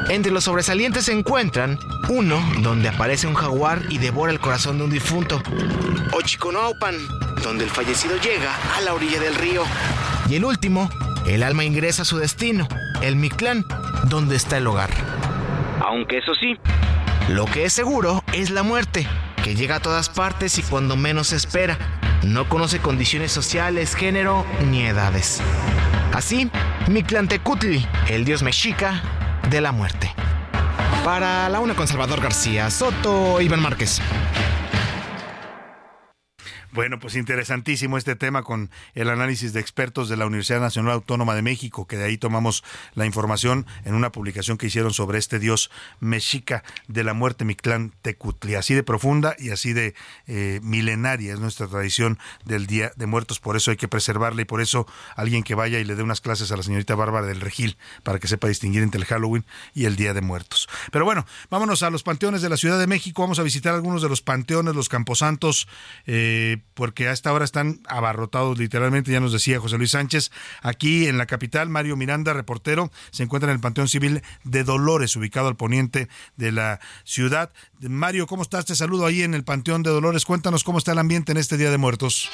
Entre 0.10 0.32
los 0.32 0.43
sobresalientes 0.43 1.06
se 1.06 1.14
encuentran 1.14 1.80
uno 2.08 2.39
donde 2.62 2.89
aparece 2.89 3.26
un 3.26 3.34
jaguar 3.34 3.82
y 3.89 3.98
devora 3.98 4.32
el 4.32 4.39
corazón 4.39 4.78
de 4.78 4.84
un 4.84 4.91
difunto, 4.91 5.41
Ochiconaupan, 6.14 6.96
donde 7.41 7.64
el 7.64 7.72
fallecido 7.72 8.16
llega 8.18 8.56
a 8.78 8.82
la 8.82 8.93
orilla 8.93 9.20
del 9.20 9.34
río, 9.34 9.64
y 10.30 10.36
el 10.36 10.46
último, 10.46 10.90
el 11.28 11.44
alma 11.44 11.64
ingresa 11.64 12.02
a 12.02 12.06
su 12.06 12.18
destino, 12.18 12.68
el 13.02 13.16
Mictlán, 13.16 13.66
donde 14.06 14.36
está 14.36 14.58
el 14.58 14.68
hogar. 14.68 14.90
Aunque 15.82 16.18
eso 16.18 16.34
sí, 16.36 16.58
lo 17.30 17.46
que 17.46 17.66
es 17.66 17.74
seguro 17.74 18.24
es 18.34 18.50
la 18.50 18.64
muerte, 18.64 19.08
que 19.44 19.56
llega 19.56 19.78
a 19.78 19.80
todas 19.80 20.10
partes 20.10 20.58
y 20.58 20.64
cuando 20.64 20.96
menos 20.96 21.28
se 21.28 21.36
espera. 21.36 21.78
No 22.24 22.50
conoce 22.50 22.80
condiciones 22.80 23.32
sociales, 23.32 23.96
género 23.96 24.46
ni 24.72 24.86
edades. 24.86 25.42
Así, 26.14 26.50
Mictlantecutli, 26.88 27.86
el 28.10 28.26
dios 28.26 28.42
mexica 28.42 29.02
de 29.50 29.62
la 29.62 29.72
muerte. 29.72 30.12
Para 31.04 31.48
la 31.50 31.60
una 31.60 31.76
con 31.76 31.88
Salvador 31.88 32.22
García, 32.22 32.72
Soto, 32.72 33.42
Iván 33.42 33.62
Márquez. 33.62 34.02
Bueno, 36.76 37.00
pues 37.00 37.16
interesantísimo 37.16 37.98
este 37.98 38.18
tema 38.18 38.44
con 38.44 38.70
el 38.96 39.10
análisis 39.10 39.54
de 39.54 39.62
expertos 39.62 40.10
de 40.10 40.18
la 40.18 40.26
Universidad 40.26 40.60
Nacional 40.60 40.92
Autónoma 40.92 41.34
de 41.34 41.42
México, 41.42 41.88
que 41.88 41.96
de 41.96 42.04
ahí 42.04 42.18
tomamos 42.18 42.66
la 42.96 43.06
información 43.06 43.66
en 43.86 43.96
una 43.96 44.12
publicación 44.12 44.58
que 44.58 44.68
hicieron 44.68 44.94
sobre 44.94 45.18
este 45.18 45.40
dios 45.40 45.72
mexica 46.02 46.66
de 46.90 47.06
la 47.06 47.14
muerte, 47.14 47.46
Mictlán 47.46 47.94
Tecutli. 48.02 48.56
Así 48.56 48.74
de 48.74 48.84
profunda 48.84 49.38
y 49.40 49.52
así 49.52 49.72
de 49.72 49.96
eh, 50.28 50.60
milenaria 50.64 51.32
es 51.32 51.40
nuestra 51.40 51.68
tradición 51.68 52.20
del 52.44 52.68
Día 52.68 52.92
de 52.98 53.06
Muertos, 53.06 53.40
por 53.40 53.56
eso 53.56 53.72
hay 53.72 53.78
que 53.78 53.88
preservarla 53.88 54.42
y 54.42 54.46
por 54.46 54.60
eso 54.60 54.86
alguien 55.16 55.44
que 55.44 55.56
vaya 55.56 55.80
y 55.80 55.86
le 55.86 55.96
dé 55.96 56.04
unas 56.04 56.20
clases 56.20 56.52
a 56.52 56.58
la 56.58 56.64
señorita 56.64 56.94
Bárbara 56.94 57.26
del 57.26 57.40
Regil 57.40 57.78
para 58.04 58.20
que 58.20 58.28
sepa 58.28 58.50
distinguir 58.50 58.84
entre 58.84 59.00
el 59.00 59.06
Halloween 59.06 59.46
y 59.74 59.86
el 59.86 59.96
Día 59.96 60.14
de 60.14 60.20
Muertos. 60.20 60.68
Pero 60.92 61.06
bueno, 61.06 61.26
vámonos 61.50 61.84
a 61.84 61.90
los 61.90 62.04
panteones 62.04 62.42
de 62.42 62.50
la 62.50 62.58
Ciudad 62.58 62.78
de 62.78 62.88
México, 62.88 63.22
vamos 63.22 63.40
a 63.40 63.44
visitar 63.44 63.74
algunos 63.74 64.02
de 64.02 64.10
los 64.10 64.22
panteones, 64.22 64.76
los 64.76 64.90
camposantos. 64.90 65.70
Eh, 66.06 66.58
porque 66.74 67.07
a 67.07 67.11
esta 67.11 67.32
hora 67.34 67.45
están 67.45 67.82
abarrotados 67.88 68.57
literalmente, 68.57 69.11
ya 69.11 69.20
nos 69.20 69.32
decía 69.32 69.59
José 69.59 69.78
Luis 69.78 69.91
Sánchez. 69.91 70.32
Aquí 70.61 71.07
en 71.07 71.18
la 71.18 71.26
capital, 71.26 71.70
Mario 71.70 71.95
Miranda, 71.95 72.34
reportero, 72.34 72.91
se 73.11 73.24
encuentra 73.24 73.49
en 73.49 73.55
el 73.55 73.61
Panteón 73.61 73.88
Civil 73.88 74.22
de 74.43 74.63
Dolores, 74.63 75.16
ubicado 75.16 75.47
al 75.47 75.55
poniente 75.55 76.09
de 76.36 76.51
la 76.51 76.80
ciudad. 77.03 77.51
Mario, 77.80 78.28
¿cómo 78.28 78.43
estás? 78.43 78.66
Te 78.66 78.76
saludo 78.76 79.05
ahí 79.05 79.24
en 79.24 79.34
el 79.34 79.43
Panteón 79.43 79.84
de 79.84 79.89
Dolores. 79.89 80.26
Cuéntanos 80.26 80.63
cómo 80.63 80.78
está 80.78 80.91
el 80.91 80.99
ambiente 80.99 81.32
en 81.32 81.38
este 81.38 81.57
Día 81.57 81.72
de 81.72 81.78
Muertos. 81.78 82.30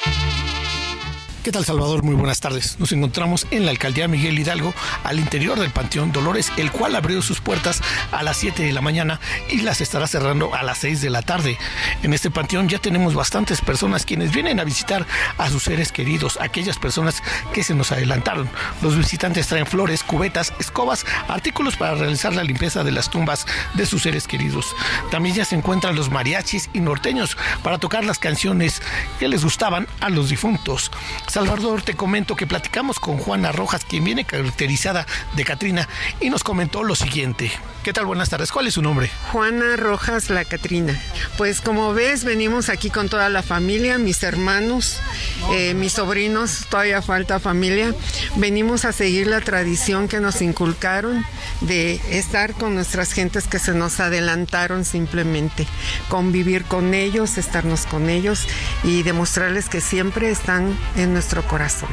¿Qué 1.44 1.52
tal 1.52 1.66
Salvador? 1.66 2.04
Muy 2.04 2.14
buenas 2.14 2.40
tardes. 2.40 2.80
Nos 2.80 2.92
encontramos 2.92 3.48
en 3.50 3.66
la 3.66 3.72
alcaldía 3.72 4.08
Miguel 4.08 4.38
Hidalgo, 4.38 4.76
al 5.04 5.18
interior 5.18 5.60
del 5.60 5.72
Panteón 5.72 6.12
Dolores, 6.12 6.52
el 6.58 6.72
cual 6.72 6.96
abrió 6.96 7.24
sus 7.24 7.42
puertas 7.42 7.82
a 8.12 8.22
las 8.22 8.38
7 8.38 8.62
de 8.62 8.72
la 8.72 8.82
mañana 8.82 9.20
y 9.50 9.62
las 9.62 9.82
estará 9.82 10.06
cerrando 10.06 10.54
a 10.54 10.62
las 10.62 10.78
6 10.78 11.02
de 11.02 11.10
la 11.10 11.24
tarde. 11.24 11.58
En 12.04 12.14
este 12.14 12.30
panteón 12.30 12.70
ya 12.70 12.78
tenemos 12.78 13.16
bastantes 13.16 13.60
personas 13.60 14.06
quienes 14.06 14.32
vienen 14.32 14.60
a 14.60 14.64
visitar 14.64 15.08
a 15.40 15.50
sus 15.50 15.64
seres 15.64 15.92
queridos, 15.92 16.38
aquellas 16.40 16.78
personas 16.78 17.24
que 17.54 17.64
se 17.64 17.74
nos 17.74 17.92
adelantaron. 17.92 18.48
Los 18.84 18.96
visitantes 18.96 19.48
traen 19.48 19.66
flores, 19.66 20.04
cubetas, 20.04 20.54
escobas, 20.60 21.08
artículos 21.28 21.76
para 21.76 21.96
realizar 21.96 22.36
la 22.36 22.44
limpieza 22.44 22.84
de 22.84 22.92
las 22.92 23.10
tumbas 23.10 23.48
de 23.74 23.88
sus 23.88 24.04
seres 24.04 24.28
queridos. 24.28 24.76
También 25.10 25.34
ya 25.34 25.46
se 25.46 25.56
encuentran 25.56 25.96
los 25.96 26.12
mariachis 26.12 26.70
y 26.72 26.82
norteños 26.82 27.36
para 27.64 27.80
tocar 27.80 28.06
las 28.06 28.20
canciones 28.20 28.84
que 29.18 29.28
les 29.28 29.44
gustaban 29.44 29.88
a 30.02 30.10
los 30.10 30.30
difuntos. 30.30 30.92
Salvador, 31.32 31.82
te 31.82 31.94
comento 31.94 32.36
que 32.36 32.46
platicamos 32.46 33.00
con 33.00 33.18
Juana 33.18 33.54
Rojas, 33.54 33.86
quien 33.86 34.04
viene 34.04 34.26
caracterizada 34.26 35.08
de 35.34 35.46
Catrina, 35.46 35.88
y 36.20 36.30
nos 36.30 36.44
comentó 36.44 36.84
lo 36.84 36.94
siguiente. 36.94 37.50
¿Qué 37.84 37.94
tal? 37.94 38.06
Buenas 38.06 38.30
tardes. 38.30 38.52
¿Cuál 38.52 38.68
es 38.68 38.76
su 38.76 38.84
nombre? 38.84 39.10
Juana 39.32 39.76
Rojas 39.76 40.30
La 40.30 40.46
Catrina. 40.46 40.96
Pues 41.36 41.62
como 41.62 41.96
ves, 41.96 42.24
venimos 42.24 42.70
aquí 42.70 42.92
con 42.92 43.10
toda 43.10 43.28
la 43.30 43.42
familia, 43.42 43.98
mis 43.98 44.22
hermanos, 44.22 45.00
eh, 45.52 45.74
mis 45.74 45.94
sobrinos, 45.94 46.68
todavía 46.70 47.02
falta 47.02 47.40
familia. 47.40 47.96
Venimos 48.36 48.86
a 48.86 48.92
seguir 48.92 49.26
la 49.26 49.42
tradición 49.42 50.08
que 50.08 50.20
nos 50.20 50.44
inculcaron 50.44 51.26
de 51.62 52.00
estar 52.12 52.54
con 52.54 52.76
nuestras 52.76 53.14
gentes 53.14 53.48
que 53.48 53.58
se 53.58 53.74
nos 53.74 54.00
adelantaron 54.00 54.86
simplemente, 54.86 55.66
convivir 56.08 56.66
con 56.66 56.94
ellos, 56.94 57.40
estarnos 57.40 57.88
con 57.88 58.12
ellos 58.12 58.46
y 58.84 59.02
demostrarles 59.02 59.70
que 59.70 59.82
siempre 59.82 60.30
están 60.30 60.78
en 60.98 61.14
nuestro 61.14 61.42
corazón. 61.48 61.90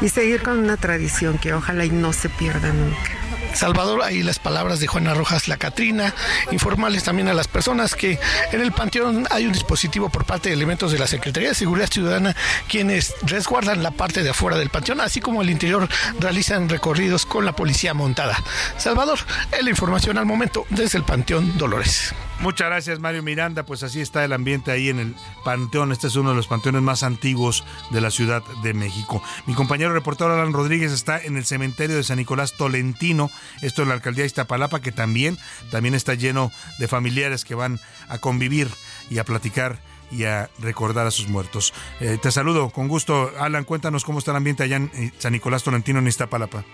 Y 0.00 0.08
seguir 0.08 0.42
con 0.42 0.58
una 0.58 0.76
tradición 0.76 1.38
que 1.38 1.52
ojalá 1.52 1.84
y 1.84 1.90
no 1.90 2.12
se 2.12 2.28
pierda 2.28 2.72
nunca. 2.72 3.25
Salvador, 3.56 4.02
ahí 4.02 4.22
las 4.22 4.38
palabras 4.38 4.80
de 4.80 4.86
Juana 4.86 5.14
Rojas 5.14 5.48
La 5.48 5.56
Catrina, 5.56 6.14
informarles 6.52 7.04
también 7.04 7.28
a 7.28 7.34
las 7.34 7.48
personas 7.48 7.94
que 7.94 8.18
en 8.52 8.60
el 8.60 8.70
Panteón 8.70 9.26
hay 9.30 9.46
un 9.46 9.52
dispositivo 9.52 10.10
por 10.10 10.24
parte 10.24 10.50
de 10.50 10.54
elementos 10.54 10.92
de 10.92 10.98
la 10.98 11.06
Secretaría 11.06 11.48
de 11.48 11.54
Seguridad 11.54 11.90
Ciudadana 11.90 12.36
quienes 12.68 13.14
resguardan 13.22 13.82
la 13.82 13.92
parte 13.92 14.22
de 14.22 14.30
afuera 14.30 14.58
del 14.58 14.68
Panteón, 14.68 15.00
así 15.00 15.20
como 15.20 15.40
el 15.40 15.48
interior 15.48 15.88
realizan 16.20 16.68
recorridos 16.68 17.24
con 17.24 17.46
la 17.46 17.52
policía 17.52 17.94
montada. 17.94 18.36
Salvador, 18.76 19.20
es 19.50 19.64
la 19.64 19.70
información 19.70 20.18
al 20.18 20.26
momento 20.26 20.66
desde 20.68 20.98
el 20.98 21.04
Panteón 21.04 21.56
Dolores. 21.56 22.14
Muchas 22.40 22.68
gracias 22.68 23.00
Mario 23.00 23.22
Miranda, 23.22 23.64
pues 23.64 23.82
así 23.82 24.00
está 24.00 24.24
el 24.24 24.32
ambiente 24.32 24.70
ahí 24.70 24.90
en 24.90 25.00
el 25.00 25.14
Panteón, 25.42 25.90
este 25.90 26.06
es 26.06 26.16
uno 26.16 26.30
de 26.30 26.36
los 26.36 26.46
panteones 26.46 26.82
más 26.82 27.02
antiguos 27.02 27.64
de 27.90 28.00
la 28.00 28.10
Ciudad 28.10 28.42
de 28.62 28.74
México. 28.74 29.22
Mi 29.46 29.54
compañero 29.54 29.92
reportero 29.92 30.32
Alan 30.32 30.52
Rodríguez 30.52 30.92
está 30.92 31.18
en 31.18 31.36
el 31.38 31.46
cementerio 31.46 31.96
de 31.96 32.04
San 32.04 32.18
Nicolás 32.18 32.52
Tolentino, 32.52 33.30
esto 33.62 33.82
en 33.82 33.88
la 33.88 33.94
alcaldía 33.94 34.22
de 34.22 34.26
Iztapalapa, 34.26 34.80
que 34.80 34.92
también, 34.92 35.38
también 35.70 35.94
está 35.94 36.14
lleno 36.14 36.52
de 36.78 36.88
familiares 36.88 37.44
que 37.44 37.54
van 37.54 37.80
a 38.08 38.18
convivir 38.18 38.68
y 39.10 39.18
a 39.18 39.24
platicar 39.24 39.80
y 40.10 40.24
a 40.24 40.50
recordar 40.58 41.06
a 41.06 41.10
sus 41.10 41.28
muertos. 41.28 41.72
Eh, 42.00 42.18
te 42.20 42.30
saludo 42.30 42.70
con 42.70 42.86
gusto, 42.86 43.32
Alan, 43.40 43.64
cuéntanos 43.64 44.04
cómo 44.04 44.18
está 44.18 44.32
el 44.32 44.36
ambiente 44.36 44.62
allá 44.62 44.76
en 44.76 44.90
eh, 44.94 45.12
San 45.18 45.32
Nicolás 45.32 45.62
Tolentino 45.62 45.98
en 45.98 46.06
Iztapalapa. 46.06 46.64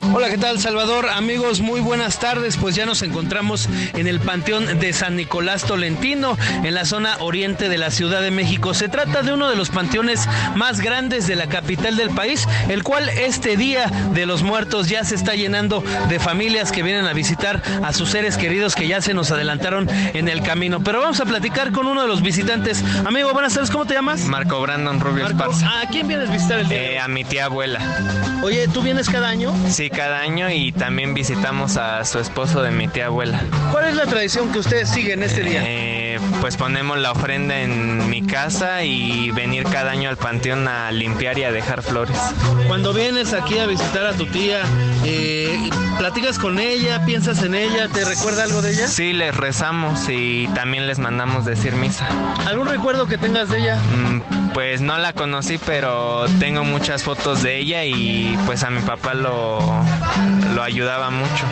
Hola, 0.00 0.30
¿qué 0.30 0.38
tal 0.38 0.58
Salvador? 0.58 1.08
Amigos, 1.08 1.60
muy 1.60 1.80
buenas 1.80 2.18
tardes. 2.18 2.56
Pues 2.56 2.74
ya 2.74 2.86
nos 2.86 3.02
encontramos 3.02 3.68
en 3.94 4.06
el 4.06 4.20
Panteón 4.20 4.78
de 4.78 4.92
San 4.92 5.16
Nicolás 5.16 5.64
Tolentino, 5.64 6.38
en 6.64 6.74
la 6.74 6.84
zona 6.84 7.16
oriente 7.18 7.68
de 7.68 7.78
la 7.78 7.90
Ciudad 7.90 8.22
de 8.22 8.30
México. 8.30 8.74
Se 8.74 8.88
trata 8.88 9.22
de 9.22 9.32
uno 9.32 9.50
de 9.50 9.56
los 9.56 9.70
panteones 9.70 10.26
más 10.54 10.80
grandes 10.80 11.26
de 11.26 11.36
la 11.36 11.48
capital 11.48 11.96
del 11.96 12.10
país, 12.10 12.48
el 12.68 12.84
cual 12.84 13.08
este 13.08 13.56
Día 13.56 13.86
de 14.14 14.24
los 14.24 14.42
Muertos 14.42 14.88
ya 14.88 15.04
se 15.04 15.14
está 15.14 15.34
llenando 15.34 15.84
de 16.08 16.18
familias 16.18 16.72
que 16.72 16.82
vienen 16.82 17.06
a 17.06 17.12
visitar 17.12 17.62
a 17.82 17.92
sus 17.92 18.10
seres 18.10 18.36
queridos 18.36 18.74
que 18.74 18.88
ya 18.88 19.02
se 19.02 19.14
nos 19.14 19.30
adelantaron 19.30 19.88
en 19.90 20.28
el 20.28 20.42
camino. 20.42 20.82
Pero 20.82 21.00
vamos 21.00 21.20
a 21.20 21.26
platicar 21.26 21.72
con 21.72 21.86
uno 21.86 22.02
de 22.02 22.08
los 22.08 22.22
visitantes. 22.22 22.82
Amigo, 23.04 23.32
buenas 23.32 23.52
tardes, 23.54 23.70
¿cómo 23.70 23.84
te 23.84 23.94
llamas? 23.94 24.22
Marco 24.22 24.60
Brandon 24.60 25.00
Rubio 25.00 25.26
Esparza. 25.26 25.80
¿A 25.80 25.88
quién 25.88 26.08
vienes 26.08 26.30
a 26.30 26.32
visitar 26.32 26.60
el 26.60 26.68
día? 26.68 26.82
Eh, 26.82 26.98
a 26.98 27.08
mi 27.08 27.24
tía 27.24 27.46
abuela. 27.46 27.80
Oye, 28.42 28.68
¿tú 28.68 28.80
vienes 28.80 29.08
cada 29.10 29.28
año? 29.28 29.52
Sí, 29.88 29.90
cada 29.90 30.18
año 30.18 30.50
y 30.50 30.72
también 30.72 31.14
visitamos 31.14 31.76
a 31.76 32.04
su 32.04 32.18
esposo 32.18 32.62
de 32.62 32.72
mi 32.72 32.88
tía 32.88 33.06
abuela. 33.06 33.40
¿Cuál 33.70 33.84
es 33.84 33.94
la 33.94 34.06
tradición 34.06 34.50
que 34.50 34.58
ustedes 34.58 34.88
siguen 34.88 35.22
este 35.22 35.42
día? 35.42 35.62
Eh, 35.64 36.18
pues 36.40 36.56
ponemos 36.56 36.98
la 36.98 37.12
ofrenda 37.12 37.60
en 37.60 38.10
mi 38.10 38.22
casa 38.22 38.82
y 38.82 39.30
venir 39.30 39.62
cada 39.64 39.92
año 39.92 40.08
al 40.08 40.16
panteón 40.16 40.66
a 40.66 40.90
limpiar 40.90 41.38
y 41.38 41.44
a 41.44 41.52
dejar 41.52 41.82
flores. 41.82 42.18
Cuando 42.66 42.92
vienes 42.92 43.34
aquí 43.34 43.58
a 43.58 43.66
visitar 43.66 44.04
a 44.06 44.14
tu 44.14 44.26
tía, 44.26 44.62
eh, 45.04 45.70
¿platicas 45.96 46.38
con 46.40 46.58
ella? 46.58 47.04
¿Piensas 47.04 47.42
en 47.44 47.54
ella? 47.54 47.88
¿Te 47.88 48.04
recuerda 48.04 48.44
algo 48.44 48.62
de 48.62 48.72
ella? 48.72 48.88
Sí, 48.88 49.12
les 49.12 49.36
rezamos 49.36 50.08
y 50.08 50.48
también 50.54 50.88
les 50.88 50.98
mandamos 50.98 51.44
decir 51.44 51.74
misa. 51.74 52.08
¿Algún 52.46 52.66
recuerdo 52.66 53.06
que 53.06 53.16
tengas 53.16 53.48
de 53.48 53.58
ella? 53.60 53.76
Mm, 53.76 54.52
pues 54.52 54.80
no 54.80 54.98
la 54.98 55.12
conocí, 55.12 55.58
pero 55.58 56.26
tengo 56.40 56.64
muchas 56.64 57.04
fotos 57.04 57.42
de 57.42 57.58
ella 57.58 57.84
y 57.84 58.36
pues 58.46 58.64
a 58.64 58.70
mi 58.70 58.80
papá 58.80 59.14
lo, 59.14 59.77
lo 60.54 60.62
ayudaba 60.62 61.10
mucho. 61.10 61.44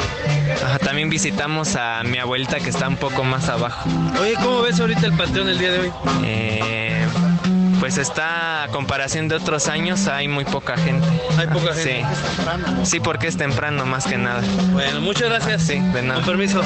también 0.84 1.08
visitamos 1.08 1.76
a 1.76 2.02
mi 2.04 2.18
abuelita 2.18 2.60
que 2.60 2.70
está 2.70 2.88
un 2.88 2.96
poco 2.96 3.24
más 3.24 3.48
abajo. 3.48 3.88
Oye, 4.20 4.34
¿cómo 4.42 4.62
ves 4.62 4.80
ahorita 4.80 5.06
el 5.06 5.12
panteón 5.12 5.48
el 5.48 5.58
día 5.58 5.72
de 5.72 5.78
hoy? 5.80 5.92
Eh, 6.24 7.06
pues 7.80 7.98
está 7.98 8.64
a 8.64 8.68
comparación 8.68 9.28
de 9.28 9.34
otros 9.34 9.68
años, 9.68 10.06
hay 10.06 10.28
muy 10.28 10.44
poca 10.44 10.76
gente. 10.76 11.06
Hay 11.38 11.46
poca 11.46 11.74
gente. 11.74 12.04
Sí, 12.84 12.90
sí 12.90 13.00
porque 13.00 13.26
es 13.26 13.36
temprano 13.36 13.86
más 13.86 14.06
que 14.06 14.16
nada. 14.16 14.42
Bueno, 14.72 15.00
muchas 15.00 15.28
gracias. 15.28 15.62
Sí, 15.62 15.78
de 15.78 16.02
nada. 16.02 16.20
Con 16.20 16.36
permiso. 16.36 16.62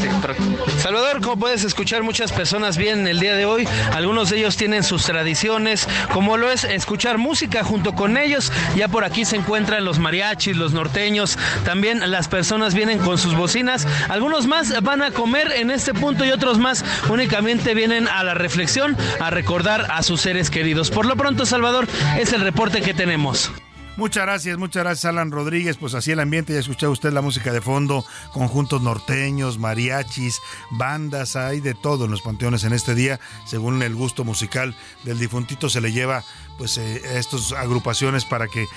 Salvador, 0.78 1.20
como 1.20 1.36
puedes 1.36 1.64
escuchar, 1.64 2.02
muchas 2.02 2.32
personas 2.32 2.76
vienen 2.76 3.06
el 3.06 3.20
día 3.20 3.34
de 3.34 3.44
hoy. 3.44 3.68
Algunos 3.92 4.30
de 4.30 4.38
ellos 4.38 4.56
tienen 4.56 4.82
sus 4.82 5.04
tradiciones, 5.04 5.88
como 6.12 6.36
lo 6.36 6.50
es 6.50 6.64
escuchar 6.64 7.18
música 7.18 7.64
junto 7.64 7.94
con 7.94 8.16
ellos. 8.16 8.52
Ya 8.76 8.88
por 8.88 9.04
aquí 9.04 9.24
se 9.24 9.36
encuentran 9.36 9.84
los 9.84 9.98
mariachis, 9.98 10.56
los 10.56 10.72
norteños. 10.72 11.38
También 11.64 12.10
las 12.10 12.28
personas 12.28 12.74
vienen 12.74 12.98
con 12.98 13.18
sus 13.18 13.34
bocinas. 13.34 13.86
Algunos 14.08 14.46
más 14.46 14.82
van 14.82 15.02
a 15.02 15.10
comer 15.10 15.52
en 15.52 15.70
este 15.70 15.94
punto 15.94 16.24
y 16.24 16.30
otros 16.30 16.58
más 16.58 16.84
únicamente 17.08 17.74
vienen 17.74 18.08
a 18.08 18.22
la 18.24 18.34
reflexión, 18.34 18.96
a 19.20 19.30
recordar 19.30 19.86
a 19.90 20.02
sus 20.02 20.20
seres 20.20 20.50
queridos. 20.50 20.90
Por 20.90 21.06
lo 21.10 21.16
pronto, 21.16 21.44
Salvador, 21.44 21.88
es 22.20 22.32
el 22.32 22.40
reporte 22.40 22.80
que 22.82 22.94
tenemos. 22.94 23.50
Muchas 23.96 24.22
gracias, 24.22 24.56
muchas 24.58 24.84
gracias 24.84 25.04
Alan 25.06 25.32
Rodríguez. 25.32 25.76
Pues 25.76 25.94
así 25.94 26.12
el 26.12 26.20
ambiente, 26.20 26.52
ya 26.52 26.60
escuchó 26.60 26.88
usted 26.88 27.12
la 27.12 27.20
música 27.20 27.52
de 27.52 27.60
fondo, 27.60 28.04
conjuntos 28.32 28.80
norteños, 28.80 29.58
mariachis, 29.58 30.40
bandas, 30.70 31.34
hay 31.34 31.58
de 31.58 31.74
todo 31.74 32.04
en 32.04 32.12
los 32.12 32.22
panteones 32.22 32.62
en 32.62 32.72
este 32.72 32.94
día. 32.94 33.18
Según 33.44 33.82
el 33.82 33.96
gusto 33.96 34.24
musical 34.24 34.76
del 35.02 35.18
difuntito 35.18 35.68
se 35.68 35.80
le 35.80 35.90
lleva 35.90 36.22
pues 36.60 36.76
eh, 36.76 37.00
estas 37.18 37.52
agrupaciones 37.52 38.26
para 38.26 38.46
que 38.46 38.64
eh, 38.64 38.68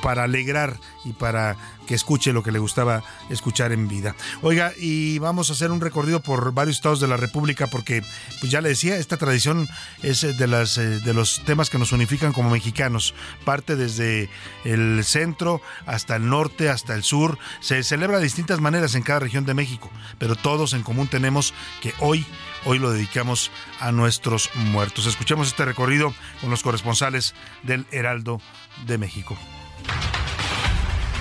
para 0.00 0.22
alegrar 0.22 0.78
y 1.04 1.12
para 1.12 1.56
que 1.88 1.96
escuche 1.96 2.32
lo 2.32 2.44
que 2.44 2.52
le 2.52 2.60
gustaba 2.60 3.02
escuchar 3.30 3.72
en 3.72 3.88
vida. 3.88 4.14
Oiga, 4.42 4.72
y 4.78 5.18
vamos 5.18 5.50
a 5.50 5.54
hacer 5.54 5.72
un 5.72 5.80
recorrido 5.80 6.20
por 6.20 6.52
varios 6.52 6.76
estados 6.76 7.00
de 7.00 7.08
la 7.08 7.16
República 7.16 7.66
porque, 7.66 8.04
pues 8.38 8.52
ya 8.52 8.60
le 8.60 8.68
decía, 8.68 8.94
esta 8.94 9.16
tradición 9.16 9.68
es 10.04 10.22
eh, 10.22 10.34
de, 10.34 10.46
las, 10.46 10.76
de 10.76 11.12
los 11.12 11.44
temas 11.44 11.68
que 11.68 11.78
nos 11.78 11.90
unifican 11.90 12.32
como 12.32 12.50
mexicanos. 12.50 13.12
Parte 13.44 13.74
desde 13.74 14.30
el 14.62 15.02
centro 15.02 15.60
hasta 15.84 16.14
el 16.14 16.28
norte, 16.28 16.70
hasta 16.70 16.94
el 16.94 17.02
sur. 17.02 17.38
Se 17.58 17.82
celebra 17.82 18.18
de 18.18 18.24
distintas 18.24 18.60
maneras 18.60 18.94
en 18.94 19.02
cada 19.02 19.18
región 19.18 19.44
de 19.44 19.54
México, 19.54 19.90
pero 20.18 20.36
todos 20.36 20.74
en 20.74 20.84
común 20.84 21.08
tenemos 21.08 21.54
que 21.80 21.92
hoy 21.98 22.24
hoy 22.64 22.78
lo 22.78 22.90
dedicamos 22.90 23.50
a 23.80 23.92
nuestros 23.92 24.50
muertos. 24.54 25.06
Escuchemos 25.06 25.48
este 25.48 25.64
recorrido 25.64 26.14
con 26.40 26.50
los 26.50 26.62
corresponsales 26.62 27.34
del 27.62 27.86
Heraldo 27.90 28.40
de 28.86 28.98
México. 28.98 29.36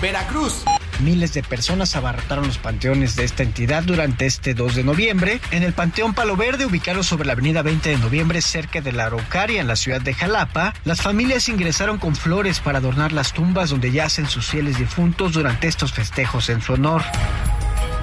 Veracruz. 0.01 0.63
Miles 0.99 1.33
de 1.33 1.41
personas 1.41 1.95
abarrotaron 1.95 2.45
los 2.45 2.57
panteones 2.57 3.15
de 3.15 3.23
esta 3.23 3.43
entidad 3.43 3.83
durante 3.83 4.25
este 4.25 4.53
2 4.53 4.75
de 4.75 4.83
noviembre. 4.83 5.39
En 5.51 5.63
el 5.63 5.73
Panteón 5.73 6.13
Palo 6.13 6.35
Verde, 6.35 6.65
ubicado 6.65 7.01
sobre 7.01 7.25
la 7.25 7.33
avenida 7.33 7.63
20 7.63 7.89
de 7.89 7.97
noviembre, 7.97 8.41
cerca 8.41 8.81
de 8.81 8.91
la 8.91 9.05
Araucaria, 9.05 9.61
en 9.61 9.67
la 9.67 9.75
ciudad 9.75 10.01
de 10.01 10.13
Jalapa, 10.13 10.73
las 10.85 11.01
familias 11.01 11.49
ingresaron 11.49 11.97
con 11.97 12.15
flores 12.15 12.59
para 12.59 12.77
adornar 12.77 13.13
las 13.13 13.33
tumbas 13.33 13.71
donde 13.71 13.91
yacen 13.91 14.27
sus 14.27 14.47
fieles 14.47 14.77
difuntos 14.77 15.33
durante 15.33 15.67
estos 15.67 15.91
festejos 15.91 16.49
en 16.49 16.61
su 16.61 16.73
honor. 16.73 17.03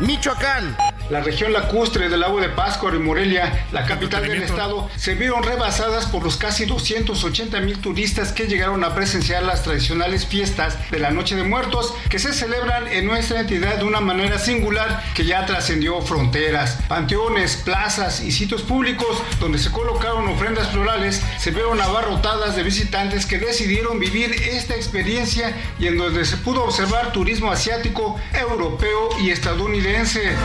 Michoacán. 0.01 0.77
La 1.11 1.23
región 1.23 1.55
lacustre 1.55 2.11
del 2.11 2.21
lago 2.21 2.39
de 2.39 2.51
Páscoro 2.51 2.95
y 2.95 2.99
Morelia, 2.99 3.67
la 3.73 3.87
capital 3.87 4.29
del 4.29 4.43
estado, 4.43 4.91
se 4.97 5.15
vieron 5.15 5.43
rebasadas 5.43 6.05
por 6.05 6.23
los 6.23 6.37
casi 6.37 6.67
280 6.67 7.61
mil 7.61 7.79
turistas 7.79 8.33
que 8.33 8.47
llegaron 8.47 8.85
a 8.85 8.95
presenciar 8.95 9.43
las 9.43 9.63
tradicionales 9.63 10.27
fiestas 10.27 10.77
de 10.91 10.99
la 10.99 11.11
Noche 11.11 11.35
de 11.35 11.45
Muertos 11.45 11.95
que 12.11 12.19
se 12.19 12.35
celebran 12.35 12.89
en 12.89 13.07
nuestra 13.07 13.41
entidad 13.41 13.77
de 13.77 13.85
una 13.85 14.01
manera 14.01 14.39
singular 14.39 15.03
que 15.15 15.25
ya 15.25 15.47
trascendió 15.47 15.99
fronteras. 16.03 16.79
Panteones, 16.89 17.57
plazas 17.57 18.21
y 18.21 18.31
sitios 18.31 18.61
públicos 18.61 19.23
donde 19.41 19.59
se 19.59 19.71
colocaron 19.71 20.29
ofrendas 20.29 20.69
florales 20.69 21.23
se 21.39 21.53
vieron 21.53 21.81
abarrotadas 21.81 22.55
de 22.55 22.63
visitantes 22.63 23.25
que 23.25 23.39
decidieron 23.39 23.99
vivir 23.99 24.31
esta 24.33 24.75
experiencia 24.75 25.57
y 25.79 25.87
en 25.87 25.97
donde 25.97 26.27
se 26.27 26.37
pudo 26.37 26.65
observar 26.65 27.13
turismo 27.13 27.51
asiático, 27.51 28.21
europeo 28.35 29.09
y 29.23 29.31
estadounidense 29.31 30.37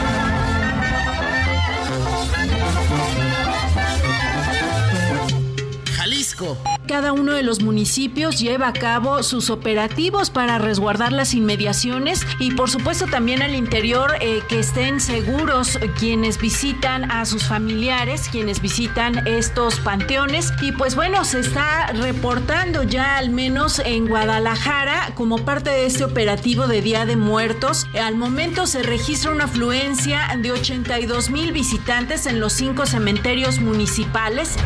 Cada 6.88 7.14
uno 7.14 7.32
de 7.32 7.44
los 7.44 7.62
municipios 7.62 8.39
lleva 8.39 8.68
a 8.68 8.74
cabo 8.74 9.24
sus 9.24 9.50
operativos 9.50 10.30
para 10.30 10.58
resguardar 10.58 11.14
las 11.14 11.34
inmediaciones 11.34 12.22
y 12.39 12.52
por 12.52 12.70
supuesto 12.70 13.08
también 13.08 13.41
al 13.41 13.56
interior 13.56 14.16
eh, 14.20 14.41
que 14.50 14.60
estén 14.60 15.00
seguros 15.00 15.80
quienes 15.98 16.39
visitan 16.39 17.10
a 17.10 17.26
sus 17.26 17.46
familiares, 17.46 18.28
quienes 18.30 18.62
visitan 18.62 19.26
estos 19.28 19.80
panteones. 19.80 20.52
Y 20.62 20.74
pues 20.74 20.96
bueno, 20.96 21.24
se 21.24 21.39
está 21.39 21.88
reportando 21.94 22.84
ya 22.84 23.18
al 23.18 23.30
menos 23.30 23.80
en 23.80 24.08
Guadalajara 24.08 25.14
como 25.16 25.38
parte 25.39 25.70
de 25.70 25.86
este 25.86 26.04
operativo 26.04 26.68
de 26.68 26.82
Día 26.82 27.06
de 27.06 27.16
Muertos. 27.16 27.88
Al 28.00 28.16
momento 28.16 28.68
se 28.68 28.84
registra 28.84 29.32
una 29.32 29.46
afluencia 29.46 30.38
de 30.38 30.52
82 30.52 31.30
mil 31.30 31.54
visitantes 31.54 32.26
en 32.26 32.39
los 32.39 32.54
cinco 32.54 32.86
cementerios 32.86 33.60
municipales. 33.60 34.58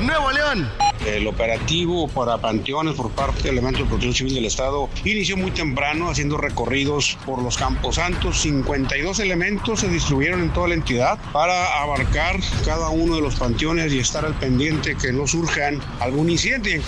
Nuevo 0.00 0.30
León. 0.32 0.68
El 1.06 1.26
operativo 1.26 2.08
para 2.08 2.38
panteones 2.38 2.94
por 2.94 3.10
parte 3.12 3.42
del 3.42 3.58
elemento 3.58 3.80
de 3.80 3.86
protección 3.86 4.14
civil 4.14 4.34
del 4.34 4.46
Estado 4.46 4.88
inició 5.04 5.36
muy 5.36 5.50
temprano 5.52 6.10
haciendo 6.10 6.36
recorridos 6.36 7.16
por 7.24 7.42
los 7.42 7.56
campos 7.56 7.96
santos. 7.96 8.40
52 8.40 9.20
elementos 9.20 9.80
se 9.80 9.88
distribuyeron 9.88 10.40
en 10.40 10.52
toda 10.52 10.68
la 10.68 10.74
entidad 10.74 11.18
para 11.32 11.80
abarcar 11.80 12.40
cada 12.64 12.88
uno 12.88 13.16
de 13.16 13.22
los 13.22 13.36
panteones 13.36 13.92
y 13.92 13.98
estar 13.98 14.24
al 14.24 14.34
pendiente 14.34 14.96
que 14.96 15.12
no 15.12 15.26
surjan 15.26 15.80
algún 16.00 16.30
incidente. 16.30 16.82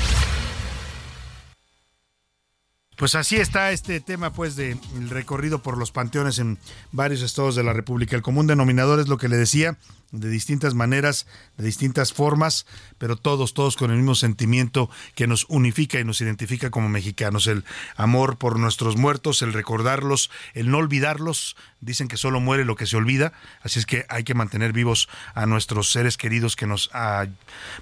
Pues 2.96 3.14
así 3.14 3.36
está 3.36 3.72
este 3.72 4.00
tema, 4.00 4.32
pues, 4.32 4.56
del 4.56 4.78
recorrido 5.10 5.62
por 5.62 5.76
los 5.76 5.92
panteones 5.92 6.38
en 6.38 6.58
varios 6.92 7.20
estados 7.20 7.54
de 7.54 7.62
la 7.62 7.74
República. 7.74 8.16
El 8.16 8.22
común 8.22 8.46
denominador 8.46 9.00
es 9.00 9.08
lo 9.08 9.18
que 9.18 9.28
le 9.28 9.36
decía, 9.36 9.76
de 10.12 10.30
distintas 10.30 10.74
maneras, 10.74 11.26
de 11.56 11.64
distintas 11.64 12.12
formas, 12.12 12.66
pero 12.98 13.16
todos, 13.16 13.54
todos 13.54 13.76
con 13.76 13.90
el 13.90 13.96
mismo 13.98 14.14
sentimiento 14.14 14.88
que 15.14 15.26
nos 15.26 15.46
unifica 15.48 15.98
y 15.98 16.04
nos 16.04 16.20
identifica 16.20 16.70
como 16.70 16.88
mexicanos. 16.88 17.46
El 17.46 17.64
amor 17.96 18.38
por 18.38 18.58
nuestros 18.58 18.96
muertos, 18.96 19.42
el 19.42 19.52
recordarlos, 19.52 20.30
el 20.54 20.70
no 20.70 20.78
olvidarlos. 20.78 21.56
Dicen 21.80 22.08
que 22.08 22.16
solo 22.16 22.40
muere 22.40 22.64
lo 22.64 22.76
que 22.76 22.86
se 22.86 22.96
olvida, 22.96 23.32
así 23.62 23.78
es 23.78 23.86
que 23.86 24.06
hay 24.08 24.24
que 24.24 24.34
mantener 24.34 24.72
vivos 24.72 25.08
a 25.34 25.46
nuestros 25.46 25.90
seres 25.90 26.16
queridos 26.16 26.56
que 26.56 26.66
nos, 26.66 26.90
ah, 26.92 27.26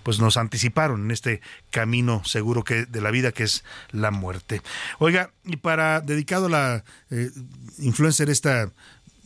pues 0.03 0.19
nos 0.19 0.37
anticiparon 0.37 1.05
en 1.05 1.11
este 1.11 1.41
camino 1.71 2.23
seguro 2.25 2.65
que 2.65 2.87
de 2.87 3.01
la 3.01 3.11
vida 3.11 3.33
que 3.33 3.45
es 3.45 3.65
la 3.91 4.11
muerte. 4.11 4.63
Oiga, 4.99 5.31
y 5.45 5.57
para 5.57 6.01
dedicado 6.01 6.47
a 6.47 6.51
la 6.51 6.85
eh, 7.11 7.31
influencer 7.79 8.31
esta 8.31 8.71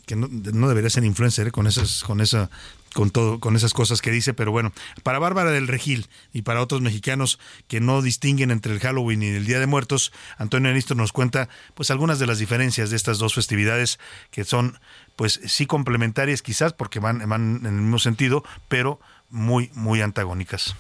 que 0.07 0.17
no, 0.17 0.27
no, 0.29 0.69
debería 0.69 0.89
ser 0.89 1.05
influencer 1.05 1.49
¿eh? 1.49 1.51
con 1.51 1.67
esas 1.67 2.03
con 2.03 2.23
esa 2.23 2.51
con 2.95 3.11
todo 3.11 3.41
con 3.41 3.57
esas 3.57 3.75
cosas 3.75 4.01
que 4.01 4.11
dice, 4.11 4.35
pero 4.35 4.51
bueno, 4.51 4.73
para 5.03 5.19
Bárbara 5.19 5.51
del 5.51 5.69
Regil 5.69 6.09
y 6.33 6.43
para 6.43 6.63
otros 6.63 6.81
mexicanos 6.81 7.39
que 7.67 7.81
no 7.81 8.03
distinguen 8.03 8.51
entre 8.51 8.73
el 8.73 8.81
Halloween 8.81 9.23
y 9.23 9.27
el 9.27 9.47
Día 9.47 9.61
de 9.61 9.67
Muertos, 9.67 10.13
Antonio 10.37 10.71
Anistro 10.71 10.97
nos 10.97 11.13
cuenta 11.13 11.49
pues 11.75 11.91
algunas 11.91 12.19
de 12.19 12.27
las 12.27 12.39
diferencias 12.39 12.91
de 12.91 12.97
estas 12.97 13.19
dos 13.19 13.35
festividades 13.35 13.99
que 14.31 14.45
son 14.45 14.79
pues 15.17 15.41
sí 15.47 15.67
complementarias 15.67 16.43
quizás 16.43 16.73
porque 16.73 17.01
van, 17.01 17.29
van 17.29 17.61
en 17.61 17.67
el 17.67 17.73
mismo 17.73 17.99
sentido, 17.99 18.45
pero 18.69 19.01
muy 19.31 19.71
muy 19.75 20.01
antagónicas. 20.01 20.75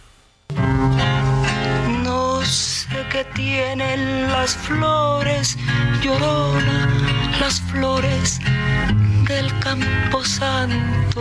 No 2.03 2.45
sé 2.45 3.07
qué 3.11 3.25
tienen 3.35 4.31
las 4.31 4.57
flores, 4.57 5.59
llorona, 6.03 6.89
las 7.41 7.61
flores 7.63 8.41
del 9.74 9.85
campo 10.01 10.24
santo. 10.24 11.20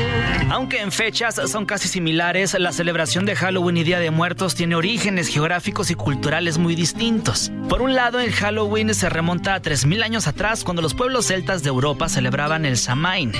Aunque 0.49 0.82
en 0.82 0.91
fechas 0.91 1.41
son 1.48 1.65
casi 1.65 1.88
similares, 1.88 2.56
la 2.57 2.72
celebración 2.72 3.26
de 3.26 3.36
Halloween 3.36 3.78
y 3.78 3.84
Día 3.84 3.99
de 3.99 4.11
Muertos 4.11 4.56
tiene 4.56 4.76
orígenes 4.76 5.28
geográficos 5.28 5.91
y 5.91 5.95
culturales 5.95 6.57
muy 6.57 6.76
distintos. 6.76 7.52
Por 7.68 7.82
un 7.82 7.95
lado, 7.95 8.19
el 8.19 8.32
Halloween 8.32 8.94
se 8.94 9.10
remonta 9.10 9.56
a 9.56 9.61
3.000 9.61 10.03
años 10.03 10.28
atrás 10.28 10.64
cuando 10.64 10.82
los 10.82 10.94
pueblos 10.94 11.28
celtas 11.28 11.64
de 11.64 11.69
Europa 11.69 12.07
celebraban 12.07 12.65
el 12.65 12.78
Samhain. 12.78 13.34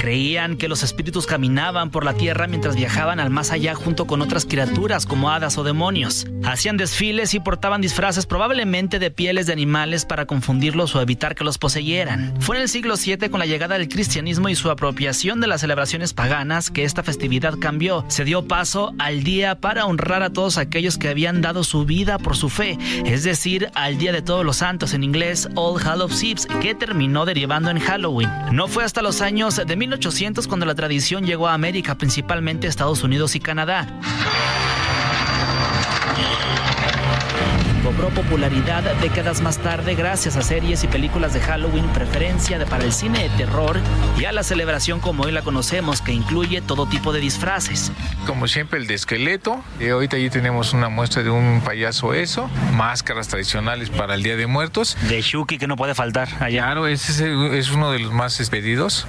Creían 0.00 0.56
que 0.56 0.68
los 0.68 0.82
espíritus 0.82 1.26
caminaban 1.26 1.90
por 1.90 2.04
la 2.04 2.14
tierra 2.14 2.46
mientras 2.46 2.76
viajaban 2.76 3.20
al 3.20 3.30
más 3.30 3.50
allá 3.50 3.74
junto 3.74 4.06
con 4.06 4.22
otras 4.22 4.46
criaturas 4.46 5.06
como 5.06 5.30
hadas 5.30 5.58
o 5.58 5.64
demonios. 5.64 6.26
Hacían 6.44 6.76
desfiles 6.76 7.34
y 7.34 7.40
portaban 7.40 7.80
disfraces 7.80 8.26
probablemente 8.26 8.98
de 8.98 9.10
pieles 9.10 9.46
de 9.46 9.52
animales 9.52 10.04
para 10.04 10.26
confundirlos 10.26 10.94
o 10.94 11.00
evitar 11.00 11.34
que 11.34 11.44
los 11.44 11.58
poseyeran. 11.58 12.34
Fue 12.40 12.56
en 12.56 12.62
el 12.62 12.68
siglo 12.68 12.94
VII 12.96 13.30
con 13.30 13.40
la 13.40 13.46
llegada 13.46 13.78
del 13.78 13.88
cristianismo 13.88 14.48
y 14.52 14.56
su 14.56 14.70
apropiación 14.70 15.40
de 15.40 15.46
las 15.46 15.62
celebraciones 15.62 16.14
paganas 16.14 16.70
que 16.70 16.84
esta 16.84 17.02
festividad 17.02 17.58
cambió. 17.58 18.04
Se 18.08 18.24
dio 18.24 18.46
paso 18.46 18.94
al 18.98 19.24
día 19.24 19.56
para 19.56 19.86
honrar 19.86 20.22
a 20.22 20.30
todos 20.30 20.58
aquellos 20.58 20.98
que 20.98 21.08
habían 21.08 21.42
dado 21.42 21.64
su 21.64 21.84
vida 21.84 22.18
por 22.18 22.36
su 22.36 22.48
fe, 22.48 22.78
es 23.04 23.24
decir, 23.24 23.70
al 23.74 23.98
Día 23.98 24.12
de 24.12 24.22
Todos 24.22 24.44
los 24.44 24.58
Santos 24.58 24.94
en 24.94 25.02
inglés 25.02 25.48
All 25.54 25.80
Hallows 25.82 26.22
Eve, 26.22 26.60
que 26.60 26.74
terminó 26.74 27.24
derivando 27.24 27.70
en 27.70 27.80
Halloween. 27.80 28.30
No 28.52 28.68
fue 28.68 28.84
hasta 28.84 29.02
los 29.02 29.20
años 29.20 29.60
de 29.66 29.76
1800 29.76 30.46
cuando 30.46 30.66
la 30.66 30.74
tradición 30.74 31.24
llegó 31.24 31.48
a 31.48 31.54
América, 31.54 31.96
principalmente 31.96 32.66
Estados 32.66 33.02
Unidos 33.02 33.34
y 33.34 33.40
Canadá. 33.40 33.88
Cobró 37.92 38.08
popularidad 38.08 38.82
décadas 39.02 39.42
más 39.42 39.58
tarde 39.58 39.94
gracias 39.94 40.36
a 40.36 40.42
series 40.42 40.82
y 40.82 40.88
películas 40.88 41.34
de 41.34 41.40
Halloween, 41.40 41.84
preferencia 41.88 42.58
de 42.58 42.64
para 42.64 42.84
el 42.84 42.92
cine 42.92 43.24
de 43.24 43.28
terror 43.30 43.78
y 44.18 44.24
a 44.24 44.32
la 44.32 44.42
celebración 44.42 44.98
como 44.98 45.24
hoy 45.24 45.32
la 45.32 45.42
conocemos, 45.42 46.00
que 46.00 46.12
incluye 46.12 46.62
todo 46.62 46.86
tipo 46.86 47.12
de 47.12 47.20
disfraces. 47.20 47.92
Como 48.26 48.48
siempre, 48.48 48.78
el 48.78 48.86
de 48.86 48.94
esqueleto. 48.94 49.62
Y 49.78 49.90
ahorita 49.90 50.16
allí 50.16 50.30
tenemos 50.30 50.72
una 50.72 50.88
muestra 50.88 51.22
de 51.22 51.28
un 51.28 51.60
payaso 51.62 52.14
eso, 52.14 52.48
máscaras 52.72 53.28
tradicionales 53.28 53.90
para 53.90 54.14
el 54.14 54.22
Día 54.22 54.36
de 54.36 54.46
Muertos. 54.46 54.96
De 55.08 55.20
Shuki, 55.20 55.58
que 55.58 55.66
no 55.66 55.76
puede 55.76 55.94
faltar 55.94 56.28
allá. 56.40 56.64
Claro, 56.64 56.86
ese 56.86 57.12
es 57.58 57.70
uno 57.72 57.92
de 57.92 57.98
los 57.98 58.12
más 58.12 58.40
expedidos. 58.40 59.06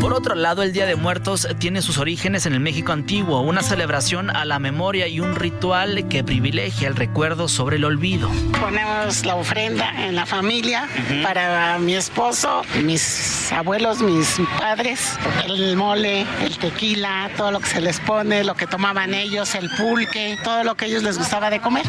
Por 0.00 0.14
otro 0.14 0.34
lado, 0.34 0.62
el 0.62 0.72
Día 0.72 0.86
de 0.86 0.96
Muertos 0.96 1.46
tiene 1.58 1.82
sus 1.82 1.98
orígenes 1.98 2.46
en 2.46 2.54
el 2.54 2.60
México 2.60 2.92
antiguo, 2.92 3.42
una 3.42 3.62
celebración 3.62 4.34
a 4.34 4.46
la 4.46 4.58
memoria 4.58 5.06
y 5.06 5.20
un 5.20 5.36
ritual 5.36 6.08
que 6.08 6.24
privilegia 6.24 6.88
el 6.88 6.96
recuerdo 6.96 7.48
sobre 7.48 7.76
el 7.76 7.84
olvido. 7.84 8.30
Ponemos 8.58 9.26
la 9.26 9.34
ofrenda 9.34 9.92
en 10.06 10.16
la 10.16 10.24
familia 10.24 10.88
para 11.22 11.78
mi 11.78 11.94
esposo, 11.94 12.62
mis 12.82 13.52
abuelos, 13.52 14.00
mis 14.00 14.40
padres, 14.58 15.18
el 15.44 15.76
mole, 15.76 16.26
el 16.42 16.56
tequila, 16.56 17.30
todo 17.36 17.52
lo 17.52 17.60
que 17.60 17.68
se 17.68 17.80
les 17.82 18.00
pone, 18.00 18.42
lo 18.42 18.54
que 18.54 18.66
tomaban 18.66 19.12
ellos, 19.12 19.54
el 19.54 19.68
pulque, 19.76 20.38
todo 20.42 20.64
lo 20.64 20.76
que 20.76 20.86
a 20.86 20.88
ellos 20.88 21.02
les 21.02 21.18
gustaba 21.18 21.50
de 21.50 21.60
comer. 21.60 21.84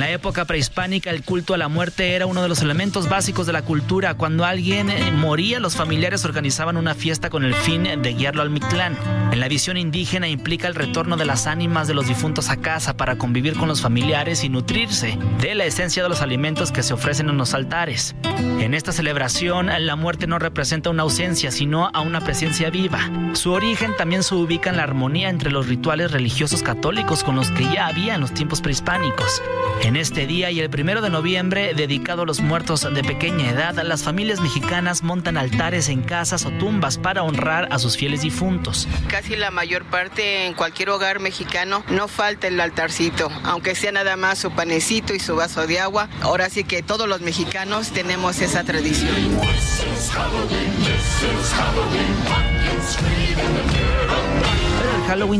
En 0.00 0.06
la 0.06 0.12
época 0.12 0.46
prehispánica, 0.46 1.10
el 1.10 1.22
culto 1.22 1.52
a 1.52 1.58
la 1.58 1.68
muerte 1.68 2.14
era 2.14 2.24
uno 2.24 2.40
de 2.40 2.48
los 2.48 2.62
elementos 2.62 3.10
básicos 3.10 3.46
de 3.46 3.52
la 3.52 3.60
cultura. 3.60 4.14
Cuando 4.14 4.46
alguien 4.46 4.88
eh, 4.88 5.12
moría, 5.12 5.60
los 5.60 5.76
familiares 5.76 6.24
organizaban 6.24 6.78
una 6.78 6.94
fiesta 6.94 7.28
con 7.28 7.44
el 7.44 7.54
fin 7.54 7.82
de 7.82 8.14
guiarlo 8.14 8.40
al 8.40 8.48
Mictlán. 8.48 8.96
En 9.30 9.40
la 9.40 9.48
visión 9.48 9.76
indígena 9.76 10.26
implica 10.26 10.68
el 10.68 10.74
retorno 10.74 11.18
de 11.18 11.26
las 11.26 11.46
ánimas 11.46 11.86
de 11.86 11.92
los 11.92 12.08
difuntos 12.08 12.48
a 12.48 12.56
casa 12.56 12.96
para 12.96 13.18
convivir 13.18 13.58
con 13.58 13.68
los 13.68 13.82
familiares 13.82 14.42
y 14.42 14.48
nutrirse 14.48 15.18
de 15.38 15.54
la 15.54 15.66
esencia 15.66 16.02
de 16.02 16.08
los 16.08 16.22
alimentos 16.22 16.72
que 16.72 16.82
se 16.82 16.94
ofrecen 16.94 17.28
en 17.28 17.36
los 17.36 17.52
altares. 17.52 18.14
En 18.38 18.72
esta 18.72 18.92
celebración, 18.92 19.68
la 19.68 19.96
muerte 19.96 20.26
no 20.26 20.38
representa 20.38 20.88
una 20.88 21.02
ausencia, 21.02 21.50
sino 21.50 21.90
a 21.92 22.00
una 22.00 22.22
presencia 22.22 22.70
viva. 22.70 23.00
Su 23.34 23.52
origen 23.52 23.94
también 23.98 24.22
se 24.22 24.34
ubica 24.34 24.70
en 24.70 24.78
la 24.78 24.82
armonía 24.82 25.28
entre 25.28 25.50
los 25.50 25.68
rituales 25.68 26.10
religiosos 26.10 26.62
católicos 26.62 27.22
con 27.22 27.36
los 27.36 27.50
que 27.50 27.64
ya 27.64 27.86
había 27.86 28.14
en 28.14 28.22
los 28.22 28.32
tiempos 28.32 28.62
prehispánicos. 28.62 29.42
En 29.82 29.89
este 29.96 30.26
día 30.26 30.50
y 30.50 30.60
el 30.60 30.70
primero 30.70 31.00
de 31.00 31.10
noviembre, 31.10 31.74
dedicado 31.74 32.22
a 32.22 32.26
los 32.26 32.40
muertos 32.40 32.86
de 32.92 33.02
pequeña 33.02 33.50
edad, 33.50 33.74
las 33.82 34.02
familias 34.02 34.40
mexicanas 34.40 35.02
montan 35.02 35.36
altares 35.36 35.88
en 35.88 36.02
casas 36.02 36.44
o 36.44 36.50
tumbas 36.50 36.98
para 36.98 37.22
honrar 37.22 37.68
a 37.70 37.78
sus 37.78 37.96
fieles 37.96 38.22
difuntos. 38.22 38.86
Casi 39.08 39.36
la 39.36 39.50
mayor 39.50 39.84
parte 39.84 40.46
en 40.46 40.54
cualquier 40.54 40.90
hogar 40.90 41.20
mexicano 41.20 41.84
no 41.88 42.08
falta 42.08 42.46
el 42.46 42.60
altarcito, 42.60 43.30
aunque 43.44 43.74
sea 43.74 43.92
nada 43.92 44.16
más 44.16 44.38
su 44.38 44.50
panecito 44.50 45.14
y 45.14 45.20
su 45.20 45.36
vaso 45.36 45.66
de 45.66 45.80
agua. 45.80 46.08
Ahora 46.20 46.50
sí 46.50 46.64
que 46.64 46.82
todos 46.82 47.08
los 47.08 47.20
mexicanos 47.20 47.90
tenemos 47.90 48.40
esa 48.40 48.64
tradición. 48.64 49.14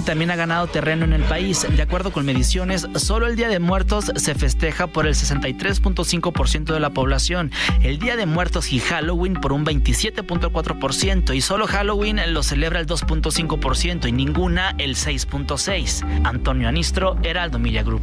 También 0.05 0.33
ha 0.33 0.37
ganado 0.37 0.67
terreno 0.67 1.05
en 1.05 1.13
el 1.13 1.23
país. 1.23 1.65
De 1.71 1.81
acuerdo 1.81 2.11
con 2.11 2.27
mediciones, 2.27 2.89
solo 2.97 3.29
el 3.29 3.37
Día 3.37 3.49
de 3.49 3.61
Muertos 3.61 4.11
se 4.17 4.35
festeja 4.35 4.89
por 4.89 5.07
el 5.07 5.15
63.5% 5.15 6.73
de 6.73 6.81
la 6.81 6.91
población, 6.91 7.53
el 7.81 8.01
Día 8.01 8.17
de 8.17 8.27
Muertos 8.27 8.73
y 8.73 8.81
Halloween 8.81 9.35
por 9.35 9.53
un 9.53 9.65
27.4% 9.65 11.37
y 11.37 11.41
solo 11.41 11.69
Halloween 11.69 12.21
lo 12.35 12.43
celebra 12.43 12.81
el 12.81 12.89
2.5% 12.89 14.09
y 14.09 14.13
ninguna 14.13 14.75
el 14.79 14.97
6.6%. 14.97 16.27
Antonio 16.27 16.69
Anistro, 16.69 17.17
Heraldo 17.23 17.61
Media 17.61 17.85
Group. 17.85 18.03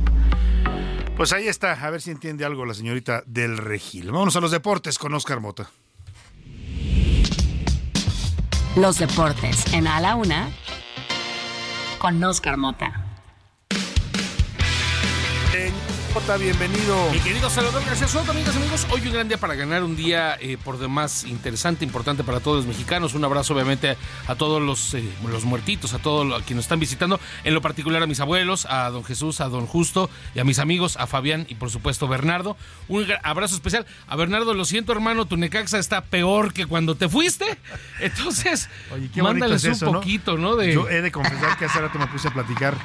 Pues 1.17 1.33
ahí 1.33 1.49
está, 1.49 1.73
a 1.73 1.89
ver 1.89 2.01
si 2.01 2.11
entiende 2.11 2.45
algo 2.45 2.65
la 2.65 2.75
señorita 2.75 3.23
del 3.25 3.57
Regil. 3.57 4.11
Vámonos 4.11 4.37
a 4.37 4.39
los 4.39 4.51
deportes 4.51 4.97
con 4.97 5.13
Oscar 5.13 5.41
Mota. 5.41 5.69
Los 8.77 8.99
deportes 8.99 9.73
en 9.73 9.87
A 9.87 9.99
la 9.99 10.15
Una 10.15 10.49
con 11.97 12.23
Oscar 12.23 12.57
Mota. 12.57 13.06
Bienvenido. 16.17 17.11
Mi 17.11 17.19
querido 17.19 17.47
Salvador 17.47 17.85
García 17.85 18.07
Soto, 18.07 18.31
amigas 18.31 18.55
y 18.55 18.57
amigos, 18.57 18.87
hoy 18.89 19.01
un 19.05 19.13
gran 19.13 19.27
día 19.27 19.37
para 19.37 19.53
ganar, 19.53 19.83
un 19.83 19.95
día 19.95 20.35
eh, 20.41 20.57
por 20.57 20.79
demás 20.79 21.25
interesante, 21.25 21.85
importante 21.85 22.23
para 22.23 22.39
todos 22.39 22.57
los 22.57 22.65
mexicanos. 22.65 23.13
Un 23.13 23.23
abrazo 23.23 23.53
obviamente 23.53 23.95
a 24.25 24.33
todos 24.33 24.59
los, 24.59 24.95
eh, 24.95 25.07
los 25.29 25.45
muertitos, 25.45 25.93
a 25.93 25.99
todos 25.99 26.25
los 26.25 26.41
que 26.41 26.55
nos 26.55 26.65
están 26.65 26.79
visitando, 26.79 27.19
en 27.43 27.53
lo 27.53 27.61
particular 27.61 28.01
a 28.01 28.07
mis 28.07 28.19
abuelos, 28.19 28.65
a 28.65 28.89
don 28.89 29.03
Jesús, 29.03 29.41
a 29.41 29.47
don 29.47 29.67
Justo 29.67 30.09
y 30.33 30.39
a 30.39 30.43
mis 30.43 30.57
amigos, 30.57 30.97
a 30.97 31.05
Fabián 31.05 31.45
y 31.49 31.55
por 31.55 31.69
supuesto 31.69 32.07
Bernardo. 32.07 32.57
Un 32.87 33.05
abrazo 33.21 33.53
especial. 33.53 33.85
A 34.07 34.15
Bernardo, 34.15 34.55
lo 34.55 34.65
siento 34.65 34.93
hermano, 34.93 35.25
tu 35.25 35.37
Necaxa 35.37 35.77
está 35.77 36.01
peor 36.01 36.51
que 36.51 36.65
cuando 36.65 36.95
te 36.95 37.07
fuiste. 37.09 37.45
Entonces, 37.99 38.69
Oye, 38.91 39.09
qué 39.13 39.21
bonito 39.21 39.23
mándales 39.23 39.63
es 39.63 39.77
eso, 39.77 39.91
un 39.91 39.93
poquito, 39.97 40.35
¿no? 40.35 40.55
De... 40.55 40.73
Yo 40.73 40.89
he 40.89 41.03
de 41.03 41.11
confesar 41.11 41.59
que 41.59 41.65
hace 41.65 41.79
rato 41.79 41.99
me 41.99 42.07
puse 42.07 42.27
a 42.27 42.31
platicar 42.31 42.75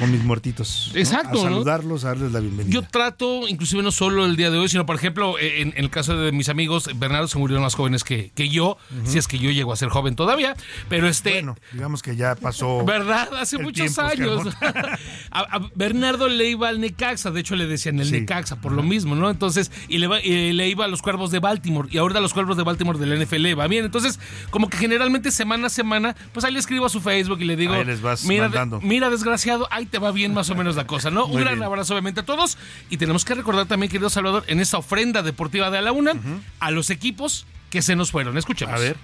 con 0.00 0.10
mis 0.10 0.24
muertitos. 0.24 0.90
¿no? 0.92 0.98
Exacto, 0.98 1.40
A 1.40 1.44
saludarlos, 1.44 2.04
a 2.04 2.08
darles 2.08 2.32
la 2.32 2.40
bienvenida. 2.40 2.79
yo 2.79 2.79
trato, 2.82 3.46
inclusive 3.48 3.82
no 3.82 3.90
solo 3.90 4.24
el 4.26 4.36
día 4.36 4.50
de 4.50 4.58
hoy, 4.58 4.68
sino 4.68 4.86
por 4.86 4.96
ejemplo, 4.96 5.38
en, 5.38 5.68
en 5.68 5.84
el 5.84 5.90
caso 5.90 6.16
de 6.16 6.32
mis 6.32 6.48
amigos, 6.48 6.88
Bernardo 6.96 7.28
se 7.28 7.38
murieron 7.38 7.62
más 7.62 7.74
jóvenes 7.74 8.04
que, 8.04 8.30
que 8.34 8.48
yo, 8.48 8.76
si 9.04 9.18
es 9.18 9.28
que 9.28 9.38
yo 9.38 9.50
llego 9.50 9.72
a 9.72 9.76
ser 9.76 9.88
joven 9.88 10.16
todavía, 10.16 10.54
pero 10.88 11.08
este... 11.08 11.32
Bueno, 11.32 11.56
digamos 11.72 12.02
que 12.02 12.16
ya 12.16 12.34
pasó... 12.34 12.84
¿Verdad? 12.90 13.28
Hace 13.34 13.58
muchos 13.58 13.94
tiempo, 13.94 14.02
años. 14.02 14.46
Oscar 14.46 14.98
a, 15.30 15.40
a 15.40 15.70
Bernardo 15.74 16.28
le 16.28 16.48
iba 16.50 16.68
al 16.68 16.80
Necaxa, 16.80 17.30
de 17.30 17.40
hecho 17.40 17.56
le 17.56 17.66
decían 17.66 17.98
el 18.00 18.10
Necaxa 18.10 18.56
por 18.60 18.72
lo 18.72 18.82
mismo, 18.82 19.14
¿no? 19.14 19.30
Entonces, 19.30 19.70
y 19.88 19.98
le, 19.98 20.06
va- 20.06 20.20
y 20.20 20.52
le 20.52 20.68
iba 20.68 20.84
a 20.84 20.88
los 20.88 21.02
Cuervos 21.02 21.30
de 21.30 21.38
Baltimore, 21.38 21.88
y 21.90 21.98
ahora 21.98 22.18
a 22.18 22.22
los 22.22 22.32
Cuervos 22.34 22.56
de 22.56 22.62
Baltimore 22.62 22.98
del 22.98 23.22
NFL 23.24 23.58
va 23.58 23.66
bien. 23.66 23.84
Entonces, 23.84 24.18
como 24.50 24.68
que 24.68 24.76
generalmente 24.78 25.30
semana 25.30 25.68
a 25.68 25.70
semana, 25.70 26.16
pues 26.32 26.44
ahí 26.44 26.52
le 26.52 26.58
escribo 26.58 26.86
a 26.86 26.88
su 26.88 27.00
Facebook 27.00 27.40
y 27.40 27.44
le 27.44 27.56
digo, 27.56 27.74
Ahí 27.74 27.84
les 27.84 28.00
vas 28.00 28.24
mira, 28.24 28.44
de- 28.44 28.48
mandando. 28.50 28.80
mira 28.80 29.10
desgraciado, 29.10 29.68
ahí 29.70 29.86
te 29.86 29.98
va 29.98 30.10
bien 30.12 30.34
más 30.34 30.50
o 30.50 30.54
menos 30.54 30.76
la 30.76 30.86
cosa, 30.86 31.10
¿no? 31.10 31.26
Muy 31.26 31.36
Un 31.36 31.42
gran 31.42 31.54
bien. 31.54 31.64
abrazo 31.64 31.94
obviamente 31.94 32.20
a 32.20 32.24
todos 32.24 32.58
y 32.88 32.96
tenemos 32.96 33.24
que 33.24 33.34
recordar 33.34 33.66
también, 33.66 33.90
querido 33.90 34.10
Salvador, 34.10 34.44
en 34.46 34.60
esta 34.60 34.78
ofrenda 34.78 35.22
deportiva 35.22 35.70
de 35.70 35.78
a 35.78 35.82
la 35.82 35.92
una, 35.92 36.12
a 36.58 36.70
los 36.70 36.90
equipos 36.90 37.46
que 37.70 37.82
se 37.82 37.96
nos 37.96 38.10
fueron. 38.10 38.36
Escuchemos. 38.36 38.74
A 38.74 38.78
ver. 38.78 38.96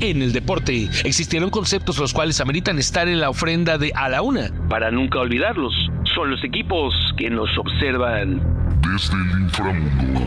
En 0.00 0.22
el 0.22 0.32
deporte 0.32 0.88
existieron 1.04 1.50
conceptos 1.50 1.98
los 1.98 2.14
cuales 2.14 2.40
ameritan 2.40 2.78
estar 2.78 3.06
en 3.06 3.20
la 3.20 3.28
ofrenda 3.28 3.76
de 3.76 3.92
a 3.94 4.08
la 4.08 4.22
una, 4.22 4.50
para 4.70 4.90
nunca 4.90 5.18
olvidarlos. 5.18 5.74
Son 6.14 6.30
los 6.30 6.42
equipos 6.42 6.94
que 7.18 7.28
nos 7.28 7.50
observan 7.58 8.40
desde 8.80 9.14
el 9.14 9.42
inframundo. 9.42 10.20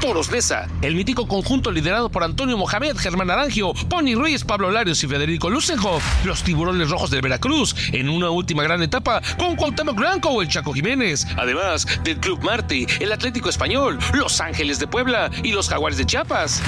Toros 0.00 0.30
Nesa, 0.30 0.66
el 0.80 0.94
mítico 0.94 1.28
conjunto 1.28 1.70
liderado 1.70 2.10
por 2.10 2.24
Antonio 2.24 2.56
Mohamed, 2.56 2.96
Germán 2.96 3.30
Arangio, 3.30 3.74
Pony 3.88 4.14
Ruiz, 4.14 4.44
Pablo 4.44 4.70
Larios 4.70 5.04
y 5.04 5.06
Federico 5.06 5.50
Lusenhoff, 5.50 6.02
los 6.24 6.42
tiburones 6.42 6.88
rojos 6.88 7.10
del 7.10 7.20
Veracruz, 7.20 7.74
en 7.92 8.08
una 8.08 8.30
última 8.30 8.62
gran 8.62 8.82
etapa 8.82 9.20
con 9.38 9.56
Cuauhtémoc 9.56 9.96
Blanco 9.96 10.30
o 10.30 10.40
el 10.40 10.48
Chaco 10.48 10.72
Jiménez, 10.72 11.26
además 11.36 11.86
del 12.02 12.18
Club 12.18 12.42
Marte, 12.42 12.86
el 12.98 13.12
Atlético 13.12 13.50
Español, 13.50 13.98
Los 14.14 14.40
Ángeles 14.40 14.78
de 14.78 14.86
Puebla 14.86 15.30
y 15.42 15.52
los 15.52 15.68
Jaguares 15.68 15.98
de 15.98 16.06
Chiapas. 16.06 16.62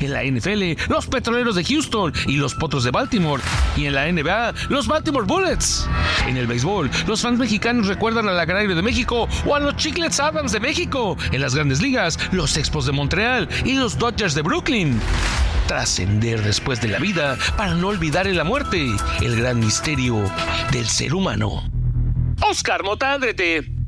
En 0.00 0.12
la 0.12 0.24
NFL, 0.24 0.90
los 0.90 1.06
Petroleros 1.06 1.54
de 1.54 1.64
Houston 1.64 2.12
y 2.26 2.36
los 2.36 2.54
Potros 2.54 2.84
de 2.84 2.90
Baltimore. 2.90 3.42
Y 3.76 3.86
en 3.86 3.94
la 3.94 4.10
NBA, 4.10 4.54
los 4.68 4.86
Baltimore 4.86 5.26
Bullets. 5.26 5.88
En 6.26 6.36
el 6.36 6.46
béisbol, 6.46 6.90
los 7.06 7.22
fans 7.22 7.38
mexicanos 7.38 7.86
recuerdan 7.86 8.28
al 8.28 8.38
Agrario 8.38 8.74
de 8.74 8.82
México 8.82 9.28
o 9.46 9.54
a 9.54 9.60
los 9.60 9.76
Chiclets 9.76 10.20
Adams 10.20 10.52
de 10.52 10.60
México. 10.60 11.16
En 11.32 11.40
las 11.40 11.54
grandes 11.54 11.80
ligas, 11.80 12.18
los 12.32 12.56
Expos 12.60 12.84
de 12.84 12.92
Montreal 12.92 13.48
y 13.64 13.76
los 13.76 13.96
Dodgers 13.96 14.34
de 14.34 14.42
Brooklyn. 14.42 15.00
Trascender 15.66 16.42
después 16.42 16.78
de 16.82 16.88
la 16.88 16.98
vida 16.98 17.38
para 17.56 17.74
no 17.74 17.88
olvidar 17.88 18.26
en 18.26 18.36
la 18.36 18.44
muerte 18.44 18.86
el 19.22 19.36
gran 19.36 19.58
misterio 19.58 20.30
del 20.70 20.86
ser 20.86 21.14
humano. 21.14 21.62
Oscar 22.42 22.82
Motaldrete. 22.82 23.79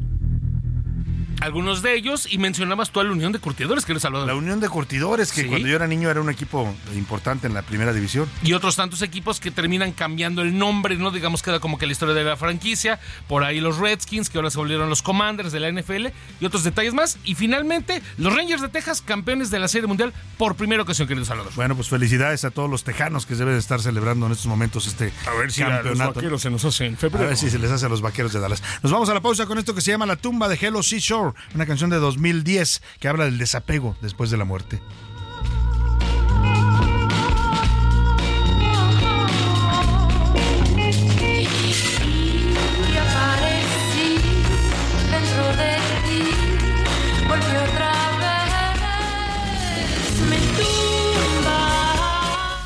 Algunos 1.42 1.82
de 1.82 1.94
ellos, 1.96 2.26
y 2.30 2.38
mencionabas 2.38 2.90
tú 2.90 3.00
a 3.00 3.04
la 3.04 3.10
Unión 3.12 3.32
de 3.32 3.38
Curtidores, 3.40 3.84
que 3.84 3.92
eres 3.92 4.02
Salvador. 4.02 4.26
La 4.28 4.34
Unión 4.34 4.60
de 4.60 4.68
Curtidores, 4.68 5.32
que 5.32 5.42
Sí. 5.42 5.48
cuando 5.48 5.66
yo 5.66 5.74
era 5.76 5.86
niño 5.88 6.08
era 6.08 6.20
un 6.20 6.30
equipo 6.30 6.72
importante 6.94 7.46
en 7.48 7.54
la 7.54 7.62
primera 7.62 7.92
división. 7.92 8.28
y 8.42 8.52
otros 8.52 8.76
tantos 8.76 9.02
equipos 9.02 9.40
que 9.40 9.50
terminan 9.50 9.92
cambiando 9.92 10.42
el 10.42 10.56
nombre, 10.56 10.96
¿no? 10.96 11.10
Digamos 11.10 11.42
que 11.42 11.50
era 11.50 11.58
como 11.60 11.78
que 11.78 11.86
la 11.86 11.92
historia 11.92 12.14
de 12.14 12.22
la 12.24 12.36
franquicia. 12.36 13.00
Por 13.28 13.44
ahí 13.44 13.60
los 13.60 13.78
Redskins, 13.78 14.30
que 14.30 14.38
ahora 14.38 14.50
se 14.50 14.58
volvieron 14.58 14.88
los 14.88 15.02
Commanders 15.02 15.52
de 15.52 15.60
la 15.60 15.68
NFL, 15.68 16.12
y 16.40 16.44
otros 16.46 16.62
detalles 16.64 16.94
más. 16.94 17.18
Y 17.24 17.34
finalmente, 17.34 18.02
los 18.18 18.34
Rangers 18.34 18.62
de 18.62 18.68
Texas, 18.68 19.02
campeones 19.02 19.50
de 19.50 19.58
la 19.58 19.68
Serie 19.68 19.86
Mundial 19.88 20.12
por 20.38 20.54
primera 20.56 20.82
ocasión, 20.82 21.08
querido 21.08 21.24
Salvador. 21.26 21.52
Bueno, 21.56 21.74
pues 21.74 21.88
felicidades 21.88 22.44
a 22.44 22.50
todos 22.50 22.70
los 22.70 22.84
tejanos 22.84 23.26
que 23.26 23.34
deben 23.34 23.56
estar 23.56 23.80
celebrando 23.80 24.26
en 24.26 24.32
estos 24.32 24.46
momentos 24.46 24.86
este 24.86 25.12
A 25.26 25.34
ver 25.34 25.50
si 25.52 25.62
a 25.62 25.68
los 25.68 25.74
campeonato. 25.78 26.14
vaqueros 26.14 26.42
se 26.42 26.50
nos 26.50 26.64
hace 26.64 26.86
en 26.86 26.94
A 26.94 26.98
febrero. 26.98 27.26
ver 27.28 27.36
si 27.36 27.50
se 27.50 27.58
les 27.58 27.70
hace 27.70 27.86
a 27.86 27.88
los 27.88 28.00
vaqueros 28.00 28.32
de 28.32 28.40
Dallas. 28.40 28.62
Nos 28.82 28.92
vamos 28.92 29.08
a 29.08 29.14
la 29.14 29.20
pausa 29.20 29.46
con 29.46 29.58
esto 29.58 29.74
que 29.74 29.80
se 29.80 29.90
llama 29.90 30.06
La 30.06 30.16
tumba 30.16 30.48
de 30.48 30.56
Hello 30.60 30.82
Seashore, 30.82 31.31
una 31.54 31.66
canción 31.66 31.90
de 31.90 31.96
2010 31.96 32.82
que 33.00 33.08
habla 33.08 33.24
del 33.24 33.38
desapego 33.38 33.96
después 34.00 34.30
de 34.30 34.36
la 34.36 34.44
muerte. 34.44 34.80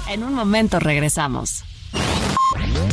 En 0.08 0.24
un 0.24 0.32
momento 0.32 0.80
regresamos. 0.80 1.62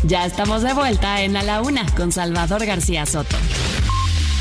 Ya 0.03 0.25
estamos 0.25 0.61
de 0.61 0.73
vuelta 0.73 1.21
en 1.21 1.37
A 1.37 1.43
la 1.43 1.61
Una 1.61 1.85
con 1.95 2.11
Salvador 2.11 2.65
García 2.65 3.05
Soto. 3.05 3.37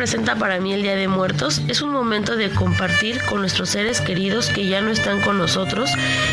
¿Qué 0.00 0.04
representa 0.06 0.36
para 0.36 0.60
mí 0.60 0.72
el 0.72 0.80
Día 0.80 0.96
de 0.96 1.08
Muertos? 1.08 1.60
Es 1.68 1.82
un 1.82 1.92
momento 1.92 2.34
de 2.34 2.48
compartir 2.48 3.22
con 3.26 3.42
nuestros 3.42 3.68
seres 3.68 4.00
queridos 4.00 4.48
que 4.48 4.66
ya 4.66 4.80
no 4.80 4.90
están 4.90 5.20
con 5.20 5.36
nosotros 5.36 5.90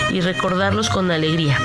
y 0.10 0.22
recordarlos 0.22 0.90
con 0.90 1.12
alegría. 1.12 1.58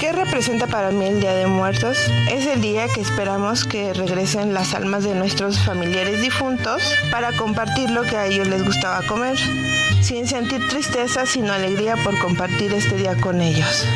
¿Qué 0.00 0.10
representa 0.10 0.66
para 0.66 0.90
mí 0.90 1.06
el 1.06 1.20
Día 1.20 1.32
de 1.34 1.46
Muertos? 1.46 1.98
Es 2.28 2.46
el 2.46 2.60
día 2.60 2.86
que 2.92 3.00
esperamos 3.00 3.64
que 3.64 3.94
regresen 3.94 4.54
las 4.54 4.74
almas 4.74 5.04
de 5.04 5.14
nuestros 5.14 5.60
familiares 5.60 6.20
difuntos 6.20 6.82
para 7.12 7.30
compartir 7.36 7.90
lo 7.90 8.02
que 8.02 8.16
a 8.16 8.26
ellos 8.26 8.48
les 8.48 8.64
gustaba 8.64 9.06
comer, 9.06 9.38
sin 10.02 10.26
sentir 10.26 10.66
tristeza, 10.66 11.26
sino 11.26 11.52
alegría 11.52 11.94
por 12.02 12.18
compartir 12.18 12.72
este 12.74 12.96
día 12.96 13.14
con 13.14 13.40
ellos. 13.40 13.86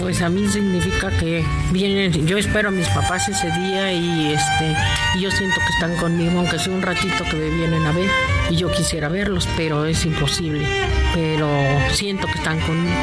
Pues 0.00 0.22
a 0.22 0.30
mí 0.30 0.48
significa 0.48 1.10
que 1.10 1.44
vienen, 1.72 2.26
yo 2.26 2.38
espero 2.38 2.70
a 2.70 2.72
mis 2.72 2.88
papás 2.88 3.28
ese 3.28 3.50
día 3.50 3.92
y 3.92 4.32
este 4.32 4.74
yo 5.20 5.30
siento 5.30 5.56
que 5.60 5.72
están 5.74 5.94
conmigo, 5.96 6.38
aunque 6.38 6.58
sea 6.58 6.72
un 6.72 6.80
ratito 6.80 7.22
que 7.30 7.36
me 7.36 7.50
vienen 7.50 7.84
a 7.84 7.92
ver 7.92 8.08
y 8.48 8.56
yo 8.56 8.70
quisiera 8.70 9.08
verlos, 9.08 9.46
pero 9.56 9.84
es 9.84 10.04
imposible. 10.06 10.66
Pero 11.14 11.48
siento 11.92 12.26
que 12.26 12.38
están 12.38 12.58
conmigo. 12.60 12.96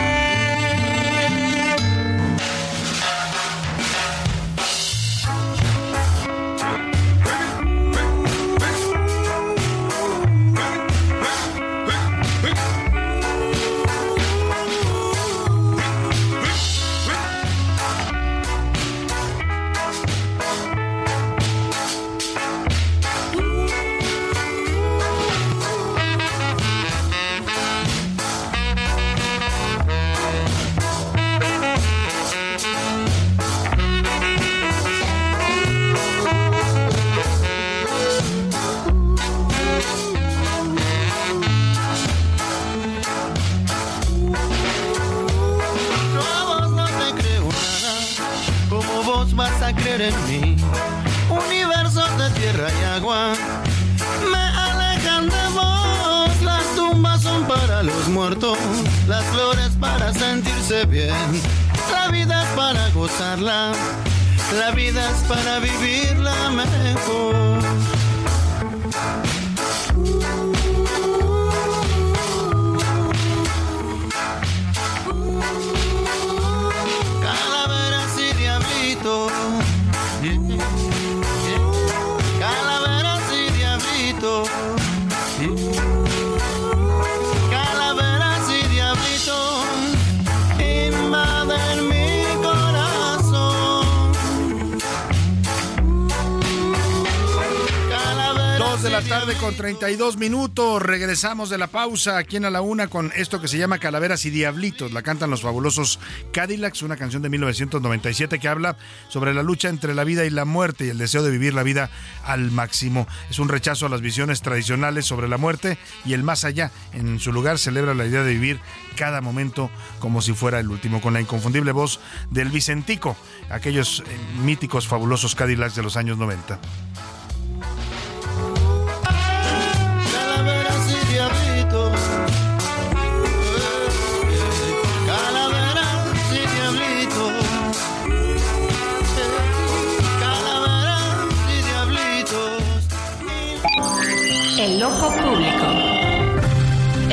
32 99.97 100.17
minutos. 100.17 100.79
Regresamos 100.83 101.49
de 101.49 101.57
la 101.57 101.65
pausa 101.65 102.19
aquí 102.19 102.35
en 102.35 102.45
A 102.45 102.51
la 102.51 102.61
Una 102.61 102.87
con 102.87 103.11
esto 103.15 103.41
que 103.41 103.47
se 103.47 103.57
llama 103.57 103.79
Calaveras 103.79 104.25
y 104.25 104.29
Diablitos. 104.29 104.93
La 104.93 105.01
cantan 105.01 105.31
los 105.31 105.41
fabulosos 105.41 105.99
Cadillacs, 106.31 106.83
una 106.83 106.97
canción 106.97 107.23
de 107.23 107.29
1997 107.29 108.37
que 108.37 108.47
habla 108.47 108.77
sobre 109.07 109.33
la 109.33 109.41
lucha 109.41 109.69
entre 109.69 109.95
la 109.95 110.03
vida 110.03 110.23
y 110.25 110.29
la 110.29 110.45
muerte 110.45 110.85
y 110.85 110.89
el 110.89 110.99
deseo 110.99 111.23
de 111.23 111.31
vivir 111.31 111.55
la 111.55 111.63
vida 111.63 111.89
al 112.23 112.51
máximo. 112.51 113.07
Es 113.31 113.39
un 113.39 113.49
rechazo 113.49 113.87
a 113.87 113.89
las 113.89 114.01
visiones 114.01 114.43
tradicionales 114.43 115.07
sobre 115.07 115.27
la 115.27 115.39
muerte 115.39 115.79
y 116.05 116.13
el 116.13 116.21
más 116.21 116.43
allá. 116.43 116.69
En 116.93 117.19
su 117.19 117.33
lugar 117.33 117.57
celebra 117.57 117.95
la 117.95 118.05
idea 118.05 118.21
de 118.21 118.33
vivir 118.33 118.59
cada 118.95 119.21
momento 119.21 119.71
como 119.97 120.21
si 120.21 120.33
fuera 120.33 120.59
el 120.59 120.69
último, 120.69 121.01
con 121.01 121.15
la 121.15 121.21
inconfundible 121.21 121.71
voz 121.71 121.99
del 122.29 122.49
Vicentico, 122.49 123.17
aquellos 123.49 124.01
eh, 124.01 124.03
míticos 124.43 124.87
fabulosos 124.87 125.33
Cadillacs 125.33 125.75
de 125.75 125.81
los 125.81 125.97
años 125.97 126.19
90. 126.19 126.59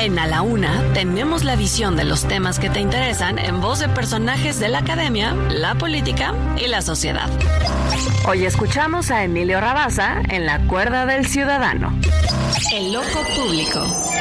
En 0.05 0.19
A 0.19 0.27
la 0.27 0.43
Una 0.43 0.83
tenemos 0.93 1.43
la 1.43 1.55
visión 1.55 1.95
de 1.95 2.03
los 2.03 2.27
temas 2.27 2.59
que 2.59 2.69
te 2.69 2.79
interesan 2.79 3.39
en 3.39 3.59
voz 3.59 3.79
de 3.79 3.89
personajes 3.89 4.59
de 4.59 4.69
la 4.69 4.77
academia, 4.77 5.33
la 5.33 5.73
política 5.73 6.35
y 6.63 6.67
la 6.67 6.83
sociedad. 6.83 7.27
Hoy 8.27 8.45
escuchamos 8.45 9.09
a 9.09 9.23
Emilio 9.23 9.59
Rabaza 9.59 10.21
en 10.29 10.45
La 10.45 10.59
Cuerda 10.67 11.07
del 11.07 11.25
Ciudadano. 11.25 11.91
El 12.71 12.95
Ojo 12.95 13.23
Público. 13.35 14.14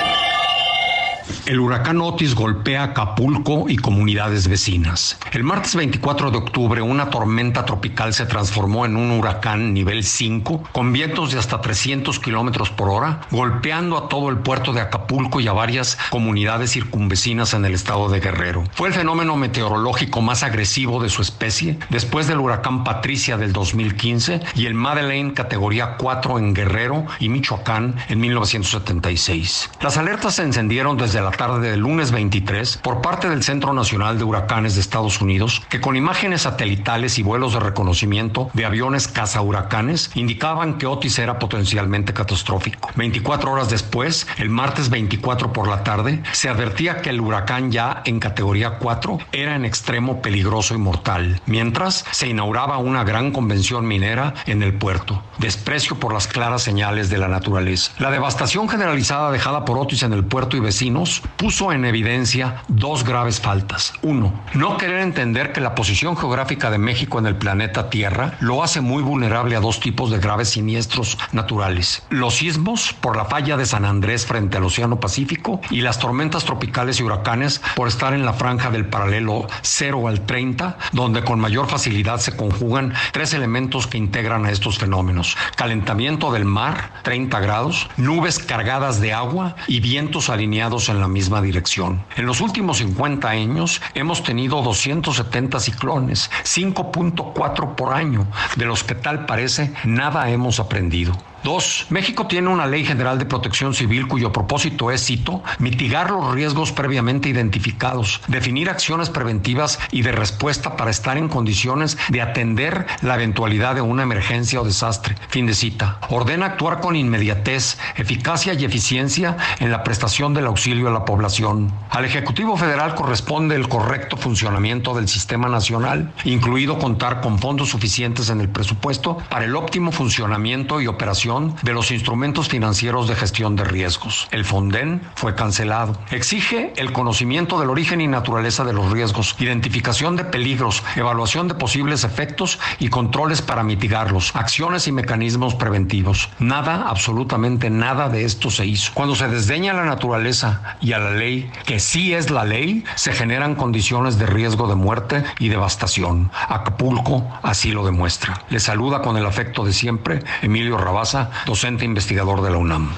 El 1.47 1.61
huracán 1.61 2.01
Otis 2.01 2.35
golpea 2.35 2.85
Acapulco 2.85 3.67
y 3.69 3.77
comunidades 3.77 4.49
vecinas. 4.49 5.19
El 5.31 5.45
martes 5.45 5.77
24 5.77 6.31
de 6.31 6.39
octubre, 6.39 6.81
una 6.81 7.11
tormenta 7.11 7.67
tropical 7.67 8.15
se 8.15 8.25
transformó 8.25 8.87
en 8.87 8.97
un 8.97 9.11
huracán 9.11 9.75
nivel 9.75 10.05
5, 10.05 10.71
con 10.73 10.95
vientos 10.95 11.33
de 11.33 11.39
hasta 11.39 11.61
300 11.61 12.19
kilómetros 12.19 12.71
por 12.71 12.89
hora, 12.89 13.21
golpeando 13.31 13.99
a 13.99 14.09
todo 14.09 14.31
el 14.31 14.39
puerto 14.39 14.73
de 14.73 14.81
Acapulco 14.81 15.39
y 15.39 15.47
a 15.47 15.53
varias 15.53 15.99
comunidades 16.09 16.71
circunvecinas 16.71 17.53
en 17.53 17.67
el 17.67 17.75
estado 17.75 18.09
de 18.09 18.21
Guerrero. 18.21 18.65
Fue 18.73 18.89
el 18.89 18.95
fenómeno 18.95 19.37
meteorológico 19.37 20.23
más 20.23 20.45
agresivo 20.45 21.03
de 21.03 21.11
su 21.11 21.21
especie, 21.21 21.79
después 21.91 22.27
del 22.27 22.41
huracán 22.41 22.85
Patricia 22.85 23.37
del 23.37 23.53
2015 23.53 24.41
y 24.55 24.65
el 24.65 24.73
Madeleine 24.73 25.35
categoría 25.35 25.97
4 25.99 26.39
en 26.39 26.55
Guerrero 26.55 27.05
y 27.21 27.29
Michoacán 27.29 27.97
en 28.09 28.19
1976. 28.19 29.71
Las 29.83 29.99
alertas 29.99 30.37
se 30.37 30.43
encendieron 30.43 30.97
desde 30.97 31.21
la 31.21 31.34
tarde 31.37 31.71
del 31.71 31.81
lunes 31.81 32.11
23 32.11 32.79
por 32.79 33.01
parte 33.01 33.29
del 33.29 33.43
Centro 33.43 33.73
Nacional 33.73 34.19
de 34.19 34.25
Huracanes 34.25 34.75
de 34.75 34.81
Estados 34.81 35.21
Unidos, 35.21 35.63
que 35.69 35.81
con 35.81 35.97
imágenes 35.97 36.43
satelitales 36.43 37.19
y 37.19 37.23
vuelos 37.23 37.55
de 37.55 37.61
reconocimiento 37.61 38.51
de 38.53 38.65
aviones 38.65 39.09
cazahuracanes 39.09 40.11
indicaban 40.15 40.79
que 40.79 40.87
Otis 40.87 41.19
era 41.19 41.39
potencialmente 41.39 42.13
catastrófico. 42.13 42.91
24 42.97 43.53
horas 43.53 43.71
después, 43.71 44.27
el 44.39 44.51
martes 44.51 44.91
24 44.91 45.53
por 45.53 45.69
la 45.69 45.83
tarde, 45.83 46.23
se 46.33 46.49
advertía 46.49 47.03
que 47.03 47.11
el 47.11 47.21
huracán 47.21 47.71
ya 47.71 48.03
en 48.05 48.21
categoría 48.21 48.79
4 48.79 49.19
era 49.33 49.57
en 49.57 49.65
extremo 49.65 50.23
peligroso 50.23 50.75
y 50.75 50.79
mortal, 50.79 51.41
mientras 51.47 52.05
se 52.11 52.29
inauguraba 52.29 52.79
una 52.79 53.05
gran 53.05 53.33
convención 53.33 53.87
minera 53.87 54.35
en 54.47 54.63
el 54.63 54.75
puerto. 54.75 55.23
Desprecio 55.39 55.99
por 55.99 56.13
las 56.13 56.27
claras 56.27 56.63
señales 56.63 57.11
de 57.11 57.19
la 57.19 57.29
naturaleza. 57.29 57.93
La 57.99 58.11
devastación 58.11 58.69
generalizada 58.69 59.31
dejada 59.31 59.65
por 59.65 59.79
Otis 59.79 60.03
en 60.03 60.13
el 60.13 60.25
puerto 60.25 60.57
y 60.57 60.61
vecinos 60.61 61.23
puso 61.37 61.73
en 61.73 61.85
evidencia 61.85 62.63
dos 62.69 63.05
graves 63.05 63.41
faltas. 63.41 63.93
Uno, 64.03 64.33
no 64.55 64.77
querer 64.77 65.01
entender 65.01 65.53
que 65.53 65.61
la 65.61 65.75
posición 65.75 66.17
geográfica 66.17 66.71
de 66.71 66.79
México 66.79 67.19
en 67.19 67.27
el 67.27 67.37
planeta 67.37 67.91
Tierra 67.91 68.37
lo 68.41 68.63
hace 68.63 68.81
muy 68.81 69.03
vulnerable 69.03 69.57
a 69.57 69.61
dos 69.61 69.81
tipos 69.81 70.11
de 70.11 70.19
graves 70.19 70.51
siniestros 70.51 71.19
naturales. 71.33 72.03
Los 72.11 72.37
sismos 72.37 72.95
por 73.01 73.17
la 73.17 73.25
falla 73.25 73.57
de 73.57 73.67
San 73.67 73.85
Andrés 73.85 74.27
frente 74.27 74.57
al 74.57 74.65
Océano 74.65 75.01
Pacífico 75.01 75.61
y 75.71 75.81
las 75.81 75.99
tormentas 75.99 76.45
tropicales 76.45 77.01
y 77.01 77.03
huracanes 77.03 77.61
por 77.75 77.89
estar 77.89 78.15
en 78.15 78.25
la 78.25 78.33
franja 78.33 78.71
del 78.71 78.87
paralelo 78.87 79.47
0 79.63 80.09
al 80.09 80.27
30, 80.27 80.79
donde 80.93 81.25
con 81.25 81.41
mayor 81.41 81.69
facilidad 81.69 82.19
se 82.19 82.37
conjugan 82.37 82.93
tres 83.13 83.35
elementos 83.35 83.87
que 83.87 83.99
integran 83.99 84.47
a 84.47 84.51
estos 84.51 84.79
fenómenos. 84.79 85.37
Calentamiento 85.57 86.33
del 86.33 86.45
mar, 86.45 86.93
30 87.03 87.41
grados, 87.41 87.89
nubes 87.97 88.39
cargadas 88.39 89.01
de 89.01 89.13
agua 89.13 89.57
y 89.67 89.81
vientos 89.81 90.29
alineados 90.29 90.89
en 90.89 91.01
la 91.01 91.09
misma 91.15 91.41
dirección. 91.41 92.05
En 92.17 92.27
los 92.27 92.41
últimos 92.41 92.79
50 92.79 93.29
años 93.29 93.81
hemos 93.95 94.23
tenido 94.23 94.61
270 94.63 95.61
ciclones, 95.61 96.31
5.4 96.43 97.75
por 97.77 97.95
año, 97.95 98.27
de 98.57 98.67
los 98.67 98.83
que 98.83 98.97
tal 98.97 99.25
parece 99.25 99.73
nada 99.85 100.29
hemos 100.29 100.59
aprendido. 100.61 101.13
Dos, 101.45 101.85
México 101.91 102.27
tiene 102.27 102.49
una 102.49 102.65
ley 102.65 102.87
general 102.87 103.19
de 103.19 103.27
protección 103.27 103.75
civil 103.75 104.09
cuyo 104.09 104.33
propósito 104.33 104.91
es, 104.91 105.05
cito, 105.05 105.43
mitigar 105.59 106.11
los 106.11 106.33
riesgos 106.33 106.73
previamente 106.73 107.29
identificados, 107.29 108.23
definir 108.29 108.71
acciones 108.71 109.11
preventivas 109.11 109.79
y 109.91 110.01
de 110.01 110.13
respuesta 110.13 110.75
para 110.79 110.91
estar 110.91 111.19
en 111.19 111.29
condiciones 111.29 111.99
de 112.09 112.23
atender 112.23 112.87
la 113.03 113.17
eventualidad 113.17 113.75
de 113.75 113.83
una 113.83 114.05
emergencia 114.05 114.59
o 114.59 114.65
desastre. 114.65 115.17
Fin 115.29 115.45
de 115.45 115.53
cita. 115.53 115.99
Ordena 116.09 116.47
actuar 116.47 116.81
con 116.81 116.97
inmediatez, 116.97 117.77
eficacia 117.97 118.55
y 118.55 118.65
eficiencia 118.65 119.37
en 119.61 119.71
la 119.71 119.85
prestación 119.85 120.33
del 120.33 120.47
auxilio 120.47 120.89
a 120.89 120.93
la 120.93 121.05
población. 121.05 121.71
Al 121.91 122.07
Ejecutivo 122.07 122.57
Federal 122.57 122.95
corresponde 122.95 123.55
el 123.55 123.69
correcto 123.69 124.17
funcionamiento 124.17 124.95
del 124.95 125.09
sistema 125.09 125.51
nacional, 125.51 126.11
incluido 126.25 126.79
contar 126.79 127.21
con 127.21 127.39
fondos 127.39 127.69
suficientes 127.69 128.31
en 128.31 128.41
el 128.41 128.49
presupuesto 128.49 129.19
para 129.29 129.45
el 129.45 129.55
óptimo 129.57 129.93
funcionamiento 129.93 130.81
y 130.81 130.87
operación 130.87 131.34
de 131.41 131.73
los 131.73 131.91
instrumentos 131.91 132.49
financieros 132.49 133.09
de 133.09 133.17
gestión 133.17 133.57
de 133.57 133.65
riesgos. 133.65 134.29
El 134.31 134.45
Fonden 134.45 135.03
fue 135.17 135.35
cancelado. 135.35 135.99
Exige 136.11 136.73
el 136.77 136.93
conocimiento 136.93 137.59
del 137.59 137.71
origen 137.71 138.01
y 138.01 138.07
naturaleza 138.07 138.65
de 138.65 138.73
los 138.73 138.93
riesgos, 138.93 139.35
identificación 139.41 140.17
de 140.17 140.25
peligros, 140.25 140.83
evaluación 140.97 141.49
de 141.49 141.55
posibles 141.55 142.05
efectos 142.05 142.61
y 142.79 142.89
controles 142.89 143.43
para 143.43 143.65
mitigarlos, 143.65 144.35
acciones 144.37 144.87
y 144.87 144.93
mecanismos 144.93 145.55
preventivos. 145.57 146.29
Nada, 146.39 146.89
absolutamente 146.89 147.69
nada 147.69 148.09
de 148.09 148.25
esto 148.25 148.51
se 148.51 148.67
hizo. 148.67 148.93
Cuando 148.95 149.17
se 149.17 149.29
desdeña 149.29 149.73
a 149.73 149.77
la 149.77 149.85
naturaleza 149.85 150.77
y 150.81 150.93
a 150.93 150.99
la 150.99 151.11
ley, 151.11 151.51
que 151.67 151.81
sí 151.81 152.15
es 152.15 152.31
la 152.31 152.45
ley, 152.45 152.85
se 152.95 153.13
generan 153.13 153.57
condiciones 153.57 154.19
de 154.19 154.27
riesgo 154.27 154.69
de 154.69 154.77
muerte 154.77 155.25
y 155.39 155.49
devastación. 155.49 156.31
Acapulco 156.49 157.29
así 157.43 157.73
lo 157.73 157.85
demuestra. 157.85 158.45
Le 158.51 158.61
saluda 158.61 159.03
con 159.03 159.17
el 159.17 159.27
afecto 159.27 159.65
de 159.65 159.73
siempre 159.73 160.23
Emilio 160.43 160.79
Rabaza, 160.79 161.24
docente 161.47 161.85
investigador 161.85 162.43
de 162.43 162.51
la 162.51 162.59
UNAM. 162.59 162.91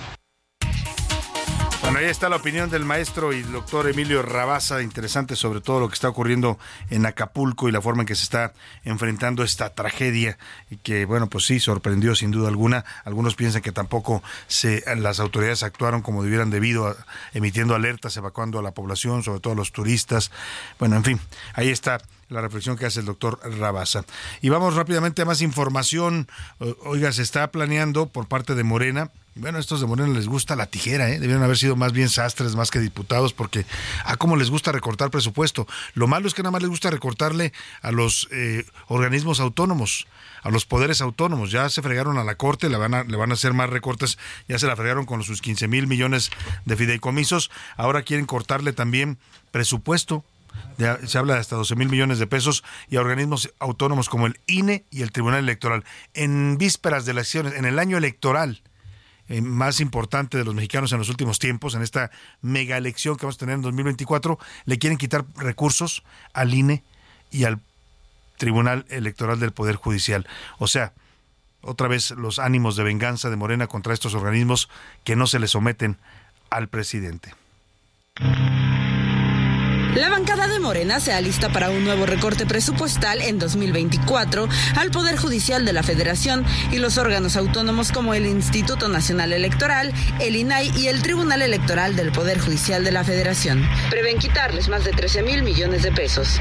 Bueno, 1.86 2.00
ahí 2.00 2.06
está 2.06 2.28
la 2.28 2.34
opinión 2.34 2.68
del 2.68 2.84
maestro 2.84 3.32
y 3.32 3.42
doctor 3.42 3.88
Emilio 3.88 4.20
Rabaza, 4.20 4.82
interesante 4.82 5.36
sobre 5.36 5.60
todo 5.60 5.78
lo 5.78 5.88
que 5.88 5.94
está 5.94 6.08
ocurriendo 6.08 6.58
en 6.90 7.06
Acapulco 7.06 7.68
y 7.68 7.72
la 7.72 7.80
forma 7.80 8.02
en 8.02 8.08
que 8.08 8.16
se 8.16 8.24
está 8.24 8.54
enfrentando 8.82 9.44
esta 9.44 9.72
tragedia 9.72 10.36
y 10.68 10.78
que, 10.78 11.04
bueno, 11.04 11.28
pues 11.28 11.44
sí, 11.44 11.60
sorprendió 11.60 12.16
sin 12.16 12.32
duda 12.32 12.48
alguna. 12.48 12.84
Algunos 13.04 13.36
piensan 13.36 13.62
que 13.62 13.70
tampoco 13.70 14.20
se, 14.48 14.82
las 14.96 15.20
autoridades 15.20 15.62
actuaron 15.62 16.02
como 16.02 16.24
debieran 16.24 16.50
debido, 16.50 16.88
a, 16.88 16.96
emitiendo 17.34 17.76
alertas, 17.76 18.16
evacuando 18.16 18.58
a 18.58 18.62
la 18.62 18.72
población, 18.72 19.22
sobre 19.22 19.38
todo 19.38 19.52
a 19.52 19.56
los 19.56 19.70
turistas. 19.70 20.32
Bueno, 20.80 20.96
en 20.96 21.04
fin, 21.04 21.20
ahí 21.54 21.68
está 21.68 22.00
la 22.28 22.40
reflexión 22.40 22.76
que 22.76 22.86
hace 22.86 23.00
el 23.00 23.06
doctor 23.06 23.40
Rabaza. 23.58 24.04
Y 24.40 24.48
vamos 24.48 24.74
rápidamente 24.74 25.22
a 25.22 25.24
más 25.24 25.42
información. 25.42 26.28
Oiga, 26.84 27.12
se 27.12 27.22
está 27.22 27.50
planeando 27.50 28.06
por 28.06 28.26
parte 28.26 28.54
de 28.54 28.64
Morena 28.64 29.10
bueno, 29.38 29.58
a 29.58 29.60
estos 29.60 29.82
de 29.82 29.86
Morena 29.86 30.14
les 30.14 30.28
gusta 30.28 30.56
la 30.56 30.64
tijera, 30.64 31.10
¿eh? 31.10 31.20
Debieron 31.20 31.42
haber 31.42 31.58
sido 31.58 31.76
más 31.76 31.92
bien 31.92 32.08
sastres 32.08 32.56
más 32.56 32.70
que 32.70 32.78
diputados, 32.78 33.34
porque 33.34 33.66
a 34.06 34.16
cómo 34.16 34.34
les 34.34 34.48
gusta 34.48 34.72
recortar 34.72 35.10
presupuesto. 35.10 35.66
Lo 35.92 36.06
malo 36.06 36.26
es 36.26 36.32
que 36.32 36.42
nada 36.42 36.52
más 36.52 36.62
les 36.62 36.70
gusta 36.70 36.90
recortarle 36.90 37.52
a 37.82 37.92
los 37.92 38.28
eh, 38.32 38.64
organismos 38.88 39.38
autónomos, 39.38 40.06
a 40.42 40.50
los 40.50 40.64
poderes 40.64 41.02
autónomos. 41.02 41.50
Ya 41.50 41.68
se 41.68 41.82
fregaron 41.82 42.16
a 42.16 42.24
la 42.24 42.36
Corte, 42.36 42.70
le 42.70 42.78
van 42.78 42.94
a, 42.94 43.04
le 43.04 43.16
van 43.18 43.30
a 43.30 43.34
hacer 43.34 43.52
más 43.52 43.68
recortes, 43.68 44.16
ya 44.48 44.58
se 44.58 44.66
la 44.66 44.74
fregaron 44.74 45.04
con 45.04 45.22
sus 45.22 45.42
15 45.42 45.68
mil 45.68 45.86
millones 45.86 46.30
de 46.64 46.74
fideicomisos. 46.74 47.50
Ahora 47.76 48.04
quieren 48.04 48.24
cortarle 48.24 48.72
también 48.72 49.18
presupuesto 49.50 50.24
se 51.06 51.18
habla 51.18 51.34
de 51.34 51.40
hasta 51.40 51.56
12 51.56 51.76
mil 51.76 51.88
millones 51.88 52.18
de 52.18 52.26
pesos 52.26 52.64
y 52.88 52.96
a 52.96 53.00
organismos 53.00 53.52
autónomos 53.58 54.08
como 54.08 54.26
el 54.26 54.38
INE 54.46 54.84
y 54.90 55.02
el 55.02 55.12
Tribunal 55.12 55.40
Electoral. 55.40 55.84
En 56.14 56.58
vísperas 56.58 57.04
de 57.04 57.12
elecciones, 57.12 57.54
en 57.54 57.64
el 57.64 57.78
año 57.78 57.96
electoral, 57.96 58.62
eh, 59.28 59.40
más 59.40 59.80
importante 59.80 60.38
de 60.38 60.44
los 60.44 60.54
mexicanos 60.54 60.92
en 60.92 60.98
los 60.98 61.08
últimos 61.08 61.38
tiempos, 61.38 61.74
en 61.74 61.82
esta 61.82 62.10
mega 62.42 62.76
elección 62.76 63.16
que 63.16 63.26
vamos 63.26 63.36
a 63.36 63.38
tener 63.38 63.56
en 63.56 63.62
2024, 63.62 64.38
le 64.66 64.78
quieren 64.78 64.98
quitar 64.98 65.24
recursos 65.36 66.04
al 66.32 66.54
INE 66.54 66.84
y 67.30 67.44
al 67.44 67.60
Tribunal 68.36 68.86
Electoral 68.88 69.40
del 69.40 69.52
Poder 69.52 69.76
Judicial. 69.76 70.26
O 70.58 70.68
sea, 70.68 70.92
otra 71.62 71.88
vez 71.88 72.12
los 72.12 72.38
ánimos 72.38 72.76
de 72.76 72.84
venganza 72.84 73.30
de 73.30 73.36
Morena 73.36 73.66
contra 73.66 73.94
estos 73.94 74.14
organismos 74.14 74.68
que 75.04 75.16
no 75.16 75.26
se 75.26 75.40
le 75.40 75.48
someten 75.48 75.98
al 76.50 76.68
presidente. 76.68 77.34
La 79.96 80.10
bancada 80.10 80.46
de 80.46 80.58
Morena 80.58 81.00
se 81.00 81.14
alista 81.14 81.48
para 81.48 81.70
un 81.70 81.82
nuevo 81.82 82.04
recorte 82.04 82.44
presupuestal 82.44 83.22
en 83.22 83.38
2024 83.38 84.46
al 84.76 84.90
Poder 84.90 85.16
Judicial 85.16 85.64
de 85.64 85.72
la 85.72 85.82
Federación 85.82 86.44
y 86.70 86.76
los 86.76 86.98
órganos 86.98 87.34
autónomos 87.34 87.92
como 87.92 88.12
el 88.12 88.26
Instituto 88.26 88.88
Nacional 88.88 89.32
Electoral, 89.32 89.94
el 90.20 90.36
INAI 90.36 90.70
y 90.76 90.88
el 90.88 91.00
Tribunal 91.00 91.40
Electoral 91.40 91.96
del 91.96 92.12
Poder 92.12 92.38
Judicial 92.38 92.84
de 92.84 92.92
la 92.92 93.04
Federación. 93.04 93.66
Prevén 93.88 94.18
quitarles 94.18 94.68
más 94.68 94.84
de 94.84 94.90
13 94.90 95.22
mil 95.22 95.42
millones 95.42 95.82
de 95.82 95.92
pesos 95.92 96.40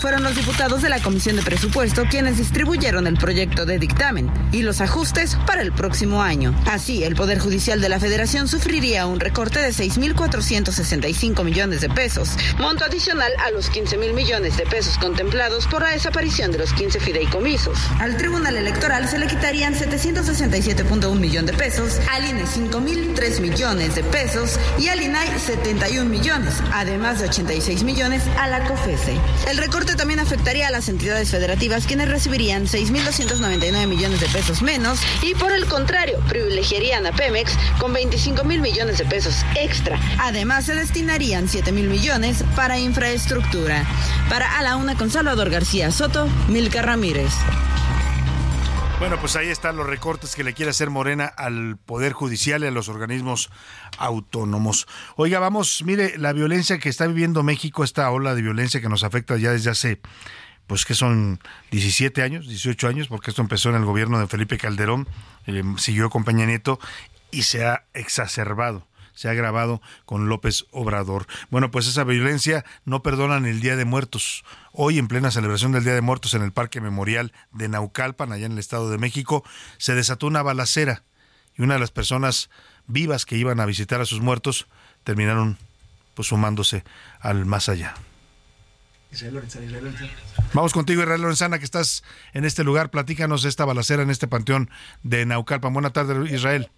fueron 0.00 0.22
los 0.22 0.36
diputados 0.36 0.82
de 0.82 0.88
la 0.88 1.00
Comisión 1.00 1.36
de 1.36 1.42
Presupuesto 1.42 2.04
quienes 2.10 2.36
distribuyeron 2.38 3.06
el 3.06 3.16
proyecto 3.16 3.66
de 3.66 3.78
dictamen 3.78 4.30
y 4.52 4.62
los 4.62 4.80
ajustes 4.80 5.36
para 5.46 5.62
el 5.62 5.72
próximo 5.72 6.22
año. 6.22 6.54
Así, 6.66 7.04
el 7.04 7.14
Poder 7.14 7.38
Judicial 7.38 7.80
de 7.80 7.88
la 7.88 8.00
Federación 8.00 8.48
sufriría 8.48 9.06
un 9.06 9.20
recorte 9.20 9.60
de 9.60 9.70
6.465 9.70 11.44
millones 11.44 11.80
de 11.80 11.88
pesos, 11.88 12.30
monto 12.58 12.84
adicional 12.84 13.32
a 13.38 13.50
los 13.50 13.70
15 13.70 13.98
mil 13.98 14.12
millones 14.12 14.56
de 14.56 14.66
pesos 14.66 14.98
contemplados 14.98 15.66
por 15.66 15.82
la 15.82 15.90
desaparición 15.90 16.52
de 16.52 16.58
los 16.58 16.72
15 16.72 17.00
fideicomisos. 17.00 17.78
Al 18.00 18.16
Tribunal 18.16 18.56
Electoral 18.56 19.08
se 19.08 19.18
le 19.18 19.26
quitarían 19.26 19.74
767.1 19.74 21.14
millones 21.18 21.52
de 21.52 21.56
pesos, 21.56 21.98
al 22.12 22.24
INE 22.24 22.46
5 22.46 22.80
mil 22.80 23.14
3 23.14 23.40
millones 23.40 23.94
de 23.94 24.02
pesos 24.04 24.58
y 24.78 24.88
al 24.88 25.02
INAI 25.02 25.38
71 25.38 26.08
millones, 26.08 26.54
además 26.72 27.20
de 27.20 27.28
86 27.28 27.82
millones 27.82 28.22
a 28.38 28.48
la 28.48 28.64
COFESE. 28.66 29.16
El 29.48 29.58
recorte 29.58 29.85
también 29.94 30.20
afectaría 30.20 30.68
a 30.68 30.70
las 30.70 30.88
entidades 30.88 31.30
federativas, 31.30 31.86
quienes 31.86 32.08
recibirían 32.08 32.66
6.299 32.66 33.86
millones 33.86 34.20
de 34.20 34.26
pesos 34.28 34.62
menos 34.62 34.98
y 35.22 35.34
por 35.34 35.52
el 35.52 35.66
contrario, 35.66 36.18
privilegiarían 36.28 37.06
a 37.06 37.12
Pemex 37.12 37.52
con 37.78 37.92
25 37.92 38.42
mil 38.44 38.60
millones 38.60 38.98
de 38.98 39.04
pesos 39.04 39.36
extra. 39.54 40.00
Además, 40.18 40.64
se 40.64 40.74
destinarían 40.74 41.48
7 41.48 41.70
mil 41.72 41.88
millones 41.88 42.42
para 42.56 42.78
infraestructura. 42.78 43.86
Para 44.28 44.58
A 44.58 44.62
la 44.62 44.76
Una 44.76 44.96
con 44.96 45.10
Salvador 45.10 45.50
García 45.50 45.90
Soto, 45.92 46.28
Milka 46.48 46.82
Ramírez. 46.82 47.32
Bueno, 48.98 49.20
pues 49.20 49.36
ahí 49.36 49.48
están 49.48 49.76
los 49.76 49.86
recortes 49.86 50.34
que 50.34 50.42
le 50.42 50.54
quiere 50.54 50.70
hacer 50.70 50.88
Morena 50.88 51.26
al 51.26 51.76
Poder 51.76 52.14
Judicial 52.14 52.64
y 52.64 52.66
a 52.66 52.70
los 52.70 52.88
organismos 52.88 53.50
autónomos. 53.98 54.88
Oiga, 55.16 55.38
vamos, 55.38 55.82
mire, 55.84 56.16
la 56.16 56.32
violencia 56.32 56.78
que 56.78 56.88
está 56.88 57.06
viviendo 57.06 57.42
México, 57.42 57.84
esta 57.84 58.10
ola 58.10 58.34
de 58.34 58.40
violencia 58.40 58.80
que 58.80 58.88
nos 58.88 59.04
afecta 59.04 59.36
ya 59.36 59.52
desde 59.52 59.68
hace, 59.68 60.00
pues 60.66 60.86
que 60.86 60.94
son 60.94 61.40
17 61.72 62.22
años, 62.22 62.48
18 62.48 62.88
años, 62.88 63.08
porque 63.08 63.30
esto 63.30 63.42
empezó 63.42 63.68
en 63.68 63.76
el 63.76 63.84
gobierno 63.84 64.18
de 64.18 64.28
Felipe 64.28 64.56
Calderón, 64.56 65.06
eh, 65.46 65.62
siguió 65.76 66.08
con 66.08 66.24
Peña 66.24 66.46
Nieto 66.46 66.80
y 67.30 67.42
se 67.42 67.66
ha 67.66 67.84
exacerbado 67.92 68.86
se 69.16 69.28
ha 69.28 69.34
grabado 69.34 69.82
con 70.04 70.28
López 70.28 70.66
Obrador. 70.70 71.26
Bueno, 71.50 71.72
pues 71.72 71.88
esa 71.88 72.04
violencia 72.04 72.64
no 72.84 73.02
perdonan 73.02 73.46
el 73.46 73.60
Día 73.60 73.74
de 73.74 73.84
Muertos. 73.84 74.44
Hoy, 74.70 74.98
en 75.00 75.08
plena 75.08 75.32
celebración 75.32 75.72
del 75.72 75.82
Día 75.82 75.94
de 75.94 76.02
Muertos 76.02 76.34
en 76.34 76.42
el 76.42 76.52
Parque 76.52 76.80
Memorial 76.80 77.32
de 77.50 77.68
Naucalpan, 77.68 78.30
allá 78.30 78.46
en 78.46 78.52
el 78.52 78.58
Estado 78.58 78.90
de 78.90 78.98
México, 78.98 79.42
se 79.78 79.96
desató 79.96 80.28
una 80.28 80.42
balacera 80.42 81.02
y 81.56 81.62
una 81.62 81.74
de 81.74 81.80
las 81.80 81.90
personas 81.90 82.50
vivas 82.86 83.26
que 83.26 83.36
iban 83.36 83.58
a 83.58 83.66
visitar 83.66 84.00
a 84.00 84.06
sus 84.06 84.20
muertos 84.20 84.68
terminaron 85.02 85.58
pues 86.14 86.28
sumándose 86.28 86.84
al 87.20 87.46
más 87.46 87.68
allá. 87.68 87.94
Vamos 90.52 90.72
contigo, 90.72 91.02
Israel 91.02 91.22
Lorenzana, 91.22 91.58
que 91.58 91.64
estás 91.64 92.02
en 92.32 92.44
este 92.44 92.64
lugar. 92.64 92.90
Platícanos 92.90 93.44
esta 93.44 93.64
balacera 93.64 94.02
en 94.02 94.10
este 94.10 94.26
panteón 94.26 94.68
de 95.02 95.24
Naucalpan. 95.24 95.72
Buenas 95.72 95.92
tardes, 95.92 96.30
Israel. 96.30 96.70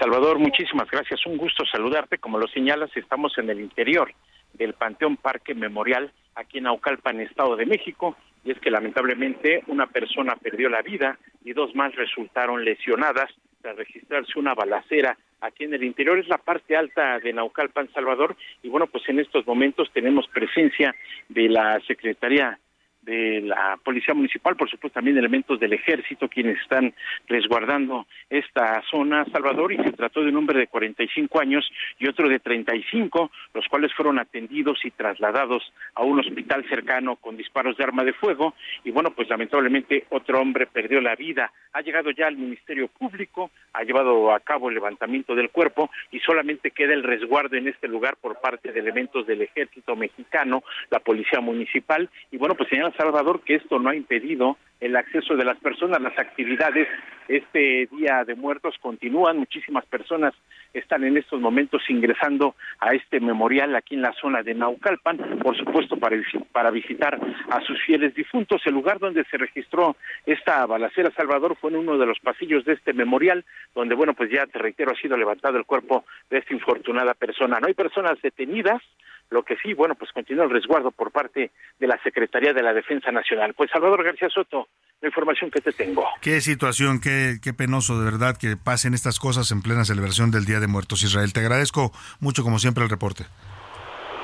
Salvador, 0.00 0.38
muchísimas 0.38 0.90
gracias. 0.90 1.26
Un 1.26 1.36
gusto 1.36 1.62
saludarte. 1.66 2.16
Como 2.16 2.38
lo 2.38 2.48
señalas, 2.48 2.90
estamos 2.96 3.36
en 3.36 3.50
el 3.50 3.60
interior 3.60 4.10
del 4.54 4.72
Panteón 4.72 5.18
Parque 5.18 5.54
Memorial 5.54 6.10
aquí 6.36 6.56
en 6.56 6.64
Naucalpan, 6.64 7.20
Estado 7.20 7.54
de 7.54 7.66
México. 7.66 8.16
Y 8.42 8.50
es 8.50 8.58
que 8.60 8.70
lamentablemente 8.70 9.62
una 9.66 9.88
persona 9.88 10.36
perdió 10.36 10.70
la 10.70 10.80
vida 10.80 11.18
y 11.44 11.52
dos 11.52 11.74
más 11.74 11.94
resultaron 11.96 12.64
lesionadas 12.64 13.30
tras 13.60 13.76
registrarse 13.76 14.38
una 14.38 14.54
balacera 14.54 15.18
aquí 15.42 15.64
en 15.64 15.74
el 15.74 15.84
interior. 15.84 16.18
Es 16.18 16.28
la 16.28 16.38
parte 16.38 16.78
alta 16.78 17.18
de 17.18 17.34
Naucalpan, 17.34 17.92
Salvador. 17.92 18.36
Y 18.62 18.70
bueno, 18.70 18.86
pues 18.86 19.06
en 19.06 19.20
estos 19.20 19.46
momentos 19.46 19.90
tenemos 19.92 20.26
presencia 20.28 20.94
de 21.28 21.50
la 21.50 21.78
Secretaría 21.86 22.58
de 23.02 23.40
la 23.40 23.78
Policía 23.82 24.14
Municipal, 24.14 24.56
por 24.56 24.68
supuesto 24.68 24.96
también 24.96 25.16
elementos 25.16 25.58
del 25.58 25.72
Ejército 25.72 26.28
quienes 26.28 26.60
están 26.60 26.92
resguardando 27.28 28.06
esta 28.28 28.82
zona, 28.90 29.24
Salvador, 29.32 29.72
y 29.72 29.78
se 29.78 29.92
trató 29.92 30.22
de 30.22 30.28
un 30.28 30.36
hombre 30.36 30.58
de 30.58 30.66
45 30.66 31.40
años 31.40 31.70
y 31.98 32.08
otro 32.08 32.28
de 32.28 32.38
35, 32.38 33.30
los 33.54 33.66
cuales 33.68 33.92
fueron 33.94 34.18
atendidos 34.18 34.84
y 34.84 34.90
trasladados 34.90 35.72
a 35.94 36.02
un 36.02 36.20
hospital 36.20 36.64
cercano 36.68 37.16
con 37.16 37.36
disparos 37.36 37.76
de 37.76 37.84
arma 37.84 38.04
de 38.04 38.12
fuego, 38.12 38.54
y 38.84 38.90
bueno, 38.90 39.10
pues 39.10 39.28
lamentablemente 39.28 40.04
otro 40.10 40.40
hombre 40.40 40.66
perdió 40.66 41.00
la 41.00 41.16
vida. 41.16 41.52
Ha 41.72 41.80
llegado 41.80 42.10
ya 42.10 42.26
al 42.26 42.36
Ministerio 42.36 42.88
Público, 42.88 43.50
ha 43.72 43.82
llevado 43.82 44.32
a 44.32 44.40
cabo 44.40 44.68
el 44.68 44.74
levantamiento 44.74 45.34
del 45.34 45.50
cuerpo 45.50 45.90
y 46.10 46.20
solamente 46.20 46.70
queda 46.70 46.92
el 46.92 47.02
resguardo 47.02 47.56
en 47.56 47.68
este 47.68 47.88
lugar 47.88 48.16
por 48.20 48.40
parte 48.40 48.72
de 48.72 48.80
elementos 48.80 49.26
del 49.26 49.42
Ejército 49.42 49.96
Mexicano, 49.96 50.62
la 50.90 51.00
Policía 51.00 51.40
Municipal, 51.40 52.08
y 52.30 52.36
bueno, 52.36 52.54
pues 52.54 52.68
señala 52.68 52.89
Salvador 52.96 53.40
que 53.42 53.56
esto 53.56 53.78
no 53.78 53.90
ha 53.90 53.96
impedido 53.96 54.56
el 54.80 54.96
acceso 54.96 55.36
de 55.36 55.44
las 55.44 55.58
personas, 55.58 56.00
las 56.00 56.18
actividades 56.18 56.88
este 57.28 57.88
Día 57.92 58.24
de 58.24 58.34
Muertos 58.34 58.74
continúan, 58.80 59.38
muchísimas 59.38 59.86
personas 59.86 60.34
están 60.74 61.04
en 61.04 61.16
estos 61.16 61.40
momentos 61.40 61.82
ingresando 61.88 62.56
a 62.80 62.92
este 62.92 63.20
memorial 63.20 63.76
aquí 63.76 63.94
en 63.94 64.02
la 64.02 64.12
zona 64.14 64.42
de 64.42 64.54
Naucalpan, 64.54 65.38
por 65.40 65.56
supuesto 65.56 65.96
para, 65.96 66.16
para 66.52 66.70
visitar 66.70 67.20
a 67.50 67.60
sus 67.60 67.80
fieles 67.84 68.14
difuntos. 68.14 68.62
El 68.64 68.74
lugar 68.74 68.98
donde 68.98 69.24
se 69.24 69.36
registró 69.36 69.96
esta 70.26 70.66
balacera 70.66 71.10
Salvador 71.12 71.56
fue 71.60 71.70
en 71.70 71.76
uno 71.76 71.98
de 71.98 72.06
los 72.06 72.18
pasillos 72.18 72.64
de 72.64 72.72
este 72.72 72.92
memorial, 72.92 73.44
donde, 73.74 73.94
bueno, 73.94 74.14
pues 74.14 74.30
ya 74.30 74.46
te 74.46 74.58
reitero, 74.58 74.92
ha 74.92 75.00
sido 75.00 75.16
levantado 75.16 75.56
el 75.56 75.66
cuerpo 75.66 76.04
de 76.30 76.38
esta 76.38 76.54
infortunada 76.54 77.14
persona. 77.14 77.60
No 77.60 77.68
hay 77.68 77.74
personas 77.74 78.20
detenidas, 78.22 78.82
lo 79.30 79.44
que 79.44 79.56
sí, 79.56 79.74
bueno, 79.74 79.94
pues 79.94 80.10
continúa 80.12 80.44
el 80.44 80.50
resguardo 80.50 80.90
por 80.90 81.12
parte 81.12 81.52
de 81.78 81.86
la 81.86 82.00
Secretaría 82.02 82.52
de 82.52 82.62
la 82.62 82.74
Defensa 82.74 83.12
Nacional. 83.12 83.54
Pues 83.54 83.70
Salvador 83.70 84.02
García 84.02 84.28
Soto, 84.28 84.68
la 85.00 85.08
información 85.08 85.50
que 85.50 85.60
te 85.60 85.72
tengo. 85.72 86.04
Qué 86.20 86.40
situación, 86.40 87.00
qué, 87.00 87.38
qué 87.42 87.54
penoso 87.54 87.98
de 87.98 88.04
verdad 88.04 88.36
que 88.36 88.56
pasen 88.56 88.94
estas 88.94 89.18
cosas 89.18 89.50
en 89.50 89.62
plena 89.62 89.84
celebración 89.84 90.30
del 90.30 90.44
Día 90.44 90.60
de 90.60 90.66
Muertos 90.66 91.02
Israel. 91.02 91.32
Te 91.32 91.40
agradezco 91.40 91.92
mucho 92.20 92.42
como 92.42 92.58
siempre 92.58 92.84
el 92.84 92.90
reporte. 92.90 93.24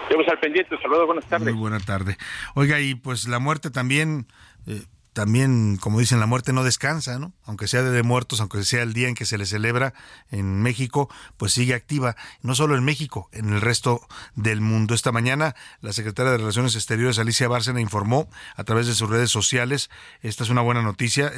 Estamos 0.03 0.29
al 0.29 0.39
pendiente, 0.39 0.77
saludos, 0.81 1.07
buenas 1.07 1.27
tardes. 1.27 1.53
Muy 1.53 1.61
buena 1.61 1.81
tarde. 1.81 2.17
Oiga, 2.55 2.81
y 2.81 2.95
pues 2.95 3.27
la 3.27 3.39
muerte 3.39 3.71
también... 3.71 4.27
Eh, 4.67 4.83
también, 5.17 5.79
como 5.79 5.99
dicen, 5.99 6.21
la 6.21 6.27
muerte 6.27 6.53
no 6.53 6.63
descansa, 6.63 7.19
¿no? 7.19 7.33
Aunque 7.47 7.69
sea 7.69 7.83
de 7.83 8.03
muertos, 8.03 8.43
aunque 8.43 8.63
sea 8.65 8.83
el 8.83 8.93
día 8.93 9.09
en 9.09 9.15
que 9.15 9.25
se 9.25 9.39
le 9.39 9.47
celebra 9.47 9.95
en 10.31 10.61
México, 10.61 11.09
pues 11.39 11.55
sigue 11.55 11.73
activa, 11.73 12.17
no 12.43 12.55
solo 12.55 12.77
en 12.77 12.85
México, 12.85 13.31
en 13.33 13.49
el 13.49 13.63
resto 13.63 14.07
del 14.35 14.61
mundo. 14.61 14.95
Esta 14.95 15.13
mañana, 15.13 15.55
la 15.81 15.95
secretaria 15.95 16.33
de 16.33 16.37
Relaciones 16.37 16.75
Exteriores, 16.75 17.19
Alicia 17.19 17.49
Bárcena, 17.49 17.81
informó 17.81 18.29
a 18.57 18.65
través 18.65 18.89
de 18.89 18.95
sus 18.95 19.09
redes 19.09 19.31
sociales, 19.31 19.89
esta 20.21 20.45
es 20.45 20.51
una 20.51 20.61
buena 20.61 20.83
noticia, 20.83 21.33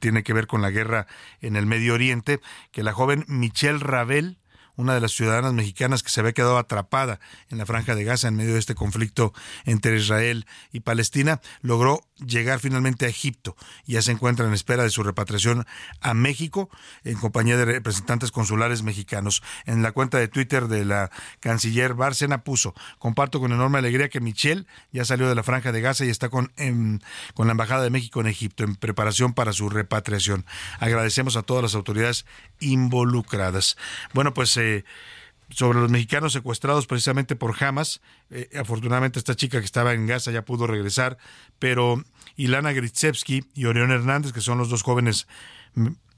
tiene 0.00 0.24
que 0.24 0.32
ver 0.32 0.48
con 0.48 0.60
la 0.60 0.70
guerra 0.70 1.06
en 1.40 1.54
el 1.54 1.64
Medio 1.64 1.94
Oriente, 1.94 2.40
que 2.72 2.82
la 2.82 2.92
joven 2.92 3.24
Michelle 3.28 3.78
Ravel, 3.78 4.40
una 4.74 4.94
de 4.94 5.00
las 5.00 5.12
ciudadanas 5.12 5.52
mexicanas 5.52 6.02
que 6.02 6.10
se 6.10 6.20
había 6.20 6.32
quedado 6.32 6.58
atrapada 6.58 7.20
en 7.50 7.58
la 7.58 7.66
franja 7.66 7.94
de 7.94 8.04
Gaza 8.04 8.28
en 8.28 8.36
medio 8.36 8.54
de 8.54 8.58
este 8.58 8.74
conflicto 8.74 9.32
entre 9.64 9.96
Israel 9.96 10.46
y 10.72 10.80
Palestina, 10.80 11.40
logró 11.60 12.00
llegar 12.26 12.60
finalmente 12.60 13.06
a 13.06 13.08
Egipto 13.08 13.56
ya 13.86 14.02
se 14.02 14.12
encuentra 14.12 14.46
en 14.46 14.52
espera 14.52 14.82
de 14.82 14.90
su 14.90 15.02
repatriación 15.02 15.66
a 16.00 16.14
México 16.14 16.70
en 17.04 17.16
compañía 17.16 17.56
de 17.56 17.64
representantes 17.64 18.30
consulares 18.30 18.82
mexicanos. 18.82 19.42
En 19.66 19.82
la 19.82 19.92
cuenta 19.92 20.18
de 20.18 20.28
Twitter 20.28 20.68
de 20.68 20.84
la 20.84 21.10
canciller 21.40 21.94
Bárcena 21.94 22.44
puso, 22.44 22.74
comparto 22.98 23.40
con 23.40 23.52
enorme 23.52 23.78
alegría 23.78 24.08
que 24.08 24.20
Michelle 24.20 24.66
ya 24.92 25.04
salió 25.04 25.28
de 25.28 25.34
la 25.34 25.42
franja 25.42 25.72
de 25.72 25.80
Gaza 25.80 26.04
y 26.04 26.10
está 26.10 26.28
con, 26.28 26.52
con 27.34 27.46
la 27.46 27.52
Embajada 27.52 27.82
de 27.82 27.90
México 27.90 28.20
en 28.20 28.26
Egipto 28.26 28.64
en 28.64 28.76
preparación 28.76 29.34
para 29.34 29.52
su 29.52 29.68
repatriación. 29.68 30.46
Agradecemos 30.78 31.36
a 31.36 31.42
todas 31.42 31.62
las 31.62 31.74
autoridades 31.74 32.26
involucradas. 32.60 33.76
Bueno, 34.12 34.34
pues... 34.34 34.56
Eh, 34.56 34.84
sobre 35.54 35.80
los 35.80 35.90
mexicanos 35.90 36.32
secuestrados 36.32 36.86
precisamente 36.86 37.36
por 37.36 37.54
Hamas. 37.62 38.00
Eh, 38.30 38.48
afortunadamente 38.58 39.18
esta 39.18 39.34
chica 39.34 39.58
que 39.58 39.64
estaba 39.64 39.92
en 39.92 40.06
Gaza 40.06 40.30
ya 40.30 40.44
pudo 40.44 40.66
regresar, 40.66 41.18
pero 41.58 42.02
Ilana 42.36 42.72
Gritsevsky 42.72 43.44
y 43.54 43.64
Orión 43.66 43.90
Hernández, 43.90 44.32
que 44.32 44.40
son 44.40 44.58
los 44.58 44.68
dos 44.68 44.82
jóvenes 44.82 45.26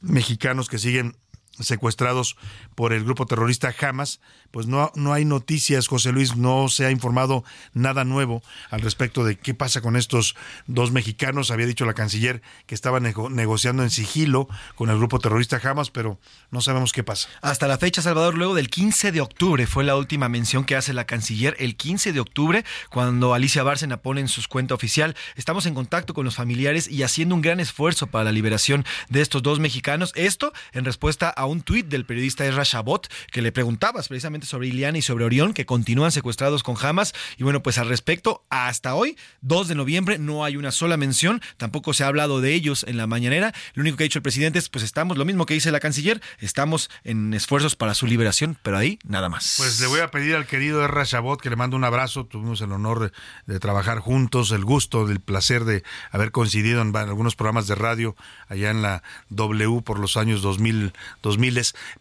mexicanos 0.01 0.69
que 0.69 0.79
siguen 0.79 1.17
secuestrados 1.61 2.37
por 2.75 2.93
el 2.93 3.05
grupo 3.05 3.27
terrorista 3.27 3.75
Hamas, 3.81 4.21
pues 4.51 4.67
no, 4.67 4.93
no 4.95 5.13
hay 5.13 5.25
noticias, 5.25 5.89
José 5.89 6.13
Luis, 6.13 6.37
no 6.37 6.69
se 6.69 6.87
ha 6.87 6.91
informado 6.91 7.45
nada 7.73 8.05
nuevo 8.05 8.43
al 8.71 8.83
respecto 8.83 9.25
de 9.25 9.37
qué 9.37 9.53
pasa 9.53 9.81
con 9.81 9.97
estos 9.97 10.37
dos 10.67 10.93
mexicanos. 10.93 11.51
Había 11.51 11.67
dicho 11.67 11.85
la 11.85 11.95
canciller 11.95 12.41
que 12.67 12.75
estaban 12.75 13.03
negociando 13.03 13.83
en 13.83 13.91
sigilo 13.91 14.49
con 14.77 14.91
el 14.91 14.99
grupo 14.99 15.19
terrorista 15.19 15.61
Hamas, 15.63 15.91
pero 15.91 16.19
no 16.51 16.61
sabemos 16.61 16.93
qué 16.93 17.03
pasa. 17.03 17.29
Hasta 17.43 17.67
la 17.67 17.79
fecha, 17.79 18.01
Salvador, 18.01 18.37
luego 18.37 18.55
del 18.55 18.71
15 18.71 19.11
de 19.11 19.21
octubre 19.21 19.67
fue 19.67 19.83
la 19.83 19.97
última 19.97 20.29
mención 20.29 20.65
que 20.65 20.77
hace 20.77 20.93
la 20.93 21.05
canciller, 21.05 21.57
el 21.59 21.77
15 21.77 22.13
de 22.13 22.21
octubre, 22.21 22.65
cuando 22.91 23.35
Alicia 23.35 23.63
Bárcena 23.63 23.99
pone 23.99 24.21
en 24.21 24.29
su 24.29 24.41
cuenta 24.49 24.75
oficial, 24.75 25.17
estamos 25.37 25.67
en 25.67 25.75
contacto 25.75 26.15
con 26.15 26.25
los 26.25 26.37
familiares 26.37 26.89
y 26.89 27.03
haciendo 27.03 27.35
un 27.35 27.43
gran 27.43 27.61
esfuerzo 27.61 28.07
para 28.07 28.25
la 28.25 28.33
liberación 28.33 28.85
de 29.09 29.21
estos 29.21 29.43
dos 29.43 29.59
mexicanos. 29.59 30.13
Esto 30.15 30.53
en 30.73 30.85
respuesta 30.85 31.29
a 31.29 31.44
un 31.47 31.63
tuit 31.63 31.87
del 31.87 32.07
periodista 32.07 32.47
Ezra 32.47 32.63
Shabot, 32.65 33.09
que 33.31 33.43
le 33.43 33.53
preguntabas 33.53 34.09
precisamente 34.09 34.47
sobre 34.47 34.69
Iliana 34.69 34.99
y 34.99 35.03
sobre 35.03 35.25
Orión, 35.25 35.53
que 35.53 35.67
continúan 35.67 36.13
secuestrados 36.13 36.63
con 36.63 36.77
Hamas. 36.81 37.15
Y 37.37 37.45
bueno, 37.45 37.63
pues 37.63 37.79
al 37.79 37.89
respecto, 37.89 38.45
hasta 38.51 38.95
hoy, 38.95 39.17
2 39.43 39.69
de 39.69 39.75
noviembre, 39.75 40.19
no 40.19 40.45
hay 40.45 40.57
una 40.57 40.73
sola 40.73 40.97
mención, 40.97 41.41
tampoco 41.57 41.95
se 41.95 42.05
ha 42.05 42.09
hablado 42.09 42.41
de 42.41 42.55
ellos 42.55 42.85
en 42.89 42.97
la 42.97 43.07
mañanera. 43.07 43.53
Lo 43.75 43.83
único 43.83 43.97
que 43.97 44.05
ha 44.05 44.07
dicho 44.07 44.19
el 44.19 44.23
presidente 44.23 44.59
es, 44.59 44.69
pues 44.69 44.85
estamos, 44.85 45.17
lo 45.17 45.25
mismo 45.25 45.47
que 45.47 45.55
dice 45.55 45.71
la 45.71 45.81
canciller, 45.81 46.21
estamos 46.41 46.91
en 47.05 47.35
esfuerzos 47.35 47.77
para 47.77 47.95
su 47.95 48.07
liberación, 48.07 48.57
pero 48.63 48.79
ahí 48.79 48.99
nada 49.05 49.29
más. 49.29 49.55
Pues 49.59 49.81
le 49.81 49.87
voy 49.87 50.01
a 50.01 50.11
pedir 50.11 50.35
al 50.35 50.47
querido 50.47 50.85
Ezra 50.85 51.05
Shabot 51.05 51.41
que 51.41 51.51
le 51.51 51.57
mando 51.57 51.77
un 51.77 51.85
abrazo, 51.85 52.27
tuvimos 52.27 52.61
el 52.61 52.73
honor 52.73 53.13
de, 53.47 53.61
trabajar 53.61 53.99
juntos, 53.99 54.51
el 54.51 54.65
gusto, 54.65 55.09
el 55.09 55.21
placer 55.21 55.65
de 55.65 55.85
haber 56.11 56.33
coincidido 56.33 56.83
en, 56.83 56.95
algunos 56.95 57.37
programas 57.37 57.67
de 57.67 57.75
radio 57.75 58.17
allá 58.49 58.71
en 58.71 58.83
la 58.83 59.03
W 59.31 59.83
por 59.83 59.99
los 59.99 60.17
años 60.17 60.43
2000, 60.43 60.93
2000 61.23 61.34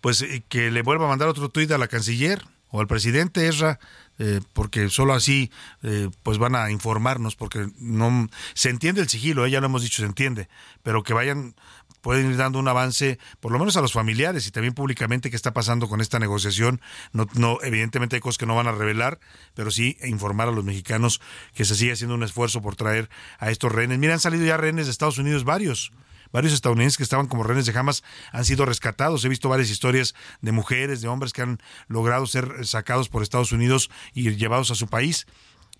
pues 0.01 0.21
eh, 0.21 0.43
que 0.49 0.71
le 0.71 0.81
vuelva 0.81 1.05
a 1.05 1.09
mandar 1.09 1.27
otro 1.27 1.49
tuit 1.49 1.71
a 1.71 1.77
la 1.77 1.87
canciller 1.87 2.43
o 2.69 2.79
al 2.79 2.87
presidente 2.87 3.47
Esra, 3.47 3.79
eh, 4.17 4.41
porque 4.53 4.89
solo 4.89 5.13
así 5.13 5.51
eh, 5.83 6.09
pues 6.23 6.39
van 6.39 6.55
a 6.55 6.71
informarnos, 6.71 7.35
porque 7.35 7.67
no 7.77 8.27
se 8.55 8.69
entiende 8.69 9.01
el 9.01 9.09
sigilo, 9.09 9.45
ya 9.45 9.59
lo 9.59 9.67
hemos 9.67 9.83
dicho, 9.83 10.01
se 10.01 10.07
entiende, 10.07 10.49
pero 10.81 11.03
que 11.03 11.13
vayan 11.13 11.53
pueden 12.01 12.29
ir 12.31 12.35
dando 12.35 12.59
un 12.59 12.67
avance, 12.67 13.17
por 13.39 13.53
lo 13.53 13.59
menos 13.59 13.77
a 13.77 13.81
los 13.81 13.93
familiares 13.93 14.45
y 14.45 14.51
también 14.51 14.73
públicamente, 14.73 15.29
qué 15.29 15.37
está 15.37 15.53
pasando 15.53 15.87
con 15.87 16.01
esta 16.01 16.19
negociación. 16.19 16.81
No, 17.13 17.27
no, 17.33 17.59
evidentemente 17.61 18.17
hay 18.17 18.21
cosas 18.21 18.37
que 18.37 18.45
no 18.45 18.55
van 18.55 18.67
a 18.67 18.73
revelar, 18.73 19.19
pero 19.53 19.71
sí 19.71 19.97
informar 20.03 20.49
a 20.49 20.51
los 20.51 20.65
mexicanos 20.65 21.21
que 21.53 21.63
se 21.63 21.75
sigue 21.75 21.93
haciendo 21.93 22.15
un 22.15 22.23
esfuerzo 22.23 22.61
por 22.61 22.75
traer 22.75 23.09
a 23.39 23.51
estos 23.51 23.71
rehenes. 23.71 23.99
Mira, 23.99 24.13
han 24.13 24.19
salido 24.19 24.45
ya 24.45 24.57
rehenes 24.57 24.87
de 24.87 24.91
Estados 24.91 25.17
Unidos 25.17 25.45
varios 25.45 25.93
varios 26.33 26.51
estadounidenses 26.51 26.97
que 26.97 27.03
estaban 27.03 27.27
como 27.27 27.43
rehenes 27.43 27.65
de 27.65 27.79
Hamas 27.79 28.03
han 28.33 28.43
sido 28.43 28.65
rescatados. 28.65 29.23
He 29.23 29.29
visto 29.29 29.47
varias 29.47 29.69
historias 29.69 30.13
de 30.41 30.51
mujeres, 30.51 30.99
de 30.99 31.07
hombres 31.07 31.31
que 31.31 31.43
han 31.43 31.61
logrado 31.87 32.25
ser 32.25 32.67
sacados 32.67 33.07
por 33.07 33.23
Estados 33.23 33.53
Unidos 33.53 33.89
y 34.13 34.35
llevados 34.35 34.71
a 34.71 34.75
su 34.75 34.87
país. 34.87 35.27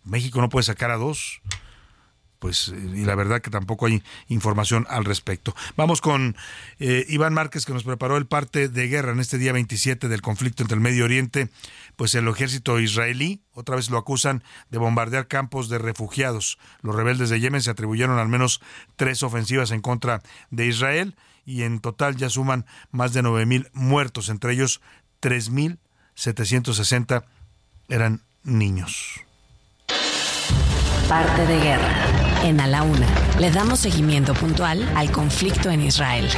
México 0.05 0.39
no 0.39 0.49
puede 0.49 0.63
sacar 0.63 0.91
a 0.91 0.97
dos 0.97 1.41
pues 2.43 2.67
y 2.67 3.05
la 3.05 3.15
verdad 3.15 3.41
que 3.41 3.49
tampoco 3.49 3.85
hay 3.85 4.03
información 4.27 4.85
al 4.89 5.05
respecto. 5.05 5.55
Vamos 5.77 6.01
con 6.01 6.35
eh, 6.77 7.05
Iván 7.07 7.33
Márquez 7.33 7.65
que 7.65 7.71
nos 7.71 7.85
preparó 7.85 8.17
el 8.17 8.25
parte 8.25 8.67
de 8.67 8.89
guerra 8.89 9.13
en 9.13 9.21
este 9.21 9.37
día 9.37 9.53
27 9.53 10.09
del 10.09 10.21
conflicto 10.21 10.61
entre 10.61 10.75
el 10.75 10.81
Medio 10.81 11.05
Oriente, 11.05 11.47
pues 11.95 12.15
el 12.15 12.27
ejército 12.27 12.81
israelí 12.81 13.43
otra 13.53 13.77
vez 13.77 13.89
lo 13.89 13.97
acusan 13.97 14.43
de 14.69 14.77
bombardear 14.77 15.29
campos 15.29 15.69
de 15.69 15.77
refugiados. 15.77 16.59
Los 16.81 16.97
rebeldes 16.97 17.29
de 17.29 17.39
Yemen 17.39 17.61
se 17.61 17.71
atribuyeron 17.71 18.19
al 18.19 18.27
menos 18.27 18.59
tres 18.97 19.23
ofensivas 19.23 19.71
en 19.71 19.79
contra 19.79 20.21
de 20.51 20.67
Israel 20.67 21.15
y 21.45 21.63
en 21.63 21.79
total 21.79 22.17
ya 22.17 22.29
suman 22.29 22.65
más 22.91 23.13
de 23.13 23.23
9.000 23.23 23.69
muertos, 23.71 24.27
entre 24.27 24.51
ellos 24.51 24.81
3.760 25.21 27.23
eran 27.87 28.21
niños. 28.43 29.21
Parte 31.07 31.45
de 31.45 31.59
guerra 31.59 32.32
en 32.43 32.59
A 32.59 32.67
la 32.67 32.83
Una 32.83 33.07
le 33.39 33.49
damos 33.49 33.79
seguimiento 33.79 34.33
puntual 34.33 34.87
al 34.95 35.11
conflicto 35.11 35.69
en 35.69 35.81
Israel. 35.81 36.29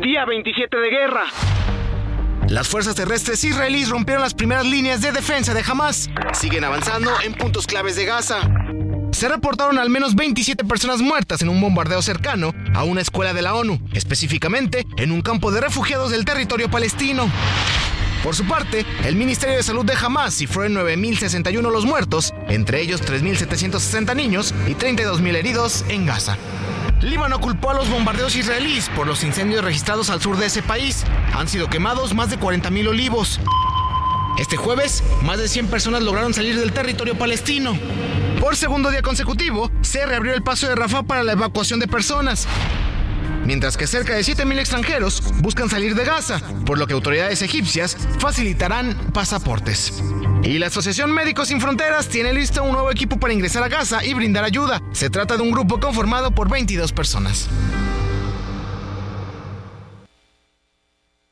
Día 0.00 0.24
27 0.24 0.76
de 0.76 0.90
guerra. 0.90 1.24
Las 2.48 2.68
fuerzas 2.68 2.94
terrestres 2.94 3.42
israelíes 3.44 3.88
rompieron 3.88 4.22
las 4.22 4.34
primeras 4.34 4.66
líneas 4.66 5.00
de 5.00 5.12
defensa 5.12 5.54
de 5.54 5.62
Hamas. 5.66 6.10
Siguen 6.32 6.64
avanzando 6.64 7.10
en 7.24 7.34
puntos 7.34 7.66
claves 7.66 7.96
de 7.96 8.04
Gaza. 8.04 8.40
Se 9.12 9.28
reportaron 9.28 9.78
al 9.78 9.90
menos 9.90 10.14
27 10.14 10.64
personas 10.64 11.00
muertas 11.00 11.42
en 11.42 11.48
un 11.48 11.60
bombardeo 11.60 12.02
cercano 12.02 12.52
a 12.74 12.84
una 12.84 13.00
escuela 13.00 13.32
de 13.32 13.42
la 13.42 13.54
ONU, 13.54 13.80
específicamente 13.92 14.86
en 14.96 15.12
un 15.12 15.22
campo 15.22 15.50
de 15.52 15.60
refugiados 15.60 16.10
del 16.10 16.24
territorio 16.24 16.70
palestino. 16.70 17.30
Por 18.22 18.36
su 18.36 18.46
parte, 18.46 18.86
el 19.04 19.16
Ministerio 19.16 19.56
de 19.56 19.64
Salud 19.64 19.84
de 19.84 19.94
Hamas 19.94 20.34
cifró 20.34 20.64
en 20.64 20.74
9.061 20.74 21.72
los 21.72 21.84
muertos, 21.84 22.32
entre 22.48 22.80
ellos 22.80 23.02
3.760 23.02 24.14
niños 24.14 24.54
y 24.68 24.74
32.000 24.74 25.34
heridos 25.34 25.84
en 25.88 26.06
Gaza. 26.06 26.38
Líbano 27.00 27.40
culpó 27.40 27.70
a 27.70 27.74
los 27.74 27.90
bombardeos 27.90 28.36
israelíes 28.36 28.88
por 28.90 29.08
los 29.08 29.24
incendios 29.24 29.64
registrados 29.64 30.08
al 30.08 30.20
sur 30.20 30.36
de 30.36 30.46
ese 30.46 30.62
país. 30.62 31.04
Han 31.34 31.48
sido 31.48 31.68
quemados 31.68 32.14
más 32.14 32.30
de 32.30 32.38
40.000 32.38 32.88
olivos. 32.88 33.40
Este 34.38 34.56
jueves, 34.56 35.02
más 35.22 35.38
de 35.38 35.48
100 35.48 35.66
personas 35.66 36.02
lograron 36.02 36.32
salir 36.32 36.56
del 36.56 36.72
territorio 36.72 37.18
palestino. 37.18 37.76
Por 38.40 38.56
segundo 38.56 38.90
día 38.90 39.02
consecutivo, 39.02 39.70
se 39.80 40.06
reabrió 40.06 40.32
el 40.32 40.44
paso 40.44 40.68
de 40.68 40.76
Rafah 40.76 41.02
para 41.02 41.24
la 41.24 41.32
evacuación 41.32 41.80
de 41.80 41.88
personas 41.88 42.46
mientras 43.44 43.76
que 43.76 43.86
cerca 43.86 44.14
de 44.14 44.22
7.000 44.22 44.58
extranjeros 44.58 45.22
buscan 45.38 45.68
salir 45.68 45.94
de 45.94 46.04
Gaza, 46.04 46.40
por 46.66 46.78
lo 46.78 46.86
que 46.86 46.94
autoridades 46.94 47.42
egipcias 47.42 47.96
facilitarán 48.18 48.96
pasaportes. 49.12 50.02
Y 50.42 50.58
la 50.58 50.66
Asociación 50.66 51.12
Médicos 51.12 51.48
Sin 51.48 51.60
Fronteras 51.60 52.08
tiene 52.08 52.32
listo 52.32 52.64
un 52.64 52.72
nuevo 52.72 52.90
equipo 52.90 53.18
para 53.18 53.32
ingresar 53.32 53.62
a 53.62 53.68
Gaza 53.68 54.04
y 54.04 54.12
brindar 54.14 54.44
ayuda. 54.44 54.82
Se 54.92 55.08
trata 55.08 55.36
de 55.36 55.42
un 55.42 55.52
grupo 55.52 55.78
conformado 55.78 56.32
por 56.32 56.48
22 56.50 56.92
personas. 56.92 57.48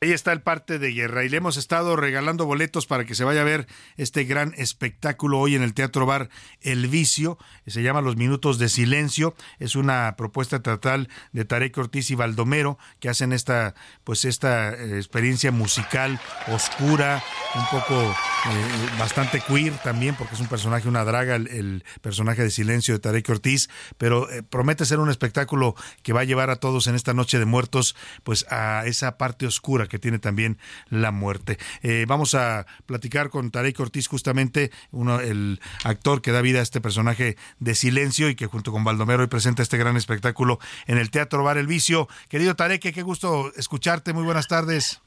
Ahí 0.03 0.13
está 0.13 0.33
el 0.33 0.41
parte 0.41 0.79
de 0.79 0.93
guerra 0.93 1.25
y 1.25 1.29
le 1.29 1.37
hemos 1.37 1.59
estado 1.59 1.95
regalando 1.95 2.47
boletos 2.47 2.87
para 2.87 3.05
que 3.05 3.15
se 3.15 3.23
vaya 3.23 3.43
a 3.43 3.45
ver 3.45 3.67
este 3.99 4.25
gran 4.25 4.55
espectáculo 4.57 5.39
hoy 5.39 5.57
en 5.57 5.63
el 5.63 5.75
Teatro 5.75 6.07
Bar 6.07 6.31
El 6.63 6.89
Vicio. 6.89 7.37
Se 7.67 7.83
llama 7.83 8.01
Los 8.01 8.17
Minutos 8.17 8.59
de 8.59 8.71
Silencio. 8.71 9.35
Es 9.59 9.77
una 9.77 10.15
propuesta 10.17 10.63
teatral 10.63 11.11
de 11.33 11.45
Tarek 11.45 11.77
Ortiz 11.77 12.11
y 12.11 12.15
Baldomero 12.15 12.79
que 12.99 13.11
hacen 13.11 13.35
esta, 13.35 13.75
pues 14.03 14.25
esta 14.25 14.73
eh, 14.73 14.97
experiencia 14.97 15.53
musical 15.53 16.19
oscura, 16.49 17.23
un 17.55 17.67
poco 17.67 18.01
eh, 18.01 18.89
bastante 18.99 19.43
queer 19.47 19.75
también, 19.83 20.15
porque 20.15 20.35
es 20.35 20.41
un 20.41 20.49
personaje, 20.49 20.89
una 20.89 21.05
draga, 21.05 21.37
el, 21.37 21.85
personaje 22.01 22.43
de 22.43 22.51
Silencio 22.51 22.95
de 22.95 23.01
Tarek 23.01 23.29
Ortiz, 23.29 23.69
pero 23.99 24.31
eh, 24.31 24.43
promete 24.43 24.87
ser 24.87 24.99
un 24.99 25.11
espectáculo 25.11 25.75
que 26.03 26.15
va 26.15 26.23
a 26.23 26.25
llevar 26.25 26.49
a 26.49 26.57
todos 26.57 26.87
en 26.87 26.95
esta 26.95 27.13
noche 27.13 27.39
de 27.39 27.45
muertos, 27.45 27.95
pues 28.25 28.47
a 28.49 28.87
esa 28.87 29.19
parte 29.19 29.45
oscura 29.45 29.90
que 29.91 29.99
tiene 29.99 30.19
también 30.19 30.57
la 30.89 31.11
muerte. 31.11 31.59
Eh, 31.83 32.07
vamos 32.09 32.35
a 32.35 32.67
platicar 32.87 33.29
con 33.29 33.51
Tarek 33.51 33.79
Ortiz, 33.79 34.09
justamente 34.09 34.71
uno, 34.91 35.21
el 35.21 35.61
actor 35.85 36.23
que 36.23 36.33
da 36.33 36.41
vida 36.41 36.61
a 36.61 36.63
este 36.63 36.81
personaje 36.81 37.37
de 37.59 37.75
silencio 37.75 38.31
y 38.31 38.35
que 38.35 38.47
junto 38.47 38.73
con 38.73 38.85
Baldomero 38.85 39.21
hoy 39.21 39.29
presenta 39.29 39.63
este 39.63 39.77
gran 39.77 39.99
espectáculo 39.99 40.59
en 40.87 40.97
el 40.97 41.11
Teatro 41.11 41.45
Bar 41.45 41.59
El 41.59 41.67
Vicio. 41.67 42.09
Querido 42.31 42.57
Tarek, 42.57 42.81
qué 42.81 43.03
gusto 43.03 43.53
escucharte. 43.57 44.15
Muy 44.15 44.25
buenas 44.25 44.49
tardes. 44.49 45.03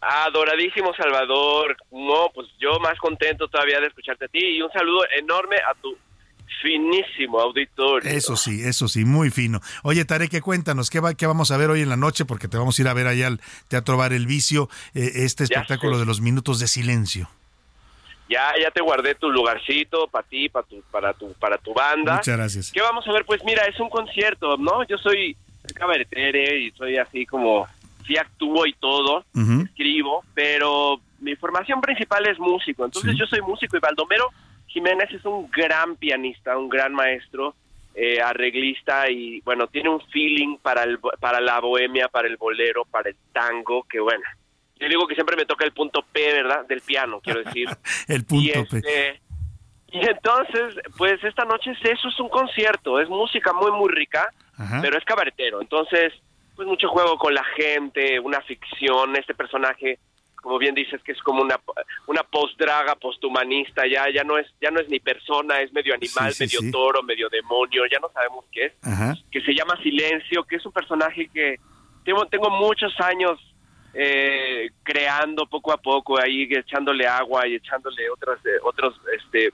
Adoradísimo 0.00 0.94
Salvador, 0.94 1.76
no, 1.90 2.30
pues 2.34 2.48
yo 2.58 2.80
más 2.80 2.98
contento 2.98 3.48
todavía 3.48 3.80
de 3.80 3.88
escucharte 3.88 4.24
a 4.24 4.28
ti 4.28 4.38
y 4.38 4.62
un 4.62 4.72
saludo 4.72 5.02
enorme 5.18 5.56
a 5.56 5.74
tu 5.74 5.94
finísimo 6.62 7.40
auditorio. 7.40 8.10
Eso 8.10 8.36
sí, 8.36 8.62
eso 8.62 8.88
sí, 8.88 9.04
muy 9.04 9.30
fino. 9.30 9.60
Oye, 9.82 10.04
Tarek, 10.04 10.40
cuéntanos, 10.40 10.90
¿qué, 10.90 11.00
va, 11.00 11.14
¿qué 11.14 11.26
vamos 11.26 11.50
a 11.50 11.56
ver 11.56 11.70
hoy 11.70 11.82
en 11.82 11.88
la 11.88 11.96
noche? 11.96 12.24
Porque 12.24 12.48
te 12.48 12.56
vamos 12.56 12.78
a 12.78 12.82
ir 12.82 12.88
a 12.88 12.94
ver 12.94 13.06
allá 13.06 13.28
al 13.28 13.40
Teatro 13.68 13.96
Bar 13.96 14.12
El 14.12 14.26
Vicio, 14.26 14.68
eh, 14.94 15.10
este 15.14 15.44
espectáculo 15.44 15.98
de 15.98 16.06
los 16.06 16.20
minutos 16.20 16.58
de 16.60 16.68
silencio. 16.68 17.28
Ya, 18.28 18.52
ya 18.62 18.70
te 18.70 18.80
guardé 18.80 19.16
tu 19.16 19.30
lugarcito 19.30 20.06
para 20.06 20.26
ti, 20.26 20.48
para 20.48 20.66
tu, 20.66 20.82
para 20.90 21.12
tu, 21.14 21.32
para 21.34 21.58
tu 21.58 21.74
banda. 21.74 22.16
Muchas 22.16 22.36
gracias. 22.36 22.70
¿Qué 22.70 22.80
vamos 22.80 23.06
a 23.08 23.12
ver? 23.12 23.24
Pues 23.24 23.42
mira, 23.44 23.64
es 23.64 23.78
un 23.80 23.90
concierto, 23.90 24.56
¿no? 24.56 24.84
Yo 24.84 24.98
soy 24.98 25.36
cabaretere 25.74 26.60
y 26.60 26.70
soy 26.72 26.96
así 26.96 27.26
como, 27.26 27.66
sí 28.06 28.16
actúo 28.16 28.66
y 28.66 28.72
todo, 28.74 29.24
escribo, 29.64 30.24
pero 30.34 31.00
mi 31.20 31.36
formación 31.36 31.80
principal 31.80 32.26
es 32.28 32.38
músico. 32.38 32.84
Entonces 32.84 33.14
yo 33.16 33.26
soy 33.26 33.40
músico 33.40 33.76
y 33.76 33.80
Baldomero 33.80 34.30
Jiménez 34.70 35.10
es 35.12 35.24
un 35.24 35.50
gran 35.50 35.96
pianista, 35.96 36.56
un 36.56 36.68
gran 36.68 36.94
maestro, 36.94 37.54
eh, 37.94 38.20
arreglista 38.20 39.10
y 39.10 39.40
bueno, 39.40 39.66
tiene 39.66 39.88
un 39.88 40.00
feeling 40.10 40.58
para, 40.58 40.84
el, 40.84 40.98
para 41.18 41.40
la 41.40 41.60
bohemia, 41.60 42.08
para 42.08 42.28
el 42.28 42.36
bolero, 42.36 42.84
para 42.84 43.10
el 43.10 43.16
tango, 43.32 43.82
que 43.84 44.00
bueno. 44.00 44.24
Yo 44.78 44.88
digo 44.88 45.06
que 45.06 45.14
siempre 45.14 45.36
me 45.36 45.44
toca 45.44 45.64
el 45.64 45.72
punto 45.72 46.02
P, 46.12 46.32
¿verdad? 46.32 46.64
Del 46.66 46.80
piano, 46.80 47.20
quiero 47.20 47.42
decir. 47.42 47.68
el 48.08 48.24
punto 48.24 48.64
P. 48.70 48.78
Este, 48.78 49.20
y 49.92 50.08
entonces, 50.08 50.76
pues 50.96 51.22
esta 51.24 51.44
noche 51.44 51.72
eso, 51.72 52.08
es 52.08 52.20
un 52.20 52.28
concierto, 52.28 53.00
es 53.00 53.08
música 53.08 53.52
muy, 53.52 53.72
muy 53.72 53.90
rica, 53.90 54.32
pero 54.80 54.96
es 54.96 55.04
cabaretero. 55.04 55.60
Entonces, 55.60 56.12
pues 56.54 56.68
mucho 56.68 56.88
juego 56.88 57.18
con 57.18 57.34
la 57.34 57.44
gente, 57.56 58.20
una 58.20 58.40
ficción, 58.42 59.16
este 59.16 59.34
personaje 59.34 59.98
como 60.42 60.58
bien 60.58 60.74
dices 60.74 61.02
que 61.02 61.12
es 61.12 61.20
como 61.22 61.42
una 61.42 61.60
una 62.06 62.22
postdraga 62.22 62.94
posthumanista 62.96 63.86
ya 63.86 64.08
ya 64.12 64.24
no 64.24 64.38
es 64.38 64.46
ya 64.60 64.70
no 64.70 64.80
es 64.80 64.88
ni 64.88 65.00
persona 65.00 65.60
es 65.60 65.72
medio 65.72 65.94
animal 65.94 66.32
Sí, 66.32 66.46
sí, 66.48 66.56
medio 66.56 66.60
sí. 66.60 66.70
toro 66.70 67.02
medio 67.02 67.28
demonio 67.28 67.82
ya 67.90 67.98
no 68.00 68.08
sabemos 68.12 68.44
qué 68.52 68.66
es 68.66 68.72
Ajá. 68.82 69.14
que 69.30 69.40
se 69.42 69.54
llama 69.54 69.76
Silencio 69.82 70.44
que 70.44 70.56
es 70.56 70.64
un 70.66 70.72
personaje 70.72 71.28
que 71.32 71.56
tengo 72.04 72.26
tengo 72.26 72.50
muchos 72.50 72.92
años 73.00 73.38
eh, 73.94 74.70
creando 74.82 75.46
poco 75.46 75.72
a 75.72 75.76
poco 75.76 76.18
ahí 76.20 76.48
echándole 76.50 77.06
agua 77.06 77.46
y 77.46 77.56
echándole 77.56 78.08
otros 78.10 78.38
eh, 78.46 78.58
otros 78.62 78.94
este 79.16 79.52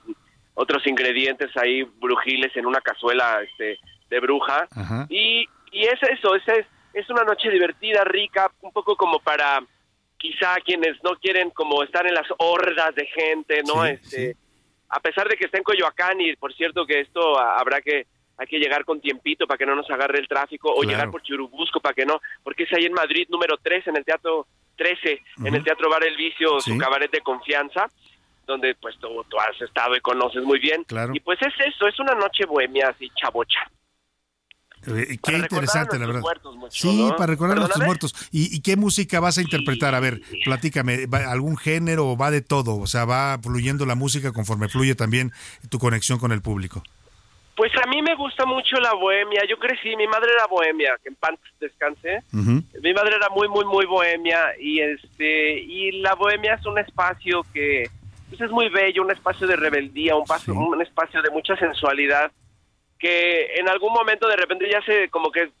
otros 0.53 0.85
ingredientes 0.87 1.55
ahí 1.57 1.83
brujiles 1.83 2.55
en 2.55 2.65
una 2.65 2.81
cazuela 2.81 3.41
este 3.41 3.79
de 4.09 4.19
bruja 4.19 4.67
Ajá. 4.75 5.05
y, 5.09 5.47
y 5.71 5.83
es 5.83 6.01
eso, 6.03 6.33
es, 6.35 6.47
es, 6.47 6.65
es 6.93 7.09
una 7.09 7.23
noche 7.23 7.49
divertida, 7.51 8.03
rica, 8.05 8.49
un 8.61 8.71
poco 8.71 8.95
como 8.95 9.19
para 9.19 9.61
quizá 10.17 10.55
quienes 10.65 11.01
no 11.03 11.15
quieren 11.15 11.49
como 11.51 11.83
estar 11.83 12.05
en 12.07 12.13
las 12.13 12.27
hordas 12.37 12.93
de 12.95 13.05
gente, 13.07 13.61
¿no? 13.65 13.85
Sí, 13.85 13.91
este, 13.91 14.35
A 14.89 14.99
pesar 14.99 15.27
de 15.27 15.35
que 15.35 15.45
está 15.45 15.57
en 15.57 15.63
Coyoacán 15.63 16.19
y 16.21 16.35
por 16.35 16.53
cierto 16.53 16.85
que 16.85 17.01
esto 17.01 17.39
habrá 17.39 17.81
que 17.81 18.07
hay 18.37 18.47
que 18.47 18.59
llegar 18.59 18.85
con 18.85 19.01
tiempito 19.01 19.47
para 19.47 19.57
que 19.57 19.65
no 19.65 19.75
nos 19.75 19.89
agarre 19.89 20.19
el 20.19 20.27
tráfico 20.27 20.71
o 20.71 20.83
llegar 20.83 21.09
por 21.09 21.23
Churubusco 21.23 21.79
para 21.79 21.95
que 21.95 22.05
no, 22.05 22.21
porque 22.43 22.63
es 22.63 22.73
ahí 22.73 22.85
en 22.85 22.93
Madrid 22.93 23.27
número 23.29 23.57
3 23.57 23.87
en 23.87 23.97
el 23.97 24.05
Teatro 24.05 24.45
13, 24.75 25.21
en 25.43 25.55
el 25.55 25.63
Teatro 25.63 25.89
Bar 25.89 26.03
El 26.03 26.15
Vicio, 26.15 26.59
su 26.59 26.77
cabaret 26.77 27.09
de 27.09 27.21
confianza 27.21 27.89
donde 28.45 28.75
pues 28.75 28.97
tú, 28.99 29.25
tú 29.27 29.37
has 29.37 29.61
estado 29.61 29.95
y 29.95 29.99
conoces 29.99 30.41
muy 30.43 30.59
bien. 30.59 30.83
Claro. 30.85 31.11
Y 31.13 31.19
pues 31.19 31.37
es 31.41 31.53
eso, 31.65 31.87
es 31.87 31.99
una 31.99 32.15
noche 32.15 32.45
bohemia 32.45 32.89
así 32.89 33.11
chavocha. 33.15 33.69
Eh, 34.87 35.17
qué 35.23 35.37
interesante, 35.37 35.99
la 35.99 36.05
verdad. 36.07 36.21
muertos, 36.21 36.55
mucho, 36.55 36.71
sí, 36.71 37.07
¿no? 37.09 37.15
para 37.15 37.27
recordar 37.27 37.57
a 37.57 37.59
nuestros 37.59 37.85
muertos. 37.85 38.15
¿Y, 38.31 38.55
y 38.55 38.61
qué 38.61 38.75
música 38.75 39.19
vas 39.19 39.37
a 39.37 39.41
interpretar? 39.41 39.93
A 39.95 39.99
ver, 39.99 40.21
platícame, 40.45 41.05
¿va- 41.07 41.31
¿algún 41.31 41.57
género 41.57 42.07
o 42.09 42.17
va 42.17 42.31
de 42.31 42.41
todo? 42.41 42.77
O 42.77 42.87
sea, 42.87 43.05
va 43.05 43.37
fluyendo 43.41 43.85
la 43.85 43.95
música 43.95 44.31
conforme 44.31 44.69
fluye 44.69 44.95
también 44.95 45.31
tu 45.69 45.79
conexión 45.79 46.19
con 46.19 46.31
el 46.31 46.41
público. 46.41 46.83
Pues 47.55 47.71
a 47.83 47.87
mí 47.87 48.03
me 48.03 48.13
gusta 48.15 48.45
mucho 48.45 48.75
la 48.77 48.93
bohemia. 48.93 49.41
Yo 49.49 49.57
crecí, 49.57 49.95
mi 49.95 50.05
madre 50.07 50.29
era 50.37 50.45
bohemia, 50.45 50.91
que 51.01 51.09
en 51.09 51.15
pan 51.15 51.35
descanse. 51.59 52.21
Mi 52.31 52.93
madre 52.93 53.15
era 53.15 53.29
muy, 53.29 53.47
muy, 53.49 53.65
muy 53.65 53.85
bohemia 53.87 54.37
y 54.59 54.79
este 54.79 55.59
y 55.61 56.01
la 56.01 56.13
bohemia 56.13 56.53
es 56.53 56.65
un 56.67 56.77
espacio 56.77 57.43
que 57.51 57.89
pues, 58.29 58.41
es 58.41 58.51
muy 58.51 58.69
bello, 58.69 59.01
un 59.01 59.09
espacio 59.09 59.47
de 59.47 59.55
rebeldía, 59.55 60.15
un, 60.15 60.25
paso, 60.25 60.53
un 60.53 60.79
espacio 60.83 61.19
de 61.23 61.31
mucha 61.31 61.57
sensualidad 61.57 62.31
que 62.97 63.55
en 63.55 63.69
algún 63.69 63.93
momento 63.93 64.27
de 64.27 64.35
repente 64.35 64.69
ya 64.69 64.81
se 64.81 65.09
como 65.09 65.31
que 65.31 65.51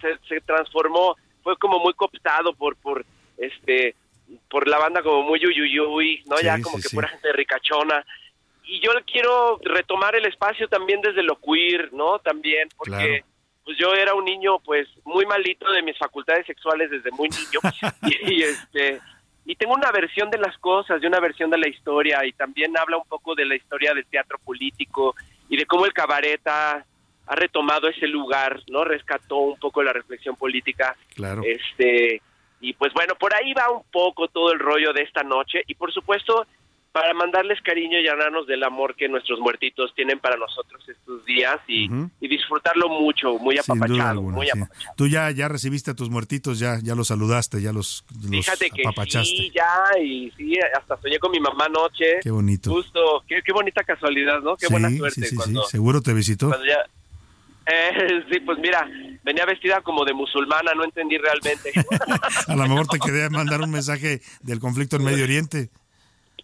se, 0.00 0.16
se 0.28 0.40
transformó, 0.40 1.16
fue 1.42 1.56
como 1.56 1.78
muy 1.78 1.94
cooptado 1.94 2.54
por 2.54 2.76
por 2.76 3.04
este 3.36 3.94
por 4.48 4.66
la 4.68 4.78
banda 4.78 5.02
como 5.02 5.22
muy 5.22 5.44
uyuyuy, 5.44 6.22
¿no? 6.26 6.36
Sí, 6.38 6.44
ya 6.44 6.60
como 6.60 6.76
sí, 6.76 6.82
que 6.82 6.88
sí. 6.88 6.96
pura 6.96 7.08
gente 7.08 7.32
ricachona. 7.32 8.04
Y 8.64 8.80
yo 8.80 8.92
quiero 9.06 9.58
retomar 9.62 10.16
el 10.16 10.24
espacio 10.24 10.68
también 10.68 11.00
desde 11.02 11.22
lo 11.22 11.36
queer, 11.36 11.92
¿no? 11.92 12.18
También, 12.20 12.68
porque 12.76 12.90
Claro. 12.96 13.24
pues 13.64 13.76
yo 13.78 13.92
era 13.92 14.14
un 14.14 14.24
niño 14.24 14.58
pues 14.60 14.88
muy 15.04 15.26
malito 15.26 15.70
de 15.70 15.82
mis 15.82 15.98
facultades 15.98 16.46
sexuales 16.46 16.90
desde 16.90 17.10
muy 17.10 17.28
niño 17.28 17.60
y, 18.02 18.34
y, 18.34 18.42
este 18.42 19.00
y 19.46 19.56
tengo 19.56 19.74
una 19.74 19.92
versión 19.92 20.30
de 20.30 20.38
las 20.38 20.56
cosas, 20.58 21.00
de 21.02 21.06
una 21.06 21.20
versión 21.20 21.50
de 21.50 21.58
la 21.58 21.68
historia 21.68 22.24
y 22.24 22.32
también 22.32 22.76
habla 22.78 22.96
un 22.96 23.06
poco 23.06 23.34
de 23.34 23.44
la 23.44 23.54
historia 23.56 23.92
del 23.92 24.06
teatro 24.06 24.38
político 24.38 25.14
y 25.54 25.56
de 25.56 25.66
cómo 25.66 25.86
el 25.86 25.92
cabaret 25.92 26.40
ha, 26.48 26.84
ha 27.26 27.34
retomado 27.36 27.86
ese 27.86 28.08
lugar, 28.08 28.60
¿no? 28.68 28.82
Rescató 28.82 29.36
un 29.36 29.58
poco 29.60 29.84
la 29.84 29.92
reflexión 29.92 30.34
política 30.34 30.96
Claro. 31.14 31.42
este 31.44 32.20
y 32.60 32.72
pues 32.72 32.92
bueno, 32.92 33.14
por 33.14 33.32
ahí 33.32 33.52
va 33.52 33.70
un 33.70 33.84
poco 33.92 34.26
todo 34.26 34.50
el 34.52 34.58
rollo 34.58 34.92
de 34.92 35.02
esta 35.02 35.22
noche 35.22 35.62
y 35.68 35.76
por 35.76 35.92
supuesto 35.92 36.44
para 36.94 37.12
mandarles 37.12 37.60
cariño 37.60 37.98
y 37.98 38.04
llenarnos 38.04 38.46
del 38.46 38.62
amor 38.62 38.94
que 38.94 39.08
nuestros 39.08 39.40
muertitos 39.40 39.92
tienen 39.96 40.20
para 40.20 40.36
nosotros 40.36 40.80
estos 40.88 41.24
días 41.24 41.58
y, 41.66 41.88
disfrutarlo 42.20 42.88
mucho, 42.88 43.36
muy 43.38 43.58
apapachado, 43.58 44.10
alguna. 44.10 44.36
muy 44.36 44.46
sí. 44.46 44.52
apapachado. 44.56 44.94
Tú 44.96 45.08
ya, 45.08 45.28
ya 45.32 45.48
recibiste 45.48 45.90
a 45.90 45.94
tus 45.94 46.08
muertitos, 46.08 46.60
ya, 46.60 46.78
ya 46.80 46.94
los 46.94 47.08
saludaste, 47.08 47.60
ya 47.60 47.72
los, 47.72 48.04
los 48.22 48.30
Fíjate 48.30 48.70
que 48.70 48.82
apapachaste. 48.82 49.28
sí, 49.28 49.52
ya, 49.52 49.98
y 50.00 50.30
sí, 50.36 50.56
hasta 50.78 50.96
soñé 51.00 51.18
con 51.18 51.32
mi 51.32 51.40
mamá 51.40 51.64
anoche. 51.64 52.20
Qué 52.22 52.30
bonito. 52.30 52.70
Justo, 52.70 53.24
qué, 53.26 53.42
qué 53.44 53.52
bonita 53.52 53.82
casualidad, 53.82 54.40
¿no? 54.40 54.56
Qué 54.56 54.68
sí, 54.68 54.72
buena 54.72 54.88
suerte. 54.90 55.14
sí, 55.16 55.22
sí, 55.22 55.30
sí. 55.30 55.36
cuando, 55.36 55.64
Seguro 55.64 56.00
te 56.00 56.14
visitó. 56.14 56.52
ya... 56.64 56.78
Eh, 57.66 58.24
sí, 58.30 58.38
pues 58.38 58.58
mira, 58.60 58.88
venía 59.24 59.44
vestida 59.46 59.80
como 59.80 60.04
de 60.04 60.14
musulmana, 60.14 60.74
no 60.76 60.84
entendí 60.84 61.18
realmente. 61.18 61.72
A 62.46 62.54
lo 62.54 62.68
mejor 62.68 62.86
te 62.86 62.98
quería 63.04 63.28
mandar 63.30 63.62
un 63.62 63.70
mensaje 63.70 64.20
del 64.42 64.60
conflicto 64.60 64.94
en 64.94 65.04
Medio 65.04 65.24
Oriente. 65.24 65.70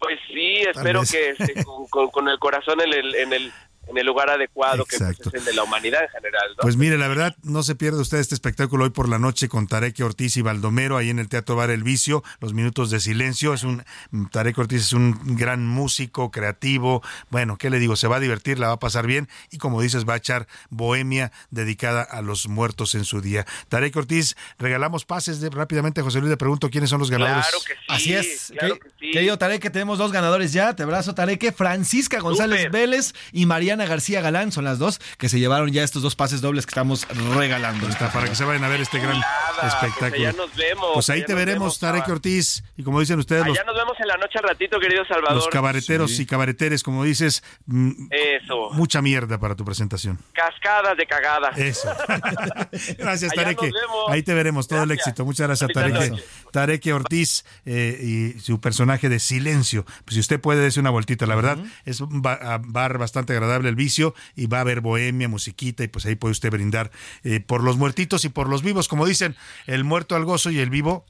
Pues 0.00 0.18
sí, 0.28 0.56
espero 0.62 1.02
que 1.12 1.34
con, 1.64 1.86
con- 1.88 2.10
con 2.10 2.28
el 2.28 2.38
corazón 2.38 2.80
en 2.80 2.92
el, 2.92 3.14
en 3.14 3.32
el, 3.34 3.52
en 3.90 3.98
el 3.98 4.06
lugar 4.06 4.30
adecuado, 4.30 4.84
que 4.84 4.96
pues, 4.98 5.10
Exacto. 5.10 5.28
es 5.30 5.34
el 5.40 5.44
de 5.44 5.52
la 5.54 5.62
humanidad 5.64 6.02
en 6.02 6.08
general, 6.08 6.48
¿no? 6.56 6.62
Pues 6.62 6.76
mire, 6.76 6.96
la 6.98 7.08
verdad, 7.08 7.36
no 7.42 7.62
se 7.62 7.74
pierda 7.74 8.00
usted 8.00 8.18
este 8.18 8.34
espectáculo 8.34 8.84
hoy 8.84 8.90
por 8.90 9.08
la 9.08 9.18
noche 9.18 9.48
con 9.48 9.66
Tarek 9.66 9.98
Ortiz 10.00 10.36
y 10.36 10.42
Baldomero 10.42 10.96
ahí 10.96 11.10
en 11.10 11.18
el 11.18 11.28
Teatro 11.28 11.56
Bar 11.56 11.70
El 11.70 11.82
Vicio, 11.82 12.22
Los 12.40 12.54
Minutos 12.54 12.90
de 12.90 13.00
Silencio. 13.00 13.52
Es 13.54 13.64
un 13.64 13.84
Tarek 14.30 14.56
Ortiz 14.58 14.82
es 14.82 14.92
un 14.92 15.36
gran 15.36 15.66
músico, 15.66 16.30
creativo. 16.30 17.02
Bueno, 17.30 17.56
¿qué 17.58 17.70
le 17.70 17.78
digo? 17.78 17.96
Se 17.96 18.08
va 18.08 18.16
a 18.16 18.20
divertir, 18.20 18.58
la 18.58 18.68
va 18.68 18.74
a 18.74 18.78
pasar 18.78 19.06
bien 19.06 19.28
y 19.50 19.58
como 19.58 19.82
dices, 19.82 20.08
va 20.08 20.14
a 20.14 20.18
echar 20.18 20.46
bohemia 20.70 21.32
dedicada 21.50 22.02
a 22.02 22.22
los 22.22 22.48
muertos 22.48 22.94
en 22.94 23.04
su 23.04 23.20
día. 23.20 23.46
Tarek 23.68 23.94
Ortiz, 23.96 24.36
regalamos 24.58 25.04
pases 25.04 25.40
de, 25.40 25.50
rápidamente, 25.50 26.02
José 26.02 26.20
Luis, 26.20 26.30
le 26.30 26.36
pregunto 26.36 26.70
quiénes 26.70 26.90
son 26.90 27.00
los 27.00 27.10
ganadores. 27.10 27.46
Claro 27.46 27.64
que 27.66 27.74
sí. 27.74 27.80
Así 27.88 28.14
es. 28.14 28.52
claro 28.56 28.74
Que- 28.74 28.80
que 28.80 28.88
sí. 29.00 29.10
Querido 29.12 29.38
tenemos 29.38 29.98
dos 29.98 30.12
ganadores 30.12 30.52
ya. 30.52 30.74
Te 30.74 30.82
abrazo, 30.82 31.14
Tareque. 31.14 31.52
Francisca 31.52 32.20
González. 32.20 32.70
Vélez 32.70 33.12
y 33.32 33.46
Mariana 33.46 33.79
García 33.86 34.20
Galán 34.20 34.52
son 34.52 34.64
las 34.64 34.78
dos 34.78 35.00
que 35.18 35.28
se 35.28 35.38
llevaron 35.38 35.70
ya 35.72 35.82
estos 35.82 36.02
dos 36.02 36.16
pases 36.16 36.40
dobles 36.40 36.66
que 36.66 36.70
estamos 36.70 37.06
regalando. 37.34 37.88
Está, 37.88 38.12
para 38.12 38.28
que 38.28 38.34
se 38.34 38.44
vayan 38.44 38.64
a 38.64 38.68
ver 38.68 38.80
este 38.80 38.98
gran 38.98 39.18
Nada, 39.20 39.68
espectáculo. 39.68 40.10
pues 40.10 40.14
allá 40.20 40.32
nos 40.32 40.54
vemos, 40.56 40.90
Pues 40.94 41.10
ahí 41.10 41.18
allá 41.18 41.26
te 41.26 41.32
nos 41.32 41.38
veremos, 41.38 41.60
vemos, 41.60 41.78
Tarek. 41.78 42.08
Ortiz. 42.08 42.64
Y 42.76 42.82
como 42.82 43.00
dicen 43.00 43.18
ustedes, 43.18 43.46
los, 43.46 43.56
Allá 43.56 43.66
nos 43.66 43.76
vemos 43.76 43.94
en 44.00 44.08
la 44.08 44.16
noche 44.16 44.38
al 44.38 44.44
ratito, 44.48 44.78
querido 44.80 45.04
Salvador. 45.06 45.34
los 45.36 45.48
cabareteros 45.48 46.18
y 46.18 46.26
cabareteres, 46.26 46.82
como 46.82 47.04
dices, 47.04 47.42
mm, 47.66 48.06
Eso, 48.10 48.70
mucha 48.72 49.02
mierda 49.02 49.38
para 49.38 49.54
tu 49.54 49.64
presentación. 49.64 50.18
cascadas 50.32 50.96
de 50.96 51.06
cagada. 51.06 51.50
Eso. 51.56 51.88
Gracias, 52.98 53.32
Allá 53.32 53.44
vemos. 53.60 54.04
Ahí 54.08 54.22
te 54.22 54.34
veremos, 54.34 54.68
todo 54.68 54.82
el 54.82 54.90
éxito. 54.90 55.24
Muchas 55.24 55.46
gracias, 55.46 55.70
noche. 55.74 56.22
Tareque 56.52 56.92
Ortiz 56.92 57.44
eh, 57.64 58.34
y 58.36 58.40
su 58.40 58.60
personaje 58.60 59.08
de 59.08 59.18
Silencio. 59.18 59.84
Pues 60.04 60.14
si 60.14 60.20
usted 60.20 60.40
puede, 60.40 60.60
dése 60.62 60.80
una 60.80 60.90
vueltita. 60.90 61.26
La 61.26 61.34
verdad, 61.34 61.58
es 61.84 62.00
un 62.00 62.22
bar 62.22 62.98
bastante 62.98 63.32
agradable 63.32 63.59
el 63.66 63.76
vicio 63.76 64.14
y 64.36 64.46
va 64.46 64.58
a 64.58 64.60
haber 64.62 64.80
bohemia, 64.80 65.28
musiquita 65.28 65.84
y 65.84 65.88
pues 65.88 66.06
ahí 66.06 66.14
puede 66.14 66.32
usted 66.32 66.50
brindar 66.50 66.90
eh, 67.24 67.40
por 67.40 67.62
los 67.62 67.76
muertitos 67.76 68.24
y 68.24 68.28
por 68.28 68.48
los 68.48 68.62
vivos. 68.62 68.88
Como 68.88 69.06
dicen, 69.06 69.36
el 69.66 69.84
muerto 69.84 70.16
al 70.16 70.24
gozo 70.24 70.50
y 70.50 70.58
el 70.58 70.70
vivo 70.70 71.06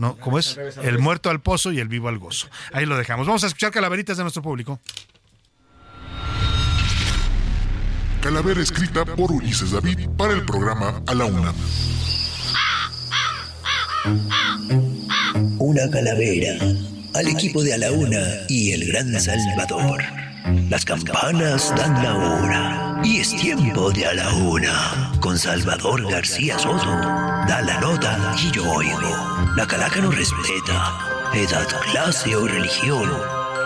no, 0.00 0.16
¿cómo 0.16 0.38
es? 0.38 0.58
El 0.82 0.98
muerto 0.98 1.28
al 1.28 1.42
pozo 1.42 1.72
y 1.72 1.78
el 1.78 1.88
vivo 1.88 2.08
al 2.08 2.18
gozo. 2.18 2.48
Ahí 2.72 2.86
lo 2.86 2.96
dejamos. 2.96 3.26
Vamos 3.26 3.44
a 3.44 3.48
escuchar 3.48 3.70
calaveritas 3.70 4.16
de 4.16 4.22
nuestro 4.24 4.40
público. 4.40 4.80
Calavera 8.22 8.62
escrita 8.62 9.04
por 9.04 9.30
Ulises 9.30 9.72
David 9.72 10.08
para 10.16 10.32
el 10.32 10.46
programa 10.46 11.02
A 11.06 11.14
la 11.14 11.26
Una. 11.26 11.52
Una 15.58 15.90
calavera 15.90 16.56
al 17.14 17.28
equipo 17.28 17.62
de 17.62 17.74
A 17.74 17.78
la 17.78 17.92
Una 17.92 18.22
y 18.48 18.72
el 18.72 18.86
Gran 18.86 19.20
Salvador. 19.20 20.02
Las 20.68 20.84
campanas 20.84 21.72
dan 21.76 22.02
la 22.02 22.14
hora 22.14 23.00
y 23.04 23.20
es 23.20 23.36
tiempo 23.36 23.90
de 23.90 24.06
A 24.06 24.14
la 24.14 24.32
Una 24.34 25.12
con 25.20 25.38
Salvador 25.38 26.10
García 26.10 26.58
Soto. 26.58 26.90
Da 27.48 27.62
la 27.62 27.80
nota 27.80 28.34
y 28.42 28.50
yo 28.50 28.62
oigo. 28.70 29.54
La 29.56 29.66
calaca 29.66 30.00
no 30.00 30.10
respeta 30.10 31.10
edad, 31.34 31.66
clase 31.92 32.34
o 32.34 32.46
religión. 32.46 33.08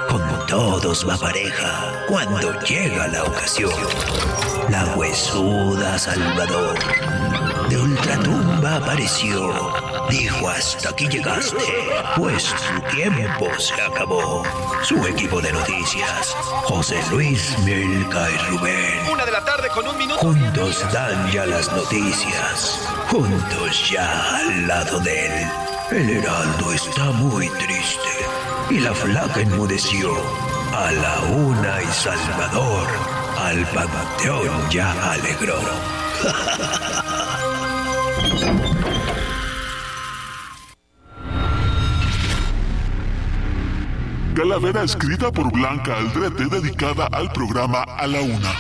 Con 0.09 0.23
todos 0.47 1.09
va 1.09 1.17
pareja 1.17 2.05
cuando 2.09 2.61
llega 2.61 3.09
la 3.09 3.25
ocasión. 3.25 3.73
La 4.69 4.95
huesuda 4.97 5.99
Salvador 5.99 6.79
de 7.69 7.79
ultratumba 7.79 8.54
apareció. 8.77 9.53
Dijo 10.11 10.49
hasta 10.49 10.91
aquí 10.91 11.09
llegaste, 11.09 11.65
pues 12.17 12.43
su 12.43 12.97
tiempo 12.97 13.49
se 13.59 13.81
acabó. 13.81 14.43
Su 14.83 15.07
equipo 15.07 15.41
de 15.41 15.53
noticias, 15.53 16.37
José 16.65 17.01
Luis, 17.11 17.57
Milka 17.61 18.31
y 18.31 18.37
Rubén. 18.51 19.13
Una 19.13 19.25
de 19.25 19.33
la 19.33 19.45
tarde 19.45 19.69
con 19.75 19.87
un 19.87 19.99
minuto. 19.99 20.21
Juntos 20.21 20.85
dan 20.93 21.31
ya 21.31 21.47
las 21.47 21.71
noticias. 21.73 22.81
Juntos 23.11 23.91
ya 23.91 24.37
al 24.37 24.67
lado 24.67 25.01
de 25.01 25.27
él. 25.27 25.49
El 25.91 26.11
heraldo 26.11 26.73
está 26.73 27.05
muy 27.13 27.49
triste. 27.51 28.11
Y 28.71 28.81
la 28.81 28.95
flaca 28.95 29.41
enmudeció. 29.41 30.11
A 30.75 30.91
la 30.91 31.21
una 31.35 31.83
y 31.83 31.87
Salvador. 31.87 32.89
Al 33.39 33.65
panteón 33.67 34.71
ya 34.71 34.93
alegró. 35.13 35.61
Calavera 44.35 44.83
escrita 44.83 45.31
por 45.31 45.53
Blanca 45.53 45.97
Aldrete 45.97 46.47
dedicada 46.47 47.07
al 47.13 47.31
programa 47.31 47.85
A 47.85 48.05
la 48.09 48.21
Una. 48.21 48.53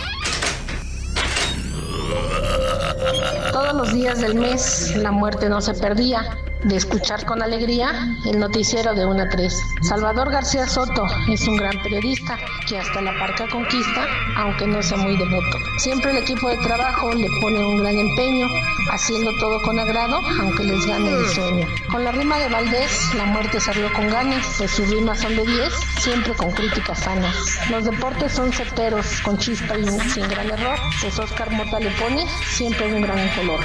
Todos 3.50 3.74
los 3.74 3.92
días 3.92 4.20
del 4.20 4.36
mes 4.36 4.94
la 4.96 5.10
muerte 5.10 5.48
no 5.48 5.60
se 5.60 5.74
perdía 5.74 6.43
de 6.64 6.76
escuchar 6.76 7.24
con 7.26 7.42
alegría 7.42 8.16
el 8.24 8.38
noticiero 8.38 8.94
de 8.94 9.04
1 9.04 9.22
a 9.22 9.28
3. 9.28 9.62
Salvador 9.82 10.30
García 10.30 10.66
Soto 10.66 11.06
es 11.28 11.46
un 11.46 11.56
gran 11.56 11.82
periodista 11.82 12.38
que 12.66 12.78
hasta 12.78 13.02
la 13.02 13.16
parca 13.18 13.46
conquista, 13.48 14.06
aunque 14.36 14.66
no 14.66 14.82
sea 14.82 14.96
muy 14.96 15.16
devoto. 15.16 15.58
Siempre 15.78 16.10
el 16.10 16.18
equipo 16.18 16.48
de 16.48 16.56
trabajo 16.58 17.12
le 17.12 17.28
pone 17.40 17.64
un 17.64 17.82
gran 17.82 17.96
empeño, 17.96 18.48
haciendo 18.90 19.30
todo 19.38 19.60
con 19.62 19.78
agrado, 19.78 20.20
aunque 20.40 20.64
les 20.64 20.86
gane 20.86 21.10
el 21.10 21.26
sueño. 21.26 21.66
Con 21.90 22.04
la 22.04 22.12
rima 22.12 22.38
de 22.38 22.48
Valdés, 22.48 23.14
la 23.14 23.24
muerte 23.26 23.60
salió 23.60 23.92
con 23.92 24.08
ganas, 24.08 24.44
pues 24.58 24.70
sus 24.70 24.88
rimas 24.88 25.20
son 25.20 25.36
de 25.36 25.44
10, 25.44 25.72
siempre 26.00 26.34
con 26.34 26.50
críticas 26.52 26.98
sanas. 26.98 27.58
Los 27.70 27.84
deportes 27.84 28.32
son 28.32 28.52
certeros, 28.52 29.20
con 29.22 29.36
chispa 29.38 29.78
y 29.78 29.86
sin 30.10 30.28
gran 30.28 30.50
error, 30.50 30.78
pues 31.00 31.18
Oscar 31.18 31.50
Mota 31.50 31.78
le 31.78 31.90
pone 31.90 32.26
siempre 32.54 32.86
un 32.94 33.02
gran 33.02 33.28
color. 33.36 33.60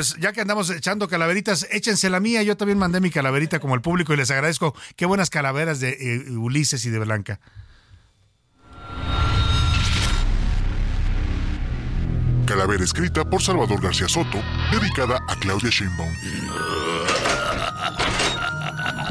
Pues 0.00 0.16
ya 0.18 0.32
que 0.32 0.40
andamos 0.40 0.70
echando 0.70 1.08
calaveritas, 1.08 1.66
échense 1.70 2.08
la 2.08 2.20
mía. 2.20 2.42
Yo 2.42 2.56
también 2.56 2.78
mandé 2.78 3.02
mi 3.02 3.10
calaverita 3.10 3.60
como 3.60 3.74
el 3.74 3.82
público 3.82 4.14
y 4.14 4.16
les 4.16 4.30
agradezco. 4.30 4.74
Qué 4.96 5.04
buenas 5.04 5.28
calaveras 5.28 5.78
de 5.78 5.90
eh, 5.90 6.30
Ulises 6.30 6.86
y 6.86 6.88
de 6.88 6.98
Blanca. 7.00 7.38
Calavera 12.46 12.82
escrita 12.82 13.28
por 13.28 13.42
Salvador 13.42 13.82
García 13.82 14.08
Soto, 14.08 14.42
dedicada 14.72 15.18
a 15.28 15.36
Claudia 15.36 15.68
Sheinbaum. 15.68 16.79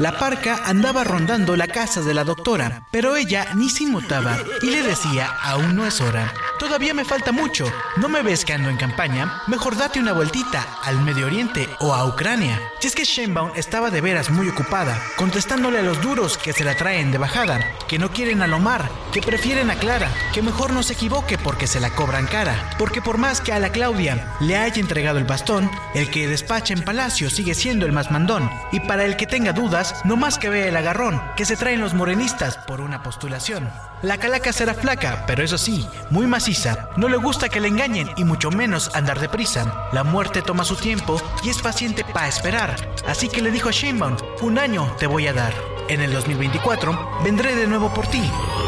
La 0.00 0.18
parca 0.18 0.62
andaba 0.64 1.04
rondando 1.04 1.56
la 1.56 1.66
casa 1.66 2.00
de 2.00 2.14
la 2.14 2.24
doctora, 2.24 2.84
pero 2.90 3.16
ella 3.16 3.48
ni 3.54 3.68
se 3.68 3.82
inmutaba 3.82 4.38
y 4.62 4.70
le 4.70 4.82
decía, 4.82 5.26
aún 5.42 5.76
no 5.76 5.84
es 5.84 6.00
hora. 6.00 6.32
Todavía 6.58 6.94
me 6.94 7.04
falta 7.04 7.32
mucho. 7.32 7.70
¿No 7.96 8.08
me 8.08 8.22
ves 8.22 8.46
que 8.46 8.54
ando 8.54 8.70
en 8.70 8.78
campaña? 8.78 9.42
Mejor 9.46 9.76
date 9.76 10.00
una 10.00 10.12
vueltita 10.12 10.66
al 10.84 11.02
Medio 11.02 11.26
Oriente 11.26 11.68
o 11.80 11.92
a 11.92 12.06
Ucrania. 12.06 12.58
Si 12.80 12.88
es 12.88 12.94
que 12.94 13.04
Sheinbaum 13.04 13.52
estaba 13.56 13.90
de 13.90 14.00
veras 14.00 14.30
muy 14.30 14.48
ocupada, 14.48 14.98
contestándole 15.16 15.80
a 15.80 15.82
los 15.82 16.00
duros 16.00 16.38
que 16.38 16.54
se 16.54 16.64
la 16.64 16.74
traen 16.74 17.12
de 17.12 17.18
bajada, 17.18 17.60
que 17.86 17.98
no 17.98 18.10
quieren 18.10 18.40
a 18.40 18.46
Lomar, 18.46 18.90
que 19.12 19.20
prefieren 19.20 19.70
a 19.70 19.74
Clara, 19.74 20.10
que 20.32 20.40
mejor 20.40 20.72
no 20.72 20.82
se 20.82 20.94
equivoque 20.94 21.36
porque 21.36 21.66
se 21.66 21.80
la 21.80 21.90
cobran 21.90 22.26
cara. 22.26 22.70
Porque 22.78 23.02
por 23.02 23.18
más 23.18 23.42
que 23.42 23.52
a 23.52 23.58
la 23.58 23.70
Claudia 23.70 24.34
le 24.40 24.56
haya 24.56 24.80
entregado 24.80 25.18
el 25.18 25.24
bastón, 25.24 25.70
el 25.94 26.10
que 26.10 26.28
despacha 26.28 26.72
en 26.72 26.84
Palacio 26.84 27.28
sigue 27.28 27.54
siendo 27.54 27.84
el 27.84 27.92
más 27.92 28.10
mandón. 28.10 28.50
Y 28.72 28.80
para 28.80 29.04
el 29.04 29.16
que 29.16 29.26
tenga 29.26 29.52
dudas, 29.52 29.89
no 30.04 30.16
más 30.16 30.38
que 30.38 30.48
vea 30.48 30.68
el 30.68 30.76
agarrón 30.76 31.20
que 31.36 31.44
se 31.44 31.56
traen 31.56 31.80
los 31.80 31.94
morenistas 31.94 32.56
por 32.56 32.80
una 32.80 33.02
postulación. 33.02 33.70
La 34.02 34.18
calaca 34.18 34.52
será 34.52 34.74
flaca, 34.74 35.24
pero 35.26 35.42
eso 35.42 35.58
sí, 35.58 35.86
muy 36.10 36.26
maciza. 36.26 36.88
No 36.96 37.08
le 37.08 37.16
gusta 37.16 37.48
que 37.48 37.60
le 37.60 37.68
engañen 37.68 38.10
y 38.16 38.24
mucho 38.24 38.50
menos 38.50 38.90
andar 38.94 39.20
deprisa. 39.20 39.88
La 39.92 40.04
muerte 40.04 40.42
toma 40.42 40.64
su 40.64 40.76
tiempo 40.76 41.20
y 41.42 41.50
es 41.50 41.60
paciente 41.60 42.04
para 42.04 42.28
esperar. 42.28 42.76
Así 43.06 43.28
que 43.28 43.42
le 43.42 43.50
dijo 43.50 43.68
a 43.68 43.72
Sheinbaum, 43.72 44.16
un 44.40 44.58
año 44.58 44.94
te 44.98 45.06
voy 45.06 45.26
a 45.26 45.32
dar. 45.32 45.52
En 45.88 46.00
el 46.00 46.12
2024 46.12 47.20
vendré 47.24 47.56
de 47.56 47.66
nuevo 47.66 47.92
por 47.92 48.06
ti. 48.06 48.22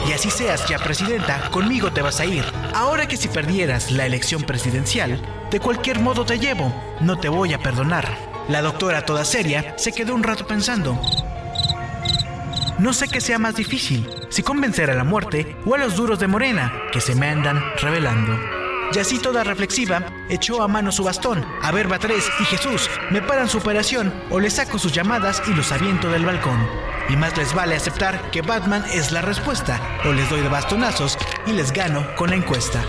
Y 0.09 0.12
así 0.12 0.31
seas 0.31 0.69
ya 0.69 0.78
presidenta, 0.78 1.51
conmigo 1.51 1.93
te 1.93 2.03
vas 2.03 2.19
a 2.20 2.24
ir. 2.24 2.44
Ahora 2.74 3.07
que 3.07 3.16
si 3.16 3.28
perdieras 3.28 3.90
la 3.90 4.07
elección 4.07 4.43
presidencial, 4.43 5.20
de 5.51 5.61
cualquier 5.61 6.01
modo 6.01 6.24
te 6.24 6.39
llevo, 6.39 6.74
no 7.01 7.19
te 7.19 7.28
voy 7.28 7.53
a 7.53 7.59
perdonar. 7.59 8.31
La 8.48 8.60
doctora, 8.60 9.05
toda 9.05 9.24
seria, 9.24 9.74
se 9.78 9.93
quedó 9.93 10.14
un 10.14 10.23
rato 10.23 10.47
pensando. 10.47 11.01
No 12.78 12.93
sé 12.93 13.09
qué 13.09 13.20
sea 13.20 13.39
más 13.39 13.55
difícil, 13.55 14.09
si 14.28 14.43
convencer 14.43 14.90
a 14.90 14.94
la 14.94 15.05
muerte 15.05 15.56
o 15.64 15.74
a 15.74 15.78
los 15.78 15.94
duros 15.94 16.19
de 16.19 16.27
Morena, 16.27 16.73
que 16.93 17.01
se 17.01 17.14
me 17.14 17.28
andan 17.28 17.62
revelando. 17.81 18.36
Y 18.93 18.98
así 18.98 19.19
toda 19.19 19.44
reflexiva, 19.44 20.02
echó 20.28 20.62
a 20.62 20.69
mano 20.69 20.93
su 20.93 21.05
bastón. 21.05 21.47
A 21.62 21.70
ver, 21.70 21.89
Batres 21.89 22.28
y 22.40 22.44
Jesús, 22.44 22.90
me 23.10 23.23
paran 23.23 23.48
su 23.48 23.59
operación 23.59 24.12
o 24.31 24.40
les 24.40 24.55
saco 24.55 24.78
sus 24.78 24.93
llamadas 24.93 25.43
y 25.47 25.55
los 25.55 25.73
aviento 25.73 26.10
del 26.10 26.27
balcón. 26.27 26.69
Y 27.09 27.16
más 27.16 27.36
les 27.36 27.55
vale 27.55 27.77
aceptar 27.77 28.31
que 28.31 28.43
Batman 28.43 28.85
es 28.93 29.12
la 29.12 29.23
respuesta, 29.23 29.81
o 30.05 30.12
les 30.12 30.28
doy 30.28 30.40
de 30.40 30.48
bastonazos 30.48 31.16
y 31.47 31.52
les 31.52 31.73
gano 31.73 32.06
con 32.16 32.31
la 32.31 32.36
encuesta. 32.36 32.82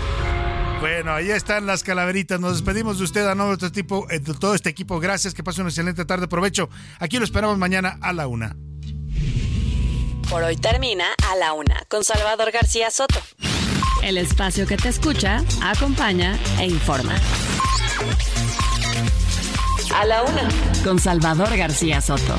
Bueno, 0.84 1.14
ahí 1.14 1.30
están 1.30 1.64
las 1.64 1.82
calaveritas. 1.82 2.38
Nos 2.38 2.52
despedimos 2.52 2.98
de 2.98 3.04
usted 3.04 3.26
a 3.26 3.34
nombre 3.34 3.56
de, 3.56 3.68
este 3.68 3.82
tipo, 3.82 4.06
eh, 4.10 4.18
de 4.18 4.34
todo 4.34 4.54
este 4.54 4.68
equipo. 4.68 5.00
Gracias, 5.00 5.32
que 5.32 5.42
pase 5.42 5.62
una 5.62 5.70
excelente 5.70 6.04
tarde. 6.04 6.28
Provecho. 6.28 6.68
Aquí 6.98 7.16
lo 7.16 7.24
esperamos 7.24 7.56
mañana 7.56 7.96
a 8.02 8.12
la 8.12 8.26
una. 8.26 8.54
Por 10.28 10.42
hoy 10.42 10.58
termina 10.58 11.06
a 11.26 11.36
la 11.36 11.54
una 11.54 11.82
con 11.88 12.04
Salvador 12.04 12.50
García 12.52 12.90
Soto. 12.90 13.18
El 14.02 14.18
espacio 14.18 14.66
que 14.66 14.76
te 14.76 14.90
escucha, 14.90 15.42
acompaña 15.62 16.38
e 16.60 16.66
informa. 16.66 17.14
A 19.94 20.04
la 20.04 20.22
una 20.22 20.46
con 20.84 20.98
Salvador 20.98 21.56
García 21.56 22.02
Soto. 22.02 22.36